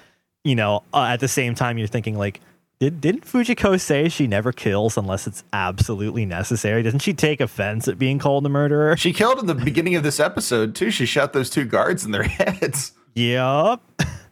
you 0.45 0.55
know 0.55 0.85
uh, 0.95 1.09
at 1.11 1.21
the 1.21 1.29
same 1.29 1.55
time 1.55 1.77
you're 1.77 1.89
thinking 1.89 2.17
like 2.17 2.41
did, 2.85 3.01
didn't 3.01 3.25
Fujiko 3.25 3.81
say 3.81 4.11
she 4.11 4.27
never 4.27 4.53
kills 4.53 4.99
unless 4.99 5.27
it's 5.27 5.43
absolutely 5.55 6.27
necessary? 6.27 6.83
Doesn't 6.83 7.01
she 7.01 7.15
take 7.15 7.41
offense 7.41 7.89
at 7.89 7.99
being 7.99 8.19
called 8.19 8.45
a 8.45 8.51
murderer? 8.51 8.95
she 8.99 9.15
killed 9.15 9.39
in 9.39 9.47
the 9.47 9.55
beginning 9.55 9.95
of 9.95 10.03
this 10.03 10.21
episode 10.21 10.75
too. 10.75 10.91
She 10.91 11.07
shot 11.07 11.33
those 11.33 11.49
two 11.49 11.65
guards 11.65 12.05
in 12.05 12.11
their 12.11 12.23
heads. 12.25 12.93
Yup. 13.15 13.83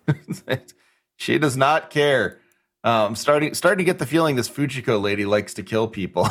she 1.16 1.38
does 1.38 1.56
not 1.56 1.88
care. 1.88 2.40
Um, 2.84 3.14
starting 3.14 3.54
starting 3.54 3.78
to 3.78 3.84
get 3.84 3.98
the 3.98 4.06
feeling 4.06 4.36
this 4.36 4.50
Fujiko 4.50 5.00
lady 5.00 5.24
likes 5.24 5.54
to 5.54 5.62
kill 5.62 5.88
people. 5.88 6.28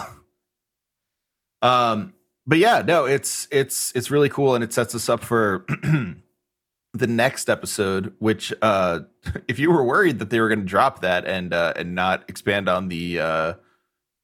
um, 1.63 2.13
but 2.45 2.59
yeah, 2.59 2.83
no, 2.85 3.05
it's 3.05 3.47
it's 3.51 3.91
it's 3.95 4.11
really 4.11 4.29
cool, 4.29 4.53
and 4.53 4.63
it 4.63 4.73
sets 4.73 4.93
us 4.93 5.09
up 5.09 5.23
for 5.23 5.65
the 6.93 7.07
next 7.07 7.49
episode. 7.49 8.13
Which, 8.19 8.53
uh, 8.61 8.99
if 9.47 9.59
you 9.59 9.71
were 9.71 9.83
worried 9.83 10.19
that 10.19 10.29
they 10.29 10.39
were 10.39 10.49
going 10.49 10.61
to 10.61 10.65
drop 10.65 11.01
that 11.01 11.25
and 11.25 11.53
uh, 11.53 11.73
and 11.75 11.95
not 11.95 12.23
expand 12.29 12.69
on 12.69 12.89
the 12.89 13.19
uh, 13.19 13.53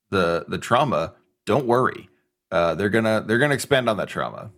the 0.09 0.45
the 0.47 0.57
trauma, 0.57 1.13
don't 1.45 1.65
worry. 1.65 2.09
Uh, 2.51 2.75
they're 2.75 2.89
gonna 2.89 3.23
they're 3.25 3.39
gonna 3.39 3.53
expand 3.53 3.89
on 3.89 3.97
that 3.97 4.07
trauma. 4.07 4.51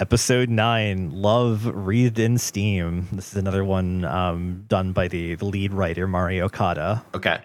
Episode 0.00 0.48
nine, 0.48 1.10
Love 1.10 1.66
Wreathed 1.66 2.18
in 2.18 2.38
Steam. 2.38 3.06
This 3.12 3.32
is 3.32 3.36
another 3.36 3.62
one 3.62 4.06
um, 4.06 4.64
done 4.66 4.92
by 4.92 5.08
the, 5.08 5.34
the 5.34 5.44
lead 5.44 5.74
writer, 5.74 6.06
Mari 6.06 6.40
Okada. 6.40 7.04
Okay. 7.14 7.40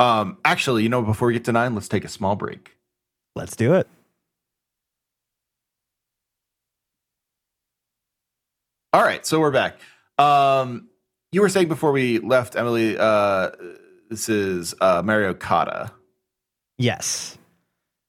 Um, 0.00 0.38
actually, 0.44 0.82
you 0.82 0.88
know, 0.88 1.02
before 1.02 1.28
we 1.28 1.34
get 1.34 1.44
to 1.44 1.52
nine, 1.52 1.76
let's 1.76 1.86
take 1.86 2.04
a 2.04 2.08
small 2.08 2.34
break. 2.34 2.76
Let's 3.36 3.54
do 3.54 3.74
it. 3.74 3.86
All 8.94 9.02
right, 9.02 9.26
so 9.26 9.40
we're 9.40 9.50
back. 9.50 9.76
Um, 10.18 10.86
you 11.32 11.40
were 11.40 11.48
saying 11.48 11.66
before 11.66 11.90
we 11.90 12.20
left, 12.20 12.54
Emily. 12.54 12.96
Uh, 12.96 13.50
this 14.08 14.28
is 14.28 14.72
uh, 14.80 15.02
Mari 15.04 15.26
Okada. 15.26 15.90
Yes, 16.78 17.36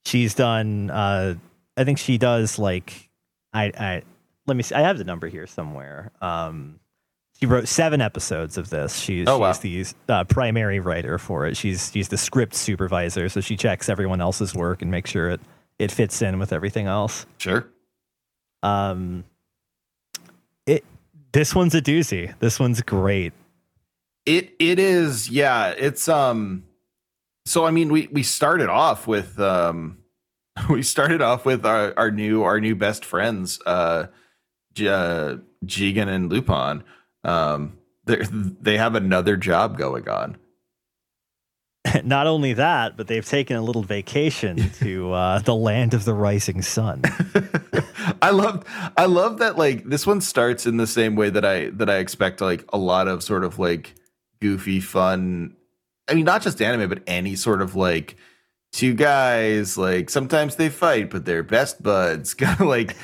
she's 0.04 0.32
done. 0.36 0.88
Uh, 0.92 1.34
I 1.76 1.82
think 1.82 1.98
she 1.98 2.18
does 2.18 2.56
like 2.60 3.10
I. 3.52 3.72
I 3.76 4.02
let 4.46 4.56
me. 4.56 4.62
See, 4.62 4.76
I 4.76 4.82
have 4.82 4.96
the 4.96 5.02
number 5.02 5.26
here 5.26 5.48
somewhere. 5.48 6.12
Um, 6.20 6.78
she 7.40 7.46
wrote 7.46 7.66
seven 7.66 8.00
episodes 8.00 8.56
of 8.56 8.70
this. 8.70 9.00
She's, 9.00 9.26
Oh, 9.26 9.38
wow. 9.38 9.54
she's 9.54 9.92
the 10.06 10.14
uh, 10.14 10.24
primary 10.24 10.78
writer 10.78 11.18
for 11.18 11.46
it. 11.46 11.56
She's 11.56 11.90
she's 11.90 12.10
the 12.10 12.16
script 12.16 12.54
supervisor, 12.54 13.28
so 13.28 13.40
she 13.40 13.56
checks 13.56 13.88
everyone 13.88 14.20
else's 14.20 14.54
work 14.54 14.82
and 14.82 14.92
makes 14.92 15.10
sure 15.10 15.30
it 15.30 15.40
it 15.80 15.90
fits 15.90 16.22
in 16.22 16.38
with 16.38 16.52
everything 16.52 16.86
else. 16.86 17.26
Sure. 17.38 17.66
Um, 18.62 19.24
it 20.66 20.84
this 21.32 21.54
one's 21.54 21.74
a 21.74 21.82
doozy. 21.82 22.34
This 22.38 22.58
one's 22.58 22.82
great. 22.82 23.32
It 24.24 24.54
it 24.58 24.78
is. 24.78 25.30
Yeah. 25.30 25.68
It's 25.70 26.08
um. 26.08 26.64
So 27.44 27.64
I 27.64 27.70
mean, 27.70 27.92
we 27.92 28.08
we 28.08 28.22
started 28.22 28.68
off 28.68 29.06
with 29.06 29.38
um, 29.38 29.98
we 30.70 30.82
started 30.82 31.22
off 31.22 31.44
with 31.44 31.64
our 31.64 31.94
our 31.96 32.10
new 32.10 32.42
our 32.42 32.60
new 32.60 32.74
best 32.74 33.04
friends, 33.04 33.60
uh, 33.66 34.06
J- 34.74 34.88
uh 34.88 35.36
Jigen 35.64 36.08
and 36.08 36.30
Lupin. 36.30 36.82
Um, 37.24 37.78
they 38.04 38.22
they 38.30 38.76
have 38.76 38.94
another 38.94 39.36
job 39.36 39.78
going 39.78 40.08
on. 40.08 40.36
Not 42.04 42.26
only 42.26 42.52
that, 42.54 42.96
but 42.96 43.06
they've 43.06 43.24
taken 43.24 43.56
a 43.56 43.62
little 43.62 43.82
vacation 43.82 44.70
to 44.80 45.12
uh, 45.12 45.38
the 45.40 45.54
land 45.54 45.94
of 45.94 46.04
the 46.04 46.14
rising 46.14 46.62
sun. 46.62 47.02
I 48.22 48.30
love 48.30 48.64
I 48.96 49.06
love 49.06 49.38
that 49.38 49.58
like 49.58 49.84
this 49.84 50.06
one 50.06 50.20
starts 50.20 50.66
in 50.66 50.76
the 50.76 50.86
same 50.86 51.16
way 51.16 51.30
that 51.30 51.44
I 51.44 51.70
that 51.70 51.90
I 51.90 51.96
expect 51.96 52.40
like 52.40 52.64
a 52.72 52.78
lot 52.78 53.08
of 53.08 53.22
sort 53.22 53.44
of 53.44 53.58
like 53.58 53.94
goofy 54.40 54.80
fun 54.80 55.56
I 56.08 56.14
mean 56.14 56.24
not 56.24 56.42
just 56.42 56.62
anime 56.62 56.88
but 56.88 57.02
any 57.06 57.34
sort 57.34 57.62
of 57.62 57.74
like 57.74 58.16
two 58.72 58.94
guys 58.94 59.76
like 59.76 60.08
sometimes 60.08 60.56
they 60.56 60.68
fight 60.68 61.10
but 61.10 61.24
they're 61.24 61.42
best 61.42 61.82
buds 61.82 62.34
kind 62.34 62.60
of 62.60 62.66
like 62.66 62.96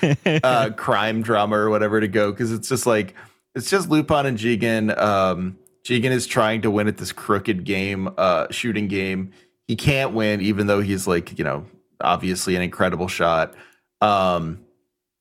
uh 0.44 0.70
crime 0.76 1.22
drama 1.22 1.56
or 1.56 1.68
whatever 1.70 2.00
to 2.00 2.08
go 2.08 2.32
cuz 2.32 2.52
it's 2.52 2.68
just 2.68 2.86
like 2.86 3.14
it's 3.54 3.68
just 3.68 3.90
Lupin 3.90 4.26
and 4.26 4.38
Jigen 4.38 4.96
um 4.96 5.58
Jigen 5.84 6.10
is 6.10 6.26
trying 6.26 6.62
to 6.62 6.70
win 6.70 6.88
at 6.88 6.96
this 6.98 7.12
crooked 7.12 7.64
game 7.64 8.08
uh 8.16 8.46
shooting 8.50 8.88
game. 8.88 9.32
He 9.66 9.76
can't 9.76 10.12
win 10.12 10.40
even 10.40 10.66
though 10.66 10.80
he's 10.80 11.06
like 11.06 11.38
you 11.38 11.44
know 11.44 11.64
obviously 12.00 12.56
an 12.56 12.62
incredible 12.62 13.08
shot. 13.08 13.54
Um 14.00 14.60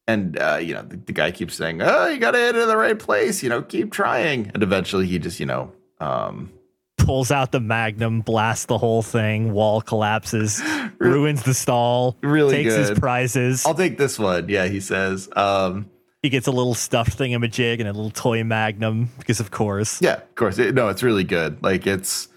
and 0.07 0.37
uh, 0.39 0.59
you 0.61 0.73
know 0.73 0.81
the, 0.81 0.97
the 0.97 1.13
guy 1.13 1.31
keeps 1.31 1.55
saying 1.55 1.81
oh 1.81 2.07
you 2.07 2.19
gotta 2.19 2.37
hit 2.39 2.55
it 2.55 2.61
in 2.61 2.67
the 2.67 2.75
right 2.77 2.97
place 2.97 3.41
you 3.43 3.49
know 3.49 3.61
keep 3.61 3.91
trying. 3.91 4.51
And 4.53 4.61
eventually 4.63 5.05
he 5.07 5.19
just 5.19 5.39
you 5.39 5.45
know 5.45 5.71
um 5.99 6.51
Pulls 6.97 7.31
out 7.31 7.51
the 7.51 7.59
magnum, 7.59 8.21
blasts 8.21 8.65
the 8.65 8.77
whole 8.77 9.01
thing, 9.01 9.53
wall 9.53 9.81
collapses, 9.81 10.61
ruins 10.99 11.41
the 11.41 11.53
stall, 11.55 12.15
Really 12.21 12.57
takes 12.63 12.75
his 12.75 12.91
prizes. 12.99 13.65
i'll 13.65 13.73
take 13.73 13.97
this 13.97 14.19
one 14.19 14.47
yeah 14.49 14.67
he 14.67 14.79
says. 14.79 15.27
Um 15.35 15.89
he 16.21 16.29
gets 16.29 16.47
a 16.47 16.51
little 16.51 16.73
stuffed 16.75 17.17
thingamajig 17.17 17.79
and 17.79 17.87
a 17.87 17.93
little 17.93 18.11
toy 18.11 18.43
magnum 18.43 19.09
because, 19.17 19.39
of 19.39 19.51
course. 19.51 20.01
yeah 20.01 20.15
of 20.15 20.35
course 20.35 20.57
it, 20.59 20.75
no 20.75 20.89
it's 20.89 21.03
really 21.03 21.23
good 21.23 21.61
like 21.63 21.87
it's 21.87 22.27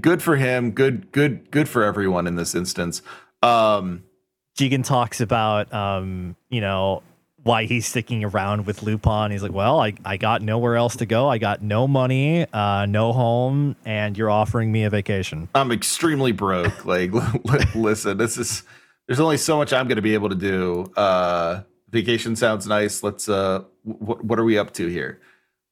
good 0.00 0.22
for 0.22 0.36
him 0.36 0.70
good 0.72 1.10
good 1.12 1.50
good 1.50 1.68
for 1.68 1.82
everyone 1.84 2.26
in 2.26 2.36
this 2.36 2.54
instance 2.54 3.02
um 3.42 4.02
Jigen 4.58 4.84
talks 4.84 5.22
about, 5.22 5.72
um, 5.72 6.36
you 6.50 6.60
know, 6.60 7.02
why 7.44 7.64
he's 7.64 7.86
sticking 7.86 8.24
around 8.24 8.66
with 8.66 8.82
Lupin. 8.82 9.30
He's 9.30 9.42
like, 9.42 9.52
well, 9.52 9.80
I, 9.80 9.94
I 10.04 10.18
got 10.18 10.42
nowhere 10.42 10.76
else 10.76 10.96
to 10.96 11.06
go. 11.06 11.28
I 11.28 11.38
got 11.38 11.62
no 11.62 11.88
money, 11.88 12.44
uh, 12.52 12.84
no 12.84 13.14
home, 13.14 13.74
and 13.86 14.18
you're 14.18 14.28
offering 14.28 14.70
me 14.70 14.82
a 14.84 14.90
vacation. 14.90 15.48
i'm 15.54 15.72
extremely 15.72 16.32
broke 16.32 16.84
like 16.84 17.12
li- 17.12 17.22
li- 17.44 17.64
listen 17.74 18.18
this 18.18 18.36
is 18.36 18.64
there's 19.06 19.20
only 19.20 19.38
so 19.38 19.56
much 19.56 19.72
i'm 19.72 19.88
gonna 19.88 20.02
be 20.02 20.12
able 20.12 20.28
to 20.28 20.34
do 20.34 20.92
uh 20.96 21.62
vacation 21.90 22.36
sounds 22.36 22.66
nice. 22.66 23.02
Let's 23.02 23.28
uh 23.28 23.64
what 23.82 24.24
what 24.24 24.38
are 24.38 24.44
we 24.44 24.58
up 24.58 24.72
to 24.74 24.86
here? 24.86 25.20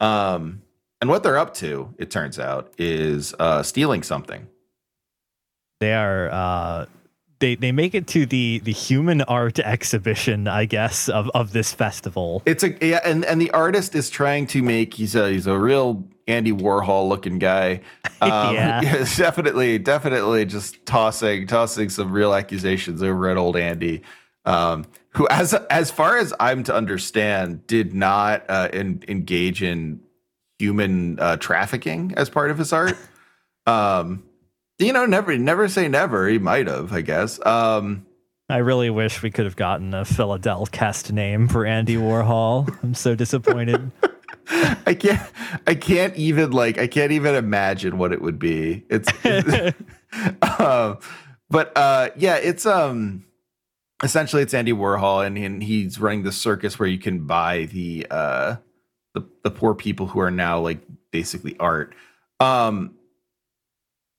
Um 0.01 0.62
and 1.01 1.09
what 1.11 1.23
they're 1.23 1.39
up 1.39 1.55
to 1.55 1.95
it 1.99 2.11
turns 2.11 2.39
out 2.39 2.73
is 2.78 3.35
uh 3.39 3.62
stealing 3.62 4.03
something. 4.03 4.47
They 5.81 5.95
are, 5.95 6.28
uh, 6.31 6.86
they, 7.39 7.55
they 7.55 7.70
make 7.70 7.95
it 7.95 8.09
to 8.09 8.27
the, 8.27 8.61
the 8.65 8.73
human 8.73 9.23
art 9.23 9.61
exhibition, 9.61 10.49
I 10.49 10.65
guess, 10.65 11.09
of, 11.09 11.31
of 11.36 11.53
this 11.53 11.73
festival. 11.73 12.43
it's 12.47 12.65
a 12.65 12.70
yeah 12.85 12.99
and 13.05 13.24
and 13.24 13.40
the 13.40 13.53
artist 13.53 13.95
is 13.95 14.11
trying 14.11 14.49
to 14.49 14.61
make 14.61 14.95
he's 14.95 15.15
a 15.15 15.31
he's 15.31 15.47
a 15.47 15.57
real 15.57 16.03
andy 16.27 16.51
warhol 16.53 17.09
looking 17.09 17.39
guy. 17.39 17.81
Um, 18.20 18.31
Yeah. 18.57 18.81
definitely 19.16 19.78
definitely 19.78 20.45
just 20.45 20.85
tossing 20.85 21.47
tossing 21.47 21.89
some 21.90 22.11
real 22.11 22.35
accusations 22.35 23.01
over 23.05 23.28
at 23.28 23.36
old 23.36 23.57
andy. 23.57 24.03
Um 24.45 24.85
who 25.10 25.26
as 25.30 25.55
as 25.55 25.90
far 25.90 26.18
as 26.18 26.32
i'm 26.40 26.62
to 26.62 26.74
understand 26.74 27.66
did 27.66 27.94
not 27.94 28.44
uh 28.48 28.68
en- 28.72 29.02
engage 29.09 29.62
in 29.62 30.01
human 30.59 31.18
uh 31.20 31.36
trafficking 31.36 32.12
as 32.16 32.28
part 32.28 32.51
of 32.51 32.59
his 32.59 32.72
art 32.72 32.97
um 33.66 34.22
you 34.78 34.93
know 34.93 35.06
never 35.06 35.36
never 35.36 35.68
say 35.68 35.89
never 35.89 36.28
he 36.28 36.39
might 36.39 36.66
have 36.66 36.93
i 36.93 37.01
guess 37.01 37.44
um 37.47 38.05
I 38.51 38.59
really 38.59 38.89
wish 38.89 39.22
we 39.22 39.30
could 39.30 39.44
have 39.44 39.56
gotten 39.56 39.93
a 39.93 40.06
Philadelphia 40.06 40.72
cast 40.72 41.12
name 41.12 41.48
for 41.48 41.66
Andy 41.66 41.97
Warhol. 41.97 42.74
I'm 42.82 42.94
so 42.94 43.14
disappointed. 43.14 43.90
I 44.86 44.94
can't 44.94 45.20
I 45.66 45.74
can't 45.74 46.16
even 46.16 46.52
like 46.52 46.78
I 46.78 46.86
can't 46.86 47.12
even 47.12 47.35
imagine 47.35 47.98
what 47.98 48.12
it 48.12 48.22
would 48.22 48.39
be. 48.39 48.85
It's 48.89 49.09
um, 50.60 50.98
but 51.51 51.76
uh 51.76 52.09
yeah, 52.16 52.36
it's 52.36 52.64
um 52.64 53.24
essentially 54.03 54.43
it's 54.43 54.55
Andy 54.55 54.73
Warhol 54.73 55.27
and, 55.27 55.37
and 55.37 55.62
he's 55.62 55.99
running 55.99 56.23
the 56.23 56.33
circus 56.33 56.79
where 56.79 56.89
you 56.89 56.99
can 56.99 57.27
buy 57.27 57.66
the 57.66 58.07
uh 58.11 58.57
the, 59.15 59.27
the 59.43 59.51
poor 59.51 59.75
people 59.75 60.07
who 60.07 60.20
are 60.20 60.31
now 60.31 60.61
like 60.61 60.81
basically 61.11 61.57
art. 61.59 61.95
Um 62.41 62.95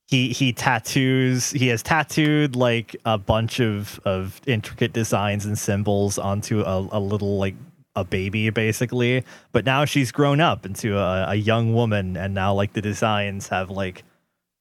he 0.08 0.30
he 0.30 0.52
tattoos 0.52 1.52
he 1.52 1.68
has 1.68 1.84
tattooed 1.84 2.56
like 2.56 2.96
a 3.06 3.18
bunch 3.18 3.60
of 3.60 4.00
of 4.06 4.42
intricate 4.48 4.92
designs 4.92 5.46
and 5.46 5.58
symbols 5.58 6.18
onto 6.18 6.62
a, 6.62 6.88
a 6.92 7.00
little 7.00 7.38
like 7.38 7.56
a 7.96 8.04
baby 8.04 8.50
basically 8.50 9.24
but 9.52 9.66
now 9.66 9.86
she's 9.86 10.12
grown 10.12 10.40
up 10.40 10.66
into 10.66 10.98
a, 10.98 11.30
a 11.30 11.36
young 11.36 11.74
woman 11.74 12.18
and 12.18 12.34
now 12.34 12.54
like 12.54 12.74
the 12.74 12.82
designs 12.82 13.48
have 13.48 13.70
like 13.70 14.04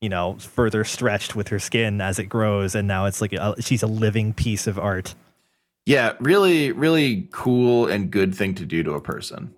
you 0.00 0.08
know 0.08 0.34
further 0.38 0.84
stretched 0.84 1.34
with 1.34 1.48
her 1.48 1.58
skin 1.58 2.00
as 2.00 2.18
it 2.18 2.24
grows 2.26 2.74
and 2.74 2.86
now 2.86 3.06
it's 3.06 3.20
like 3.20 3.32
a, 3.32 3.54
she's 3.60 3.82
a 3.82 3.86
living 3.86 4.32
piece 4.32 4.66
of 4.66 4.78
art. 4.78 5.14
Yeah, 5.86 6.14
really 6.20 6.72
really 6.72 7.28
cool 7.30 7.86
and 7.86 8.10
good 8.10 8.34
thing 8.34 8.54
to 8.56 8.64
do 8.64 8.82
to 8.82 8.92
a 8.92 9.00
person. 9.00 9.54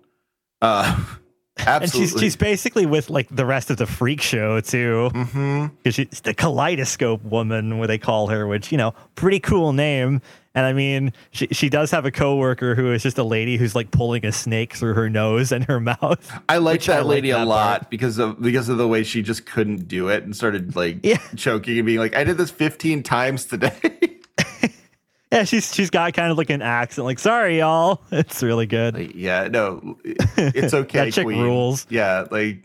Uh 0.61 1.03
and 1.57 1.91
she's 1.91 2.11
she's 2.17 2.35
basically 2.35 2.85
with 2.85 3.09
like 3.09 3.27
the 3.29 3.45
rest 3.45 3.69
of 3.69 3.77
the 3.77 3.85
freak 3.85 4.21
show 4.21 4.61
too. 4.61 5.09
Because 5.13 5.95
she's 5.95 6.21
the 6.21 6.33
kaleidoscope 6.33 7.23
woman 7.23 7.77
what 7.77 7.87
they 7.87 7.97
call 7.97 8.27
her 8.27 8.47
which 8.47 8.71
you 8.71 8.77
know 8.77 8.93
pretty 9.15 9.39
cool 9.39 9.73
name 9.73 10.21
and 10.55 10.65
i 10.65 10.73
mean 10.73 11.13
she, 11.31 11.47
she 11.51 11.69
does 11.69 11.91
have 11.91 12.05
a 12.05 12.11
coworker 12.11 12.75
who 12.75 12.91
is 12.91 13.03
just 13.03 13.17
a 13.17 13.23
lady 13.23 13.57
who's 13.57 13.73
like 13.75 13.91
pulling 13.91 14.25
a 14.25 14.31
snake 14.31 14.73
through 14.73 14.93
her 14.93 15.09
nose 15.09 15.51
and 15.51 15.63
her 15.65 15.79
mouth 15.91 16.31
I 16.49 16.57
like 16.57 16.73
Which 16.75 16.89
I 16.89 16.97
that 16.97 17.05
like 17.05 17.15
lady 17.15 17.29
a 17.31 17.45
lot 17.45 17.81
part. 17.81 17.89
because 17.89 18.17
of 18.19 18.41
because 18.41 18.67
of 18.69 18.77
the 18.77 18.87
way 18.87 19.03
she 19.03 19.21
just 19.21 19.45
couldn't 19.45 19.87
do 19.87 20.09
it 20.09 20.23
and 20.23 20.35
started 20.35 20.75
like 20.75 20.99
Yeah. 21.03 21.17
choking 21.35 21.77
and 21.77 21.85
being 21.85 21.99
like, 21.99 22.15
I 22.15 22.23
did 22.23 22.37
this 22.37 22.51
15 22.51 23.03
times 23.03 23.45
today. 23.45 23.73
yeah 25.31 25.43
she's 25.45 25.73
she's 25.73 25.89
got 25.89 26.13
kind 26.13 26.29
of 26.31 26.37
like 26.37 26.49
an 26.49 26.61
accent 26.61 27.05
like 27.05 27.17
sorry 27.19 27.59
y'all 27.59 28.01
it's 28.11 28.43
really 28.43 28.65
good 28.65 28.95
Like, 28.95 29.15
yeah, 29.15 29.47
no, 29.47 29.97
it's 30.03 30.73
okay. 30.73 31.05
That 31.05 31.13
chick 31.13 31.23
queen. 31.25 31.41
rules. 31.41 31.87
Yeah, 31.89 32.25
like 32.29 32.63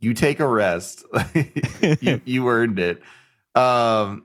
you 0.00 0.14
take 0.14 0.40
a 0.40 0.46
rest. 0.48 1.04
you 2.00 2.20
you 2.24 2.48
earned 2.48 2.78
it. 2.78 3.02
Um, 3.54 4.24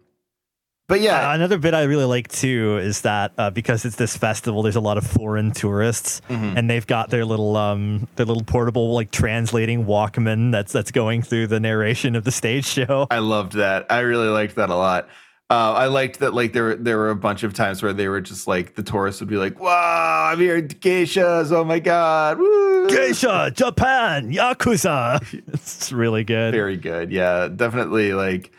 but 0.88 1.02
yeah, 1.02 1.30
Uh, 1.32 1.36
another 1.36 1.58
bit 1.58 1.74
I 1.74 1.84
really 1.84 2.06
like 2.06 2.28
too 2.28 2.78
is 2.78 3.02
that 3.02 3.32
uh, 3.38 3.50
because 3.50 3.86
it's 3.86 3.96
this 3.96 4.16
festival, 4.18 4.62
there's 4.64 4.76
a 4.76 4.82
lot 4.82 4.98
of 4.98 5.06
foreign 5.08 5.52
tourists, 5.52 6.22
Mhm. 6.30 6.58
and 6.58 6.70
they've 6.70 6.86
got 6.88 7.10
their 7.10 7.26
little 7.26 7.56
um 7.58 8.08
their 8.16 8.26
little 8.26 8.44
portable 8.44 8.94
like 8.94 9.12
translating 9.12 9.86
Walkman 9.86 10.52
that's 10.52 10.72
that's 10.74 10.92
going 10.92 11.22
through 11.22 11.48
the 11.48 11.60
narration 11.60 12.16
of 12.16 12.24
the 12.24 12.32
stage 12.32 12.66
show. 12.66 13.08
I 13.12 13.20
loved 13.20 13.54
that. 13.54 13.86
I 13.90 14.00
really 14.02 14.28
liked 14.30 14.56
that 14.56 14.70
a 14.70 14.76
lot. 14.76 15.08
Uh, 15.50 15.74
I 15.74 15.86
liked 15.88 16.20
that 16.20 16.34
like 16.34 16.54
there 16.54 16.76
there 16.76 16.98
were 16.98 17.12
a 17.12 17.16
bunch 17.16 17.44
of 17.44 17.54
times 17.54 17.84
where 17.84 17.94
they 17.94 18.08
were 18.08 18.22
just 18.22 18.48
like 18.48 18.76
the 18.76 18.82
tourists 18.82 19.22
would 19.22 19.30
be 19.30 19.36
like, 19.38 19.60
"Wow, 19.60 20.30
I'm 20.32 20.40
here 20.40 20.62
geishas! 20.62 21.52
Oh 21.52 21.64
my 21.64 21.80
god, 21.80 22.40
woo!" 22.40 22.88
Geisha, 22.90 23.52
Japan, 23.54 24.32
Yakuza. 24.34 25.22
It's 25.54 25.92
really 25.92 26.24
good. 26.24 26.54
Very 26.54 26.78
good. 26.78 27.12
Yeah, 27.12 27.50
definitely. 27.50 28.14
Like, 28.14 28.52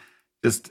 just 0.44 0.70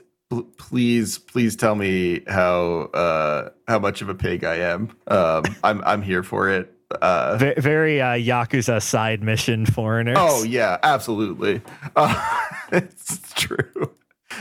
please, 0.56 1.18
please 1.18 1.56
tell 1.56 1.74
me 1.74 2.22
how 2.26 2.90
uh 2.94 3.50
how 3.68 3.78
much 3.78 4.02
of 4.02 4.08
a 4.08 4.14
pig 4.14 4.44
I 4.44 4.56
am. 4.56 4.96
Um, 5.06 5.44
I'm 5.62 5.82
I'm 5.84 6.02
here 6.02 6.22
for 6.22 6.48
it. 6.48 6.70
Uh, 7.00 7.36
Ve- 7.38 7.54
very 7.58 8.00
uh, 8.00 8.14
Yakuza 8.14 8.80
side 8.82 9.22
mission 9.22 9.66
foreigners. 9.66 10.16
oh 10.18 10.44
yeah, 10.44 10.78
absolutely. 10.82 11.62
Uh, 11.96 12.38
it's 12.72 13.32
true. 13.34 13.90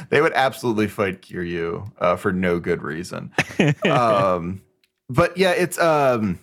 They 0.09 0.21
would 0.21 0.33
absolutely 0.33 0.87
fight 0.87 1.21
Kiryu 1.21 1.91
uh, 1.99 2.15
for 2.15 2.31
no 2.31 2.59
good 2.59 2.81
reason. 2.81 3.31
um, 3.89 4.61
but 5.09 5.37
yeah, 5.37 5.51
it's 5.51 5.79
um, 5.79 6.39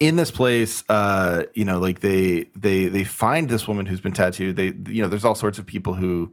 in 0.00 0.16
this 0.16 0.30
place. 0.30 0.84
Uh, 0.88 1.44
you 1.54 1.64
know, 1.64 1.78
like 1.78 2.00
they 2.00 2.46
they 2.56 2.86
they 2.86 3.04
find 3.04 3.48
this 3.48 3.66
woman 3.66 3.86
who's 3.86 4.00
been 4.00 4.12
tattooed. 4.12 4.56
They 4.56 4.72
you 4.92 5.02
know, 5.02 5.08
there's 5.08 5.24
all 5.24 5.34
sorts 5.34 5.58
of 5.58 5.66
people 5.66 5.94
who 5.94 6.32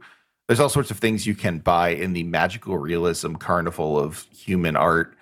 there's 0.50 0.58
all 0.58 0.68
sorts 0.68 0.90
of 0.90 0.98
things 0.98 1.28
you 1.28 1.36
can 1.36 1.60
buy 1.60 1.90
in 1.90 2.12
the 2.12 2.24
magical 2.24 2.76
realism 2.76 3.36
carnival 3.36 3.96
of 3.96 4.26
human 4.34 4.74
art. 4.74 5.14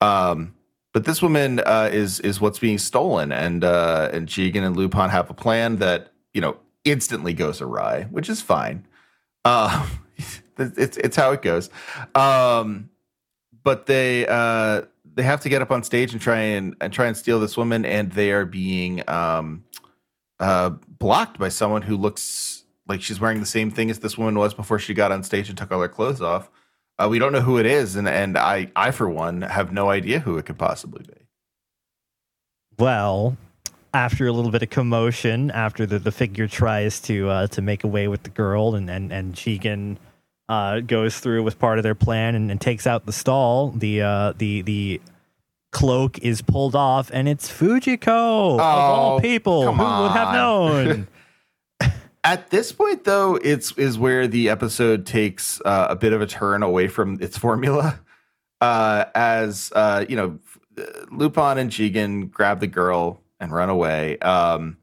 Um, 0.00 0.56
but 0.92 1.04
this 1.04 1.22
woman 1.22 1.60
uh, 1.60 1.88
is 1.92 2.18
is 2.18 2.40
what's 2.40 2.58
being 2.58 2.78
stolen, 2.78 3.30
and 3.30 3.62
uh, 3.62 4.10
and 4.12 4.26
Jigen 4.26 4.66
and 4.66 4.76
Lupin 4.76 5.08
have 5.08 5.30
a 5.30 5.34
plan 5.34 5.76
that 5.76 6.12
you 6.34 6.40
know 6.40 6.56
instantly 6.84 7.32
goes 7.32 7.60
awry, 7.60 8.08
which 8.10 8.28
is 8.28 8.42
fine. 8.42 8.84
Uh, 9.44 9.88
it's 10.58 10.96
it's 10.96 11.16
how 11.16 11.32
it 11.32 11.42
goes. 11.42 11.70
Um, 12.14 12.90
but 13.64 13.86
they 13.86 14.26
uh, 14.28 14.82
they 15.14 15.22
have 15.22 15.40
to 15.42 15.48
get 15.48 15.62
up 15.62 15.70
on 15.70 15.82
stage 15.84 16.12
and 16.12 16.20
try 16.20 16.38
and, 16.38 16.76
and 16.80 16.92
try 16.92 17.06
and 17.06 17.16
steal 17.16 17.38
this 17.40 17.56
woman, 17.56 17.84
and 17.84 18.12
they 18.12 18.30
are 18.30 18.46
being 18.46 19.02
um, 19.08 19.64
uh, 20.38 20.70
blocked 20.70 21.38
by 21.40 21.48
someone 21.48 21.82
who 21.82 21.96
looks 21.96 22.61
like 22.86 23.00
she's 23.02 23.20
wearing 23.20 23.40
the 23.40 23.46
same 23.46 23.70
thing 23.70 23.90
as 23.90 24.00
this 24.00 24.18
woman 24.18 24.38
was 24.38 24.54
before 24.54 24.78
she 24.78 24.94
got 24.94 25.12
on 25.12 25.22
stage 25.22 25.48
and 25.48 25.56
took 25.56 25.70
all 25.72 25.80
her 25.80 25.88
clothes 25.88 26.20
off. 26.20 26.50
Uh, 26.98 27.08
we 27.08 27.18
don't 27.18 27.32
know 27.32 27.40
who 27.40 27.58
it 27.58 27.66
is, 27.66 27.96
and 27.96 28.08
and 28.08 28.36
I 28.36 28.70
I 28.76 28.90
for 28.90 29.08
one 29.08 29.42
have 29.42 29.72
no 29.72 29.88
idea 29.90 30.20
who 30.20 30.36
it 30.38 30.46
could 30.46 30.58
possibly 30.58 31.04
be. 31.04 31.26
Well, 32.78 33.36
after 33.94 34.26
a 34.26 34.32
little 34.32 34.50
bit 34.50 34.62
of 34.62 34.70
commotion, 34.70 35.50
after 35.50 35.86
the, 35.86 35.98
the 35.98 36.12
figure 36.12 36.48
tries 36.48 37.00
to 37.02 37.28
uh, 37.28 37.46
to 37.48 37.62
make 37.62 37.84
away 37.84 38.08
with 38.08 38.22
the 38.24 38.30
girl, 38.30 38.74
and 38.74 38.90
and 38.90 39.12
and 39.12 39.34
Jigen 39.34 39.96
uh, 40.48 40.80
goes 40.80 41.18
through 41.18 41.42
with 41.44 41.58
part 41.58 41.78
of 41.78 41.82
their 41.82 41.94
plan 41.94 42.34
and, 42.34 42.50
and 42.50 42.60
takes 42.60 42.86
out 42.86 43.06
the 43.06 43.12
stall, 43.12 43.70
the 43.70 44.02
uh, 44.02 44.32
the 44.36 44.62
the 44.62 45.00
cloak 45.70 46.18
is 46.18 46.42
pulled 46.42 46.74
off, 46.76 47.10
and 47.12 47.28
it's 47.28 47.50
Fujiko 47.50 48.54
of 48.54 48.60
all 48.60 49.16
Oh, 49.16 49.20
people. 49.20 49.62
Who 49.72 49.78
come 49.78 50.02
would 50.02 50.12
have 50.12 50.34
known? 50.34 51.08
At 52.24 52.50
this 52.50 52.70
point, 52.70 53.04
though, 53.04 53.36
it's 53.36 53.72
is 53.72 53.98
where 53.98 54.28
the 54.28 54.48
episode 54.48 55.06
takes 55.06 55.60
uh, 55.64 55.88
a 55.90 55.96
bit 55.96 56.12
of 56.12 56.20
a 56.20 56.26
turn 56.26 56.62
away 56.62 56.88
from 56.88 57.18
its 57.20 57.36
formula. 57.36 58.00
Uh, 58.60 59.06
as 59.16 59.72
uh, 59.74 60.04
you 60.08 60.14
know, 60.14 60.38
Lupin 61.10 61.58
and 61.58 61.68
Jigen 61.68 62.30
grab 62.30 62.60
the 62.60 62.68
girl 62.68 63.20
and 63.40 63.52
run 63.52 63.68
away. 63.68 64.18
Um, 64.20 64.76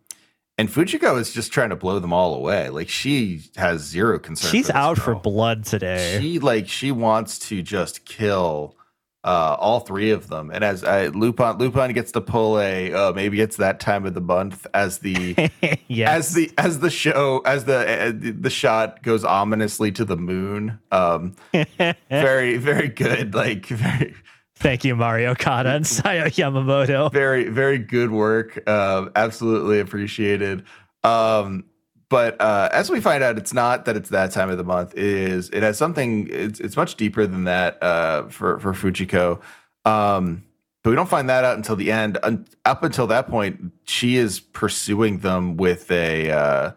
and 0.57 0.67
Fujiko 0.67 1.17
is 1.17 1.31
just 1.31 1.53
trying 1.53 1.69
to 1.69 1.77
blow 1.77 1.99
them 1.99 2.11
all 2.11 2.35
away. 2.35 2.67
Like 2.67 2.89
she 2.89 3.43
has 3.55 3.79
zero 3.79 4.19
concern. 4.19 4.51
She's 4.51 4.67
for 4.67 4.75
out 4.75 4.97
for 4.97 5.15
blood 5.15 5.63
today. 5.63 6.19
She 6.19 6.39
like 6.39 6.67
she 6.67 6.91
wants 6.91 7.39
to 7.47 7.61
just 7.61 8.03
kill 8.03 8.75
uh, 9.23 9.57
all 9.59 9.81
three 9.81 10.11
of 10.11 10.29
them. 10.29 10.49
And 10.51 10.63
as 10.63 10.83
uh, 10.83 11.11
Lupin 11.13 11.57
Lupin 11.57 11.93
gets 11.93 12.11
to 12.13 12.21
pull 12.21 12.59
a 12.59 12.93
uh, 12.93 13.13
maybe 13.13 13.41
it's 13.41 13.57
that 13.57 13.79
time 13.79 14.05
of 14.05 14.13
the 14.13 14.21
month 14.21 14.65
as 14.73 14.99
the 14.99 15.51
yes. 15.87 16.09
as 16.09 16.33
the 16.33 16.51
as 16.57 16.79
the 16.79 16.89
show 16.89 17.39
as 17.45 17.65
the 17.65 18.07
uh, 18.07 18.11
the 18.15 18.49
shot 18.49 19.03
goes 19.03 19.23
ominously 19.25 19.91
to 19.93 20.05
the 20.05 20.17
moon. 20.17 20.79
Um, 20.91 21.35
very 22.09 22.57
very 22.57 22.89
good. 22.89 23.33
Like 23.33 23.65
very 23.65 24.15
Thank 24.55 24.83
you, 24.83 24.93
Mari 24.93 25.25
Okada 25.25 25.69
and 25.69 25.85
Sayo 25.85 26.25
Yamamoto. 26.25 27.11
very 27.11 27.49
very 27.49 27.77
good 27.77 28.11
work. 28.11 28.67
Um, 28.69 29.11
absolutely 29.15 29.79
appreciated. 29.79 30.63
Um, 31.03 31.63
but 32.09 32.41
uh, 32.41 32.69
as 32.71 32.89
we 32.89 32.99
find 32.99 33.23
out, 33.23 33.37
it's 33.37 33.53
not 33.53 33.85
that 33.85 33.95
it's 33.95 34.09
that 34.09 34.31
time 34.31 34.49
of 34.49 34.57
the 34.57 34.63
month. 34.63 34.93
It 34.93 35.03
is 35.03 35.49
it 35.51 35.61
has 35.61 35.77
something? 35.77 36.27
It's 36.31 36.59
it's 36.59 36.75
much 36.75 36.95
deeper 36.95 37.27
than 37.27 37.43
that 37.43 37.81
uh, 37.83 38.27
for 38.29 38.59
for 38.59 38.73
Fujiko. 38.73 39.39
Um, 39.85 40.43
but 40.83 40.89
we 40.89 40.95
don't 40.95 41.09
find 41.09 41.29
that 41.29 41.43
out 41.43 41.57
until 41.57 41.75
the 41.75 41.91
end. 41.91 42.17
Un- 42.23 42.47
up 42.65 42.83
until 42.83 43.05
that 43.07 43.27
point, 43.27 43.73
she 43.83 44.15
is 44.15 44.39
pursuing 44.39 45.19
them 45.19 45.55
with 45.57 45.91
a 45.91 46.31
uh, 46.31 46.71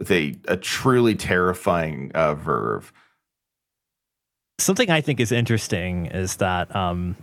with 0.00 0.10
a 0.10 0.36
a 0.48 0.56
truly 0.56 1.14
terrifying 1.14 2.10
uh, 2.14 2.34
verve. 2.34 2.92
something 4.58 4.90
I 4.90 5.00
think 5.00 5.20
is 5.20 5.30
interesting 5.30 6.06
is 6.06 6.36
that 6.36 6.74
um, 6.74 7.16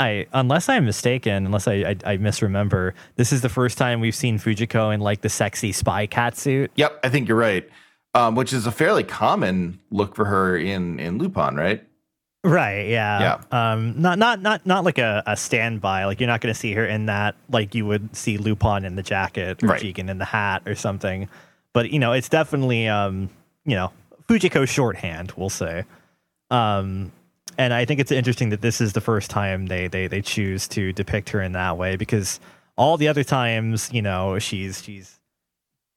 I, 0.00 0.26
unless 0.32 0.68
I'm 0.68 0.84
mistaken, 0.86 1.46
unless 1.46 1.68
I, 1.68 1.74
I, 1.74 1.96
I 2.12 2.16
misremember, 2.16 2.94
this 3.16 3.32
is 3.32 3.42
the 3.42 3.48
first 3.48 3.78
time 3.78 4.00
we've 4.00 4.14
seen 4.14 4.38
Fujiko 4.38 4.92
in 4.92 5.00
like 5.00 5.20
the 5.20 5.28
sexy 5.28 5.72
spy 5.72 6.06
cat 6.06 6.36
suit. 6.36 6.70
Yep, 6.74 7.00
I 7.04 7.08
think 7.10 7.28
you're 7.28 7.36
right. 7.36 7.68
Um, 8.14 8.34
which 8.34 8.52
is 8.52 8.66
a 8.66 8.72
fairly 8.72 9.04
common 9.04 9.78
look 9.92 10.16
for 10.16 10.24
her 10.24 10.56
in 10.56 10.98
in 10.98 11.18
Lupin, 11.18 11.54
right? 11.54 11.86
Right. 12.42 12.88
Yeah. 12.88 13.40
Um. 13.52 14.00
Not 14.00 14.18
not 14.18 14.40
not 14.40 14.64
not 14.66 14.82
like 14.84 14.98
a, 14.98 15.22
a 15.26 15.36
standby. 15.36 16.06
Like 16.06 16.18
you're 16.18 16.26
not 16.26 16.40
going 16.40 16.52
to 16.52 16.58
see 16.58 16.72
her 16.72 16.86
in 16.86 17.06
that. 17.06 17.36
Like 17.50 17.74
you 17.74 17.84
would 17.86 18.16
see 18.16 18.38
Lupin 18.38 18.84
in 18.86 18.96
the 18.96 19.02
jacket 19.02 19.62
or 19.62 19.68
Right. 19.68 19.80
Jigen 19.82 20.08
in 20.08 20.18
the 20.18 20.24
hat 20.24 20.62
or 20.66 20.74
something. 20.74 21.28
But 21.74 21.90
you 21.90 21.98
know, 21.98 22.12
it's 22.12 22.28
definitely 22.28 22.88
um. 22.88 23.28
You 23.66 23.76
know, 23.76 23.92
Fujiko 24.26 24.66
shorthand. 24.66 25.32
We'll 25.36 25.50
say. 25.50 25.84
Um. 26.50 27.12
And 27.58 27.72
I 27.74 27.84
think 27.84 28.00
it's 28.00 28.12
interesting 28.12 28.50
that 28.50 28.60
this 28.60 28.80
is 28.80 28.92
the 28.92 29.00
first 29.00 29.30
time 29.30 29.66
they 29.66 29.88
they 29.88 30.06
they 30.06 30.22
choose 30.22 30.68
to 30.68 30.92
depict 30.92 31.30
her 31.30 31.42
in 31.42 31.52
that 31.52 31.76
way 31.76 31.96
because 31.96 32.40
all 32.76 32.96
the 32.96 33.08
other 33.08 33.24
times, 33.24 33.90
you 33.92 34.02
know, 34.02 34.38
she's 34.38 34.82
she's 34.82 35.18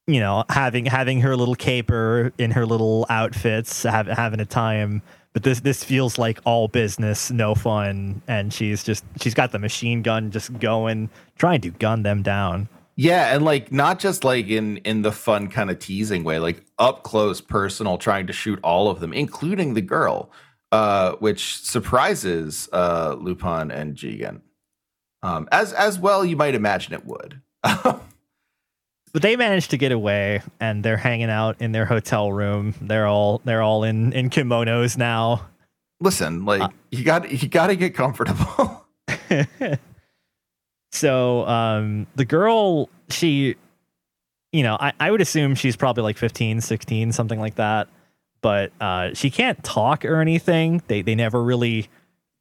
you 0.08 0.20
know 0.20 0.44
having 0.50 0.86
having 0.86 1.22
her 1.22 1.36
little 1.36 1.56
caper 1.56 2.34
in 2.38 2.52
her 2.52 2.66
little 2.66 3.06
outfits, 3.10 3.84
have, 3.84 4.08
having 4.08 4.40
a 4.40 4.46
time. 4.46 5.02
But 5.34 5.44
this 5.44 5.62
this 5.62 5.84
feels 5.84 6.18
like 6.18 6.40
all 6.46 6.68
business, 6.68 7.32
no 7.32 7.56
fun, 7.56 8.22
and 8.28 8.54
she's 8.54 8.84
just 8.84 9.04
she's 9.20 9.34
got 9.34 9.52
the 9.52 9.60
machine 9.60 10.02
gun 10.02 10.30
just 10.30 10.60
going, 10.60 11.10
trying 11.38 11.62
to 11.62 11.72
gun 11.72 12.04
them 12.04 12.22
down. 12.22 12.70
Yeah, 12.96 13.34
and 13.34 13.44
like 13.44 13.72
not 13.72 13.98
just 13.98 14.24
like 14.24 14.48
in 14.48 14.78
in 14.78 15.02
the 15.02 15.12
fun 15.12 15.48
kind 15.48 15.72
of 15.72 15.80
teasing 15.80 16.24
way, 16.24 16.38
like 16.38 16.64
up 16.78 17.04
close, 17.04 17.42
personal, 17.42 17.98
trying 17.98 18.28
to 18.28 18.34
shoot 18.34 18.60
all 18.64 18.90
of 18.90 19.00
them, 19.00 19.14
including 19.14 19.74
the 19.74 19.82
girl, 19.82 20.30
uh, 20.74 21.16
which 21.20 21.60
surprises 21.62 22.68
uh, 22.74 23.16
Lupin 23.20 23.70
and 23.70 23.96
Jigen, 23.96 24.42
um, 25.22 25.48
as 25.52 25.72
as 25.72 26.00
well 26.00 26.26
you 26.26 26.36
might 26.36 26.56
imagine 26.56 26.94
it 26.94 27.06
would. 27.06 27.42
But 29.14 29.22
they 29.22 29.36
managed 29.36 29.70
to 29.70 29.78
get 29.78 29.92
away, 29.92 30.42
and 30.60 30.84
they're 30.84 30.98
hanging 30.98 31.30
out 31.30 31.62
in 31.62 31.72
their 31.72 31.86
hotel 31.86 32.34
room. 32.34 32.74
They're 32.82 33.06
all 33.06 33.42
they're 33.46 33.62
all 33.62 33.84
in 33.84 34.12
in 34.12 34.32
kimonos 34.32 34.98
now. 34.98 35.46
Listen, 36.00 36.46
like 36.46 36.64
Uh, 36.64 36.70
you 36.90 37.04
got 37.04 37.30
you 37.30 37.48
got 37.48 37.68
to 37.68 37.76
get 37.76 37.94
comfortable. 37.94 38.88
So 40.94 41.46
um, 41.48 42.06
the 42.16 42.24
girl, 42.24 42.88
she, 43.10 43.56
you 44.52 44.62
know, 44.62 44.78
I, 44.80 44.94
I 45.00 45.10
would 45.10 45.22
assume 45.22 45.56
she's 45.56 45.76
probably 45.76 46.04
like 46.04 46.20
15, 46.20 46.62
16, 46.62 47.12
something 47.12 47.40
like 47.40 47.56
that. 47.56 47.88
But 48.44 48.72
uh, 48.80 49.16
she 49.16 49.32
can't 49.32 49.64
talk 49.64 50.06
or 50.06 50.22
anything. 50.22 50.84
They 50.88 51.02
they 51.02 51.16
never 51.16 51.44
really 51.44 51.90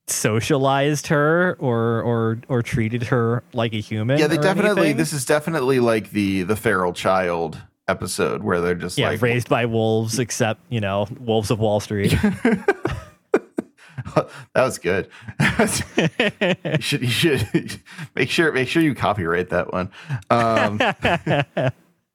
socialized 0.09 1.07
her 1.07 1.57
or 1.59 2.03
or 2.03 2.39
or 2.49 2.63
treated 2.63 3.05
her 3.05 3.43
like 3.55 3.73
a 3.73 3.81
human. 3.81 4.19
yeah, 4.19 4.27
they 4.27 4.37
definitely. 4.37 4.83
anything. 4.83 4.97
This 4.99 5.15
is 5.15 5.25
definitely 5.25 5.81
like 5.81 6.11
the 6.11 6.43
the 6.43 6.57
feral 6.57 6.93
child 6.93 7.59
episode 7.89 8.43
where 8.43 8.61
they're 8.61 8.75
just 8.75 8.99
yeah 8.99 9.09
like 9.09 9.23
raised 9.23 9.49
by 9.49 9.65
wolves, 9.65 10.19
except 10.19 10.61
you 10.69 10.81
know 10.81 11.07
wolves 11.21 11.51
of 11.51 11.59
Wall 11.59 11.81
Street. 11.81 12.15
that 14.15 14.29
was 14.55 14.79
good. 14.79 15.09
you 15.59 16.81
should 16.81 17.03
you 17.03 17.09
should 17.09 17.81
make 18.15 18.31
sure 18.31 18.53
make 18.53 18.69
sure 18.69 18.83
you 18.83 18.95
copyright 18.95 19.51
that 19.51 19.73
one. 19.73 19.91
Um, 20.31 20.79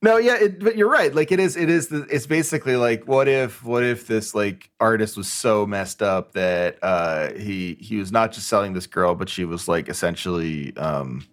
no, 0.02 0.18
yeah, 0.18 0.36
it, 0.36 0.60
but 0.60 0.78
you're 0.78 0.90
right. 0.90 1.14
Like 1.14 1.32
it 1.32 1.40
is 1.40 1.58
it 1.58 1.70
is 1.70 1.88
the, 1.88 2.04
it's 2.10 2.28
basically 2.28 2.76
like 2.76 3.08
what 3.08 3.28
if 3.28 3.64
what 3.64 3.84
if 3.84 4.08
this 4.08 4.36
like 4.36 4.70
artist 4.80 5.18
was 5.18 5.32
so 5.32 5.66
messed 5.66 6.02
up 6.04 6.34
that 6.34 6.78
uh 6.82 7.32
he 7.34 7.78
he 7.80 7.98
was 7.98 8.12
not 8.12 8.32
just 8.32 8.48
selling 8.48 8.74
this 8.74 8.86
girl 8.88 9.16
but 9.16 9.28
she 9.28 9.44
was 9.44 9.68
like 9.68 9.90
essentially 9.90 10.76
um 10.78 11.26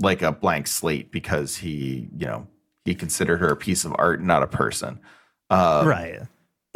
like 0.00 0.22
a 0.22 0.32
blank 0.32 0.66
slate 0.66 1.10
because 1.10 1.56
he, 1.56 2.08
you 2.16 2.26
know, 2.26 2.46
he 2.84 2.94
considered 2.94 3.38
her 3.38 3.48
a 3.48 3.56
piece 3.56 3.84
of 3.84 3.94
art, 3.98 4.22
not 4.22 4.42
a 4.42 4.46
person. 4.46 5.00
Um, 5.50 5.86
right. 5.86 6.20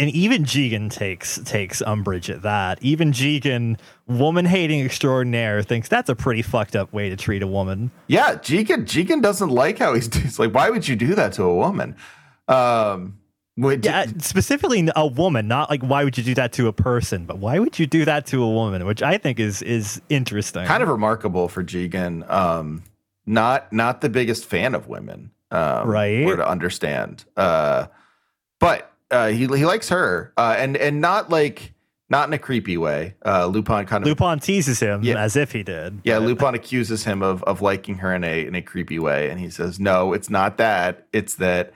And 0.01 0.11
even 0.11 0.45
Jigen 0.45 0.91
takes 0.91 1.41
takes 1.45 1.83
umbrage 1.83 2.31
at 2.31 2.43
that. 2.43 2.81
Even 2.83 3.11
Jigen, 3.11 3.79
woman 4.07 4.45
hating 4.45 4.85
extraordinaire, 4.85 5.63
thinks 5.63 5.89
that's 5.89 6.09
a 6.09 6.15
pretty 6.15 6.43
fucked 6.43 6.77
up 6.77 6.93
way 6.93 7.09
to 7.11 7.17
treat 7.17 7.43
a 7.43 7.49
woman. 7.49 7.91
Yeah, 8.07 8.35
Jigen 8.35 8.85
Jigen 8.85 9.21
doesn't 9.21 9.49
like 9.49 9.79
how 9.79 9.95
he's, 9.95 10.13
he's 10.15 10.39
like, 10.39 10.55
why 10.55 10.71
would 10.71 10.87
you 10.87 10.95
do 10.95 11.17
that 11.17 11.33
to 11.35 11.43
a 11.43 11.55
woman? 11.55 11.97
Um, 12.47 13.19
would, 13.57 13.85
Yeah, 13.85 14.07
specifically 14.19 14.89
a 14.95 15.07
woman, 15.07 15.49
not 15.49 15.69
like 15.69 15.83
why 15.83 16.05
would 16.05 16.17
you 16.17 16.23
do 16.23 16.35
that 16.35 16.53
to 16.53 16.69
a 16.69 16.73
person, 16.73 17.25
but 17.25 17.39
why 17.39 17.59
would 17.59 17.77
you 17.77 17.87
do 17.89 18.05
that 18.05 18.25
to 18.27 18.41
a 18.41 18.49
woman, 18.49 18.87
which 18.87 19.03
I 19.03 19.19
think 19.19 19.41
is 19.41 19.63
is 19.63 20.01
interesting. 20.09 20.65
kind 20.65 20.83
of 20.83 20.89
remarkable 20.89 21.49
for 21.49 21.65
Jigen. 21.65 22.29
Um, 22.31 22.85
not 23.27 23.73
not 23.73 24.01
the 24.01 24.09
biggest 24.09 24.45
fan 24.45 24.77
of 24.77 24.87
women, 24.87 25.33
um, 25.51 25.89
Right. 25.89 26.25
Or 26.25 26.37
to 26.37 26.49
understand, 26.49 27.25
uh, 27.37 27.87
but 28.61 28.93
uh, 29.11 29.29
he 29.29 29.47
he 29.47 29.65
likes 29.65 29.89
her, 29.89 30.33
uh, 30.37 30.55
and 30.59 30.77
and 30.77 31.01
not 31.01 31.31
like 31.31 31.73
not 32.11 32.29
in 32.29 32.33
a 32.33 32.39
creepy 32.39 32.77
way. 32.79 33.15
Uh, 33.25 33.47
Lupin 33.47 33.85
kind 33.87 34.03
of 34.03 34.09
Lupin 34.09 34.39
teases 34.39 34.81
him 34.81 35.03
Yeah. 35.03 35.23
as 35.23 35.37
if 35.37 35.53
he 35.53 35.63
did. 35.63 36.01
yeah, 36.05 36.19
but- 36.19 36.27
Lupin 36.27 36.55
accuses 36.55 37.05
him 37.05 37.23
of 37.23 37.43
of 37.45 37.61
liking 37.63 37.97
her 37.99 38.15
in 38.15 38.25
a 38.25 38.47
in 38.47 38.55
a 38.55 38.63
creepy 38.63 38.99
way, 38.99 39.31
and 39.31 39.39
he 39.41 39.51
says, 39.51 39.79
"No, 39.79 40.13
it's 40.13 40.31
not 40.31 40.57
that. 40.59 41.07
It's 41.13 41.35
that 41.37 41.73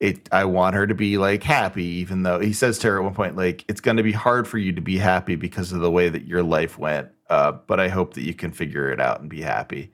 it. 0.00 0.28
I 0.32 0.44
want 0.46 0.74
her 0.74 0.86
to 0.86 0.94
be 0.94 1.16
like 1.18 1.42
happy, 1.42 1.84
even 1.84 2.22
though 2.22 2.40
he 2.40 2.52
says 2.52 2.78
to 2.80 2.88
her 2.88 2.98
at 2.98 3.04
one 3.04 3.14
point, 3.14 3.36
like 3.36 3.64
it's 3.68 3.80
going 3.80 3.96
to 3.98 4.02
be 4.02 4.12
hard 4.12 4.46
for 4.48 4.58
you 4.58 4.72
to 4.72 4.80
be 4.82 4.98
happy 4.98 5.36
because 5.36 5.72
of 5.72 5.80
the 5.80 5.90
way 5.90 6.08
that 6.08 6.26
your 6.26 6.42
life 6.42 6.78
went. 6.78 7.08
Uh, 7.30 7.52
but 7.66 7.80
I 7.80 7.88
hope 7.88 8.14
that 8.14 8.22
you 8.24 8.34
can 8.34 8.50
figure 8.52 8.90
it 8.90 9.00
out 9.00 9.20
and 9.20 9.28
be 9.30 9.40
happy." 9.42 9.92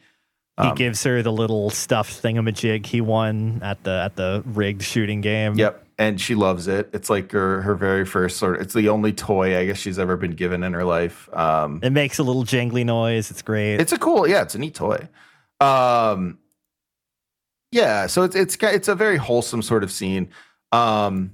He 0.60 0.68
Um, 0.68 0.74
gives 0.74 1.04
her 1.04 1.22
the 1.22 1.30
little 1.32 1.70
stuffed 1.70 2.20
thingamajig 2.22 2.84
he 2.86 3.00
won 3.00 3.60
at 3.62 3.84
the 3.84 4.02
at 4.04 4.16
the 4.16 4.42
rigged 4.44 4.82
shooting 4.82 5.20
game. 5.20 5.54
Yep, 5.54 5.84
and 5.98 6.20
she 6.20 6.34
loves 6.34 6.66
it. 6.66 6.90
It's 6.92 7.08
like 7.08 7.30
her 7.32 7.62
her 7.62 7.74
very 7.76 8.04
first 8.04 8.38
sort. 8.38 8.56
Of, 8.56 8.62
it's 8.62 8.74
the 8.74 8.88
only 8.88 9.12
toy 9.12 9.56
I 9.58 9.66
guess 9.66 9.78
she's 9.78 9.98
ever 10.00 10.16
been 10.16 10.32
given 10.32 10.64
in 10.64 10.72
her 10.72 10.84
life. 10.84 11.28
Um, 11.32 11.78
It 11.82 11.90
makes 11.90 12.18
a 12.18 12.22
little 12.24 12.42
jingly 12.42 12.82
noise. 12.82 13.30
It's 13.30 13.42
great. 13.42 13.76
It's 13.76 13.92
a 13.92 13.98
cool, 13.98 14.26
yeah, 14.28 14.42
it's 14.42 14.54
a 14.56 14.58
neat 14.58 14.74
toy. 14.74 15.08
Um, 15.60 16.38
yeah, 17.70 18.06
so 18.06 18.22
it's 18.24 18.34
it's 18.34 18.56
it's 18.60 18.88
a 18.88 18.94
very 18.94 19.16
wholesome 19.16 19.62
sort 19.62 19.84
of 19.84 19.92
scene. 19.92 20.28
Um, 20.72 21.32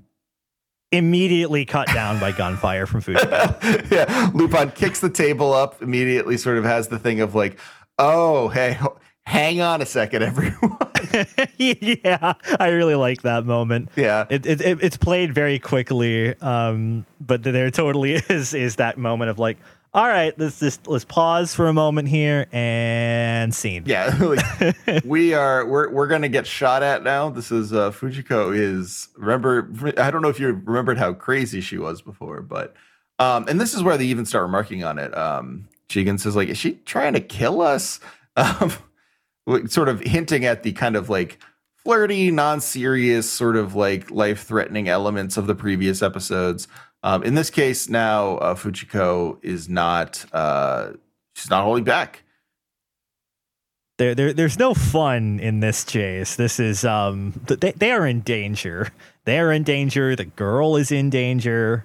Immediately 0.93 1.65
cut 1.65 1.89
down 1.89 2.21
by 2.21 2.31
gunfire 2.31 2.87
from 2.87 3.03
Fujiko. 3.03 3.91
yeah, 3.91 4.31
Lupin 4.33 4.71
kicks 4.71 5.01
the 5.01 5.11
table 5.11 5.53
up 5.53 5.83
immediately. 5.83 6.37
Sort 6.37 6.57
of 6.57 6.65
has 6.65 6.87
the 6.87 7.01
thing 7.01 7.21
of 7.21 7.35
like, 7.35 7.59
oh, 7.99 8.47
hey, 8.49 8.79
hang 9.27 9.61
on 9.61 9.83
a 9.83 9.87
second, 9.87 10.23
everyone. 10.23 10.79
yeah, 11.59 12.35
I 12.59 12.69
really 12.69 12.95
like 12.95 13.23
that 13.23 13.45
moment. 13.45 13.91
yeah, 13.97 14.27
It, 14.31 14.47
it, 14.47 14.61
it 14.61 14.79
it's 14.83 14.97
played 14.97 15.35
very 15.35 15.59
quickly, 15.59 16.35
um, 16.41 17.07
but 17.21 17.43
there 17.43 17.71
totally 17.71 18.15
is 18.29 18.55
is 18.55 18.77
that 18.77 18.99
moment 18.99 19.31
of 19.31 19.39
like, 19.39 19.59
all 19.93 20.07
right, 20.09 20.37
let's 20.39 20.59
just 20.59 20.87
let's 20.89 21.05
pause 21.05 21.55
for 21.55 21.69
a 21.69 21.73
moment 21.73 22.09
here 22.09 22.47
and 22.53 23.55
scene. 23.55 23.85
yeah. 23.87 24.17
like, 24.87 25.05
we 25.05 25.35
are 25.35 25.65
we're 25.67 25.89
we're 25.91 26.09
gonna 26.09 26.29
get 26.29 26.47
shot 26.47 26.83
at 26.83 27.03
now. 27.05 27.31
This 27.31 27.53
is 27.53 27.73
uh, 27.73 27.91
Fujiko 27.93 28.57
is 28.57 29.09
remember. 29.17 29.71
I 29.99 30.11
don't 30.11 30.23
know 30.23 30.31
if 30.31 30.41
you 30.41 30.49
remembered 30.49 30.99
how 30.99 31.13
crazy 31.13 31.61
she 31.61 31.79
was 31.79 32.03
before, 32.03 32.43
but 32.43 32.75
um, 33.21 33.47
and 33.49 33.61
this 33.61 33.75
is 33.75 33.83
where 33.85 33.97
they 33.97 34.07
even 34.07 34.27
start 34.27 34.43
remarking 34.43 34.83
on 34.83 34.99
it. 34.99 35.17
Um, 35.17 35.69
Jigen 35.89 36.19
says 36.19 36.35
like, 36.35 36.49
is 36.49 36.59
she 36.59 36.73
trying 36.85 37.13
to 37.13 37.21
kill 37.21 37.61
us? 37.61 38.01
Um, 38.37 38.73
sort 39.67 39.89
of 39.89 40.01
hinting 40.01 40.45
at 40.45 40.63
the 40.63 40.73
kind 40.73 40.97
of 40.97 41.09
like 41.09 41.39
flirty, 41.85 42.31
non-serious, 42.31 43.29
sort 43.31 43.57
of 43.57 43.75
like 43.75 44.11
life-threatening 44.11 44.89
elements 44.89 45.37
of 45.37 45.47
the 45.47 45.55
previous 45.55 46.03
episodes. 46.03 46.67
Um, 47.03 47.23
in 47.23 47.35
this 47.35 47.51
case, 47.51 47.89
now 47.91 48.39
uh, 48.39 48.55
Fujiko 48.55 49.39
is 49.43 49.69
not. 49.69 50.25
Uh, 50.33 50.93
she's 51.35 51.51
not 51.51 51.63
holding 51.65 51.85
back. 51.85 52.23
There, 53.99 54.15
there 54.15 54.33
there's 54.33 54.59
no 54.59 54.75
fun 54.75 55.39
in 55.39 55.61
this 55.61 55.85
chase. 55.85 56.35
This 56.35 56.59
is 56.59 56.85
um 56.85 57.33
th- 57.47 57.61
they 57.61 57.73
they 57.73 57.93
are 57.93 58.07
in 58.07 58.21
danger. 58.23 58.89
They 59.25 59.39
are 59.39 59.53
in 59.53 59.63
danger. 59.63 60.17
The 60.17 60.25
girl 60.25 60.77
is 60.77 60.91
in 60.91 61.11
danger. 61.11 61.85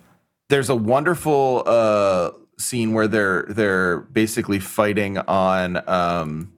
there's 0.50 0.70
a 0.70 0.76
wonderful 0.76 1.64
uh 1.68 2.32
scene 2.58 2.94
where 2.94 3.08
they're 3.08 3.44
they're 3.50 4.00
basically 4.00 4.60
fighting 4.60 5.18
on 5.20 5.88
um 5.88 6.52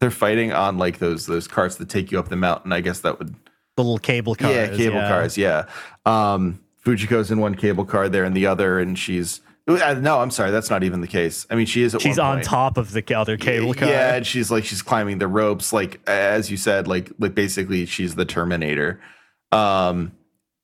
they're 0.00 0.10
fighting 0.10 0.52
on 0.52 0.78
like 0.78 0.98
those 0.98 1.26
those 1.26 1.48
carts 1.48 1.76
that 1.76 1.88
take 1.88 2.10
you 2.10 2.18
up 2.18 2.28
the 2.28 2.36
mountain. 2.36 2.72
I 2.72 2.80
guess 2.80 3.00
that 3.00 3.18
would 3.18 3.34
The 3.76 3.82
little 3.84 3.98
cable 3.98 4.34
cars. 4.34 4.54
yeah, 4.54 4.76
cable 4.76 5.00
cars, 5.00 5.36
yeah. 5.36 5.66
Um 6.06 6.60
Fujiko's 6.84 7.30
in 7.30 7.40
one 7.40 7.54
cable 7.54 7.84
car 7.84 8.08
there 8.08 8.24
in 8.24 8.32
the 8.32 8.46
other 8.46 8.78
and 8.78 8.98
she's 8.98 9.40
uh, 9.68 9.94
no, 10.00 10.20
I'm 10.20 10.30
sorry, 10.30 10.50
that's 10.50 10.70
not 10.70 10.82
even 10.82 11.02
the 11.02 11.06
case. 11.06 11.46
I 11.50 11.54
mean, 11.54 11.66
she 11.66 11.82
is 11.82 11.94
at 11.94 12.00
She's 12.00 12.18
on 12.18 12.40
top 12.40 12.78
of 12.78 12.92
the 12.92 13.04
other 13.14 13.36
cable 13.36 13.74
car. 13.74 13.86
Yeah, 13.88 14.14
and 14.14 14.26
she's 14.26 14.50
like 14.50 14.64
she's 14.64 14.80
climbing 14.80 15.18
the 15.18 15.28
ropes, 15.28 15.74
like 15.74 16.00
as 16.08 16.50
you 16.50 16.56
said, 16.56 16.88
like 16.88 17.12
like 17.18 17.34
basically 17.34 17.84
she's 17.84 18.14
the 18.14 18.24
Terminator. 18.24 18.98
Um, 19.52 20.12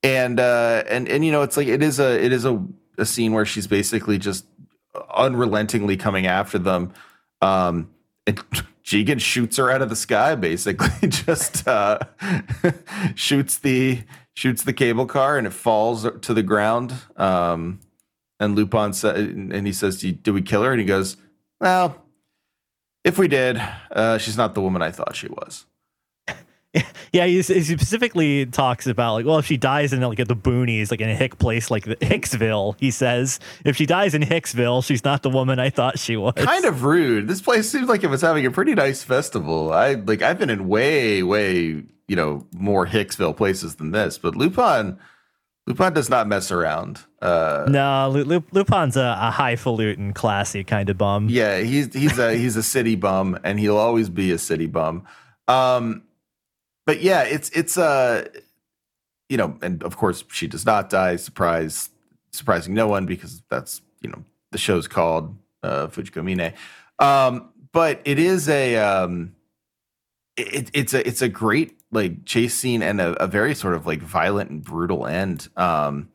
and 0.03 0.41
uh, 0.41 0.85
and 0.89 1.07
and 1.09 1.23
you 1.23 1.33
know, 1.33 1.43
it's 1.43 1.59
like 1.59 1.69
it 1.69 1.83
is 1.83 2.01
a 2.01 2.23
it 2.23 2.33
is 2.33 2.47
a, 2.47 2.65
a 2.97 3.05
scene 3.05 3.35
where 3.35 3.45
she's 3.45 3.67
basically 3.67 4.17
just 4.17 4.47
unrelentingly 5.15 5.99
coming 5.99 6.27
after 6.27 6.59
them. 6.59 6.93
Um, 7.43 7.91
and 8.27 8.39
Jigen 8.85 9.21
shoots 9.21 9.57
her 9.57 9.71
out 9.71 9.81
of 9.81 9.89
the 9.89 9.97
sky, 9.97 10.35
basically, 10.35 11.09
just 11.09 11.67
uh, 11.67 11.99
shoots 13.15 13.59
the 13.59 14.03
shoots 14.35 14.63
the 14.63 14.73
cable 14.73 15.07
car, 15.07 15.39
and 15.39 15.47
it 15.47 15.53
falls 15.53 16.07
to 16.21 16.35
the 16.35 16.43
ground. 16.43 16.95
Um, 17.17 17.81
and 18.39 18.55
Lupin 18.55 18.93
said, 18.93 19.17
and 19.17 19.67
he 19.67 19.73
says, 19.73 20.01
"Do 20.01 20.13
"Did 20.13 20.33
we 20.33 20.43
kill 20.43 20.63
her?" 20.63 20.71
And 20.71 20.81
he 20.81 20.87
goes, 20.87 21.17
"Well, 21.61 22.03
if 23.05 23.19
we 23.19 23.27
did, 23.27 23.63
uh, 23.91 24.19
she's 24.19 24.37
not 24.37 24.55
the 24.55 24.61
woman 24.61 24.83
I 24.83 24.91
thought 24.91 25.17
she 25.17 25.29
was." 25.29 25.65
Yeah, 27.13 27.27
he, 27.27 27.37
he 27.43 27.63
specifically 27.63 28.45
talks 28.47 28.87
about 28.89 29.15
like, 29.15 29.25
well, 29.27 29.39
if 29.39 29.47
she 29.47 29.57
dies 29.57 29.93
in 29.93 30.01
like 30.01 30.19
at 30.19 30.27
the 30.27 30.35
boonies, 30.35 30.91
like 30.91 31.01
in 31.01 31.09
a 31.09 31.15
hick 31.15 31.39
place 31.39 31.71
like 31.71 31.85
the 31.85 31.95
Hicksville, 31.97 32.75
he 32.81 32.91
says, 32.91 33.39
if 33.65 33.77
she 33.77 33.87
dies 33.87 34.15
in 34.15 34.23
Hicksville, 34.23 34.85
she's 34.85 35.05
not 35.05 35.23
the 35.23 35.31
woman 35.31 35.61
I 35.61 35.71
thought 35.71 35.99
she 35.99 36.17
was. 36.17 36.35
Kind 36.37 36.65
of 36.65 36.83
rude. 36.83 37.29
This 37.29 37.41
place 37.41 37.71
seems 37.71 37.89
like 37.89 38.03
it 38.03 38.09
was 38.11 38.21
having 38.23 38.45
a 38.47 38.51
pretty 38.51 38.75
nice 38.75 39.05
festival. 39.05 39.73
I 39.73 39.95
like. 39.95 40.23
I've 40.23 40.39
been 40.41 40.51
in 40.51 40.67
way, 40.67 41.23
way, 41.23 41.85
you 42.09 42.17
know, 42.17 42.47
more 42.53 42.87
Hicksville 42.87 43.37
places 43.37 43.77
than 43.77 43.93
this, 43.93 44.19
but 44.19 44.35
Lupin, 44.35 44.99
Lupin 45.69 45.93
does 45.93 46.11
not 46.11 46.27
mess 46.27 46.51
around. 46.51 47.01
Uh, 47.23 47.65
No, 47.69 48.11
Lu- 48.13 48.25
Lu- 48.25 48.45
Lupin's 48.53 48.97
a, 48.97 49.17
a 49.21 49.31
highfalutin, 49.31 50.13
classy 50.15 50.65
kind 50.65 50.91
of 50.91 50.99
bum. 50.99 51.29
Yeah, 51.31 51.61
he's 51.61 51.95
he's 51.95 52.19
a 52.19 52.35
he's 52.35 52.57
a 52.57 52.63
city 52.65 52.97
bum, 52.97 53.39
and 53.45 53.61
he'll 53.61 53.77
always 53.79 54.09
be 54.09 54.33
a 54.33 54.39
city 54.39 54.67
bum. 54.67 55.05
Um, 55.47 56.03
but 56.87 57.01
yeah, 57.01 57.23
it's 57.23 57.51
it's 57.51 57.77
uh, 57.79 58.29
you 59.29 59.37
know, 59.37 59.59
and 59.63 59.83
of 59.83 59.97
course 59.97 60.25
she 60.31 60.47
does 60.47 60.67
not 60.67 60.91
die. 60.91 61.17
Surprise, 61.17 61.91
surprising 62.33 62.75
no 62.75 62.89
one 62.89 63.07
because 63.07 63.43
that's 63.49 63.81
you 64.01 64.11
know 64.11 64.25
the 64.53 64.59
show's 64.59 64.87
called 64.87 65.37
uh, 65.63 65.87
Fujiko 65.89 66.23
Mine. 66.25 66.55
Um, 66.99 67.51
but 67.73 68.01
it 68.05 68.19
is 68.19 68.49
a 68.49 68.77
um, 68.77 69.35
it, 70.37 70.71
it's 70.75 70.95
a 70.95 71.07
it's 71.07 71.23
a 71.23 71.29
great 71.29 71.81
like 71.91 72.25
chase 72.25 72.55
scene 72.55 72.83
and 72.83 73.01
a, 73.01 73.23
a 73.23 73.27
very 73.27 73.55
sort 73.55 73.75
of 73.75 73.87
like 73.87 74.01
violent 74.01 74.51
and 74.51 74.63
brutal 74.63 75.07
end. 75.07 75.49
Um, 75.57 76.11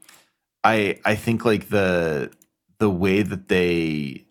I 0.64 1.00
I 1.06 1.16
think 1.16 1.46
like 1.46 1.70
the 1.70 2.32
the 2.80 2.90
way 2.90 3.22
that 3.22 3.48
they 3.48 4.26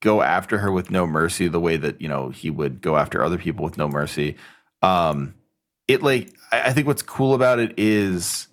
go 0.00 0.22
after 0.22 0.58
her 0.58 0.70
with 0.70 0.90
no 0.90 1.06
mercy 1.06 1.48
the 1.48 1.60
way 1.60 1.76
that 1.78 2.00
you 2.00 2.08
know 2.08 2.28
he 2.28 2.50
would 2.50 2.82
go 2.82 2.96
after 2.96 3.24
other 3.24 3.38
people 3.38 3.64
with 3.64 3.78
no 3.78 3.88
mercy 3.88 4.36
um 4.82 5.34
it 5.88 6.02
like 6.02 6.34
i, 6.52 6.72
think 6.72 6.86
what's 6.86 7.02
cool 7.02 7.34
about 7.34 7.58
it 7.58 7.74
is 7.76 8.48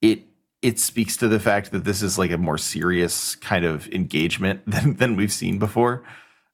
it 0.00 0.22
it 0.64 0.78
speaks 0.78 1.18
to 1.18 1.28
the 1.28 1.38
fact 1.38 1.72
that 1.72 1.84
this 1.84 2.02
is 2.02 2.18
like 2.18 2.30
a 2.30 2.38
more 2.38 2.56
serious 2.56 3.34
kind 3.36 3.66
of 3.66 3.86
engagement 3.88 4.62
than 4.66 4.96
than 4.96 5.14
we've 5.14 5.32
seen 5.32 5.58
before. 5.58 6.02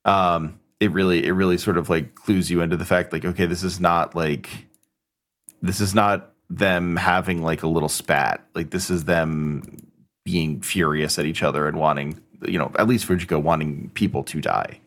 Um 0.05 0.59
it 0.81 0.91
really 0.91 1.25
it 1.25 1.33
really 1.33 1.59
sort 1.59 1.79
of 1.79 1.89
like 1.89 2.15
clues 2.15 2.51
you 2.51 2.61
into 2.61 2.77
the 2.77 2.85
fact 2.85 3.13
like 3.13 3.25
okay 3.25 3.47
this 3.47 3.63
is 3.63 3.79
not 3.79 4.17
like 4.17 4.67
this 5.63 5.81
is 5.81 5.95
not 5.95 6.33
them 6.49 6.97
having 6.97 7.43
like 7.43 7.63
a 7.63 7.69
little 7.69 7.89
spat. 7.89 8.45
Like 8.55 8.71
this 8.71 8.91
is 8.91 9.05
them 9.05 9.77
being 10.25 10.61
furious 10.61 11.19
at 11.19 11.27
each 11.27 11.43
other 11.45 11.69
and 11.69 11.79
wanting 11.79 12.21
you 12.43 12.59
know 12.59 12.73
at 12.79 12.89
least 12.89 13.07
Fujiko 13.07 13.41
wanting 13.41 13.91
people 13.95 14.25
to 14.25 14.41
die 14.41 14.80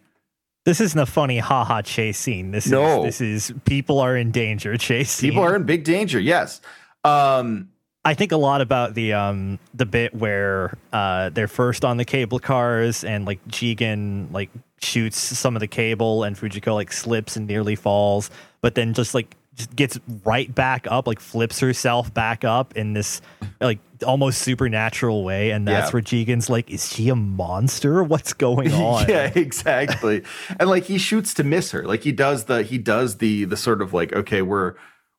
This 0.65 0.80
isn't 0.80 0.99
a 0.99 1.06
funny 1.06 1.40
haha 1.40 1.81
chase 1.81 2.18
scene. 2.18 2.52
This 2.52 2.68
No. 2.68 3.03
is 3.06 3.19
this 3.19 3.22
is 3.22 3.53
people 3.65 3.99
are 3.99 4.15
in 4.15 4.31
danger 4.31 4.77
chase 4.77 5.11
scene. 5.11 5.31
people 5.31 5.44
are 5.44 5.56
in 5.56 5.64
big 5.64 5.84
danger 5.84 6.19
yes 6.19 6.61
um 7.03 7.69
I 8.06 8.14
think 8.14 8.31
a 8.34 8.38
lot 8.38 8.61
about 8.61 8.95
the 8.95 9.14
um 9.14 9.60
the 9.73 9.85
bit 9.85 10.14
where 10.14 10.77
uh 10.94 11.30
they're 11.30 11.48
first 11.48 11.84
on 11.85 11.98
the 11.98 12.06
cable 12.06 12.40
cars 12.40 13.03
and 13.03 13.26
like 13.26 13.45
Jigen 13.48 14.31
like 14.34 14.49
shoots 14.81 15.18
some 15.18 15.56
of 15.56 15.60
the 15.61 15.68
cable 15.68 16.23
and 16.23 16.35
Fujiko 16.35 16.73
like 16.73 16.91
slips 16.91 17.35
and 17.38 17.48
nearly 17.48 17.76
falls, 17.76 18.30
but 18.61 18.76
then 18.76 18.94
just 18.94 19.14
like 19.14 19.35
just 19.56 19.76
gets 19.76 20.00
right 20.26 20.54
back 20.54 20.88
up, 20.90 21.08
like 21.08 21.20
flips 21.20 21.60
herself 21.60 22.14
back 22.14 22.44
up 22.44 22.76
in 22.76 22.94
this 22.94 23.22
like 23.62 23.80
almost 24.06 24.42
supernatural 24.42 25.24
way, 25.24 25.52
and 25.52 25.68
that's 25.68 25.90
Yeah. 25.90 25.94
where 25.94 26.02
Jigen's 26.02 26.50
like, 26.50 26.70
"Is 26.72 26.92
she 26.92 27.10
a 27.10 27.16
monster? 27.16 28.04
What's 28.04 28.34
going 28.34 28.72
on?" 28.74 29.08
yeah 29.08 29.32
exactly 29.36 30.24
and 30.60 30.70
like 30.70 30.84
he 30.86 30.98
shoots 30.98 31.34
to 31.36 31.44
miss 31.44 31.72
her 31.72 31.84
like 31.86 32.02
he 32.04 32.12
does 32.12 32.46
the 32.46 32.64
he 32.64 32.78
does 32.78 33.18
the 33.18 33.46
the 33.46 33.58
sort 33.58 33.82
of 33.82 33.94
like 33.94 34.12
okay 34.14 34.42
we're 34.42 34.74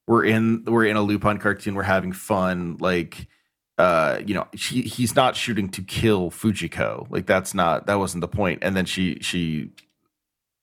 we're 0.07 0.25
in 0.25 0.65
we're 0.67 0.85
in 0.85 0.97
a 0.97 1.03
lupin 1.03 1.39
cartoon 1.39 1.75
we're 1.75 1.83
having 1.83 2.13
fun 2.13 2.77
like 2.81 3.27
uh 3.79 4.19
you 4.27 4.35
know 4.35 4.47
she 4.55 4.83
he's 4.83 5.17
not 5.17 5.35
shooting 5.35 5.69
to 5.69 5.81
kill 5.83 6.31
fujiko 6.31 7.07
like 7.11 7.27
that's 7.27 7.55
not 7.55 7.87
that 7.87 7.99
wasn't 7.99 8.21
the 8.21 8.29
point. 8.29 8.61
point 8.61 8.65
and 8.65 8.77
then 8.77 8.85
she 8.85 9.19
she 9.21 9.71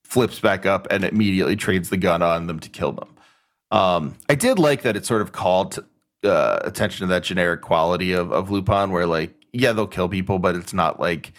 flips 0.03 0.39
back 0.39 0.65
up 0.65 0.87
and 0.91 1.03
immediately 1.03 1.55
trades 1.55 1.89
the 1.89 1.97
gun 1.97 2.21
on 2.21 2.47
them 2.47 2.59
to 2.59 2.69
kill 2.69 2.91
them. 2.91 3.07
Um, 3.71 4.15
I 4.29 4.35
did 4.35 4.59
like 4.59 4.81
that 4.83 4.95
it 4.95 5.05
sort 5.05 5.21
of 5.21 5.31
called 5.31 5.83
uh, 6.23 6.59
attention 6.63 7.07
to 7.07 7.13
that 7.13 7.23
generic 7.23 7.61
quality 7.61 8.13
of, 8.13 8.31
of 8.31 8.51
Lupin, 8.51 8.91
where 8.91 9.05
like, 9.05 9.33
yeah, 9.53 9.71
they'll 9.71 9.87
kill 9.87 10.09
people, 10.09 10.39
but 10.39 10.55
it's 10.55 10.73
not 10.73 10.99
like, 10.99 11.33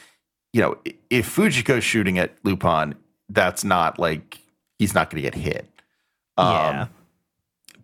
you 0.53 0.61
know, 0.61 0.77
if 1.11 1.35
Fujiko's 1.35 1.85
shooting 1.85 2.19
at 2.19 2.33
Lupin, 2.43 2.95
that's 3.29 3.65
not 3.65 3.99
like 3.99 4.39
he's 4.79 4.95
not 4.95 5.11
going 5.11 5.23
to 5.23 5.31
get 5.31 5.35
hit. 5.35 5.69
Um, 6.37 6.55
yeah. 6.55 6.87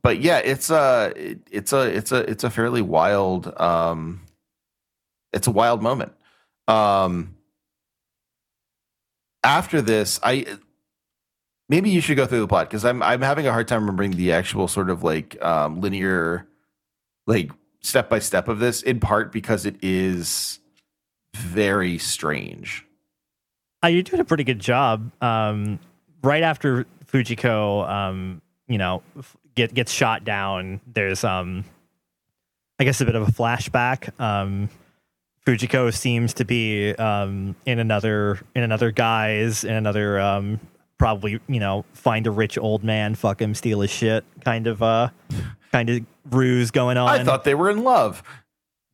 But 0.03 0.21
yeah, 0.21 0.39
it's 0.39 0.71
a 0.71 1.13
it's 1.51 1.73
a 1.73 1.83
it's 1.83 2.13
a 2.13 2.31
it's 2.31 2.45
a 2.45 2.51
fairly 2.51 2.83
wild 2.83 3.53
um, 3.61 4.23
it's 5.33 5.47
a 5.47 5.51
wild 5.51 5.83
moment. 5.83 6.13
Um, 6.67 7.37
after 9.45 9.81
this, 9.81 10.21
I 10.23 10.47
maybe 11.69 11.91
you 11.91 12.01
should 12.01 12.17
go 12.17 12.27
through 12.27 12.41
the 12.41 12.49
plot 12.49 12.69
because 12.69 12.85
I'm 12.85 13.03
I'm 13.03 13.23
having 13.23 13.47
a 13.47 13.53
hard 13.53 13.69
time 13.69 13.83
remembering 13.83 14.13
the 14.13 14.33
actual 14.33 14.69
sort 14.69 14.91
of 14.91 15.03
like 15.03 15.41
um, 15.43 15.81
linear, 15.81 16.47
like 17.27 17.51
step 17.81 18.09
by 18.09 18.19
step 18.19 18.49
of 18.49 18.59
this. 18.59 18.83
In 18.83 19.01
part 19.01 19.33
because 19.33 19.67
it 19.67 19.77
is 19.83 20.61
very 21.35 21.99
strange. 21.99 22.85
Uh, 23.85 23.89
you're 23.89 24.03
doing 24.03 24.21
a 24.21 24.25
pretty 24.25 24.45
good 24.45 24.59
job. 24.59 25.13
Um, 25.23 25.79
right 26.23 26.43
after 26.43 26.87
Fujiko, 27.13 27.89
um, 27.89 28.43
you 28.67 28.79
know, 28.79 29.03
get 29.55 29.73
gets 29.75 29.93
shot 29.93 30.25
down. 30.25 30.81
There's 30.87 31.23
um, 31.23 31.65
I 32.79 32.85
guess 32.85 33.01
a 33.01 33.05
bit 33.05 33.15
of 33.15 33.29
a 33.29 33.33
flashback. 33.33 34.19
Um, 34.21 34.69
Fujiko 35.47 35.95
seems 35.95 36.35
to 36.35 36.45
be 36.45 36.95
um 36.97 37.57
in 37.65 37.79
another 37.79 38.39
in 38.55 38.63
another 38.63 38.91
guise 38.91 39.65
in 39.65 39.73
another 39.73 40.21
um 40.21 40.61
probably 40.99 41.41
you 41.49 41.61
know 41.61 41.85
find 41.93 42.27
a 42.27 42.31
rich 42.31 42.59
old 42.59 42.83
man 42.83 43.15
fuck 43.15 43.41
him 43.41 43.55
steal 43.55 43.81
his 43.81 43.91
shit 43.91 44.25
kind 44.45 44.67
of 44.67 44.83
uh 44.83 45.09
kind 45.73 45.89
of 45.89 46.01
ruse 46.31 46.71
going 46.71 46.97
on 46.97 47.09
I 47.09 47.25
thought 47.25 47.45
they 47.45 47.55
were 47.55 47.71
in 47.71 47.85
love. 47.85 48.23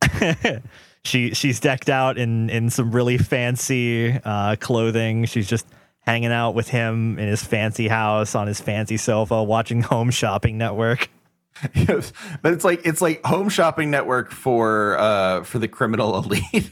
she 1.03 1.33
she's 1.33 1.59
decked 1.59 1.89
out 1.89 2.17
in 2.17 2.49
in 2.49 2.69
some 2.69 2.91
really 2.91 3.17
fancy 3.17 4.11
uh, 4.23 4.55
clothing. 4.57 5.25
She's 5.25 5.47
just 5.47 5.65
hanging 6.01 6.31
out 6.31 6.51
with 6.55 6.67
him 6.69 7.17
in 7.17 7.27
his 7.27 7.43
fancy 7.43 7.87
house 7.87 8.35
on 8.35 8.47
his 8.47 8.61
fancy 8.61 8.97
sofa, 8.97 9.43
watching 9.43 9.81
Home 9.83 10.11
Shopping 10.11 10.57
Network. 10.57 11.09
Yes. 11.73 12.11
but 12.41 12.51
it's 12.51 12.65
like 12.65 12.85
it's 12.85 13.01
like 13.01 13.23
Home 13.25 13.47
Shopping 13.47 13.89
Network 13.89 14.31
for 14.31 14.97
uh 14.99 15.43
for 15.43 15.57
the 15.57 15.69
criminal 15.69 16.17
elite. 16.17 16.69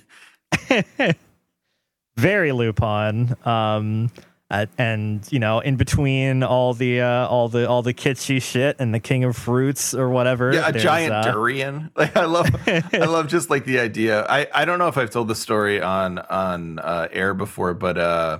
Very 2.18 2.51
Lupin. 2.51 3.35
Um, 3.45 4.11
uh, 4.53 4.67
and 4.77 5.27
you 5.31 5.39
know, 5.39 5.61
in 5.61 5.77
between 5.77 6.43
all 6.43 6.75
the 6.75 7.01
uh, 7.01 7.27
all 7.27 7.49
the 7.49 7.67
all 7.67 7.81
the 7.81 7.93
kitschy 7.93 8.39
shit 8.39 8.75
and 8.77 8.93
the 8.93 8.99
King 8.99 9.23
of 9.23 9.35
Fruits 9.35 9.95
or 9.95 10.09
whatever. 10.09 10.53
yeah, 10.53 10.67
a 10.67 10.71
giant 10.71 11.11
uh, 11.11 11.31
durian. 11.31 11.89
Like 11.95 12.15
I 12.15 12.25
love 12.25 12.47
I 12.67 13.05
love 13.05 13.27
just 13.27 13.49
like 13.49 13.65
the 13.65 13.80
idea. 13.80 14.25
I 14.30 14.47
I 14.53 14.65
don't 14.65 14.77
know 14.77 14.88
if 14.88 14.97
I've 14.97 15.09
told 15.09 15.27
the 15.27 15.35
story 15.35 15.81
on 15.81 16.19
on 16.19 16.77
uh, 16.77 17.07
air 17.11 17.34
before, 17.34 17.73
but 17.73 17.97
uh 17.97 18.39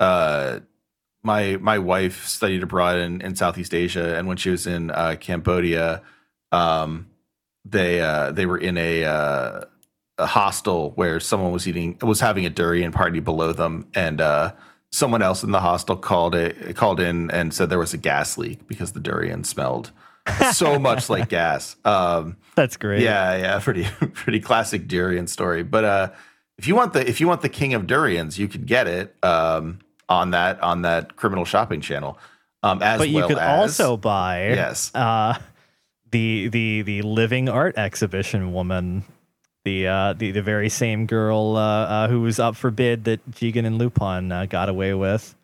uh 0.00 0.60
my 1.22 1.56
my 1.60 1.78
wife 1.78 2.26
studied 2.26 2.64
abroad 2.64 2.98
in, 2.98 3.20
in 3.20 3.36
Southeast 3.36 3.74
Asia, 3.74 4.16
and 4.16 4.26
when 4.26 4.36
she 4.36 4.50
was 4.50 4.66
in 4.66 4.90
uh, 4.90 5.16
Cambodia, 5.20 6.02
um, 6.50 7.10
they 7.64 8.00
uh, 8.00 8.32
they 8.32 8.46
were 8.46 8.58
in 8.58 8.76
a 8.76 9.04
uh, 9.04 9.60
a 10.16 10.26
hostel 10.26 10.90
where 10.92 11.20
someone 11.20 11.52
was 11.52 11.68
eating 11.68 11.98
was 12.02 12.20
having 12.20 12.44
a 12.46 12.50
durian 12.50 12.90
party 12.90 13.20
below 13.20 13.52
them, 13.52 13.86
and 13.94 14.20
uh, 14.20 14.52
someone 14.90 15.22
else 15.22 15.42
in 15.42 15.50
the 15.50 15.60
hostel 15.60 15.96
called 15.96 16.34
it 16.34 16.74
called 16.76 16.98
in 17.00 17.30
and 17.30 17.52
said 17.52 17.68
there 17.70 17.78
was 17.78 17.92
a 17.92 17.98
gas 17.98 18.38
leak 18.38 18.66
because 18.66 18.92
the 18.92 19.00
durian 19.00 19.44
smelled 19.44 19.92
so 20.52 20.78
much 20.78 21.08
like 21.08 21.28
gas. 21.28 21.76
Um, 21.84 22.36
That's 22.54 22.76
great. 22.76 23.02
yeah, 23.02 23.36
yeah, 23.36 23.58
pretty 23.60 23.84
pretty 24.12 24.40
classic 24.40 24.88
durian 24.88 25.26
story. 25.26 25.62
But 25.62 25.84
uh, 25.84 26.10
if 26.58 26.66
you 26.66 26.74
want 26.74 26.92
the 26.92 27.08
if 27.08 27.20
you 27.20 27.28
want 27.28 27.42
the 27.42 27.48
king 27.48 27.74
of 27.74 27.86
durians, 27.86 28.38
you 28.38 28.48
could 28.48 28.66
get 28.66 28.86
it 28.86 29.14
um, 29.22 29.80
on 30.08 30.30
that 30.32 30.60
on 30.62 30.82
that 30.82 31.16
criminal 31.16 31.44
shopping 31.44 31.80
channel. 31.80 32.18
Um, 32.62 32.82
as 32.82 32.98
but 32.98 33.08
you 33.08 33.16
well 33.16 33.28
could 33.28 33.38
as, 33.38 33.80
also 33.80 33.96
buy 33.96 34.48
yes, 34.48 34.92
uh, 34.94 35.38
the 36.10 36.48
the 36.48 36.82
the 36.82 37.02
living 37.02 37.48
art 37.48 37.78
exhibition 37.78 38.52
woman, 38.52 39.04
the 39.64 39.86
uh, 39.86 40.12
the 40.14 40.30
the 40.30 40.42
very 40.42 40.68
same 40.68 41.06
girl 41.06 41.56
uh, 41.56 41.84
uh, 41.84 42.08
who 42.08 42.20
was 42.20 42.38
up 42.38 42.56
for 42.56 42.70
bid 42.70 43.04
that 43.04 43.30
Jigen 43.30 43.66
and 43.66 43.78
Lupin 43.78 44.32
uh, 44.32 44.46
got 44.46 44.68
away 44.68 44.94
with. 44.94 45.34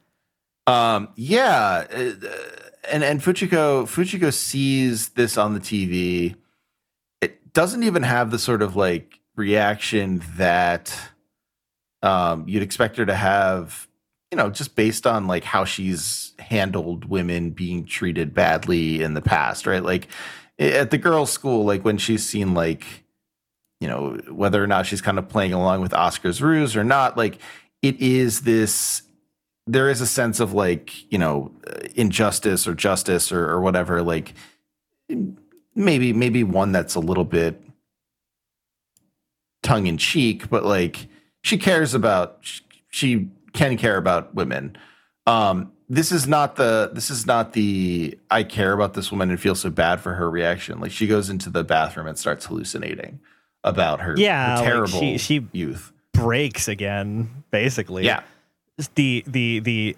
um, 0.67 1.09
yeah, 1.17 1.87
uh, 1.91 2.13
and 2.91 3.05
and 3.05 3.21
Fuchiko 3.21 3.85
Fujiko 3.85 4.33
sees 4.33 5.11
this 5.11 5.37
on 5.37 5.55
the 5.55 5.61
TV. 5.61 6.37
It 7.21 7.53
doesn't 7.53 7.83
even 7.83 8.03
have 8.03 8.31
the 8.31 8.39
sort 8.39 8.63
of 8.63 8.77
like 8.77 9.21
reaction 9.37 10.23
that 10.37 10.97
um, 12.03 12.45
you'd 12.49 12.63
expect 12.63 12.97
her 12.97 13.07
to 13.07 13.15
have 13.15 13.89
you 14.35 14.37
know, 14.37 14.51
just 14.51 14.75
based 14.75 15.07
on 15.07 15.29
like 15.29 15.45
how 15.45 15.65
she's 15.65 16.33
handled 16.41 17.05
women 17.05 17.51
being 17.51 17.85
treated 17.85 18.35
badly 18.35 19.01
in 19.01 19.15
the 19.15 19.23
past, 19.23 19.65
right? 19.65 19.85
Like 19.85 20.09
at 20.59 20.91
the 20.91 20.99
girls' 20.99 21.31
school, 21.31 21.65
like 21.65 21.85
when 21.85 21.99
she's 21.99 22.27
seen 22.27 22.53
like, 22.53 23.04
you 23.85 23.91
know, 23.91 24.19
whether 24.31 24.65
or 24.65 24.67
not 24.67 24.87
she's 24.87 25.03
kind 25.03 25.19
of 25.19 25.29
playing 25.29 25.53
along 25.53 25.83
with 25.83 25.93
Oscar's 25.93 26.41
ruse 26.41 26.75
or 26.75 26.83
not, 26.83 27.19
like 27.19 27.39
it 27.83 28.01
is 28.01 28.41
this. 28.41 29.03
There 29.67 29.91
is 29.91 30.01
a 30.01 30.07
sense 30.07 30.41
of 30.41 30.55
like 30.55 31.13
you 31.13 31.19
know 31.19 31.53
injustice 31.95 32.67
or 32.67 32.75
justice 32.75 33.31
or, 33.31 33.47
or 33.47 33.61
whatever. 33.61 34.01
Like 34.01 34.33
maybe 35.75 36.15
maybe 36.15 36.43
one 36.45 36.73
that's 36.73 36.95
a 36.95 37.01
little 37.01 37.27
bit 37.27 37.61
tongue 39.63 39.87
in 39.87 39.99
cheek, 39.99 40.49
but 40.49 40.65
like 40.65 41.07
she 41.43 41.59
cares 41.59 41.93
about 41.93 42.39
she 42.89 43.29
can 43.53 43.77
care 43.77 43.99
about 43.99 44.35
women. 44.35 44.79
Um, 45.27 45.73
this 45.91 46.11
is 46.11 46.27
not 46.27 46.57
the 46.57 46.91
this 46.95 47.11
is 47.11 47.27
not 47.27 47.53
the 47.53 48.19
I 48.31 48.45
care 48.45 48.73
about 48.73 48.95
this 48.95 49.11
woman 49.11 49.29
and 49.29 49.39
feel 49.39 49.55
so 49.55 49.69
bad 49.69 50.01
for 50.01 50.15
her 50.15 50.31
reaction. 50.31 50.81
Like 50.81 50.91
she 50.91 51.07
goes 51.07 51.29
into 51.29 51.51
the 51.51 51.65
bathroom 51.65 52.07
and 52.07 52.19
starts 52.19 52.47
hallucinating 52.47 53.21
about 53.65 54.01
her, 54.01 54.15
Yeah, 54.17 54.51
her 54.51 54.57
like, 54.57 54.65
terrible 54.65 55.01
she- 55.01 55.19
she- 55.19 55.47
youth. 55.53 55.91
Breaks 56.13 56.69
again, 56.69 57.43
basically. 57.51 58.05
Yeah. 58.05 58.23
The 58.95 59.25
the 59.27 59.59
the 59.61 59.97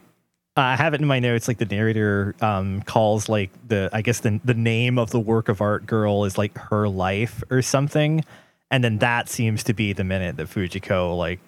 I 0.57 0.75
have 0.77 0.95
it 0.95 1.03
in 1.03 1.07
my 1.07 1.19
notes. 1.19 1.47
Like 1.49 1.59
the 1.59 1.67
narrator 1.67 2.35
um, 2.41 2.81
calls 2.83 3.29
like 3.29 3.51
the 3.69 3.91
I 3.93 4.01
guess 4.01 4.21
the 4.21 4.41
the 4.43 4.55
name 4.55 4.99
of 4.99 5.11
the 5.11 5.21
work 5.21 5.51
of 5.51 5.61
art 5.61 5.85
girl 5.85 6.25
is 6.25 6.39
like 6.39 6.57
her 6.57 6.89
life 6.89 7.45
or 7.51 7.61
something, 7.61 8.25
and 8.71 8.83
then 8.83 8.99
that 8.99 9.29
seems 9.29 9.63
to 9.65 9.75
be 9.75 9.93
the 9.93 10.05
minute 10.05 10.37
that 10.39 10.47
Fujiko 10.49 11.15
like 11.17 11.39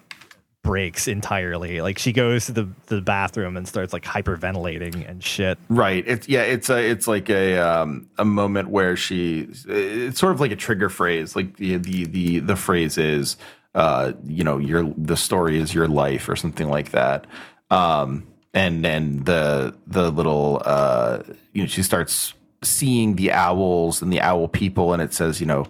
breaks 0.61 1.07
entirely. 1.07 1.81
Like 1.81 1.97
she 1.97 2.11
goes 2.11 2.45
to 2.47 2.51
the 2.51 2.69
the 2.87 3.01
bathroom 3.01 3.57
and 3.57 3.67
starts 3.67 3.93
like 3.93 4.03
hyperventilating 4.03 5.09
and 5.09 5.23
shit. 5.23 5.57
Right. 5.69 6.03
It's 6.07 6.27
yeah. 6.27 6.43
It's 6.43 6.69
a. 6.69 6.89
It's 6.89 7.07
like 7.07 7.29
a 7.29 7.57
um 7.57 8.09
a 8.17 8.25
moment 8.25 8.69
where 8.69 8.95
she. 8.95 9.47
It's 9.67 10.19
sort 10.19 10.33
of 10.33 10.39
like 10.39 10.51
a 10.51 10.55
trigger 10.55 10.89
phrase. 10.89 11.35
Like 11.35 11.57
the 11.57 11.77
the 11.77 12.05
the 12.05 12.39
the 12.39 12.55
phrase 12.55 12.97
is, 12.97 13.37
uh, 13.75 14.13
you 14.25 14.43
know, 14.43 14.57
your 14.57 14.93
the 14.97 15.17
story 15.17 15.57
is 15.59 15.73
your 15.73 15.87
life 15.87 16.27
or 16.29 16.35
something 16.35 16.69
like 16.69 16.91
that. 16.91 17.25
Um, 17.71 18.27
and 18.53 18.85
and 18.85 19.25
the 19.25 19.75
the 19.87 20.11
little 20.11 20.61
uh, 20.65 21.23
you 21.53 21.63
know, 21.63 21.67
she 21.67 21.83
starts 21.83 22.33
seeing 22.63 23.15
the 23.15 23.31
owls 23.31 24.01
and 24.01 24.11
the 24.11 24.21
owl 24.21 24.47
people, 24.47 24.91
and 24.93 25.01
it 25.01 25.13
says, 25.13 25.39
you 25.39 25.45
know, 25.45 25.65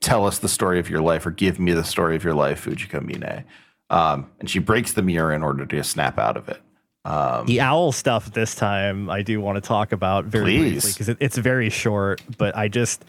tell 0.00 0.26
us 0.26 0.38
the 0.38 0.48
story 0.48 0.78
of 0.78 0.88
your 0.88 1.00
life 1.00 1.26
or 1.26 1.30
give 1.30 1.58
me 1.58 1.72
the 1.72 1.84
story 1.84 2.16
of 2.16 2.22
your 2.22 2.34
life, 2.34 2.64
Fujiko 2.64 3.00
Mine. 3.02 3.44
Um, 3.92 4.30
and 4.40 4.48
she 4.48 4.58
breaks 4.58 4.94
the 4.94 5.02
mirror 5.02 5.32
in 5.32 5.42
order 5.42 5.66
to 5.66 5.84
snap 5.84 6.18
out 6.18 6.36
of 6.36 6.48
it. 6.48 6.60
Um, 7.04 7.46
The 7.46 7.60
owl 7.60 7.92
stuff 7.92 8.32
this 8.32 8.54
time 8.54 9.10
I 9.10 9.22
do 9.22 9.40
want 9.40 9.56
to 9.56 9.60
talk 9.60 9.92
about 9.92 10.24
very 10.24 10.56
Please. 10.56 10.70
briefly 10.72 10.92
because 10.92 11.08
it, 11.10 11.16
it's 11.20 11.36
very 11.36 11.68
short, 11.68 12.22
but 12.38 12.56
I 12.56 12.68
just 12.68 13.04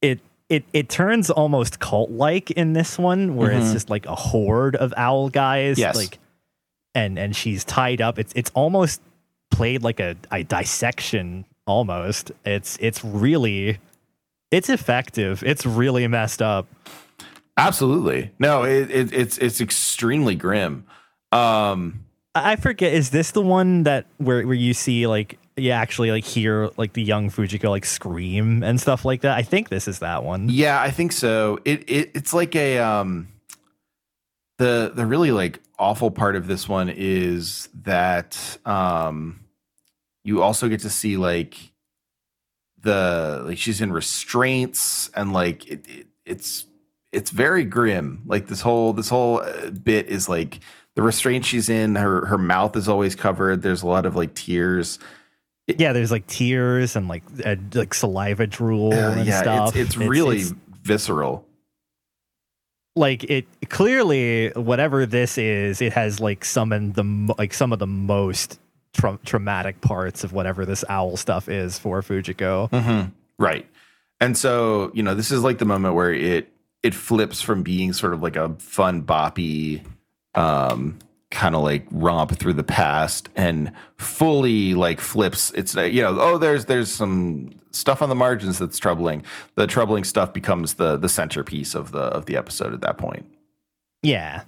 it 0.00 0.20
it 0.48 0.64
it 0.72 0.88
turns 0.88 1.28
almost 1.30 1.78
cult 1.80 2.10
like 2.10 2.50
in 2.52 2.72
this 2.72 2.98
one 2.98 3.34
where 3.36 3.50
it's 3.50 3.66
Mhm. 3.68 3.72
just 3.72 3.90
like 3.90 4.06
a 4.06 4.14
horde 4.14 4.76
of 4.76 4.94
owl 4.96 5.28
guys. 5.28 5.76
Yes. 5.78 5.96
Like 5.96 6.18
and 6.94 7.18
and 7.18 7.34
she's 7.36 7.64
tied 7.64 8.00
up. 8.00 8.18
It's 8.18 8.32
it's 8.36 8.50
almost 8.54 9.02
played 9.50 9.82
like 9.82 10.00
a, 10.00 10.16
a 10.30 10.44
dissection 10.44 11.44
almost. 11.66 12.30
It's 12.44 12.78
it's 12.80 13.04
really 13.04 13.78
it's 14.52 14.70
effective. 14.70 15.42
It's 15.42 15.66
really 15.66 16.06
messed 16.06 16.40
up. 16.40 16.66
Absolutely. 17.58 18.30
No, 18.38 18.64
it, 18.64 18.90
it, 18.90 19.12
it's 19.12 19.38
it's 19.38 19.60
extremely 19.96 20.34
grim. 20.34 20.84
Um, 21.32 22.04
I 22.34 22.56
forget. 22.56 22.92
Is 22.92 23.08
this 23.10 23.30
the 23.30 23.40
one 23.40 23.84
that 23.84 24.06
where 24.18 24.46
where 24.46 24.54
you 24.54 24.74
see 24.74 25.06
like 25.06 25.38
you 25.56 25.70
actually 25.70 26.10
like 26.10 26.24
hear 26.24 26.70
like 26.76 26.92
the 26.92 27.02
young 27.02 27.30
Fujiko 27.30 27.70
like 27.70 27.86
scream 27.86 28.62
and 28.62 28.78
stuff 28.78 29.06
like 29.06 29.22
that? 29.22 29.38
I 29.38 29.42
think 29.42 29.70
this 29.70 29.88
is 29.88 30.00
that 30.00 30.22
one. 30.22 30.50
yeah, 30.50 30.82
I 30.82 30.90
think 30.90 31.12
so. 31.12 31.58
It, 31.64 31.88
it 31.88 32.10
it's 32.14 32.34
like 32.34 32.54
a 32.54 32.78
um, 32.78 33.28
the 34.58 34.92
the 34.94 35.06
really 35.06 35.30
like 35.30 35.60
awful 35.78 36.10
part 36.10 36.36
of 36.36 36.46
this 36.46 36.68
one 36.68 36.90
is 36.90 37.70
that 37.82 38.58
um 38.64 39.40
you 40.24 40.42
also 40.42 40.68
get 40.68 40.80
to 40.80 40.90
see 40.90 41.16
like 41.16 41.56
the 42.82 43.42
like 43.46 43.56
she's 43.56 43.80
in 43.80 43.92
restraints 43.92 45.08
and 45.14 45.32
like 45.32 45.66
it, 45.66 45.86
it 45.88 46.06
it's 46.26 46.66
it's 47.16 47.30
very 47.30 47.64
grim. 47.64 48.22
Like 48.26 48.46
this 48.46 48.60
whole 48.60 48.92
this 48.92 49.08
whole 49.08 49.40
uh, 49.40 49.70
bit 49.70 50.06
is 50.08 50.28
like 50.28 50.60
the 50.94 51.02
restraint 51.02 51.44
she's 51.44 51.68
in 51.68 51.94
her 51.96 52.26
her 52.26 52.38
mouth 52.38 52.76
is 52.76 52.88
always 52.88 53.14
covered. 53.14 53.62
There's 53.62 53.82
a 53.82 53.86
lot 53.86 54.06
of 54.06 54.14
like 54.16 54.34
tears. 54.34 54.98
Yeah 55.66 55.92
there's 55.92 56.12
like 56.12 56.26
tears 56.28 56.94
and 56.94 57.08
like 57.08 57.24
uh, 57.44 57.56
like 57.74 57.92
saliva 57.94 58.46
drool 58.46 58.92
Uh, 58.94 59.12
and 59.12 59.26
yeah 59.26 59.40
stuff. 59.42 59.74
it's, 59.74 59.88
it's 59.88 59.96
really 59.96 60.44
visceral. 60.82 61.44
Like 62.94 63.24
it 63.24 63.46
clearly 63.68 64.50
whatever 64.50 65.04
this 65.04 65.36
is 65.36 65.82
it 65.82 65.92
has 65.92 66.20
like 66.20 66.44
summoned 66.44 66.94
the 66.94 67.34
like 67.38 67.52
some 67.52 67.72
of 67.72 67.78
the 67.78 67.86
most 67.86 68.58
tra- 68.94 69.18
traumatic 69.24 69.80
parts 69.82 70.24
of 70.24 70.32
whatever 70.32 70.64
this 70.64 70.82
owl 70.88 71.16
stuff 71.18 71.48
is 71.48 71.78
for 71.78 72.00
fujiko. 72.00 72.70
Mhm. 72.70 73.12
Right. 73.38 73.66
And 74.18 74.34
so, 74.36 74.90
you 74.94 75.02
know, 75.02 75.14
this 75.14 75.30
is 75.30 75.42
like 75.42 75.58
the 75.58 75.66
moment 75.66 75.94
where 75.94 76.12
it 76.14 76.50
it 76.86 76.94
flips 76.94 77.42
from 77.42 77.62
being 77.62 77.92
sort 77.92 78.14
of 78.14 78.22
like 78.22 78.36
a 78.36 78.54
fun 78.58 79.02
boppy 79.02 79.84
um 80.34 80.98
kind 81.30 81.56
of 81.56 81.62
like 81.62 81.84
romp 81.90 82.38
through 82.38 82.52
the 82.52 82.62
past 82.62 83.28
and 83.34 83.72
fully 83.96 84.74
like 84.74 85.00
flips. 85.00 85.50
It's 85.54 85.76
uh, 85.76 85.82
you 85.82 86.00
know 86.00 86.16
oh 86.20 86.38
there's 86.38 86.66
there's 86.66 86.90
some 86.90 87.50
stuff 87.72 88.00
on 88.00 88.08
the 88.08 88.14
margins 88.14 88.58
that's 88.58 88.78
troubling. 88.78 89.24
The 89.56 89.66
troubling 89.66 90.04
stuff 90.04 90.32
becomes 90.32 90.74
the 90.74 90.96
the 90.96 91.08
centerpiece 91.08 91.74
of 91.74 91.90
the 91.92 91.98
of 91.98 92.26
the 92.26 92.36
episode 92.36 92.72
at 92.72 92.80
that 92.82 92.98
point. 92.98 93.26
Yeah. 94.02 94.42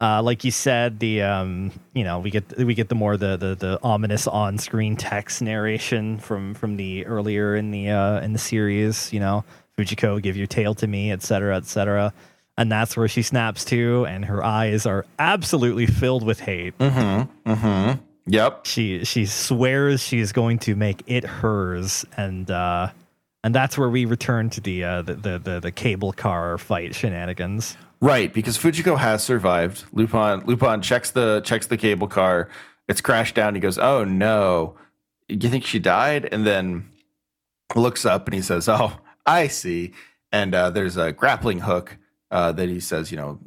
Uh, 0.00 0.20
like 0.20 0.42
you 0.42 0.50
said, 0.50 0.98
the 0.98 1.22
um, 1.22 1.70
you 1.94 2.02
know, 2.02 2.18
we 2.18 2.28
get 2.28 2.56
we 2.58 2.74
get 2.74 2.88
the 2.88 2.94
more 2.94 3.16
the 3.16 3.36
the, 3.36 3.54
the 3.54 3.78
ominous 3.84 4.26
on-screen 4.26 4.96
text 4.96 5.40
narration 5.40 6.18
from 6.18 6.54
from 6.54 6.76
the 6.76 7.06
earlier 7.06 7.54
in 7.54 7.70
the 7.70 7.88
uh, 7.88 8.20
in 8.20 8.32
the 8.32 8.38
series. 8.38 9.12
You 9.12 9.20
know, 9.20 9.44
Fujiko, 9.78 10.20
give 10.20 10.36
your 10.36 10.46
tail 10.46 10.74
to 10.76 10.86
me, 10.86 11.12
etc., 11.12 11.56
etc. 11.56 12.12
And 12.58 12.70
that's 12.70 12.96
where 12.96 13.08
she 13.08 13.22
snaps 13.22 13.64
to, 13.66 14.04
and 14.06 14.24
her 14.26 14.44
eyes 14.44 14.84
are 14.84 15.06
absolutely 15.18 15.86
filled 15.86 16.22
with 16.22 16.40
hate. 16.40 16.76
mm-hmm 16.78 17.50
mm-hmm 17.50 18.02
yep 18.26 18.66
She 18.66 19.04
she 19.04 19.26
swears 19.26 20.02
she 20.02 20.18
is 20.20 20.32
going 20.32 20.58
to 20.60 20.76
make 20.76 21.02
it 21.06 21.24
hers, 21.24 22.04
and 22.16 22.50
uh, 22.50 22.90
and 23.42 23.54
that's 23.54 23.78
where 23.78 23.88
we 23.88 24.04
return 24.04 24.50
to 24.50 24.60
the 24.60 24.84
uh, 24.84 25.02
the, 25.02 25.14
the 25.14 25.38
the 25.38 25.60
the 25.60 25.72
cable 25.72 26.12
car 26.12 26.58
fight 26.58 26.94
shenanigans. 26.94 27.76
Right, 28.00 28.34
because 28.34 28.58
Fujiko 28.58 28.98
has 28.98 29.22
survived. 29.22 29.84
Lupin 29.92 30.44
Lupin 30.44 30.82
checks 30.82 31.12
the 31.12 31.40
checks 31.44 31.68
the 31.68 31.76
cable 31.76 32.08
car. 32.08 32.48
It's 32.88 33.00
crashed 33.00 33.34
down. 33.36 33.54
He 33.54 33.60
goes, 33.60 33.78
"Oh 33.78 34.04
no, 34.04 34.76
you 35.28 35.48
think 35.48 35.64
she 35.64 35.78
died?" 35.78 36.28
And 36.30 36.44
then 36.46 36.90
looks 37.74 38.04
up 38.04 38.26
and 38.26 38.34
he 38.34 38.42
says, 38.42 38.68
"Oh, 38.68 38.98
I 39.26 39.48
see." 39.48 39.92
And 40.30 40.54
uh, 40.54 40.70
there's 40.70 40.96
a 40.96 41.12
grappling 41.12 41.60
hook 41.60 41.98
uh, 42.30 42.52
that 42.52 42.68
he 42.68 42.80
says, 42.80 43.10
"You 43.10 43.18
know, 43.18 43.40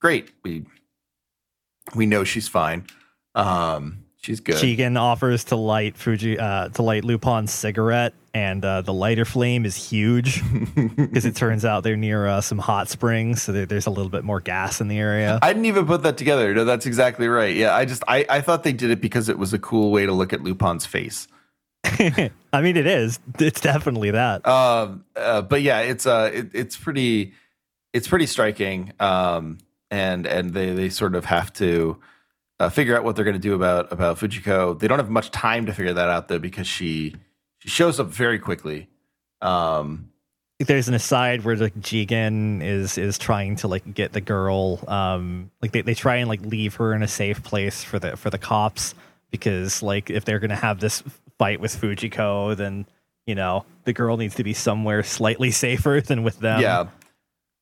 great. 0.00 0.30
We 0.44 0.64
we 1.94 2.06
know 2.06 2.24
she's 2.24 2.48
fine. 2.48 2.86
Um, 3.34 4.04
she's 4.16 4.40
good." 4.40 4.56
Jigen 4.56 4.98
offers 4.98 5.44
to 5.44 5.56
light 5.56 5.96
Fuji 5.96 6.38
uh, 6.38 6.68
to 6.70 6.82
light 6.82 7.04
Lupin's 7.04 7.52
cigarette, 7.52 8.14
and 8.32 8.64
uh, 8.64 8.82
the 8.82 8.92
lighter 8.92 9.24
flame 9.24 9.64
is 9.66 9.76
huge 9.76 10.42
because 10.96 11.24
it 11.24 11.34
turns 11.34 11.64
out 11.64 11.82
they're 11.82 11.96
near 11.96 12.26
uh, 12.26 12.40
some 12.40 12.58
hot 12.58 12.88
springs, 12.88 13.42
so 13.42 13.52
there, 13.52 13.66
there's 13.66 13.86
a 13.86 13.90
little 13.90 14.10
bit 14.10 14.22
more 14.22 14.40
gas 14.40 14.80
in 14.80 14.88
the 14.88 14.98
area. 14.98 15.38
I 15.42 15.52
didn't 15.52 15.66
even 15.66 15.86
put 15.86 16.04
that 16.04 16.16
together. 16.16 16.54
No, 16.54 16.64
that's 16.64 16.86
exactly 16.86 17.28
right. 17.28 17.54
Yeah, 17.54 17.74
I 17.74 17.84
just 17.84 18.04
I, 18.06 18.24
I 18.28 18.40
thought 18.40 18.62
they 18.62 18.72
did 18.72 18.90
it 18.90 19.00
because 19.00 19.28
it 19.28 19.38
was 19.38 19.52
a 19.52 19.58
cool 19.58 19.90
way 19.90 20.06
to 20.06 20.12
look 20.12 20.32
at 20.32 20.42
Lupin's 20.42 20.86
face. 20.86 21.26
I 22.52 22.60
mean, 22.60 22.76
it 22.76 22.86
is. 22.86 23.18
It's 23.38 23.60
definitely 23.60 24.10
that. 24.12 24.46
um 24.46 25.04
uh, 25.16 25.42
but 25.42 25.62
yeah 25.62 25.80
it's 25.80 26.06
uh 26.06 26.30
it, 26.32 26.48
it's 26.52 26.76
pretty 26.76 27.32
it's 27.92 28.06
pretty 28.08 28.26
striking 28.26 28.92
um 29.00 29.58
and 29.90 30.26
and 30.26 30.52
they 30.54 30.72
they 30.72 30.88
sort 30.88 31.14
of 31.14 31.24
have 31.26 31.52
to 31.54 31.98
uh, 32.58 32.68
figure 32.68 32.96
out 32.96 33.02
what 33.04 33.16
they're 33.16 33.24
going 33.24 33.32
to 33.34 33.40
do 33.40 33.54
about 33.54 33.90
about 33.92 34.18
Fujiko 34.18 34.78
they 34.78 34.86
don't 34.88 34.98
have 34.98 35.10
much 35.10 35.30
time 35.30 35.66
to 35.66 35.72
figure 35.72 35.94
that 35.94 36.08
out 36.10 36.28
though 36.28 36.38
because 36.38 36.66
she 36.66 37.14
she 37.58 37.68
shows 37.68 37.98
up 37.98 38.08
very 38.08 38.38
quickly 38.38 38.88
um 39.40 40.10
There's 40.58 40.88
an 40.88 40.94
aside 40.94 41.44
where 41.44 41.56
like 41.56 41.74
Jigen 41.80 42.62
is 42.62 42.98
is 42.98 43.16
trying 43.16 43.56
to 43.56 43.68
like 43.68 43.94
get 43.94 44.12
the 44.12 44.20
girl, 44.20 44.78
um, 44.88 45.50
like 45.62 45.72
they, 45.72 45.80
they 45.80 45.94
try 45.94 46.16
and 46.16 46.28
like 46.28 46.42
leave 46.42 46.74
her 46.74 46.92
in 46.92 47.02
a 47.02 47.08
safe 47.08 47.42
place 47.42 47.82
for 47.82 47.98
the 47.98 48.14
for 48.18 48.28
the 48.28 48.36
cops 48.36 48.94
because 49.30 49.82
like 49.82 50.10
if 50.10 50.26
they're 50.26 50.38
gonna 50.38 50.54
have 50.54 50.78
this 50.80 51.02
fight 51.40 51.58
with 51.58 51.72
Fujiko, 51.80 52.54
then 52.54 52.84
you 53.26 53.34
know 53.34 53.64
the 53.84 53.94
girl 53.94 54.18
needs 54.18 54.34
to 54.34 54.44
be 54.44 54.52
somewhere 54.52 55.02
slightly 55.02 55.50
safer 55.50 56.00
than 56.08 56.22
with 56.22 56.38
them. 56.40 56.60
yeah 56.60 56.86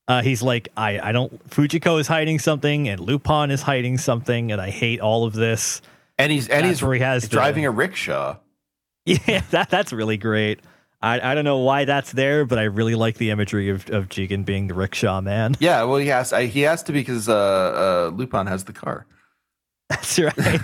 Uh, 0.08 0.22
he's 0.22 0.42
like, 0.42 0.68
I, 0.76 0.98
I 0.98 1.12
don't. 1.12 1.30
Fujiko 1.50 2.00
is 2.00 2.08
hiding 2.08 2.38
something, 2.40 2.88
and 2.88 2.98
Lupin 2.98 3.50
is 3.50 3.62
hiding 3.62 3.98
something, 3.98 4.50
and 4.52 4.60
I 4.60 4.70
hate 4.70 5.00
all 5.00 5.24
of 5.28 5.32
this. 5.34 5.80
and 6.18 6.32
he's 6.32 6.48
and 6.48 6.64
That's 6.64 6.78
he's 6.80 6.82
where 6.82 6.94
he 6.94 7.00
has 7.00 7.22
the- 7.22 7.28
driving 7.28 7.64
a 7.66 7.70
rickshaw 7.70 8.36
Yeah, 9.04 9.42
that 9.50 9.68
that's 9.70 9.92
really 9.92 10.16
great. 10.16 10.60
I, 11.00 11.20
I 11.30 11.34
don't 11.34 11.44
know 11.44 11.58
why 11.58 11.84
that's 11.84 12.10
there, 12.12 12.44
but 12.44 12.58
I 12.58 12.64
really 12.64 12.96
like 12.96 13.18
the 13.18 13.30
imagery 13.30 13.68
of, 13.70 13.88
of 13.90 14.08
Jigen 14.08 14.44
being 14.44 14.66
the 14.66 14.74
rickshaw 14.74 15.20
man. 15.20 15.54
yeah 15.60 15.84
well 15.84 15.98
he 15.98 16.08
has 16.08 16.32
I, 16.32 16.46
he 16.46 16.62
has 16.62 16.82
to 16.84 16.92
because 16.92 17.28
uh 17.28 17.36
uh 17.36 18.16
Lupin 18.16 18.46
has 18.48 18.64
the 18.64 18.72
car 18.72 19.06
That's 19.90 20.18
right. 20.18 20.60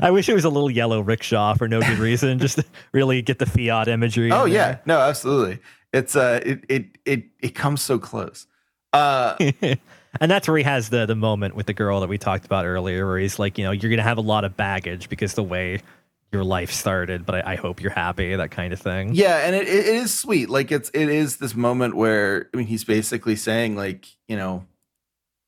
I 0.00 0.10
wish 0.10 0.28
it 0.28 0.34
was 0.34 0.44
a 0.44 0.50
little 0.50 0.70
yellow 0.70 1.00
rickshaw 1.00 1.54
for 1.54 1.68
no 1.68 1.80
good 1.80 1.98
reason, 1.98 2.38
just 2.40 2.56
to 2.56 2.64
really 2.92 3.22
get 3.22 3.38
the 3.38 3.46
Fiat 3.46 3.88
imagery. 3.88 4.32
oh 4.32 4.44
yeah 4.44 4.78
no 4.86 4.98
absolutely 4.98 5.58
it's 5.92 6.16
uh 6.16 6.40
it 6.44 6.64
it 6.68 6.86
it, 7.04 7.24
it 7.40 7.54
comes 7.54 7.80
so 7.82 7.98
close 7.98 8.46
uh 8.92 9.36
and 10.20 10.30
that's 10.30 10.48
where 10.48 10.56
he 10.56 10.64
has 10.64 10.88
the 10.90 11.06
the 11.06 11.14
moment 11.14 11.54
with 11.56 11.66
the 11.66 11.74
girl 11.74 12.00
that 12.00 12.08
we 12.08 12.18
talked 12.18 12.44
about 12.44 12.64
earlier, 12.66 13.06
where 13.06 13.18
he's 13.18 13.38
like, 13.38 13.58
you 13.58 13.64
know, 13.64 13.70
you're 13.70 13.90
gonna 13.90 14.02
have 14.02 14.18
a 14.18 14.22
lot 14.22 14.44
of 14.44 14.56
baggage 14.56 15.08
because 15.08 15.34
the 15.34 15.42
way 15.42 15.80
your 16.32 16.44
life 16.44 16.72
started, 16.72 17.24
but 17.24 17.46
I, 17.46 17.52
I 17.52 17.56
hope 17.56 17.80
you're 17.80 17.92
happy, 17.92 18.34
that 18.34 18.50
kind 18.50 18.72
of 18.72 18.80
thing. 18.80 19.14
Yeah, 19.14 19.38
and 19.38 19.54
it, 19.54 19.68
it 19.68 19.86
is 19.86 20.12
sweet. 20.12 20.50
Like 20.50 20.72
it's 20.72 20.90
it 20.94 21.08
is 21.08 21.36
this 21.36 21.54
moment 21.54 21.96
where 21.96 22.48
I 22.52 22.56
mean 22.56 22.66
he's 22.66 22.84
basically 22.84 23.36
saying 23.36 23.76
like, 23.76 24.06
you 24.28 24.36
know, 24.36 24.66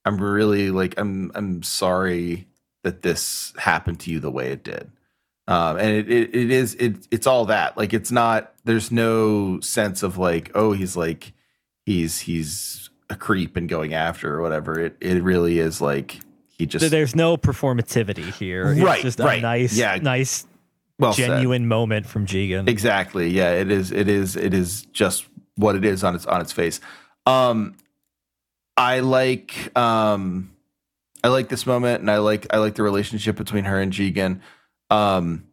I'm 0.05 0.19
really 0.19 0.71
like 0.71 0.95
I'm 0.97 1.33
I'm 1.35 1.63
sorry 1.63 2.47
that 2.87 3.03
this 3.03 3.53
happened 3.59 3.99
to 4.01 4.11
you 4.13 4.21
the 4.21 4.31
way 4.31 4.53
it 4.53 4.63
did. 4.63 4.91
Um 5.49 5.77
and 5.77 5.91
it, 5.91 6.09
it 6.11 6.35
it 6.35 6.51
is 6.53 6.75
it 6.77 7.07
it's 7.11 7.27
all 7.27 7.45
that. 7.47 7.77
Like 7.77 7.93
it's 7.93 8.13
not 8.13 8.53
there's 8.65 8.91
no 8.93 9.59
sense 9.61 10.03
of 10.05 10.17
like, 10.19 10.51
oh, 10.55 10.73
he's 10.73 10.97
like 10.97 11.33
he's 11.85 12.21
he's 12.21 12.89
a 13.11 13.17
creep 13.17 13.57
and 13.57 13.69
going 13.69 13.93
after 13.93 14.35
or 14.35 14.41
whatever. 14.43 14.79
It 14.81 14.97
it 15.01 15.23
really 15.23 15.59
is 15.59 15.81
like 15.81 16.21
he 16.49 16.65
just 16.67 16.91
There's 16.91 17.15
no 17.17 17.37
performativity 17.37 18.33
here. 18.33 18.73
It's 18.73 18.81
Right, 18.81 19.03
just 19.03 19.21
a 19.21 19.25
right. 19.25 19.43
nice, 19.43 19.77
Yeah. 19.77 19.97
nice, 20.01 20.47
well 20.99 21.13
said. 21.13 21.27
genuine 21.27 21.69
moment 21.69 22.07
from 22.07 22.25
Jigen. 22.27 22.69
Exactly. 22.69 23.29
Yeah, 23.29 23.51
it 23.53 23.71
is 23.71 23.93
it 23.93 24.09
is 24.09 24.37
it 24.37 24.55
is 24.55 24.83
just 24.93 25.27
what 25.57 25.75
it 25.77 25.85
is 25.85 26.03
on 26.05 26.15
its 26.15 26.27
on 26.27 26.41
its 26.41 26.53
face. 26.53 26.81
Um 27.27 27.75
I 28.77 29.01
like 29.01 29.77
um 29.77 30.51
I 31.27 31.29
like 31.29 31.49
this 31.49 31.67
moment 31.67 32.03
and 32.03 32.09
I 32.09 32.19
like 32.19 32.47
I 32.55 32.59
like 32.59 32.77
the 32.77 32.85
relationship 32.85 33.35
between 33.35 33.65
her 33.65 33.81
and 33.81 33.93
Jigen. 33.93 34.43
Um 34.91 35.49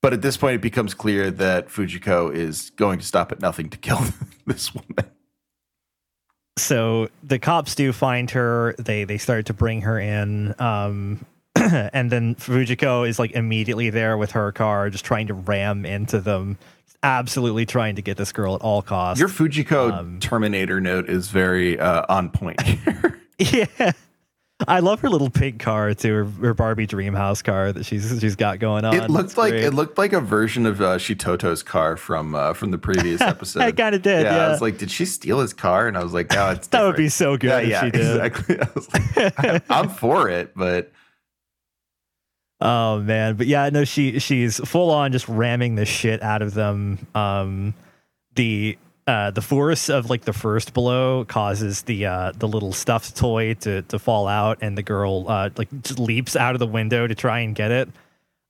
but 0.00 0.14
at 0.14 0.22
this 0.22 0.38
point 0.38 0.54
it 0.54 0.62
becomes 0.62 0.94
clear 0.94 1.30
that 1.30 1.68
Fujiko 1.68 2.34
is 2.34 2.70
going 2.70 2.98
to 2.98 3.04
stop 3.04 3.30
at 3.30 3.40
nothing 3.40 3.68
to 3.68 3.76
kill 3.76 4.00
this 4.46 4.74
woman. 4.74 5.04
so 6.56 7.10
the 7.22 7.38
cops 7.38 7.74
do 7.74 7.92
find 7.92 8.30
her 8.30 8.74
they 8.78 9.04
they 9.04 9.18
start 9.18 9.44
to 9.46 9.52
bring 9.52 9.82
her 9.82 10.00
in 10.00 10.54
um 10.58 11.26
and 11.56 12.10
then 12.10 12.34
fujiko 12.36 13.06
is 13.06 13.18
like 13.18 13.32
immediately 13.32 13.90
there 13.90 14.16
with 14.16 14.30
her 14.30 14.50
car 14.52 14.88
just 14.88 15.04
trying 15.04 15.26
to 15.26 15.34
ram 15.34 15.84
into 15.84 16.20
them 16.20 16.56
absolutely 17.02 17.66
trying 17.66 17.96
to 17.96 18.02
get 18.02 18.16
this 18.16 18.32
girl 18.32 18.54
at 18.54 18.62
all 18.62 18.80
costs 18.80 19.20
Your 19.20 19.28
Fujiko 19.28 19.92
Um, 19.92 20.20
Terminator 20.20 20.80
note 20.80 21.10
is 21.10 21.28
very 21.28 21.78
uh, 21.78 22.04
on 22.08 22.30
point 22.30 22.60
here. 22.62 23.20
yeah 23.38 23.92
i 24.68 24.80
love 24.80 25.00
her 25.00 25.08
little 25.08 25.30
pink 25.30 25.60
car 25.60 25.92
too 25.94 26.12
her, 26.12 26.24
her 26.46 26.54
barbie 26.54 26.86
dreamhouse 26.86 27.42
car 27.42 27.72
that 27.72 27.84
she's 27.84 28.18
she's 28.20 28.36
got 28.36 28.58
going 28.58 28.84
on 28.84 28.94
it 28.94 29.10
looked 29.10 29.30
It's 29.30 29.36
like 29.36 29.52
great. 29.52 29.64
it 29.64 29.72
looked 29.72 29.98
like 29.98 30.12
a 30.12 30.20
version 30.20 30.66
of 30.66 30.80
uh, 30.80 30.98
Shitoto's 30.98 31.62
car 31.62 31.96
from 31.96 32.34
uh, 32.34 32.52
from 32.54 32.70
the 32.70 32.78
previous 32.78 33.20
episode. 33.20 33.62
I 33.62 33.72
kinda 33.72 33.98
did, 33.98 34.26
I 34.26 34.36
yeah. 34.36 34.46
I 34.46 34.48
was 34.50 34.60
like, 34.60 34.78
did 34.78 34.90
she 34.90 35.04
steal 35.04 35.40
his 35.40 35.52
car? 35.52 35.88
And 35.88 35.96
I 35.96 36.02
was 36.02 36.12
like, 36.12 36.30
no, 36.32 36.50
it's 36.50 36.66
that 36.68 36.82
would 36.82 36.96
be 36.96 37.08
so 37.08 37.36
good 37.36 37.48
yeah, 37.48 37.58
if 37.58 37.68
yeah, 37.68 37.80
she 37.84 37.90
did 37.90 38.22
exactly. 38.22 38.60
I 38.60 38.68
was 38.74 39.38
like, 39.38 39.70
I'm 39.70 39.88
for 39.88 40.28
it, 40.28 40.52
but 40.56 40.92
Oh 42.60 43.00
man, 43.00 43.34
but 43.34 43.46
yeah, 43.48 43.68
no, 43.70 43.84
she 43.84 44.18
she's 44.20 44.58
full 44.58 44.90
on 44.90 45.10
just 45.10 45.28
ramming 45.28 45.74
the 45.74 45.84
shit 45.84 46.22
out 46.22 46.42
of 46.42 46.54
them. 46.54 47.04
Um, 47.14 47.74
the 48.36 48.78
uh, 49.06 49.30
the 49.30 49.42
force 49.42 49.88
of 49.88 50.10
like 50.10 50.22
the 50.22 50.32
first 50.32 50.72
blow 50.74 51.24
causes 51.24 51.82
the 51.82 52.06
uh, 52.06 52.32
the 52.36 52.46
little 52.46 52.72
stuffed 52.72 53.16
toy 53.16 53.54
to 53.54 53.82
to 53.82 53.98
fall 53.98 54.28
out, 54.28 54.58
and 54.60 54.78
the 54.78 54.82
girl 54.82 55.24
uh, 55.28 55.50
like 55.56 55.68
leaps 55.98 56.36
out 56.36 56.54
of 56.54 56.60
the 56.60 56.66
window 56.66 57.06
to 57.06 57.14
try 57.14 57.40
and 57.40 57.54
get 57.54 57.70
it. 57.70 57.88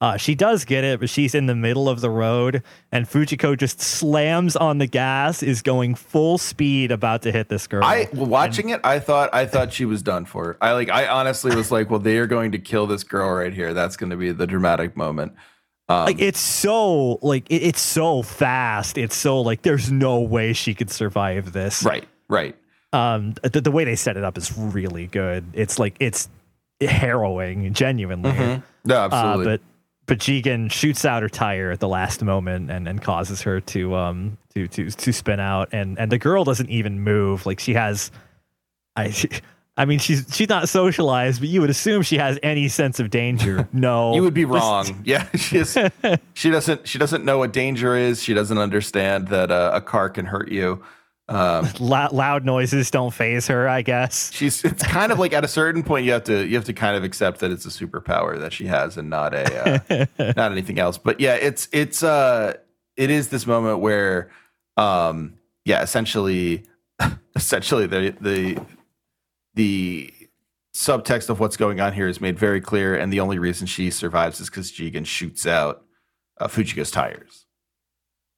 Uh, 0.03 0.17
she 0.17 0.35
does 0.35 0.65
get 0.65 0.83
it, 0.83 0.99
but 0.99 1.09
she's 1.09 1.33
in 1.33 1.47
the 1.47 1.55
middle 1.55 1.89
of 1.89 2.01
the 2.01 2.11
road, 2.11 2.65
and 2.91 3.07
Fujiko 3.07 3.57
just 3.57 3.81
slams 3.81 4.57
on 4.57 4.79
the 4.79 4.87
gas, 4.89 5.45
is 5.45 5.63
going 5.63 5.95
full 5.95 6.39
speed, 6.39 6.91
about 6.91 7.23
to 7.23 7.31
hit 7.31 7.49
this 7.49 7.69
girl. 7.69 7.85
I 7.85 8.09
watching 8.13 8.71
it, 8.71 8.81
I 8.83 8.99
thought 8.99 9.31
I 9.33 9.47
thought 9.47 9.73
she 9.73 9.85
was 9.85 10.03
done 10.03 10.25
for. 10.25 10.59
I 10.61 10.73
like 10.73 10.91
I 10.91 11.07
honestly 11.07 11.55
was 11.55 11.71
like, 11.71 11.89
well, 11.89 12.01
they 12.01 12.19
are 12.19 12.27
going 12.27 12.51
to 12.51 12.59
kill 12.59 12.89
this 12.89 13.05
girl 13.05 13.31
right 13.31 13.55
here. 13.55 13.73
That's 13.73 13.97
going 13.97 14.11
to 14.11 14.17
be 14.17 14.33
the 14.33 14.47
dramatic 14.47 14.97
moment. 14.97 15.35
Um, 15.93 16.07
like 16.07 16.21
it's 16.21 16.41
so 16.41 17.19
like 17.23 17.51
it, 17.51 17.63
it's 17.63 17.81
so 17.81 18.23
fast. 18.23 18.97
It's 18.97 19.17
so 19.17 19.41
like 19.41 19.63
there's 19.63 19.91
no 19.91 20.21
way 20.21 20.53
she 20.53 20.75
could 20.75 20.91
survive 20.91 21.53
this. 21.53 21.83
Right. 21.83 22.07
Right. 22.29 22.57
Um, 22.93 23.35
the, 23.43 23.61
the 23.61 23.71
way 23.71 23.85
they 23.85 23.97
set 23.97 24.17
it 24.17 24.25
up 24.25 24.37
is 24.37 24.57
really 24.57 25.07
good. 25.07 25.45
It's 25.53 25.79
like 25.79 25.97
it's 26.01 26.29
harrowing, 26.81 27.73
genuinely. 27.73 28.33
Mm-hmm. 28.33 28.61
No, 28.85 28.97
absolutely. 28.97 29.45
Uh, 29.45 29.57
but 29.57 29.61
but 30.07 30.19
Jigen 30.19 30.71
shoots 30.71 31.05
out 31.05 31.23
her 31.23 31.29
tire 31.29 31.71
at 31.71 31.81
the 31.81 31.89
last 31.89 32.23
moment 32.23 32.71
and, 32.71 32.89
and 32.89 33.01
causes 33.01 33.43
her 33.43 33.61
to 33.61 33.95
um 33.95 34.39
to 34.55 34.69
to 34.69 34.91
to 34.91 35.13
spin 35.13 35.41
out 35.41 35.69
and 35.73 35.99
and 35.99 36.11
the 36.11 36.19
girl 36.19 36.45
doesn't 36.45 36.71
even 36.71 37.01
move 37.01 37.47
like 37.47 37.61
she 37.61 37.75
has 37.75 38.11
I 38.97 39.15
I 39.77 39.85
mean 39.87 39.99
she's 39.99 40.27
she's 40.33 40.49
not 40.49 40.69
socialized 40.69 41.41
but 41.41 41.49
you 41.49 41.61
would 41.61 41.71
assume 41.71 42.03
she 42.03 42.19
has 42.19 42.39
any 42.43 42.69
sense 42.69 43.01
of 43.01 43.11
danger. 43.11 43.69
No. 43.73 44.15
You 44.15 44.23
would 44.23 44.35
be 44.35 44.45
wrong. 44.45 45.03
Yeah 45.05 45.29
she 45.37 45.59
is, 45.59 45.79
she 46.35 46.51
doesn't 46.51 46.87
she 46.87 46.99
doesn't 46.99 47.25
know 47.25 47.39
what 47.39 47.53
danger 47.53 47.97
is. 47.97 48.23
She 48.23 48.35
doesn't 48.35 48.59
understand 48.59 49.29
that 49.29 49.51
uh, 49.51 49.71
a 49.75 49.81
car 49.81 50.11
can 50.11 50.27
hurt 50.27 50.51
you. 50.51 50.83
Um, 51.29 51.69
loud 51.81 52.45
noises 52.45 52.91
don't 52.91 53.13
phase 53.13 53.47
her, 53.47 53.69
I 53.69 53.83
guess. 53.83 54.31
She's 54.33 54.63
it's 54.65 54.83
kind 54.83 55.13
of 55.13 55.19
like 55.19 55.33
at 55.33 55.45
a 55.45 55.49
certain 55.49 55.83
point 55.83 56.05
you 56.05 56.13
have 56.13 56.25
to 56.25 56.47
you 56.47 56.57
have 56.57 56.65
to 56.67 56.75
kind 56.75 56.97
of 56.97 57.05
accept 57.05 57.41
that 57.41 57.51
it's 57.51 57.65
a 57.65 57.71
superpower 57.71 58.39
that 58.39 58.53
she 58.53 58.67
has 58.67 58.99
and 58.99 59.09
not 59.09 59.33
a 59.33 60.07
uh, 60.21 60.33
not 60.37 60.53
anything 60.53 60.79
else. 60.79 60.99
But 60.99 61.21
yeah, 61.21 61.35
it's 61.35 61.69
it's 61.73 62.03
uh 62.03 62.55
it 62.97 63.11
is 63.11 63.29
this 63.29 63.47
moment 63.47 63.79
where 63.79 64.31
um 64.77 65.35
yeah, 65.65 65.83
essentially 65.83 66.65
essentially 67.37 67.87
the 67.87 68.15
the 68.21 68.61
the 69.55 70.13
subtext 70.75 71.29
of 71.29 71.39
what's 71.39 71.57
going 71.57 71.81
on 71.81 71.93
here 71.93 72.09
is 72.09 72.21
made 72.21 72.39
very 72.39 72.61
clear 72.61 72.97
and 72.97 73.13
the 73.13 73.21
only 73.21 73.39
reason 73.39 73.67
she 73.67 73.91
survives 73.91 74.41
is 74.41 74.49
cuz 74.49 74.73
Jigen 74.73 75.07
shoots 75.07 75.47
out 75.47 75.85
uh, 76.39 76.49
Fujiko's 76.49 76.91
tires. 76.91 77.47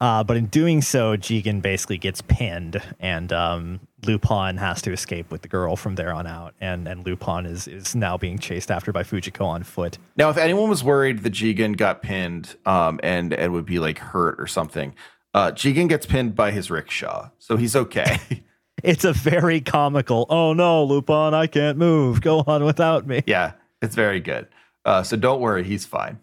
Uh, 0.01 0.23
but 0.23 0.35
in 0.35 0.47
doing 0.47 0.81
so, 0.81 1.15
Jigen 1.15 1.61
basically 1.61 1.97
gets 1.97 2.21
pinned, 2.21 2.81
and 2.99 3.31
um, 3.31 3.79
Lupin 4.05 4.57
has 4.57 4.81
to 4.81 4.91
escape 4.91 5.31
with 5.31 5.41
the 5.41 5.47
girl 5.47 5.77
from 5.77 5.95
there 5.95 6.11
on 6.11 6.27
out. 6.27 6.53
And 6.59 6.87
and 6.87 7.05
Lupin 7.05 7.45
is 7.45 7.67
is 7.67 7.95
now 7.95 8.17
being 8.17 8.37
chased 8.37 8.71
after 8.71 8.91
by 8.91 9.03
Fujiko 9.03 9.45
on 9.45 9.63
foot. 9.63 9.97
Now, 10.17 10.29
if 10.29 10.37
anyone 10.37 10.69
was 10.69 10.83
worried 10.83 11.23
that 11.23 11.31
Jigen 11.31 11.77
got 11.77 12.01
pinned 12.01 12.55
um, 12.65 12.99
and 13.03 13.33
and 13.33 13.53
would 13.53 13.65
be 13.65 13.79
like 13.79 13.99
hurt 13.99 14.35
or 14.37 14.47
something, 14.47 14.93
uh, 15.33 15.51
Jigen 15.51 15.87
gets 15.87 16.05
pinned 16.05 16.35
by 16.35 16.51
his 16.51 16.69
rickshaw, 16.69 17.29
so 17.39 17.55
he's 17.55 17.75
okay. 17.75 18.19
it's 18.85 19.03
a 19.03 19.13
very 19.13 19.61
comical. 19.61 20.25
Oh 20.29 20.53
no, 20.53 20.83
Lupin, 20.83 21.33
I 21.33 21.47
can't 21.47 21.77
move. 21.77 22.21
Go 22.21 22.43
on 22.45 22.63
without 22.63 23.07
me. 23.07 23.23
Yeah, 23.25 23.53
it's 23.81 23.95
very 23.95 24.19
good. 24.19 24.47
Uh, 24.85 25.03
so 25.03 25.17
don't 25.17 25.41
worry, 25.41 25.63
he's 25.63 25.85
fine. 25.85 26.19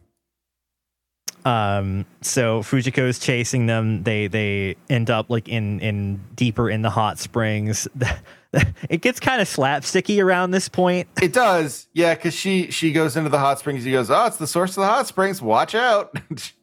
Um, 1.45 2.07
so 2.21 2.63
Fujiko's 2.63 3.19
chasing 3.19 3.67
them. 3.67 4.05
They 4.05 4.29
they 4.29 4.77
end 4.89 5.11
up 5.11 5.29
like 5.29 5.49
in 5.49 5.81
in 5.81 6.21
deeper 6.37 6.71
in 6.71 6.83
the 6.83 6.91
hot 6.91 7.19
springs. 7.19 7.89
it 8.89 9.01
gets 9.01 9.19
kind 9.19 9.43
of 9.43 9.49
slapsticky 9.49 10.23
around 10.23 10.53
this 10.53 10.69
point. 10.69 11.09
It 11.21 11.33
does, 11.33 11.89
yeah, 11.93 12.15
because 12.15 12.35
she 12.35 12.71
she 12.71 12.93
goes 12.93 13.17
into 13.17 13.31
the 13.31 13.39
hot 13.39 13.59
springs. 13.59 13.83
He 13.83 13.91
goes, 13.91 14.11
"Oh, 14.11 14.27
it's 14.27 14.37
the 14.37 14.47
source 14.47 14.71
of 14.71 14.83
the 14.83 14.87
hot 14.87 15.07
springs. 15.07 15.43
Watch 15.43 15.75
out." 15.75 16.17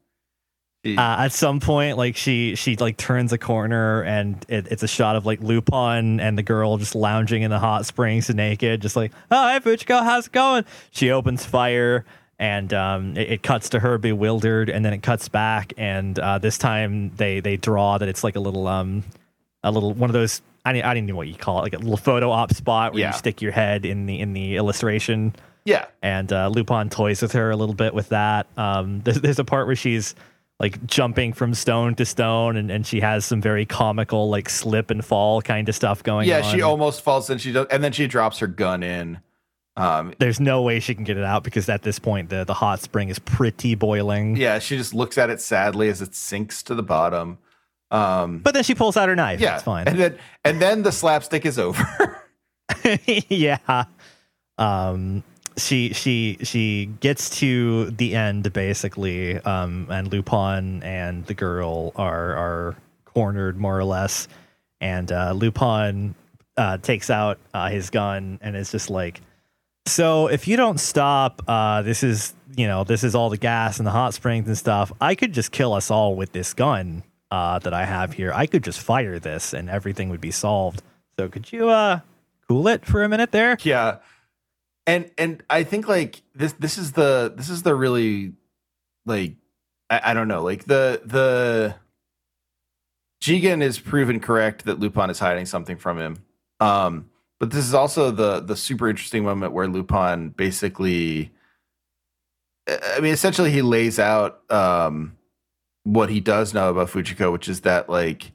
uh, 0.86 0.96
at 0.98 1.34
some 1.34 1.60
point, 1.60 1.98
like 1.98 2.16
she 2.16 2.56
she 2.56 2.76
like 2.78 2.96
turns 2.96 3.34
a 3.34 3.38
corner 3.38 4.02
and 4.04 4.46
it, 4.48 4.68
it's 4.72 4.84
a 4.84 4.88
shot 4.88 5.16
of 5.16 5.26
like 5.26 5.42
Lupin 5.42 6.20
and 6.20 6.38
the 6.38 6.44
girl 6.44 6.78
just 6.78 6.96
lounging 6.96 7.42
in 7.42 7.52
the 7.52 7.60
hot 7.60 7.86
springs 7.86 8.34
naked, 8.34 8.82
just 8.82 8.96
like, 8.96 9.12
"Oh, 9.30 9.50
hey 9.50 9.60
Fujiko, 9.60 10.04
how's 10.04 10.28
it 10.28 10.32
going?" 10.32 10.64
She 10.92 11.12
opens 11.12 11.46
fire 11.46 12.06
and 12.40 12.74
um, 12.74 13.18
it, 13.18 13.32
it, 13.32 13.44
cuts 13.44 13.70
to 13.70 13.80
her 13.80 13.98
bewildered, 13.98 14.70
and 14.70 14.86
then 14.86 14.94
it 14.94 15.04
cuts 15.04 15.28
back, 15.28 15.74
and 15.76 16.18
uh, 16.18 16.38
this 16.38 16.58
time 16.58 17.12
they 17.18 17.42
they 17.42 17.58
draw 17.58 17.98
that 17.98 18.08
it's 18.08 18.24
like 18.24 18.38
a 18.38 18.40
little 18.40 18.66
um 18.66 19.04
a 19.64 19.72
little 19.72 19.94
one 19.94 20.10
of 20.10 20.14
those 20.14 20.42
I 20.64 20.72
didn't, 20.72 20.86
I 20.86 20.94
didn't 20.94 21.08
know 21.08 21.16
what 21.16 21.28
you 21.28 21.36
call 21.36 21.60
it 21.60 21.64
like 21.64 21.74
a 21.74 21.78
little 21.78 21.98
photo 21.98 22.32
op 22.32 22.54
spot 22.54 22.94
where 22.94 23.02
yeah. 23.02 23.08
you 23.12 23.18
stick 23.18 23.42
your 23.42 23.52
head 23.52 23.86
in 23.86 24.06
the 24.06 24.20
in 24.20 24.32
the 24.32 24.56
illustration. 24.56 25.36
Yeah, 25.66 25.88
and 26.02 26.32
uh, 26.32 26.48
Lupin 26.48 26.90
toys 26.90 27.22
with 27.22 27.34
her 27.34 27.52
a 27.52 27.58
little 27.58 27.76
bit 27.76 27.94
with 27.94 28.10
that. 28.10 28.48
Um, 28.56 29.02
there's, 29.02 29.20
there's 29.20 29.40
a 29.40 29.44
part 29.44 29.68
where 29.68 29.76
she's 29.76 30.16
like 30.60 30.86
jumping 30.86 31.34
from 31.34 31.54
stone 31.54 31.96
to 31.96 32.06
stone 32.06 32.58
and, 32.58 32.70
and 32.70 32.86
she 32.86 33.00
has 33.00 33.26
some 33.26 33.42
very 33.42 33.66
comical 33.66 34.30
like 34.30 34.50
slip 34.50 34.92
and 34.92 35.04
fall 35.06 35.42
kind 35.42 35.70
of 35.70 35.76
stuff 35.76 36.04
going 36.04 36.28
yeah, 36.28 36.38
on. 36.38 36.44
Yeah, 36.44 36.52
she 36.52 36.62
almost 36.62 37.02
falls 37.02 37.30
and 37.30 37.40
she 37.40 37.52
does 37.52 37.68
and 37.72 37.84
then 37.84 37.92
she 37.92 38.08
drops 38.08 38.40
her 38.40 38.48
gun 38.48 38.84
in. 38.84 39.20
Um, 39.78 40.14
There's 40.20 40.42
no 40.42 40.62
way 40.62 40.82
she 40.82 40.94
can 40.94 41.06
get 41.06 41.18
it 41.18 41.24
out 41.24 41.44
because 41.44 41.70
at 41.70 41.84
this 41.84 42.00
point 42.00 42.30
the 42.30 42.44
the 42.44 42.54
hot 42.54 42.82
spring 42.82 43.08
is 43.10 43.20
pretty 43.20 43.76
boiling. 43.76 44.36
Yeah, 44.36 44.60
she 44.60 44.76
just 44.76 44.94
looks 44.94 45.18
at 45.18 45.30
it 45.30 45.40
sadly 45.40 45.88
as 45.88 46.02
it 46.02 46.14
sinks 46.16 46.62
to 46.64 46.76
the 46.76 46.84
bottom. 46.84 47.38
Um, 47.92 48.40
but 48.40 48.54
then 48.54 48.64
she 48.64 48.76
pulls 48.76 48.98
out 48.98 49.10
her 49.10 49.16
knife. 49.16 49.40
Yeah, 49.40 49.56
it's 49.56 49.64
fine. 49.64 49.88
And 49.88 49.98
then 49.98 50.20
and 50.44 50.62
then 50.62 50.84
the 50.84 50.92
slapstick 50.92 51.46
is 51.46 51.58
over. 51.58 52.26
yeah. 53.30 53.86
Um, 54.58 55.24
she 55.60 55.94
she 55.94 56.38
she 56.44 56.88
gets 57.00 57.30
to 57.40 57.92
the 57.92 58.16
end 58.16 58.52
basically, 58.54 59.38
um, 59.40 59.88
and 59.90 60.12
Lupin 60.12 60.82
and 60.84 61.26
the 61.26 61.34
girl 61.34 61.92
are 61.96 62.36
are 62.36 62.76
cornered 63.06 63.58
more 63.58 63.78
or 63.78 63.84
less, 63.84 64.28
and 64.82 65.12
uh, 65.12 65.34
Lupin 65.34 66.16
uh, 66.58 66.78
takes 66.78 67.10
out 67.10 67.38
uh, 67.54 67.70
his 67.70 67.90
gun 67.90 68.40
and 68.42 68.56
is 68.56 68.72
just 68.72 68.90
like 68.90 69.22
so 69.90 70.28
if 70.28 70.48
you 70.48 70.56
don't 70.56 70.80
stop, 70.80 71.42
uh, 71.48 71.82
this 71.82 72.04
is 72.04 72.34
you 72.56 72.68
know 72.68 72.84
this 72.84 73.04
is 73.04 73.16
all 73.16 73.30
the 73.30 73.38
gas 73.38 73.80
and 73.80 73.88
the 73.88 73.92
hot 73.92 74.14
springs 74.14 74.48
and 74.48 74.58
stuff. 74.58 74.92
I 75.02 75.16
could 75.16 75.34
just 75.34 75.52
kill 75.52 75.74
us 75.74 75.90
all 75.90 76.16
with 76.16 76.32
this 76.32 76.54
gun 76.54 77.04
uh, 77.32 77.60
that 77.60 77.74
I 77.74 77.86
have 77.86 78.14
here. 78.14 78.32
I 78.34 78.46
could 78.46 78.64
just 78.64 78.80
fire 78.80 79.20
this 79.20 79.54
and 79.54 79.70
everything 79.70 80.10
would 80.10 80.22
be 80.22 80.32
solved. 80.32 80.84
So 81.18 81.28
could 81.28 81.52
you 81.52 81.70
uh, 81.70 82.00
cool 82.48 82.68
it 82.68 82.86
for 82.86 83.04
a 83.04 83.10
minute 83.10 83.32
there? 83.32 83.58
Yeah, 83.62 83.98
and 84.90 85.12
and 85.20 85.44
I 85.50 85.64
think 85.64 85.88
like 85.88 86.24
this 86.34 86.54
this 86.54 86.78
is 86.78 86.94
the 86.94 87.32
this 87.36 87.50
is 87.50 87.62
the 87.62 87.76
really 87.76 88.34
like 89.06 89.36
I, 89.90 90.02
I 90.06 90.14
don't 90.16 90.28
know 90.28 90.42
like 90.42 90.66
the 90.66 91.02
the 91.06 91.76
Jigen 93.22 93.62
is 93.62 93.78
proven 93.78 94.20
correct 94.20 94.66
that 94.66 94.80
Lupin 94.80 95.10
is 95.10 95.20
hiding 95.20 95.46
something 95.46 95.78
from 95.78 96.00
him. 96.00 96.24
Um, 96.62 97.10
but 97.40 97.52
this 97.52 97.66
is 97.66 97.74
also 97.74 98.10
the 98.10 98.40
the 98.40 98.56
super 98.56 98.90
interesting 98.90 99.24
moment 99.24 99.54
where 99.54 99.68
Lupin 99.68 100.30
basically 100.30 101.32
I 102.68 103.00
mean 103.00 103.14
essentially 103.14 103.52
he 103.52 103.62
lays 103.62 104.00
out 104.00 104.42
um, 104.52 105.18
what 105.84 106.10
he 106.10 106.20
does 106.20 106.52
know 106.54 106.72
about 106.72 106.90
Fujiko, 106.90 107.32
which 107.32 107.48
is 107.48 107.62
that 107.62 107.90
like 107.90 108.32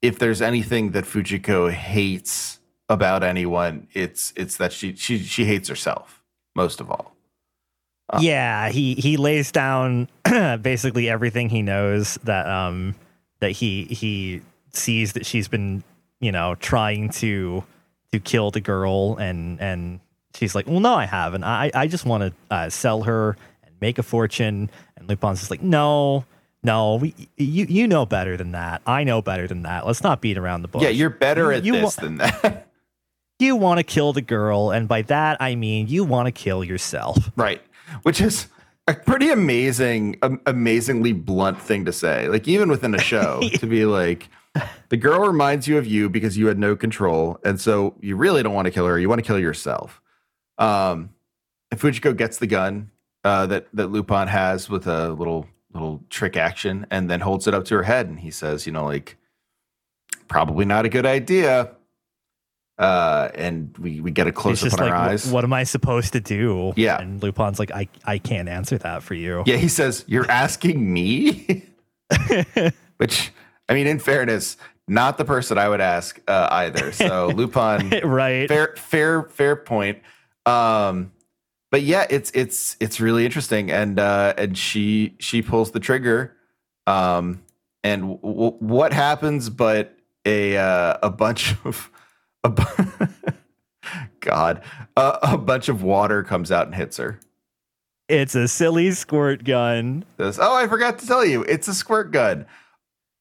if 0.00 0.20
there's 0.20 0.40
anything 0.40 0.92
that 0.92 1.04
Fujiko 1.04 1.72
hates 1.72 2.60
about 2.88 3.22
anyone, 3.22 3.88
it's 3.92 4.32
it's 4.36 4.56
that 4.58 4.72
she 4.72 4.94
she 4.94 5.18
she 5.18 5.44
hates 5.44 5.68
herself 5.68 6.22
most 6.54 6.80
of 6.80 6.90
all. 6.90 7.14
Uh, 8.08 8.20
yeah, 8.22 8.68
he 8.68 8.94
he 8.94 9.16
lays 9.16 9.50
down 9.50 10.08
basically 10.62 11.08
everything 11.08 11.48
he 11.48 11.62
knows 11.62 12.18
that 12.22 12.46
um 12.48 12.94
that 13.40 13.50
he 13.50 13.84
he 13.84 14.40
sees 14.72 15.14
that 15.14 15.26
she's 15.26 15.48
been 15.48 15.82
you 16.20 16.30
know 16.30 16.54
trying 16.56 17.08
to 17.08 17.64
to 18.12 18.20
kill 18.20 18.50
the 18.50 18.60
girl 18.60 19.16
and 19.16 19.60
and 19.60 20.00
she's 20.34 20.54
like 20.54 20.66
well 20.66 20.80
no 20.80 20.94
i 20.94 21.04
haven't. 21.04 21.42
I 21.42 21.70
i 21.74 21.86
just 21.88 22.04
want 22.06 22.22
to 22.22 22.54
uh, 22.54 22.70
sell 22.70 23.02
her 23.02 23.36
and 23.64 23.74
make 23.80 23.98
a 23.98 24.02
fortune. 24.02 24.70
And 24.96 25.08
lupin's 25.08 25.40
just 25.40 25.50
like 25.50 25.62
no 25.62 26.24
no 26.62 26.96
we, 26.96 27.12
you 27.36 27.66
you 27.68 27.88
know 27.88 28.06
better 28.06 28.36
than 28.36 28.52
that. 28.52 28.82
I 28.86 29.02
know 29.02 29.20
better 29.20 29.48
than 29.48 29.62
that. 29.62 29.84
Let's 29.84 30.04
not 30.04 30.20
beat 30.20 30.38
around 30.38 30.62
the 30.62 30.68
bush. 30.68 30.82
Yeah 30.82 30.90
you're 30.90 31.10
better 31.10 31.50
you, 31.50 31.58
at 31.58 31.64
you 31.64 31.72
this 31.72 31.96
wa- 31.96 32.02
than 32.02 32.18
that 32.18 32.65
you 33.38 33.56
want 33.56 33.78
to 33.78 33.84
kill 33.84 34.12
the 34.12 34.22
girl 34.22 34.70
and 34.70 34.88
by 34.88 35.02
that 35.02 35.36
i 35.40 35.54
mean 35.54 35.86
you 35.88 36.04
want 36.04 36.26
to 36.26 36.32
kill 36.32 36.64
yourself 36.64 37.30
right 37.36 37.62
which 38.02 38.20
is 38.20 38.48
a 38.88 38.94
pretty 38.94 39.30
amazing 39.30 40.18
amazingly 40.46 41.12
blunt 41.12 41.60
thing 41.60 41.84
to 41.84 41.92
say 41.92 42.28
like 42.28 42.46
even 42.46 42.68
within 42.68 42.94
a 42.94 43.00
show 43.00 43.40
to 43.54 43.66
be 43.66 43.84
like 43.84 44.28
the 44.88 44.96
girl 44.96 45.20
reminds 45.20 45.66
you 45.66 45.78
of 45.78 45.86
you 45.86 46.08
because 46.08 46.36
you 46.36 46.46
had 46.46 46.58
no 46.58 46.76
control, 46.76 47.38
and 47.44 47.60
so 47.60 47.94
you 48.00 48.16
really 48.16 48.42
don't 48.42 48.54
want 48.54 48.66
to 48.66 48.70
kill 48.70 48.86
her. 48.86 48.98
You 48.98 49.08
want 49.08 49.18
to 49.20 49.26
kill 49.26 49.38
yourself. 49.38 50.00
Um, 50.58 51.10
and 51.70 51.80
Fujiko 51.80 52.16
gets 52.16 52.38
the 52.38 52.46
gun 52.46 52.90
uh, 53.24 53.46
that 53.46 53.68
that 53.74 53.88
Lupin 53.88 54.28
has 54.28 54.68
with 54.68 54.86
a 54.86 55.10
little 55.10 55.46
little 55.72 56.02
trick 56.10 56.36
action, 56.36 56.86
and 56.90 57.10
then 57.10 57.20
holds 57.20 57.46
it 57.46 57.54
up 57.54 57.64
to 57.66 57.76
her 57.76 57.82
head, 57.82 58.06
and 58.06 58.20
he 58.20 58.30
says, 58.30 58.66
"You 58.66 58.72
know, 58.72 58.84
like 58.84 59.16
probably 60.28 60.64
not 60.64 60.84
a 60.84 60.88
good 60.88 61.06
idea. 61.06 61.70
Uh, 62.78 63.30
and 63.34 63.76
we 63.78 64.00
we 64.00 64.10
get 64.10 64.26
a 64.26 64.32
close 64.32 64.62
up 64.62 64.72
on 64.74 64.84
like, 64.84 64.92
our 64.92 65.08
eyes. 65.10 65.26
what 65.28 65.44
am 65.44 65.52
I 65.52 65.64
supposed 65.64 66.12
to 66.12 66.20
do? 66.20 66.74
Yeah. 66.76 67.00
And 67.00 67.22
Lupin's 67.22 67.58
like, 67.58 67.70
I, 67.70 67.88
I 68.04 68.18
can't 68.18 68.48
answer 68.50 68.76
that 68.78 69.02
for 69.02 69.14
you. 69.14 69.44
Yeah, 69.46 69.56
he 69.56 69.68
says, 69.68 70.04
You're 70.06 70.30
asking 70.30 70.92
me? 70.92 71.64
Which, 72.98 73.32
I 73.68 73.74
mean, 73.74 73.86
in 73.86 73.98
fairness, 73.98 74.58
not 74.88 75.16
the 75.16 75.24
person 75.24 75.56
I 75.58 75.68
would 75.68 75.80
ask 75.80 76.20
uh, 76.28 76.48
either. 76.50 76.92
So 76.92 77.28
Lupin, 77.34 77.90
right. 78.04 78.48
fair, 78.48 78.74
fair, 78.76 79.22
fair 79.24 79.56
point. 79.56 79.98
Um, 80.44 81.12
but 81.70 81.82
yeah, 81.82 82.06
it's 82.08 82.30
it's 82.32 82.76
it's 82.78 83.00
really 83.00 83.24
interesting, 83.24 83.70
and 83.70 83.98
uh, 83.98 84.34
and 84.38 84.56
she 84.56 85.16
she 85.18 85.42
pulls 85.42 85.72
the 85.72 85.80
trigger, 85.80 86.36
um, 86.86 87.42
and 87.82 88.02
w- 88.02 88.18
w- 88.22 88.56
what 88.60 88.92
happens? 88.92 89.50
But 89.50 89.98
a 90.24 90.56
uh, 90.56 90.98
a 91.02 91.10
bunch 91.10 91.54
of 91.64 91.90
a 92.46 93.08
God, 94.20 94.62
uh, 94.96 95.18
a 95.22 95.38
bunch 95.38 95.68
of 95.68 95.82
water 95.82 96.22
comes 96.22 96.50
out 96.50 96.66
and 96.66 96.74
hits 96.74 96.96
her. 96.96 97.20
It's 98.08 98.34
a 98.34 98.46
silly 98.48 98.92
squirt 98.92 99.44
gun. 99.44 100.04
This, 100.16 100.38
oh, 100.40 100.54
I 100.54 100.68
forgot 100.68 100.98
to 101.00 101.06
tell 101.06 101.24
you, 101.24 101.42
it's 101.42 101.68
a 101.68 101.74
squirt 101.74 102.12
gun. 102.12 102.46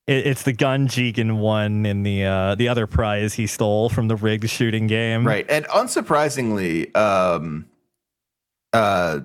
It, 0.07 0.27
it's 0.27 0.43
the 0.43 0.53
gun 0.53 0.87
Jigen 0.87 1.37
won 1.37 1.85
in 1.85 2.03
the 2.03 2.25
uh, 2.25 2.55
the 2.55 2.67
other 2.67 2.85
prize 2.85 3.33
he 3.33 3.47
stole 3.47 3.89
from 3.89 4.07
the 4.07 4.15
rigged 4.15 4.49
shooting 4.49 4.87
game. 4.87 5.25
Right. 5.25 5.45
And 5.49 5.65
unsurprisingly, 5.67 6.95
um 6.95 7.65
uh 8.73 9.21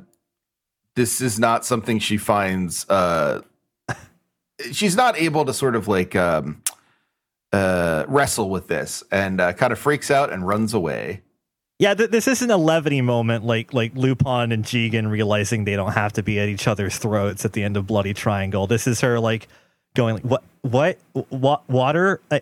this 0.96 1.20
is 1.20 1.38
not 1.38 1.64
something 1.64 1.98
she 1.98 2.16
finds 2.16 2.88
uh 2.88 3.42
she's 4.72 4.96
not 4.96 5.18
able 5.18 5.44
to 5.44 5.52
sort 5.52 5.76
of 5.76 5.88
like 5.88 6.14
um 6.16 6.62
uh 7.52 8.04
wrestle 8.08 8.48
with 8.50 8.68
this 8.68 9.02
and 9.10 9.40
uh, 9.40 9.52
kind 9.52 9.72
of 9.72 9.78
freaks 9.78 10.10
out 10.10 10.32
and 10.32 10.46
runs 10.46 10.72
away. 10.74 11.22
Yeah, 11.78 11.94
th- 11.94 12.10
this 12.10 12.28
isn't 12.28 12.50
a 12.50 12.58
levity 12.58 13.00
moment 13.00 13.44
like 13.44 13.72
like 13.72 13.94
Lupin 13.94 14.52
and 14.52 14.64
Jigen 14.64 15.10
realizing 15.10 15.64
they 15.64 15.76
don't 15.76 15.92
have 15.92 16.12
to 16.14 16.22
be 16.22 16.38
at 16.38 16.48
each 16.48 16.68
other's 16.68 16.98
throats 16.98 17.44
at 17.44 17.54
the 17.54 17.62
end 17.62 17.76
of 17.76 17.86
Bloody 17.86 18.12
Triangle. 18.14 18.66
This 18.66 18.86
is 18.86 19.00
her 19.00 19.18
like 19.18 19.48
going 19.94 20.16
like 20.16 20.24
what 20.24 20.42
what 20.62 20.98
what 21.30 21.68
water 21.68 22.20
Uh, 22.30 22.40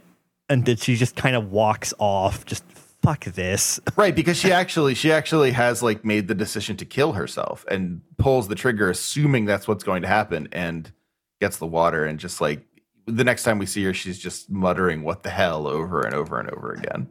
and 0.48 0.64
then 0.64 0.76
she 0.76 0.96
just 0.96 1.14
kind 1.14 1.36
of 1.36 1.52
walks 1.52 1.94
off 1.98 2.44
just 2.46 2.64
fuck 3.02 3.24
this. 3.24 3.78
Right, 3.96 4.14
because 4.14 4.36
she 4.36 4.52
actually 4.52 4.94
she 4.94 5.12
actually 5.12 5.52
has 5.52 5.82
like 5.82 6.04
made 6.04 6.28
the 6.28 6.34
decision 6.34 6.76
to 6.78 6.84
kill 6.84 7.12
herself 7.12 7.64
and 7.70 8.00
pulls 8.16 8.48
the 8.48 8.54
trigger 8.54 8.90
assuming 8.90 9.44
that's 9.44 9.68
what's 9.68 9.84
going 9.84 10.02
to 10.02 10.08
happen 10.08 10.48
and 10.52 10.92
gets 11.40 11.58
the 11.58 11.66
water 11.66 12.04
and 12.04 12.18
just 12.18 12.40
like 12.40 12.66
the 13.08 13.24
next 13.24 13.42
time 13.42 13.58
we 13.58 13.66
see 13.66 13.84
her 13.84 13.94
she's 13.94 14.18
just 14.18 14.50
muttering 14.50 15.02
what 15.02 15.22
the 15.22 15.30
hell 15.30 15.66
over 15.66 16.02
and 16.02 16.14
over 16.14 16.38
and 16.38 16.50
over 16.50 16.72
again. 16.72 17.08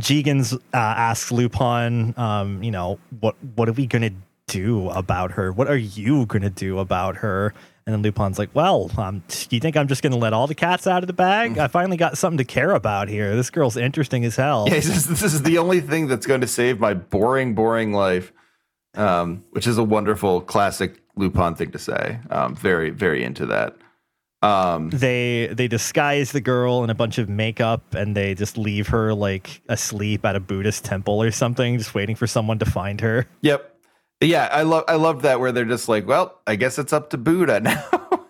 Jigen's 0.00 0.54
uh, 0.54 0.58
asks 0.74 1.30
Lupin, 1.30 2.14
um, 2.16 2.62
you 2.62 2.70
know, 2.70 2.98
what 3.20 3.36
what 3.54 3.68
are 3.68 3.72
we 3.72 3.86
gonna 3.86 4.12
do 4.46 4.88
about 4.90 5.32
her? 5.32 5.52
What 5.52 5.68
are 5.68 5.76
you 5.76 6.26
gonna 6.26 6.50
do 6.50 6.78
about 6.78 7.16
her? 7.16 7.54
And 7.86 7.94
then 7.94 8.02
Lupin's 8.02 8.38
like, 8.38 8.50
well, 8.54 8.90
um, 8.98 9.22
do 9.28 9.56
you 9.56 9.60
think 9.60 9.76
I'm 9.76 9.88
just 9.88 10.02
gonna 10.02 10.16
let 10.16 10.32
all 10.32 10.46
the 10.46 10.54
cats 10.54 10.86
out 10.86 11.02
of 11.02 11.06
the 11.06 11.12
bag? 11.12 11.58
I 11.58 11.68
finally 11.68 11.96
got 11.96 12.18
something 12.18 12.38
to 12.38 12.44
care 12.44 12.72
about 12.72 13.08
here. 13.08 13.36
This 13.36 13.50
girl's 13.50 13.76
interesting 13.76 14.24
as 14.24 14.36
hell. 14.36 14.66
Yeah, 14.68 14.80
says 14.80 15.06
this 15.06 15.22
is 15.22 15.42
the 15.42 15.58
only 15.58 15.80
thing 15.80 16.06
that's 16.06 16.26
going 16.26 16.40
to 16.40 16.46
save 16.46 16.80
my 16.80 16.94
boring, 16.94 17.54
boring 17.54 17.92
life, 17.92 18.32
um, 18.94 19.44
which 19.50 19.66
is 19.66 19.78
a 19.78 19.84
wonderful 19.84 20.40
classic 20.40 21.00
Lupin 21.20 21.54
thing 21.54 21.70
to 21.70 21.78
say. 21.78 22.18
Um, 22.30 22.56
very, 22.56 22.90
very 22.90 23.22
into 23.22 23.46
that. 23.46 23.76
Um, 24.42 24.88
They 24.90 25.48
they 25.52 25.68
disguise 25.68 26.32
the 26.32 26.40
girl 26.40 26.82
in 26.82 26.88
a 26.90 26.94
bunch 26.94 27.18
of 27.18 27.28
makeup 27.28 27.94
and 27.94 28.16
they 28.16 28.34
just 28.34 28.56
leave 28.56 28.88
her 28.88 29.12
like 29.12 29.60
asleep 29.68 30.24
at 30.24 30.34
a 30.34 30.40
Buddhist 30.40 30.84
temple 30.84 31.22
or 31.22 31.30
something, 31.30 31.76
just 31.76 31.94
waiting 31.94 32.16
for 32.16 32.26
someone 32.26 32.58
to 32.58 32.64
find 32.64 33.00
her. 33.02 33.26
yep. 33.42 33.76
Yeah, 34.22 34.48
I 34.50 34.62
love 34.62 34.84
I 34.88 34.94
love 34.96 35.22
that 35.22 35.40
where 35.40 35.52
they're 35.52 35.64
just 35.64 35.88
like, 35.88 36.06
well, 36.06 36.40
I 36.46 36.56
guess 36.56 36.78
it's 36.78 36.92
up 36.92 37.10
to 37.10 37.18
Buddha 37.18 37.60
now. 37.68 38.26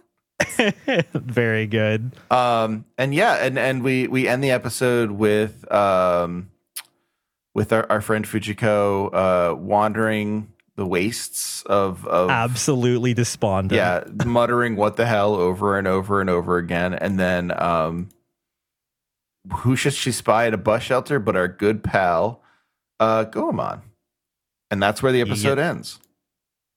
Very 1.15 1.67
good. 1.67 2.13
um, 2.31 2.85
and 2.99 3.15
yeah, 3.15 3.35
and 3.45 3.59
and 3.59 3.83
we 3.83 4.07
we 4.09 4.27
end 4.29 4.43
the 4.45 4.51
episode 4.51 5.11
with 5.13 5.71
um, 5.73 6.51
with 7.55 7.73
our, 7.73 7.87
our 7.91 8.01
friend 8.01 8.25
Fujiko 8.25 9.11
uh, 9.13 9.55
wandering 9.57 10.53
the 10.81 10.87
wastes 10.87 11.63
of 11.65 12.07
of 12.07 12.31
Absolutely 12.31 13.13
despondent. 13.13 13.77
yeah 13.77 14.03
muttering 14.25 14.77
what 14.77 14.97
the 14.97 15.05
hell 15.05 15.35
over 15.35 15.77
and 15.79 15.87
over 15.87 16.23
and 16.23 16.31
over 16.31 16.57
again 16.57 16.95
and 16.95 17.21
then 17.21 17.53
um 17.63 18.09
who 19.59 19.77
should 19.77 19.93
she 19.93 20.11
spy 20.11 20.47
at 20.47 20.55
a 20.55 20.57
bus 20.57 20.83
shelter 20.83 21.19
but 21.19 21.37
our 21.37 21.49
good 21.49 21.85
pal 21.85 22.43
uh 22.99 23.25
goemon 23.25 23.83
and 24.71 24.83
that's 24.83 25.03
where 25.03 25.13
the 25.13 25.21
episode 25.21 25.59
ends 25.59 25.99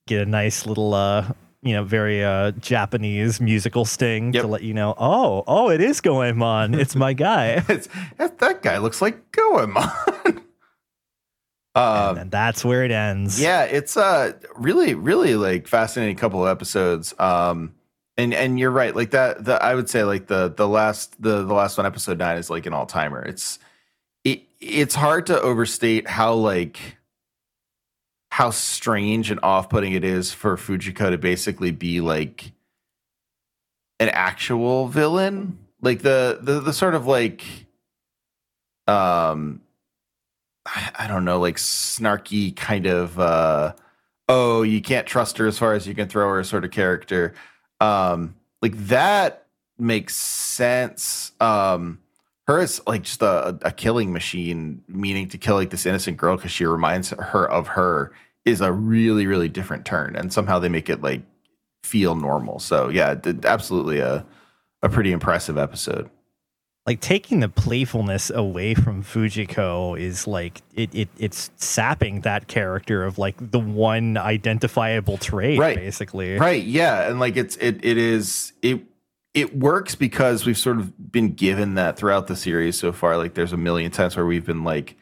get 0.05 0.21
a 0.21 0.25
nice 0.25 0.65
little 0.65 0.93
uh 0.93 1.31
you 1.61 1.71
know 1.73 1.85
very 1.85 2.21
uh 2.23 2.51
japanese 2.59 3.39
musical 3.39 3.85
sting 3.85 4.33
Yep. 4.33 4.41
to 4.41 4.47
let 4.49 4.63
you 4.63 4.73
know 4.73 4.95
oh 4.97 5.45
oh 5.47 5.69
it 5.69 5.79
is 5.79 6.01
Goemon. 6.01 6.73
it's 6.73 6.93
my 6.95 7.13
guy 7.13 7.63
it's, 7.69 7.87
that 8.17 8.61
guy 8.61 8.79
looks 8.79 9.01
like 9.01 9.31
goemon 9.31 9.89
um 11.75 12.17
and 12.17 12.31
that's 12.31 12.63
where 12.63 12.83
it 12.83 12.91
ends. 12.91 13.41
Yeah 13.41 13.63
it's 13.63 13.97
uh 13.97 14.33
really 14.55 14.93
really 14.93 15.35
like 15.35 15.67
fascinating 15.67 16.15
couple 16.15 16.43
of 16.45 16.49
episodes. 16.49 17.13
Um 17.19 17.73
and 18.15 18.33
and 18.33 18.59
you're 18.59 18.69
right 18.71 18.95
like 18.95 19.09
that 19.11 19.43
the 19.43 19.61
i 19.63 19.73
would 19.73 19.89
say 19.89 20.03
like 20.03 20.27
the 20.27 20.53
the 20.55 20.67
last 20.67 21.19
the 21.19 21.43
the 21.43 21.53
last 21.53 21.77
one 21.77 21.87
episode 21.87 22.19
nine 22.19 22.37
is 22.37 22.49
like 22.49 22.65
an 22.67 22.73
all-timer. 22.73 23.23
It's 23.23 23.57
it 24.23 24.43
it's 24.59 24.95
hard 24.95 25.25
to 25.27 25.41
overstate 25.41 26.07
how 26.07 26.35
like 26.35 26.97
how 28.29 28.51
strange 28.51 29.31
and 29.31 29.39
off-putting 29.43 29.93
it 29.93 30.03
is 30.03 30.31
for 30.31 30.57
fujiko 30.57 31.09
to 31.09 31.17
basically 31.17 31.71
be 31.71 32.01
like 32.01 32.51
an 33.99 34.09
actual 34.09 34.87
villain. 34.87 35.57
Like 35.81 36.01
the 36.03 36.37
the 36.39 36.59
the 36.59 36.71
sort 36.73 36.93
of 36.95 37.07
like 37.07 37.43
um 38.87 39.61
I 40.65 41.07
don't 41.07 41.25
know, 41.25 41.39
like 41.39 41.57
snarky 41.57 42.55
kind 42.55 42.85
of 42.85 43.19
uh 43.19 43.73
oh, 44.29 44.61
you 44.61 44.81
can't 44.81 45.05
trust 45.05 45.37
her 45.37 45.47
as 45.47 45.57
far 45.57 45.73
as 45.73 45.87
you 45.87 45.93
can 45.93 46.07
throw 46.07 46.29
her 46.29 46.43
sort 46.43 46.65
of 46.65 46.71
character. 46.71 47.33
Um 47.79 48.35
like 48.61 48.75
that 48.87 49.47
makes 49.77 50.15
sense. 50.15 51.33
Um 51.39 51.99
her 52.47 52.59
is 52.59 52.81
like 52.85 53.03
just 53.03 53.21
a, 53.21 53.57
a 53.61 53.71
killing 53.71 54.11
machine, 54.11 54.83
meaning 54.87 55.29
to 55.29 55.37
kill 55.37 55.55
like 55.55 55.69
this 55.69 55.85
innocent 55.85 56.17
girl 56.17 56.35
because 56.35 56.51
she 56.51 56.65
reminds 56.65 57.09
her 57.11 57.49
of 57.49 57.67
her 57.67 58.11
is 58.45 58.59
a 58.61 58.71
really, 58.71 59.25
really 59.27 59.47
different 59.47 59.85
turn. 59.85 60.15
And 60.15 60.33
somehow 60.33 60.59
they 60.59 60.69
make 60.69 60.89
it 60.89 61.01
like 61.01 61.21
feel 61.83 62.15
normal. 62.15 62.59
So 62.59 62.89
yeah, 62.89 63.15
absolutely 63.43 63.99
a 63.99 64.25
a 64.81 64.89
pretty 64.89 65.11
impressive 65.11 65.57
episode. 65.57 66.09
Like 66.85 66.99
taking 66.99 67.39
the 67.39 67.47
playfulness 67.49 68.29
away 68.29 68.73
from 68.73 69.03
fujiko 69.03 69.97
is 69.97 70.27
like 70.27 70.61
it, 70.75 70.93
it 70.93 71.09
it's 71.17 71.49
sapping 71.55 72.21
that 72.21 72.47
character 72.47 73.03
of 73.05 73.17
like 73.17 73.35
the 73.51 73.59
one 73.59 74.17
identifiable 74.17 75.17
trait 75.17 75.57
Right. 75.59 75.77
basically 75.77 76.37
Right. 76.37 76.63
Yeah. 76.63 77.09
And 77.09 77.19
like 77.19 77.37
it's 77.37 77.55
it 77.57 77.83
it 77.83 77.97
is 77.97 78.53
it 78.61 78.81
it 79.33 79.57
works 79.57 79.95
because 79.95 80.45
we've 80.45 80.57
sort 80.57 80.77
of 80.77 81.11
been 81.11 81.33
given 81.33 81.73
that 81.75 81.97
throughout 81.97 82.27
the 82.27 82.35
series 82.35 82.77
so 82.77 82.91
far. 82.91 83.17
Like 83.17 83.33
there's 83.33 83.53
a 83.53 83.57
million 83.57 83.89
times 83.89 84.15
where 84.15 84.25
we've 84.25 84.45
been 84.45 84.63
like 84.63 84.95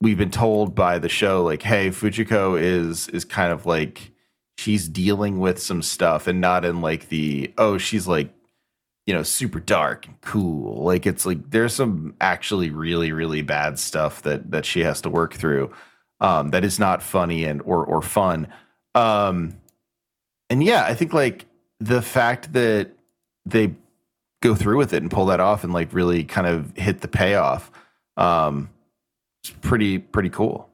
we've 0.00 0.18
been 0.18 0.30
told 0.30 0.74
by 0.74 0.98
the 0.98 1.08
show 1.08 1.42
like, 1.42 1.62
hey, 1.62 1.88
Fujiko 1.88 2.60
is 2.60 3.08
is 3.08 3.24
kind 3.24 3.52
of 3.52 3.66
like 3.66 4.12
she's 4.58 4.88
dealing 4.88 5.38
with 5.40 5.60
some 5.60 5.82
stuff 5.82 6.26
and 6.26 6.40
not 6.40 6.64
in 6.64 6.80
like 6.80 7.08
the 7.08 7.52
oh, 7.58 7.78
she's 7.78 8.06
like 8.06 8.32
you 9.08 9.14
know, 9.14 9.22
super 9.22 9.58
dark 9.58 10.04
and 10.06 10.20
cool. 10.20 10.84
Like 10.84 11.06
it's 11.06 11.24
like 11.24 11.48
there's 11.50 11.72
some 11.74 12.14
actually 12.20 12.68
really, 12.68 13.10
really 13.10 13.40
bad 13.40 13.78
stuff 13.78 14.20
that 14.22 14.50
that 14.50 14.66
she 14.66 14.80
has 14.80 15.00
to 15.00 15.08
work 15.08 15.32
through. 15.32 15.72
Um, 16.20 16.50
that 16.50 16.62
is 16.62 16.78
not 16.78 17.02
funny 17.02 17.44
and 17.44 17.62
or 17.62 17.82
or 17.86 18.02
fun. 18.02 18.48
Um 18.94 19.54
and 20.50 20.62
yeah, 20.62 20.84
I 20.84 20.92
think 20.94 21.14
like 21.14 21.46
the 21.80 22.02
fact 22.02 22.52
that 22.52 22.90
they 23.46 23.74
go 24.42 24.54
through 24.54 24.76
with 24.76 24.92
it 24.92 25.00
and 25.00 25.10
pull 25.10 25.24
that 25.26 25.40
off 25.40 25.64
and 25.64 25.72
like 25.72 25.94
really 25.94 26.22
kind 26.24 26.46
of 26.46 26.76
hit 26.76 27.00
the 27.00 27.08
payoff, 27.08 27.70
um, 28.18 28.68
it's 29.42 29.54
pretty 29.62 29.96
pretty 29.96 30.28
cool. 30.28 30.68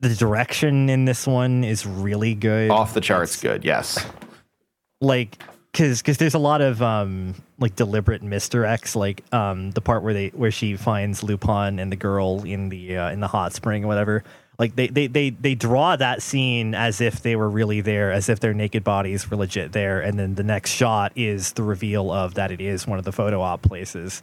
the 0.00 0.14
direction 0.14 0.88
in 0.88 1.04
this 1.04 1.26
one 1.26 1.64
is 1.64 1.84
really 1.84 2.34
good 2.34 2.70
Off 2.70 2.94
the 2.94 3.02
charts, 3.02 3.34
It's- 3.36 3.42
good. 3.42 3.62
Yes. 3.66 4.06
like 5.02 5.42
because 5.72 6.02
because 6.02 6.18
there's 6.18 6.34
a 6.34 6.38
lot 6.38 6.60
of 6.60 6.82
um 6.82 7.34
like 7.58 7.76
deliberate 7.76 8.22
misdirects 8.22 8.96
like 8.96 9.22
um 9.32 9.70
the 9.72 9.80
part 9.80 10.02
where 10.02 10.14
they 10.14 10.28
where 10.28 10.50
she 10.50 10.76
finds 10.76 11.22
lupin 11.22 11.78
and 11.78 11.92
the 11.92 11.96
girl 11.96 12.42
in 12.44 12.68
the 12.68 12.96
uh, 12.96 13.10
in 13.10 13.20
the 13.20 13.28
hot 13.28 13.52
spring 13.52 13.84
or 13.84 13.86
whatever 13.86 14.24
like 14.60 14.76
they, 14.76 14.88
they 14.88 15.06
they 15.06 15.30
they 15.30 15.54
draw 15.54 15.96
that 15.96 16.20
scene 16.20 16.74
as 16.74 17.00
if 17.00 17.22
they 17.22 17.34
were 17.34 17.48
really 17.48 17.80
there, 17.80 18.12
as 18.12 18.28
if 18.28 18.40
their 18.40 18.52
naked 18.52 18.84
bodies 18.84 19.28
were 19.30 19.38
legit 19.38 19.72
there, 19.72 20.02
and 20.02 20.18
then 20.18 20.34
the 20.34 20.42
next 20.42 20.70
shot 20.70 21.12
is 21.16 21.52
the 21.52 21.62
reveal 21.62 22.12
of 22.12 22.34
that 22.34 22.52
it 22.52 22.60
is 22.60 22.86
one 22.86 22.98
of 22.98 23.06
the 23.06 23.10
photo 23.10 23.40
op 23.40 23.62
places. 23.62 24.20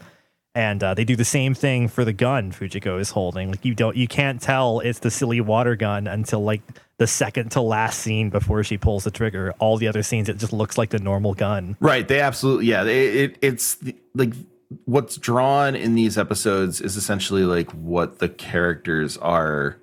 And 0.57 0.84
uh, 0.84 0.95
they 0.95 1.03
do 1.03 1.15
the 1.15 1.23
same 1.23 1.53
thing 1.53 1.88
for 1.88 2.03
the 2.03 2.13
gun 2.13 2.51
Fujiko 2.51 2.99
is 2.99 3.11
holding. 3.11 3.51
Like 3.51 3.63
you 3.63 3.75
don't, 3.75 3.95
you 3.95 4.07
can't 4.07 4.41
tell 4.41 4.79
it's 4.79 4.97
the 4.97 5.11
silly 5.11 5.39
water 5.39 5.75
gun 5.75 6.07
until 6.07 6.43
like 6.43 6.63
the 6.97 7.05
second 7.05 7.51
to 7.51 7.61
last 7.61 7.99
scene 7.99 8.31
before 8.31 8.63
she 8.63 8.75
pulls 8.75 9.03
the 9.03 9.11
trigger. 9.11 9.53
All 9.59 9.77
the 9.77 9.88
other 9.88 10.01
scenes, 10.01 10.29
it 10.29 10.38
just 10.39 10.51
looks 10.51 10.75
like 10.75 10.89
the 10.89 10.97
normal 10.97 11.35
gun. 11.35 11.77
Right. 11.79 12.07
They 12.07 12.21
absolutely, 12.21 12.65
yeah. 12.65 12.85
It, 12.85 13.15
it 13.15 13.38
it's 13.43 13.75
the, 13.75 13.95
like 14.15 14.34
what's 14.85 15.17
drawn 15.17 15.75
in 15.75 15.93
these 15.93 16.17
episodes 16.17 16.81
is 16.81 16.97
essentially 16.97 17.43
like 17.43 17.69
what 17.73 18.17
the 18.17 18.27
characters 18.27 19.15
are 19.17 19.77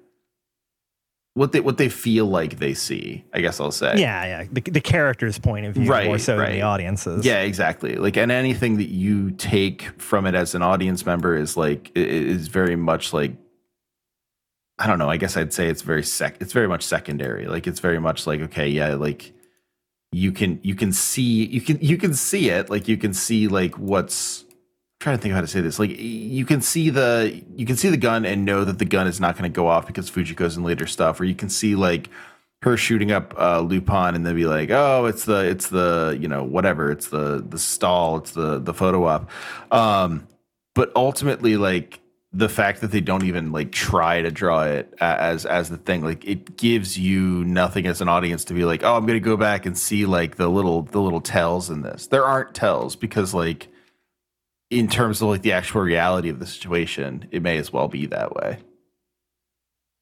what 1.35 1.53
they 1.53 1.61
what 1.61 1.79
they 1.79 1.89
feel 1.89 2.27
like 2.27 2.59
they 2.59 2.75
see. 2.75 3.25
I 3.33 3.41
guess 3.41 3.61
I'll 3.61 3.73
say. 3.73 3.95
Yeah, 3.99 4.25
yeah. 4.25 4.45
The, 4.51 4.61
the 4.61 4.81
character's 4.81 5.39
point 5.39 5.67
of 5.67 5.75
view 5.75 5.91
Right, 5.91 6.07
more 6.07 6.19
so 6.19 6.37
right. 6.37 6.47
than 6.47 6.55
the 6.55 6.63
audience's. 6.63 7.27
Yeah, 7.27 7.41
exactly. 7.41 7.97
Like, 7.97 8.17
and 8.17 8.31
anything 8.31 8.77
that 8.77 8.89
you 8.89 9.33
take 9.33 9.83
from 10.01 10.27
it 10.27 10.35
as 10.35 10.55
an 10.55 10.63
audience 10.63 11.05
member 11.05 11.37
is 11.37 11.57
like 11.57 11.91
is 11.97 12.49
very 12.49 12.77
much 12.77 13.13
like 13.13 13.33
I 14.79 14.87
don't 14.87 14.99
know. 14.99 15.11
I 15.11 15.17
guess 15.17 15.37
I'd 15.37 15.53
say 15.53 15.69
it's 15.69 15.83
very 15.83 16.03
sec. 16.03 16.37
It's 16.41 16.53
very 16.53 16.67
much 16.69 16.83
secondary. 16.83 17.47
Like, 17.47 17.67
it's 17.67 17.81
very 17.81 18.01
much 18.01 18.27
like 18.27 18.41
okay, 18.41 18.69
yeah, 18.69 18.95
like 18.95 19.33
you 20.13 20.31
can 20.33 20.61
you 20.63 20.75
can 20.75 20.93
see 20.93 21.45
you 21.47 21.61
can 21.61 21.79
you 21.81 21.97
can 21.97 22.15
see 22.15 22.51
it. 22.51 22.71
Like, 22.71 22.89
you 22.89 22.97
can 22.97 23.13
see 23.13 23.49
like 23.49 23.77
what's. 23.77 24.44
Trying 25.05 25.19
to 25.19 25.23
think 25.23 25.33
of 25.33 25.35
how 25.35 25.43
to 25.43 25.47
say 25.47 25.61
this. 25.61 25.79
Like, 25.79 25.99
you 25.99 26.47
can 26.47 26.63
see 26.63 26.89
the 26.89 27.45
you 27.57 27.67
can 27.67 27.77
see 27.77 27.91
the 27.91 27.99
gun 27.99 28.25
and 28.25 28.47
know 28.47 28.65
that 28.65 28.79
the 28.79 28.87
gun 28.87 29.07
is 29.07 29.21
not 29.21 29.37
going 29.37 29.43
to 29.43 29.55
go 29.55 29.67
off 29.67 29.87
because 29.87 30.11
Fujiko's 30.11 30.57
in 30.57 30.65
later 30.65 30.87
stuff, 30.87 31.21
or 31.21 31.25
you 31.25 31.35
can 31.35 31.51
see 31.51 31.75
like 31.75 32.09
her 32.63 32.79
shooting 32.79 33.13
up 33.13 33.35
uh, 33.39 33.61
Lupin 33.61 34.15
and 34.15 34.25
then 34.25 34.35
be 34.35 34.47
like, 34.47 34.71
oh, 34.71 35.05
it's 35.05 35.27
the 35.27 35.41
it's 35.47 35.69
the 35.69 36.17
you 36.19 36.27
know 36.27 36.43
whatever, 36.43 36.91
it's 36.91 37.09
the 37.09 37.45
the 37.47 37.59
stall, 37.59 38.17
it's 38.17 38.31
the 38.31 38.59
the 38.59 38.73
photo 38.73 39.05
op. 39.05 39.31
Um, 39.71 40.27
but 40.75 40.91
ultimately, 40.97 41.59
like 41.59 42.01
the 42.33 42.49
fact 42.49 42.81
that 42.81 42.91
they 42.91 43.03
don't 43.03 43.25
even 43.25 43.53
like 43.53 43.73
try 43.73 44.23
to 44.23 44.31
draw 44.31 44.63
it 44.63 44.95
as 45.03 45.45
as 45.45 45.69
the 45.69 45.77
thing, 45.77 46.03
like 46.03 46.27
it 46.27 46.57
gives 46.57 46.99
you 46.99 47.45
nothing 47.45 47.87
as 47.87 48.01
an 48.01 48.09
audience 48.09 48.43
to 48.47 48.55
be 48.55 48.65
like, 48.65 48.83
oh, 48.83 48.97
I'm 48.97 49.05
gonna 49.05 49.21
go 49.21 49.37
back 49.37 49.67
and 49.67 49.77
see 49.77 50.07
like 50.07 50.37
the 50.37 50.49
little 50.49 50.81
the 50.81 51.03
little 51.03 51.21
tells 51.21 51.69
in 51.69 51.83
this. 51.83 52.07
There 52.07 52.25
aren't 52.25 52.55
tells 52.55 52.97
because 52.97 53.35
like 53.35 53.69
in 54.71 54.89
terms 54.89 55.23
of 55.23 55.29
like 55.29 55.43
the 55.43 55.53
actual 55.53 55.83
reality 55.83 56.29
of 56.29 56.39
the 56.39 56.47
situation, 56.47 57.29
it 57.31 57.43
may 57.43 57.59
as 57.59 57.73
well 57.73 57.89
be 57.89 58.07
that 58.07 58.35
way. 58.35 58.59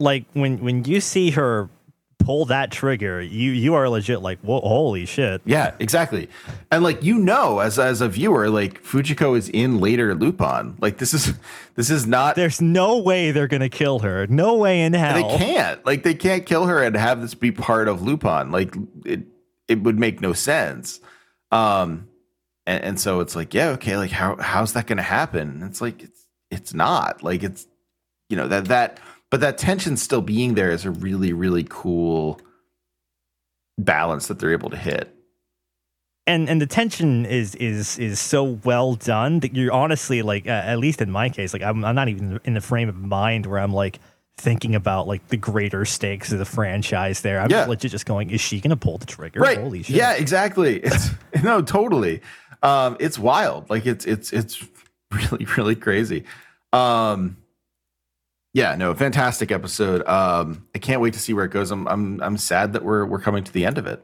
Like 0.00 0.24
when 0.32 0.58
when 0.58 0.84
you 0.84 1.00
see 1.00 1.30
her 1.30 1.68
pull 2.18 2.44
that 2.46 2.70
trigger, 2.70 3.20
you 3.20 3.52
you 3.52 3.74
are 3.74 3.88
legit 3.88 4.22
like, 4.22 4.40
whoa, 4.40 4.60
holy 4.60 5.06
shit. 5.06 5.42
Yeah, 5.44 5.74
exactly. 5.78 6.28
And 6.70 6.82
like 6.82 7.02
you 7.02 7.18
know, 7.18 7.58
as 7.58 7.78
as 7.78 8.00
a 8.00 8.08
viewer, 8.08 8.48
like 8.48 8.82
Fujiko 8.82 9.36
is 9.36 9.48
in 9.48 9.80
later 9.80 10.14
Lupin. 10.14 10.76
Like 10.80 10.98
this 10.98 11.14
is 11.14 11.34
this 11.74 11.90
is 11.90 12.06
not 12.06 12.36
There's 12.36 12.60
no 12.60 12.98
way 12.98 13.30
they're 13.30 13.48
gonna 13.48 13.68
kill 13.68 14.00
her. 14.00 14.26
No 14.28 14.56
way 14.56 14.82
in 14.82 14.92
hell. 14.92 15.14
they 15.14 15.38
can't. 15.38 15.84
Like 15.84 16.02
they 16.02 16.14
can't 16.14 16.46
kill 16.46 16.66
her 16.66 16.82
and 16.82 16.96
have 16.96 17.20
this 17.20 17.34
be 17.34 17.52
part 17.52 17.88
of 17.88 18.02
Lupin. 18.02 18.50
Like 18.50 18.74
it 19.04 19.22
it 19.68 19.82
would 19.82 19.98
make 19.98 20.20
no 20.20 20.32
sense. 20.32 21.00
Um 21.50 22.08
and, 22.66 22.84
and 22.84 23.00
so 23.00 23.20
it's 23.20 23.34
like, 23.36 23.54
yeah, 23.54 23.68
okay, 23.70 23.96
like 23.96 24.10
how 24.10 24.36
how's 24.36 24.72
that 24.74 24.86
gonna 24.86 25.02
happen? 25.02 25.48
And 25.50 25.62
it's 25.64 25.80
like 25.80 26.02
it's 26.02 26.26
it's 26.50 26.74
not. 26.74 27.22
Like 27.22 27.42
it's 27.42 27.66
you 28.28 28.36
know, 28.36 28.48
that 28.48 28.66
that 28.66 29.00
but 29.30 29.40
that 29.40 29.58
tension 29.58 29.96
still 29.96 30.20
being 30.22 30.54
there 30.54 30.70
is 30.70 30.84
a 30.84 30.90
really, 30.90 31.32
really 31.32 31.64
cool 31.68 32.40
balance 33.78 34.26
that 34.28 34.38
they're 34.38 34.52
able 34.52 34.70
to 34.70 34.76
hit. 34.76 35.14
and 36.26 36.48
and 36.48 36.60
the 36.60 36.66
tension 36.66 37.24
is 37.26 37.54
is 37.56 37.98
is 37.98 38.20
so 38.20 38.44
well 38.64 38.94
done 38.94 39.40
that 39.40 39.56
you're 39.56 39.72
honestly 39.72 40.22
like 40.22 40.46
uh, 40.46 40.50
at 40.50 40.78
least 40.78 41.00
in 41.00 41.10
my 41.10 41.28
case 41.28 41.52
like 41.52 41.62
I'm, 41.62 41.84
I'm 41.84 41.94
not 41.94 42.08
even 42.08 42.38
in 42.44 42.54
the 42.54 42.60
frame 42.60 42.88
of 42.88 42.96
mind 42.96 43.46
where 43.46 43.58
i'm 43.58 43.72
like 43.72 43.98
thinking 44.36 44.74
about 44.76 45.08
like 45.08 45.26
the 45.28 45.36
greater 45.36 45.84
stakes 45.84 46.30
of 46.30 46.38
the 46.38 46.44
franchise 46.44 47.22
there 47.22 47.40
i'm 47.40 47.50
Yeah. 47.50 47.64
legit 47.66 47.90
just 47.90 48.06
going 48.06 48.30
is 48.30 48.40
she 48.40 48.60
gonna 48.60 48.76
pull 48.76 48.98
the 48.98 49.06
trigger 49.06 49.40
right 49.40 49.58
holy 49.58 49.82
shit 49.82 49.96
yeah 49.96 50.12
exactly 50.12 50.76
it's 50.80 51.08
no 51.42 51.60
totally 51.62 52.20
um 52.62 52.96
it's 53.00 53.18
wild. 53.18 53.68
Like 53.70 53.86
it's 53.86 54.04
it's 54.04 54.32
it's 54.32 54.64
really 55.10 55.46
really 55.56 55.76
crazy. 55.76 56.24
Um 56.72 57.36
yeah 58.54 58.74
no 58.76 58.94
fantastic 58.94 59.50
episode. 59.50 60.06
Um 60.06 60.66
i 60.74 60.78
can't 60.78 61.00
wait 61.00 61.14
to 61.14 61.18
see 61.20 61.32
where 61.32 61.44
it 61.44 61.50
goes. 61.50 61.70
I'm 61.70 61.86
i'm, 61.88 62.22
I'm 62.22 62.36
sad 62.36 62.72
that 62.74 62.84
we're 62.84 63.04
we're 63.04 63.20
coming 63.20 63.44
to 63.44 63.52
the 63.52 63.64
end 63.66 63.78
of 63.78 63.86
it. 63.86 64.02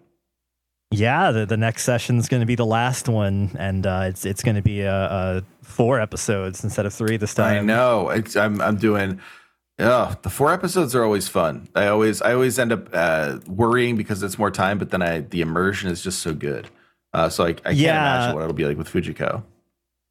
Yeah 0.90 1.32
the, 1.32 1.44
the 1.47 1.56
next 1.56 1.85
session's 1.85 2.28
gonna 2.28 2.47
be 2.47 2.55
the 2.55 2.66
last 2.66 3.09
one 3.09 3.55
and 3.59 3.86
uh 3.86 4.05
it's 4.06 4.24
it's 4.24 4.43
gonna 4.43 4.62
be 4.62 4.80
a, 4.80 4.94
a 4.94 5.43
four 5.62 6.01
episodes 6.01 6.64
instead 6.64 6.86
of 6.86 6.94
three 6.94 7.16
this 7.18 7.35
time. 7.35 7.59
i 7.59 7.60
know. 7.60 8.09
It's, 8.10 8.36
i'm 8.36 8.60
i'm 8.62 8.76
doing 8.76 9.20
yeah 9.78 10.14
the 10.22 10.30
four 10.30 10.52
episodes 10.52 10.94
are 10.94 11.05
always 11.05 11.28
fun. 11.28 11.68
I 11.74 11.86
always 11.89 12.22
i 12.22 12.32
always 12.32 12.59
end 12.59 12.72
up 12.72 12.89
uh 12.93 13.39
worrying 13.47 13.97
because 13.97 14.22
it's 14.22 14.39
more 14.39 14.51
time 14.51 14.78
but 14.78 14.90
then 14.90 15.02
i 15.02 15.20
the 15.20 15.40
immersion 15.43 15.90
is 15.90 16.02
just 16.02 16.20
so 16.20 16.32
good 16.35 16.68
uh 17.14 17.28
so 17.28 17.44
i, 17.44 17.48
I 17.48 17.52
can't 17.52 17.76
Yeah. 17.76 18.01
imagine 18.16 18.35
what 18.35 18.43
it'll 18.43 18.55
be 18.55 18.64
like 18.64 18.76
with 18.78 18.89
fujiko 18.89 19.43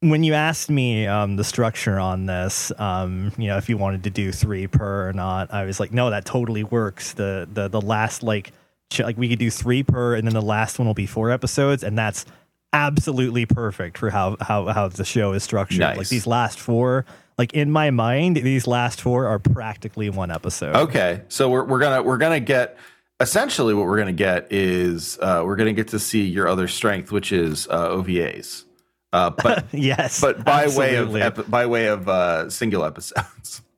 when 0.00 0.22
you 0.22 0.32
asked 0.34 0.70
me 0.70 1.08
um, 1.08 1.34
the 1.34 1.42
structure 1.42 1.98
on 1.98 2.26
this, 2.26 2.70
um, 2.78 3.32
you 3.36 3.48
know, 3.48 3.56
if 3.56 3.68
you 3.68 3.76
wanted 3.76 4.04
to 4.04 4.10
do 4.10 4.30
three 4.30 4.68
per 4.68 5.08
or 5.08 5.12
not, 5.12 5.52
I 5.52 5.64
was 5.64 5.80
like, 5.80 5.92
no, 5.92 6.10
that 6.10 6.24
totally 6.24 6.62
works. 6.62 7.14
The 7.14 7.48
the 7.52 7.66
the 7.66 7.80
last 7.80 8.22
like 8.22 8.52
ch- 8.92 9.00
like 9.00 9.18
we 9.18 9.28
could 9.28 9.40
do 9.40 9.50
three 9.50 9.82
per, 9.82 10.14
and 10.14 10.24
then 10.24 10.34
the 10.34 10.40
last 10.40 10.78
one 10.78 10.86
will 10.86 10.94
be 10.94 11.06
four 11.06 11.32
episodes, 11.32 11.82
and 11.82 11.98
that's 11.98 12.26
absolutely 12.72 13.44
perfect 13.46 13.98
for 13.98 14.10
how 14.10 14.36
how 14.40 14.66
how 14.66 14.86
the 14.86 15.04
show 15.04 15.32
is 15.32 15.42
structured. 15.42 15.80
Nice. 15.80 15.96
Like 15.96 16.08
these 16.10 16.28
last 16.28 16.60
four, 16.60 17.04
like 17.36 17.52
in 17.54 17.70
my 17.70 17.90
mind, 17.90 18.36
these 18.36 18.68
last 18.68 19.00
four 19.00 19.26
are 19.26 19.40
practically 19.40 20.10
one 20.10 20.30
episode. 20.30 20.76
Okay, 20.76 21.22
so 21.26 21.48
we're 21.50 21.64
we're 21.64 21.80
gonna 21.80 22.02
we're 22.04 22.18
gonna 22.18 22.38
get 22.38 22.76
essentially 23.20 23.74
what 23.74 23.86
we're 23.86 23.98
gonna 23.98 24.12
get 24.12 24.52
is 24.52 25.18
uh, 25.20 25.42
we're 25.44 25.56
gonna 25.56 25.72
get 25.72 25.88
to 25.88 25.98
see 25.98 26.24
your 26.26 26.48
other 26.48 26.68
strength, 26.68 27.10
which 27.12 27.32
is 27.32 27.66
uh, 27.68 27.88
OVAs, 27.88 28.64
uh, 29.12 29.30
but 29.42 29.66
yes, 29.72 30.20
but 30.20 30.44
by 30.44 30.64
absolutely. 30.64 31.20
way 31.20 31.26
of 31.26 31.38
epi- 31.38 31.50
by 31.50 31.66
way 31.66 31.86
of 31.86 32.08
uh, 32.08 32.50
single 32.50 32.84
episodes. 32.84 33.62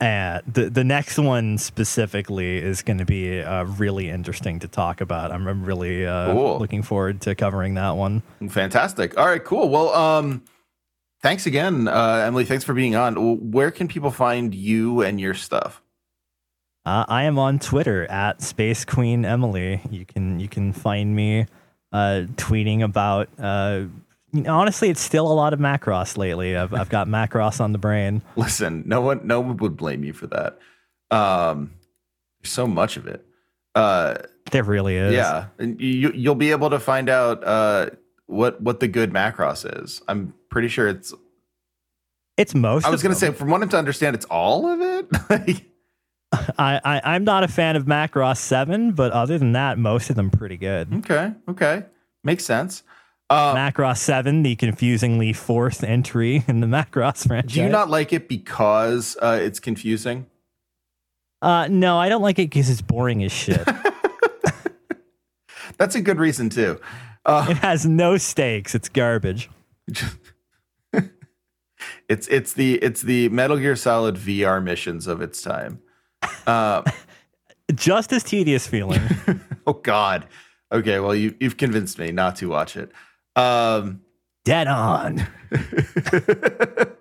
Uh, 0.00 0.40
the 0.52 0.68
the 0.68 0.82
next 0.84 1.18
one 1.18 1.56
specifically 1.56 2.58
is 2.58 2.82
going 2.82 2.98
to 2.98 3.04
be 3.06 3.40
uh, 3.40 3.62
really 3.64 4.10
interesting 4.10 4.58
to 4.58 4.68
talk 4.68 5.00
about. 5.00 5.30
I'm, 5.30 5.46
I'm 5.46 5.64
really 5.64 6.04
uh, 6.04 6.32
Cool. 6.32 6.58
looking 6.58 6.82
forward 6.82 7.20
to 7.22 7.34
covering 7.36 7.74
that 7.74 7.90
one. 7.92 8.22
Fantastic. 8.50 9.16
All 9.16 9.24
right, 9.24 9.42
cool. 9.42 9.68
Well, 9.70 9.94
um, 9.94 10.42
thanks 11.22 11.46
again, 11.46 11.86
uh, 11.88 12.24
Emily. 12.26 12.44
Thanks 12.44 12.64
for 12.64 12.74
being 12.74 12.96
on. 12.96 13.52
Where 13.52 13.70
can 13.70 13.86
people 13.86 14.10
find 14.10 14.52
you 14.52 15.00
and 15.00 15.18
your 15.20 15.32
stuff? 15.32 15.80
Uh, 16.86 17.04
I 17.08 17.24
am 17.24 17.38
on 17.38 17.58
Twitter 17.58 18.04
at 18.10 18.42
Space 18.42 18.84
Queen 18.84 19.24
Emily. 19.24 19.80
You 19.90 20.04
can 20.04 20.38
you 20.38 20.48
can 20.48 20.72
find 20.72 21.16
me 21.16 21.46
uh, 21.92 22.24
tweeting 22.36 22.82
about. 22.82 23.28
Uh, 23.38 23.84
you 24.32 24.42
know, 24.42 24.54
honestly, 24.54 24.90
it's 24.90 25.00
still 25.00 25.30
a 25.30 25.32
lot 25.32 25.52
of 25.54 25.60
Macross 25.60 26.18
lately. 26.18 26.56
I've 26.56 26.74
I've 26.74 26.90
got 26.90 27.06
Macross 27.06 27.60
on 27.60 27.72
the 27.72 27.78
brain. 27.78 28.20
Listen, 28.36 28.82
no 28.86 29.00
one 29.00 29.26
no 29.26 29.40
one 29.40 29.56
would 29.58 29.76
blame 29.76 30.04
you 30.04 30.12
for 30.12 30.26
that. 30.26 30.58
Um, 31.10 31.72
there's 32.42 32.52
so 32.52 32.66
much 32.66 32.96
of 32.98 33.06
it. 33.06 33.24
Uh, 33.74 34.16
There 34.50 34.64
really 34.64 34.96
is. 34.96 35.14
Yeah, 35.14 35.46
and 35.58 35.80
you 35.80 36.12
you'll 36.12 36.34
be 36.34 36.50
able 36.50 36.68
to 36.70 36.78
find 36.80 37.08
out 37.08 37.42
uh, 37.44 37.90
what 38.26 38.60
what 38.60 38.80
the 38.80 38.88
good 38.88 39.10
Macross 39.10 39.82
is. 39.82 40.02
I'm 40.06 40.34
pretty 40.50 40.68
sure 40.68 40.88
it's. 40.88 41.14
it's 42.36 42.54
most. 42.54 42.84
I 42.84 42.90
was 42.90 43.02
going 43.02 43.14
to 43.14 43.18
say, 43.18 43.30
from 43.32 43.48
what 43.48 43.62
I'm 43.62 43.68
to 43.70 43.78
understand, 43.78 44.16
it's 44.16 44.26
all 44.26 44.68
of 44.68 44.80
it. 45.30 45.62
I, 46.58 46.80
I 46.84 47.00
I'm 47.14 47.24
not 47.24 47.44
a 47.44 47.48
fan 47.48 47.76
of 47.76 47.84
Macross 47.84 48.38
Seven, 48.38 48.92
but 48.92 49.12
other 49.12 49.38
than 49.38 49.52
that, 49.52 49.78
most 49.78 50.10
of 50.10 50.16
them 50.16 50.30
pretty 50.30 50.56
good. 50.56 50.92
okay, 50.94 51.32
okay, 51.48 51.84
makes 52.22 52.44
sense. 52.44 52.82
Uh, 53.30 53.54
Macross 53.54 53.98
7, 53.98 54.42
the 54.42 54.54
confusingly 54.54 55.32
fourth 55.32 55.82
entry 55.82 56.44
in 56.48 56.60
the 56.60 56.66
Macross 56.66 57.26
franchise. 57.26 57.54
do 57.54 57.62
you 57.62 57.70
not 57.70 57.88
like 57.88 58.12
it 58.12 58.28
because 58.28 59.16
uh, 59.22 59.38
it's 59.40 59.58
confusing? 59.58 60.26
Uh, 61.40 61.66
no, 61.70 61.98
I 61.98 62.08
don't 62.08 62.22
like 62.22 62.38
it 62.38 62.50
because 62.50 62.70
it's 62.70 62.82
boring 62.82 63.24
as 63.24 63.32
shit. 63.32 63.66
That's 65.78 65.94
a 65.94 66.00
good 66.00 66.18
reason 66.18 66.50
too. 66.50 66.80
Uh, 67.26 67.46
it 67.50 67.56
has 67.58 67.86
no 67.86 68.18
stakes. 68.18 68.74
It's 68.74 68.88
garbage. 68.88 69.50
it's 72.08 72.28
it's 72.28 72.52
the 72.52 72.74
it's 72.76 73.02
the 73.02 73.28
Metal 73.30 73.56
Gear 73.56 73.76
Solid 73.76 74.16
VR 74.16 74.62
missions 74.62 75.06
of 75.06 75.20
its 75.20 75.42
time. 75.42 75.80
Uh, 76.46 76.82
Just 77.74 78.12
as 78.12 78.22
tedious 78.22 78.66
feeling. 78.66 79.00
oh 79.66 79.72
God. 79.74 80.26
Okay, 80.70 81.00
well 81.00 81.14
you 81.14 81.34
you've 81.40 81.56
convinced 81.56 81.98
me 81.98 82.12
not 82.12 82.36
to 82.36 82.48
watch 82.48 82.76
it. 82.76 82.92
Um, 83.36 84.02
Dead 84.44 84.66
on. 84.68 85.26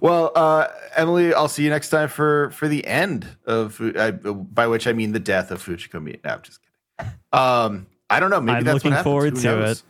Well, 0.00 0.30
uh, 0.34 0.68
Emily, 0.96 1.34
I'll 1.34 1.48
see 1.48 1.64
you 1.64 1.70
next 1.70 1.90
time 1.90 2.08
for 2.08 2.50
for 2.50 2.68
the 2.68 2.86
end 2.86 3.26
of 3.44 3.80
uh, 3.80 4.12
by 4.12 4.66
which 4.66 4.86
I 4.86 4.92
mean 4.92 5.12
the 5.12 5.20
death 5.20 5.50
of 5.50 5.64
Fujiko 5.64 6.00
Miyamoto. 6.00 6.24
No, 6.24 6.30
I'm 6.30 6.42
just 6.42 6.60
kidding. 6.98 7.12
Um, 7.32 7.86
I 8.08 8.20
don't 8.20 8.30
know. 8.30 8.40
Maybe 8.40 8.58
I'm 8.58 8.64
that's 8.64 8.74
looking 8.74 8.90
what 8.92 8.96
happens. 8.98 9.12
forward 9.12 9.34
Who 9.34 9.40
to 9.42 9.46
knows? 9.46 9.84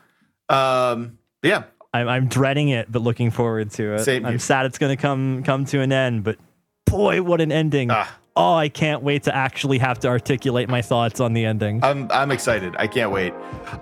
Um, 0.48 1.18
yeah, 1.42 1.64
I'm, 1.92 2.08
I'm 2.08 2.28
dreading 2.28 2.70
it, 2.70 2.90
but 2.90 3.02
looking 3.02 3.30
forward 3.30 3.70
to 3.72 3.94
it. 3.94 4.00
Same 4.00 4.24
I'm 4.24 4.32
here. 4.32 4.38
sad 4.38 4.66
it's 4.66 4.78
going 4.78 4.96
to 4.96 5.00
come 5.00 5.42
come 5.42 5.64
to 5.66 5.80
an 5.80 5.92
end, 5.92 6.24
but 6.24 6.38
boy, 6.86 7.22
what 7.22 7.40
an 7.40 7.52
ending! 7.52 7.90
Ah. 7.90 8.10
Oh, 8.34 8.54
I 8.54 8.70
can't 8.70 9.02
wait 9.02 9.24
to 9.24 9.34
actually 9.34 9.78
have 9.78 9.98
to 10.00 10.08
articulate 10.08 10.68
my 10.70 10.80
thoughts 10.80 11.20
on 11.20 11.34
the 11.34 11.44
ending. 11.44 11.84
I'm 11.84 12.10
I'm 12.10 12.30
excited. 12.30 12.74
I 12.78 12.86
can't 12.86 13.10
wait. 13.10 13.34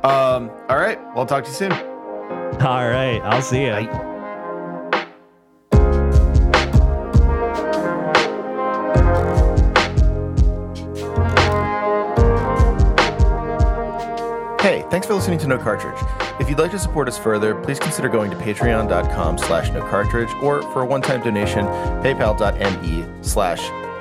Um, 0.02 0.50
all 0.68 0.76
right, 0.76 1.00
well, 1.08 1.18
I'll 1.18 1.26
talk 1.26 1.44
to 1.44 1.50
you 1.50 1.56
soon. 1.56 1.72
All 1.72 2.88
right, 2.88 3.20
I'll 3.22 3.42
see 3.42 3.62
you. 3.62 3.70
Bye. 3.70 4.06
Hey, 14.60 14.84
thanks 14.90 15.06
for 15.06 15.14
listening 15.14 15.38
to 15.38 15.46
No 15.46 15.58
Cartridge. 15.58 15.98
If 16.40 16.50
you'd 16.50 16.58
like 16.58 16.70
to 16.72 16.78
support 16.78 17.08
us 17.08 17.16
further, 17.16 17.54
please 17.54 17.78
consider 17.78 18.08
going 18.08 18.30
to 18.30 18.36
patreon.com 18.36 19.38
slash 19.38 19.70
no 19.70 19.80
cartridge 19.88 20.28
or 20.42 20.62
for 20.72 20.82
a 20.82 20.84
one-time 20.84 21.22
donation, 21.22 21.64
paypal.me 22.02 23.06
slash 23.22 23.60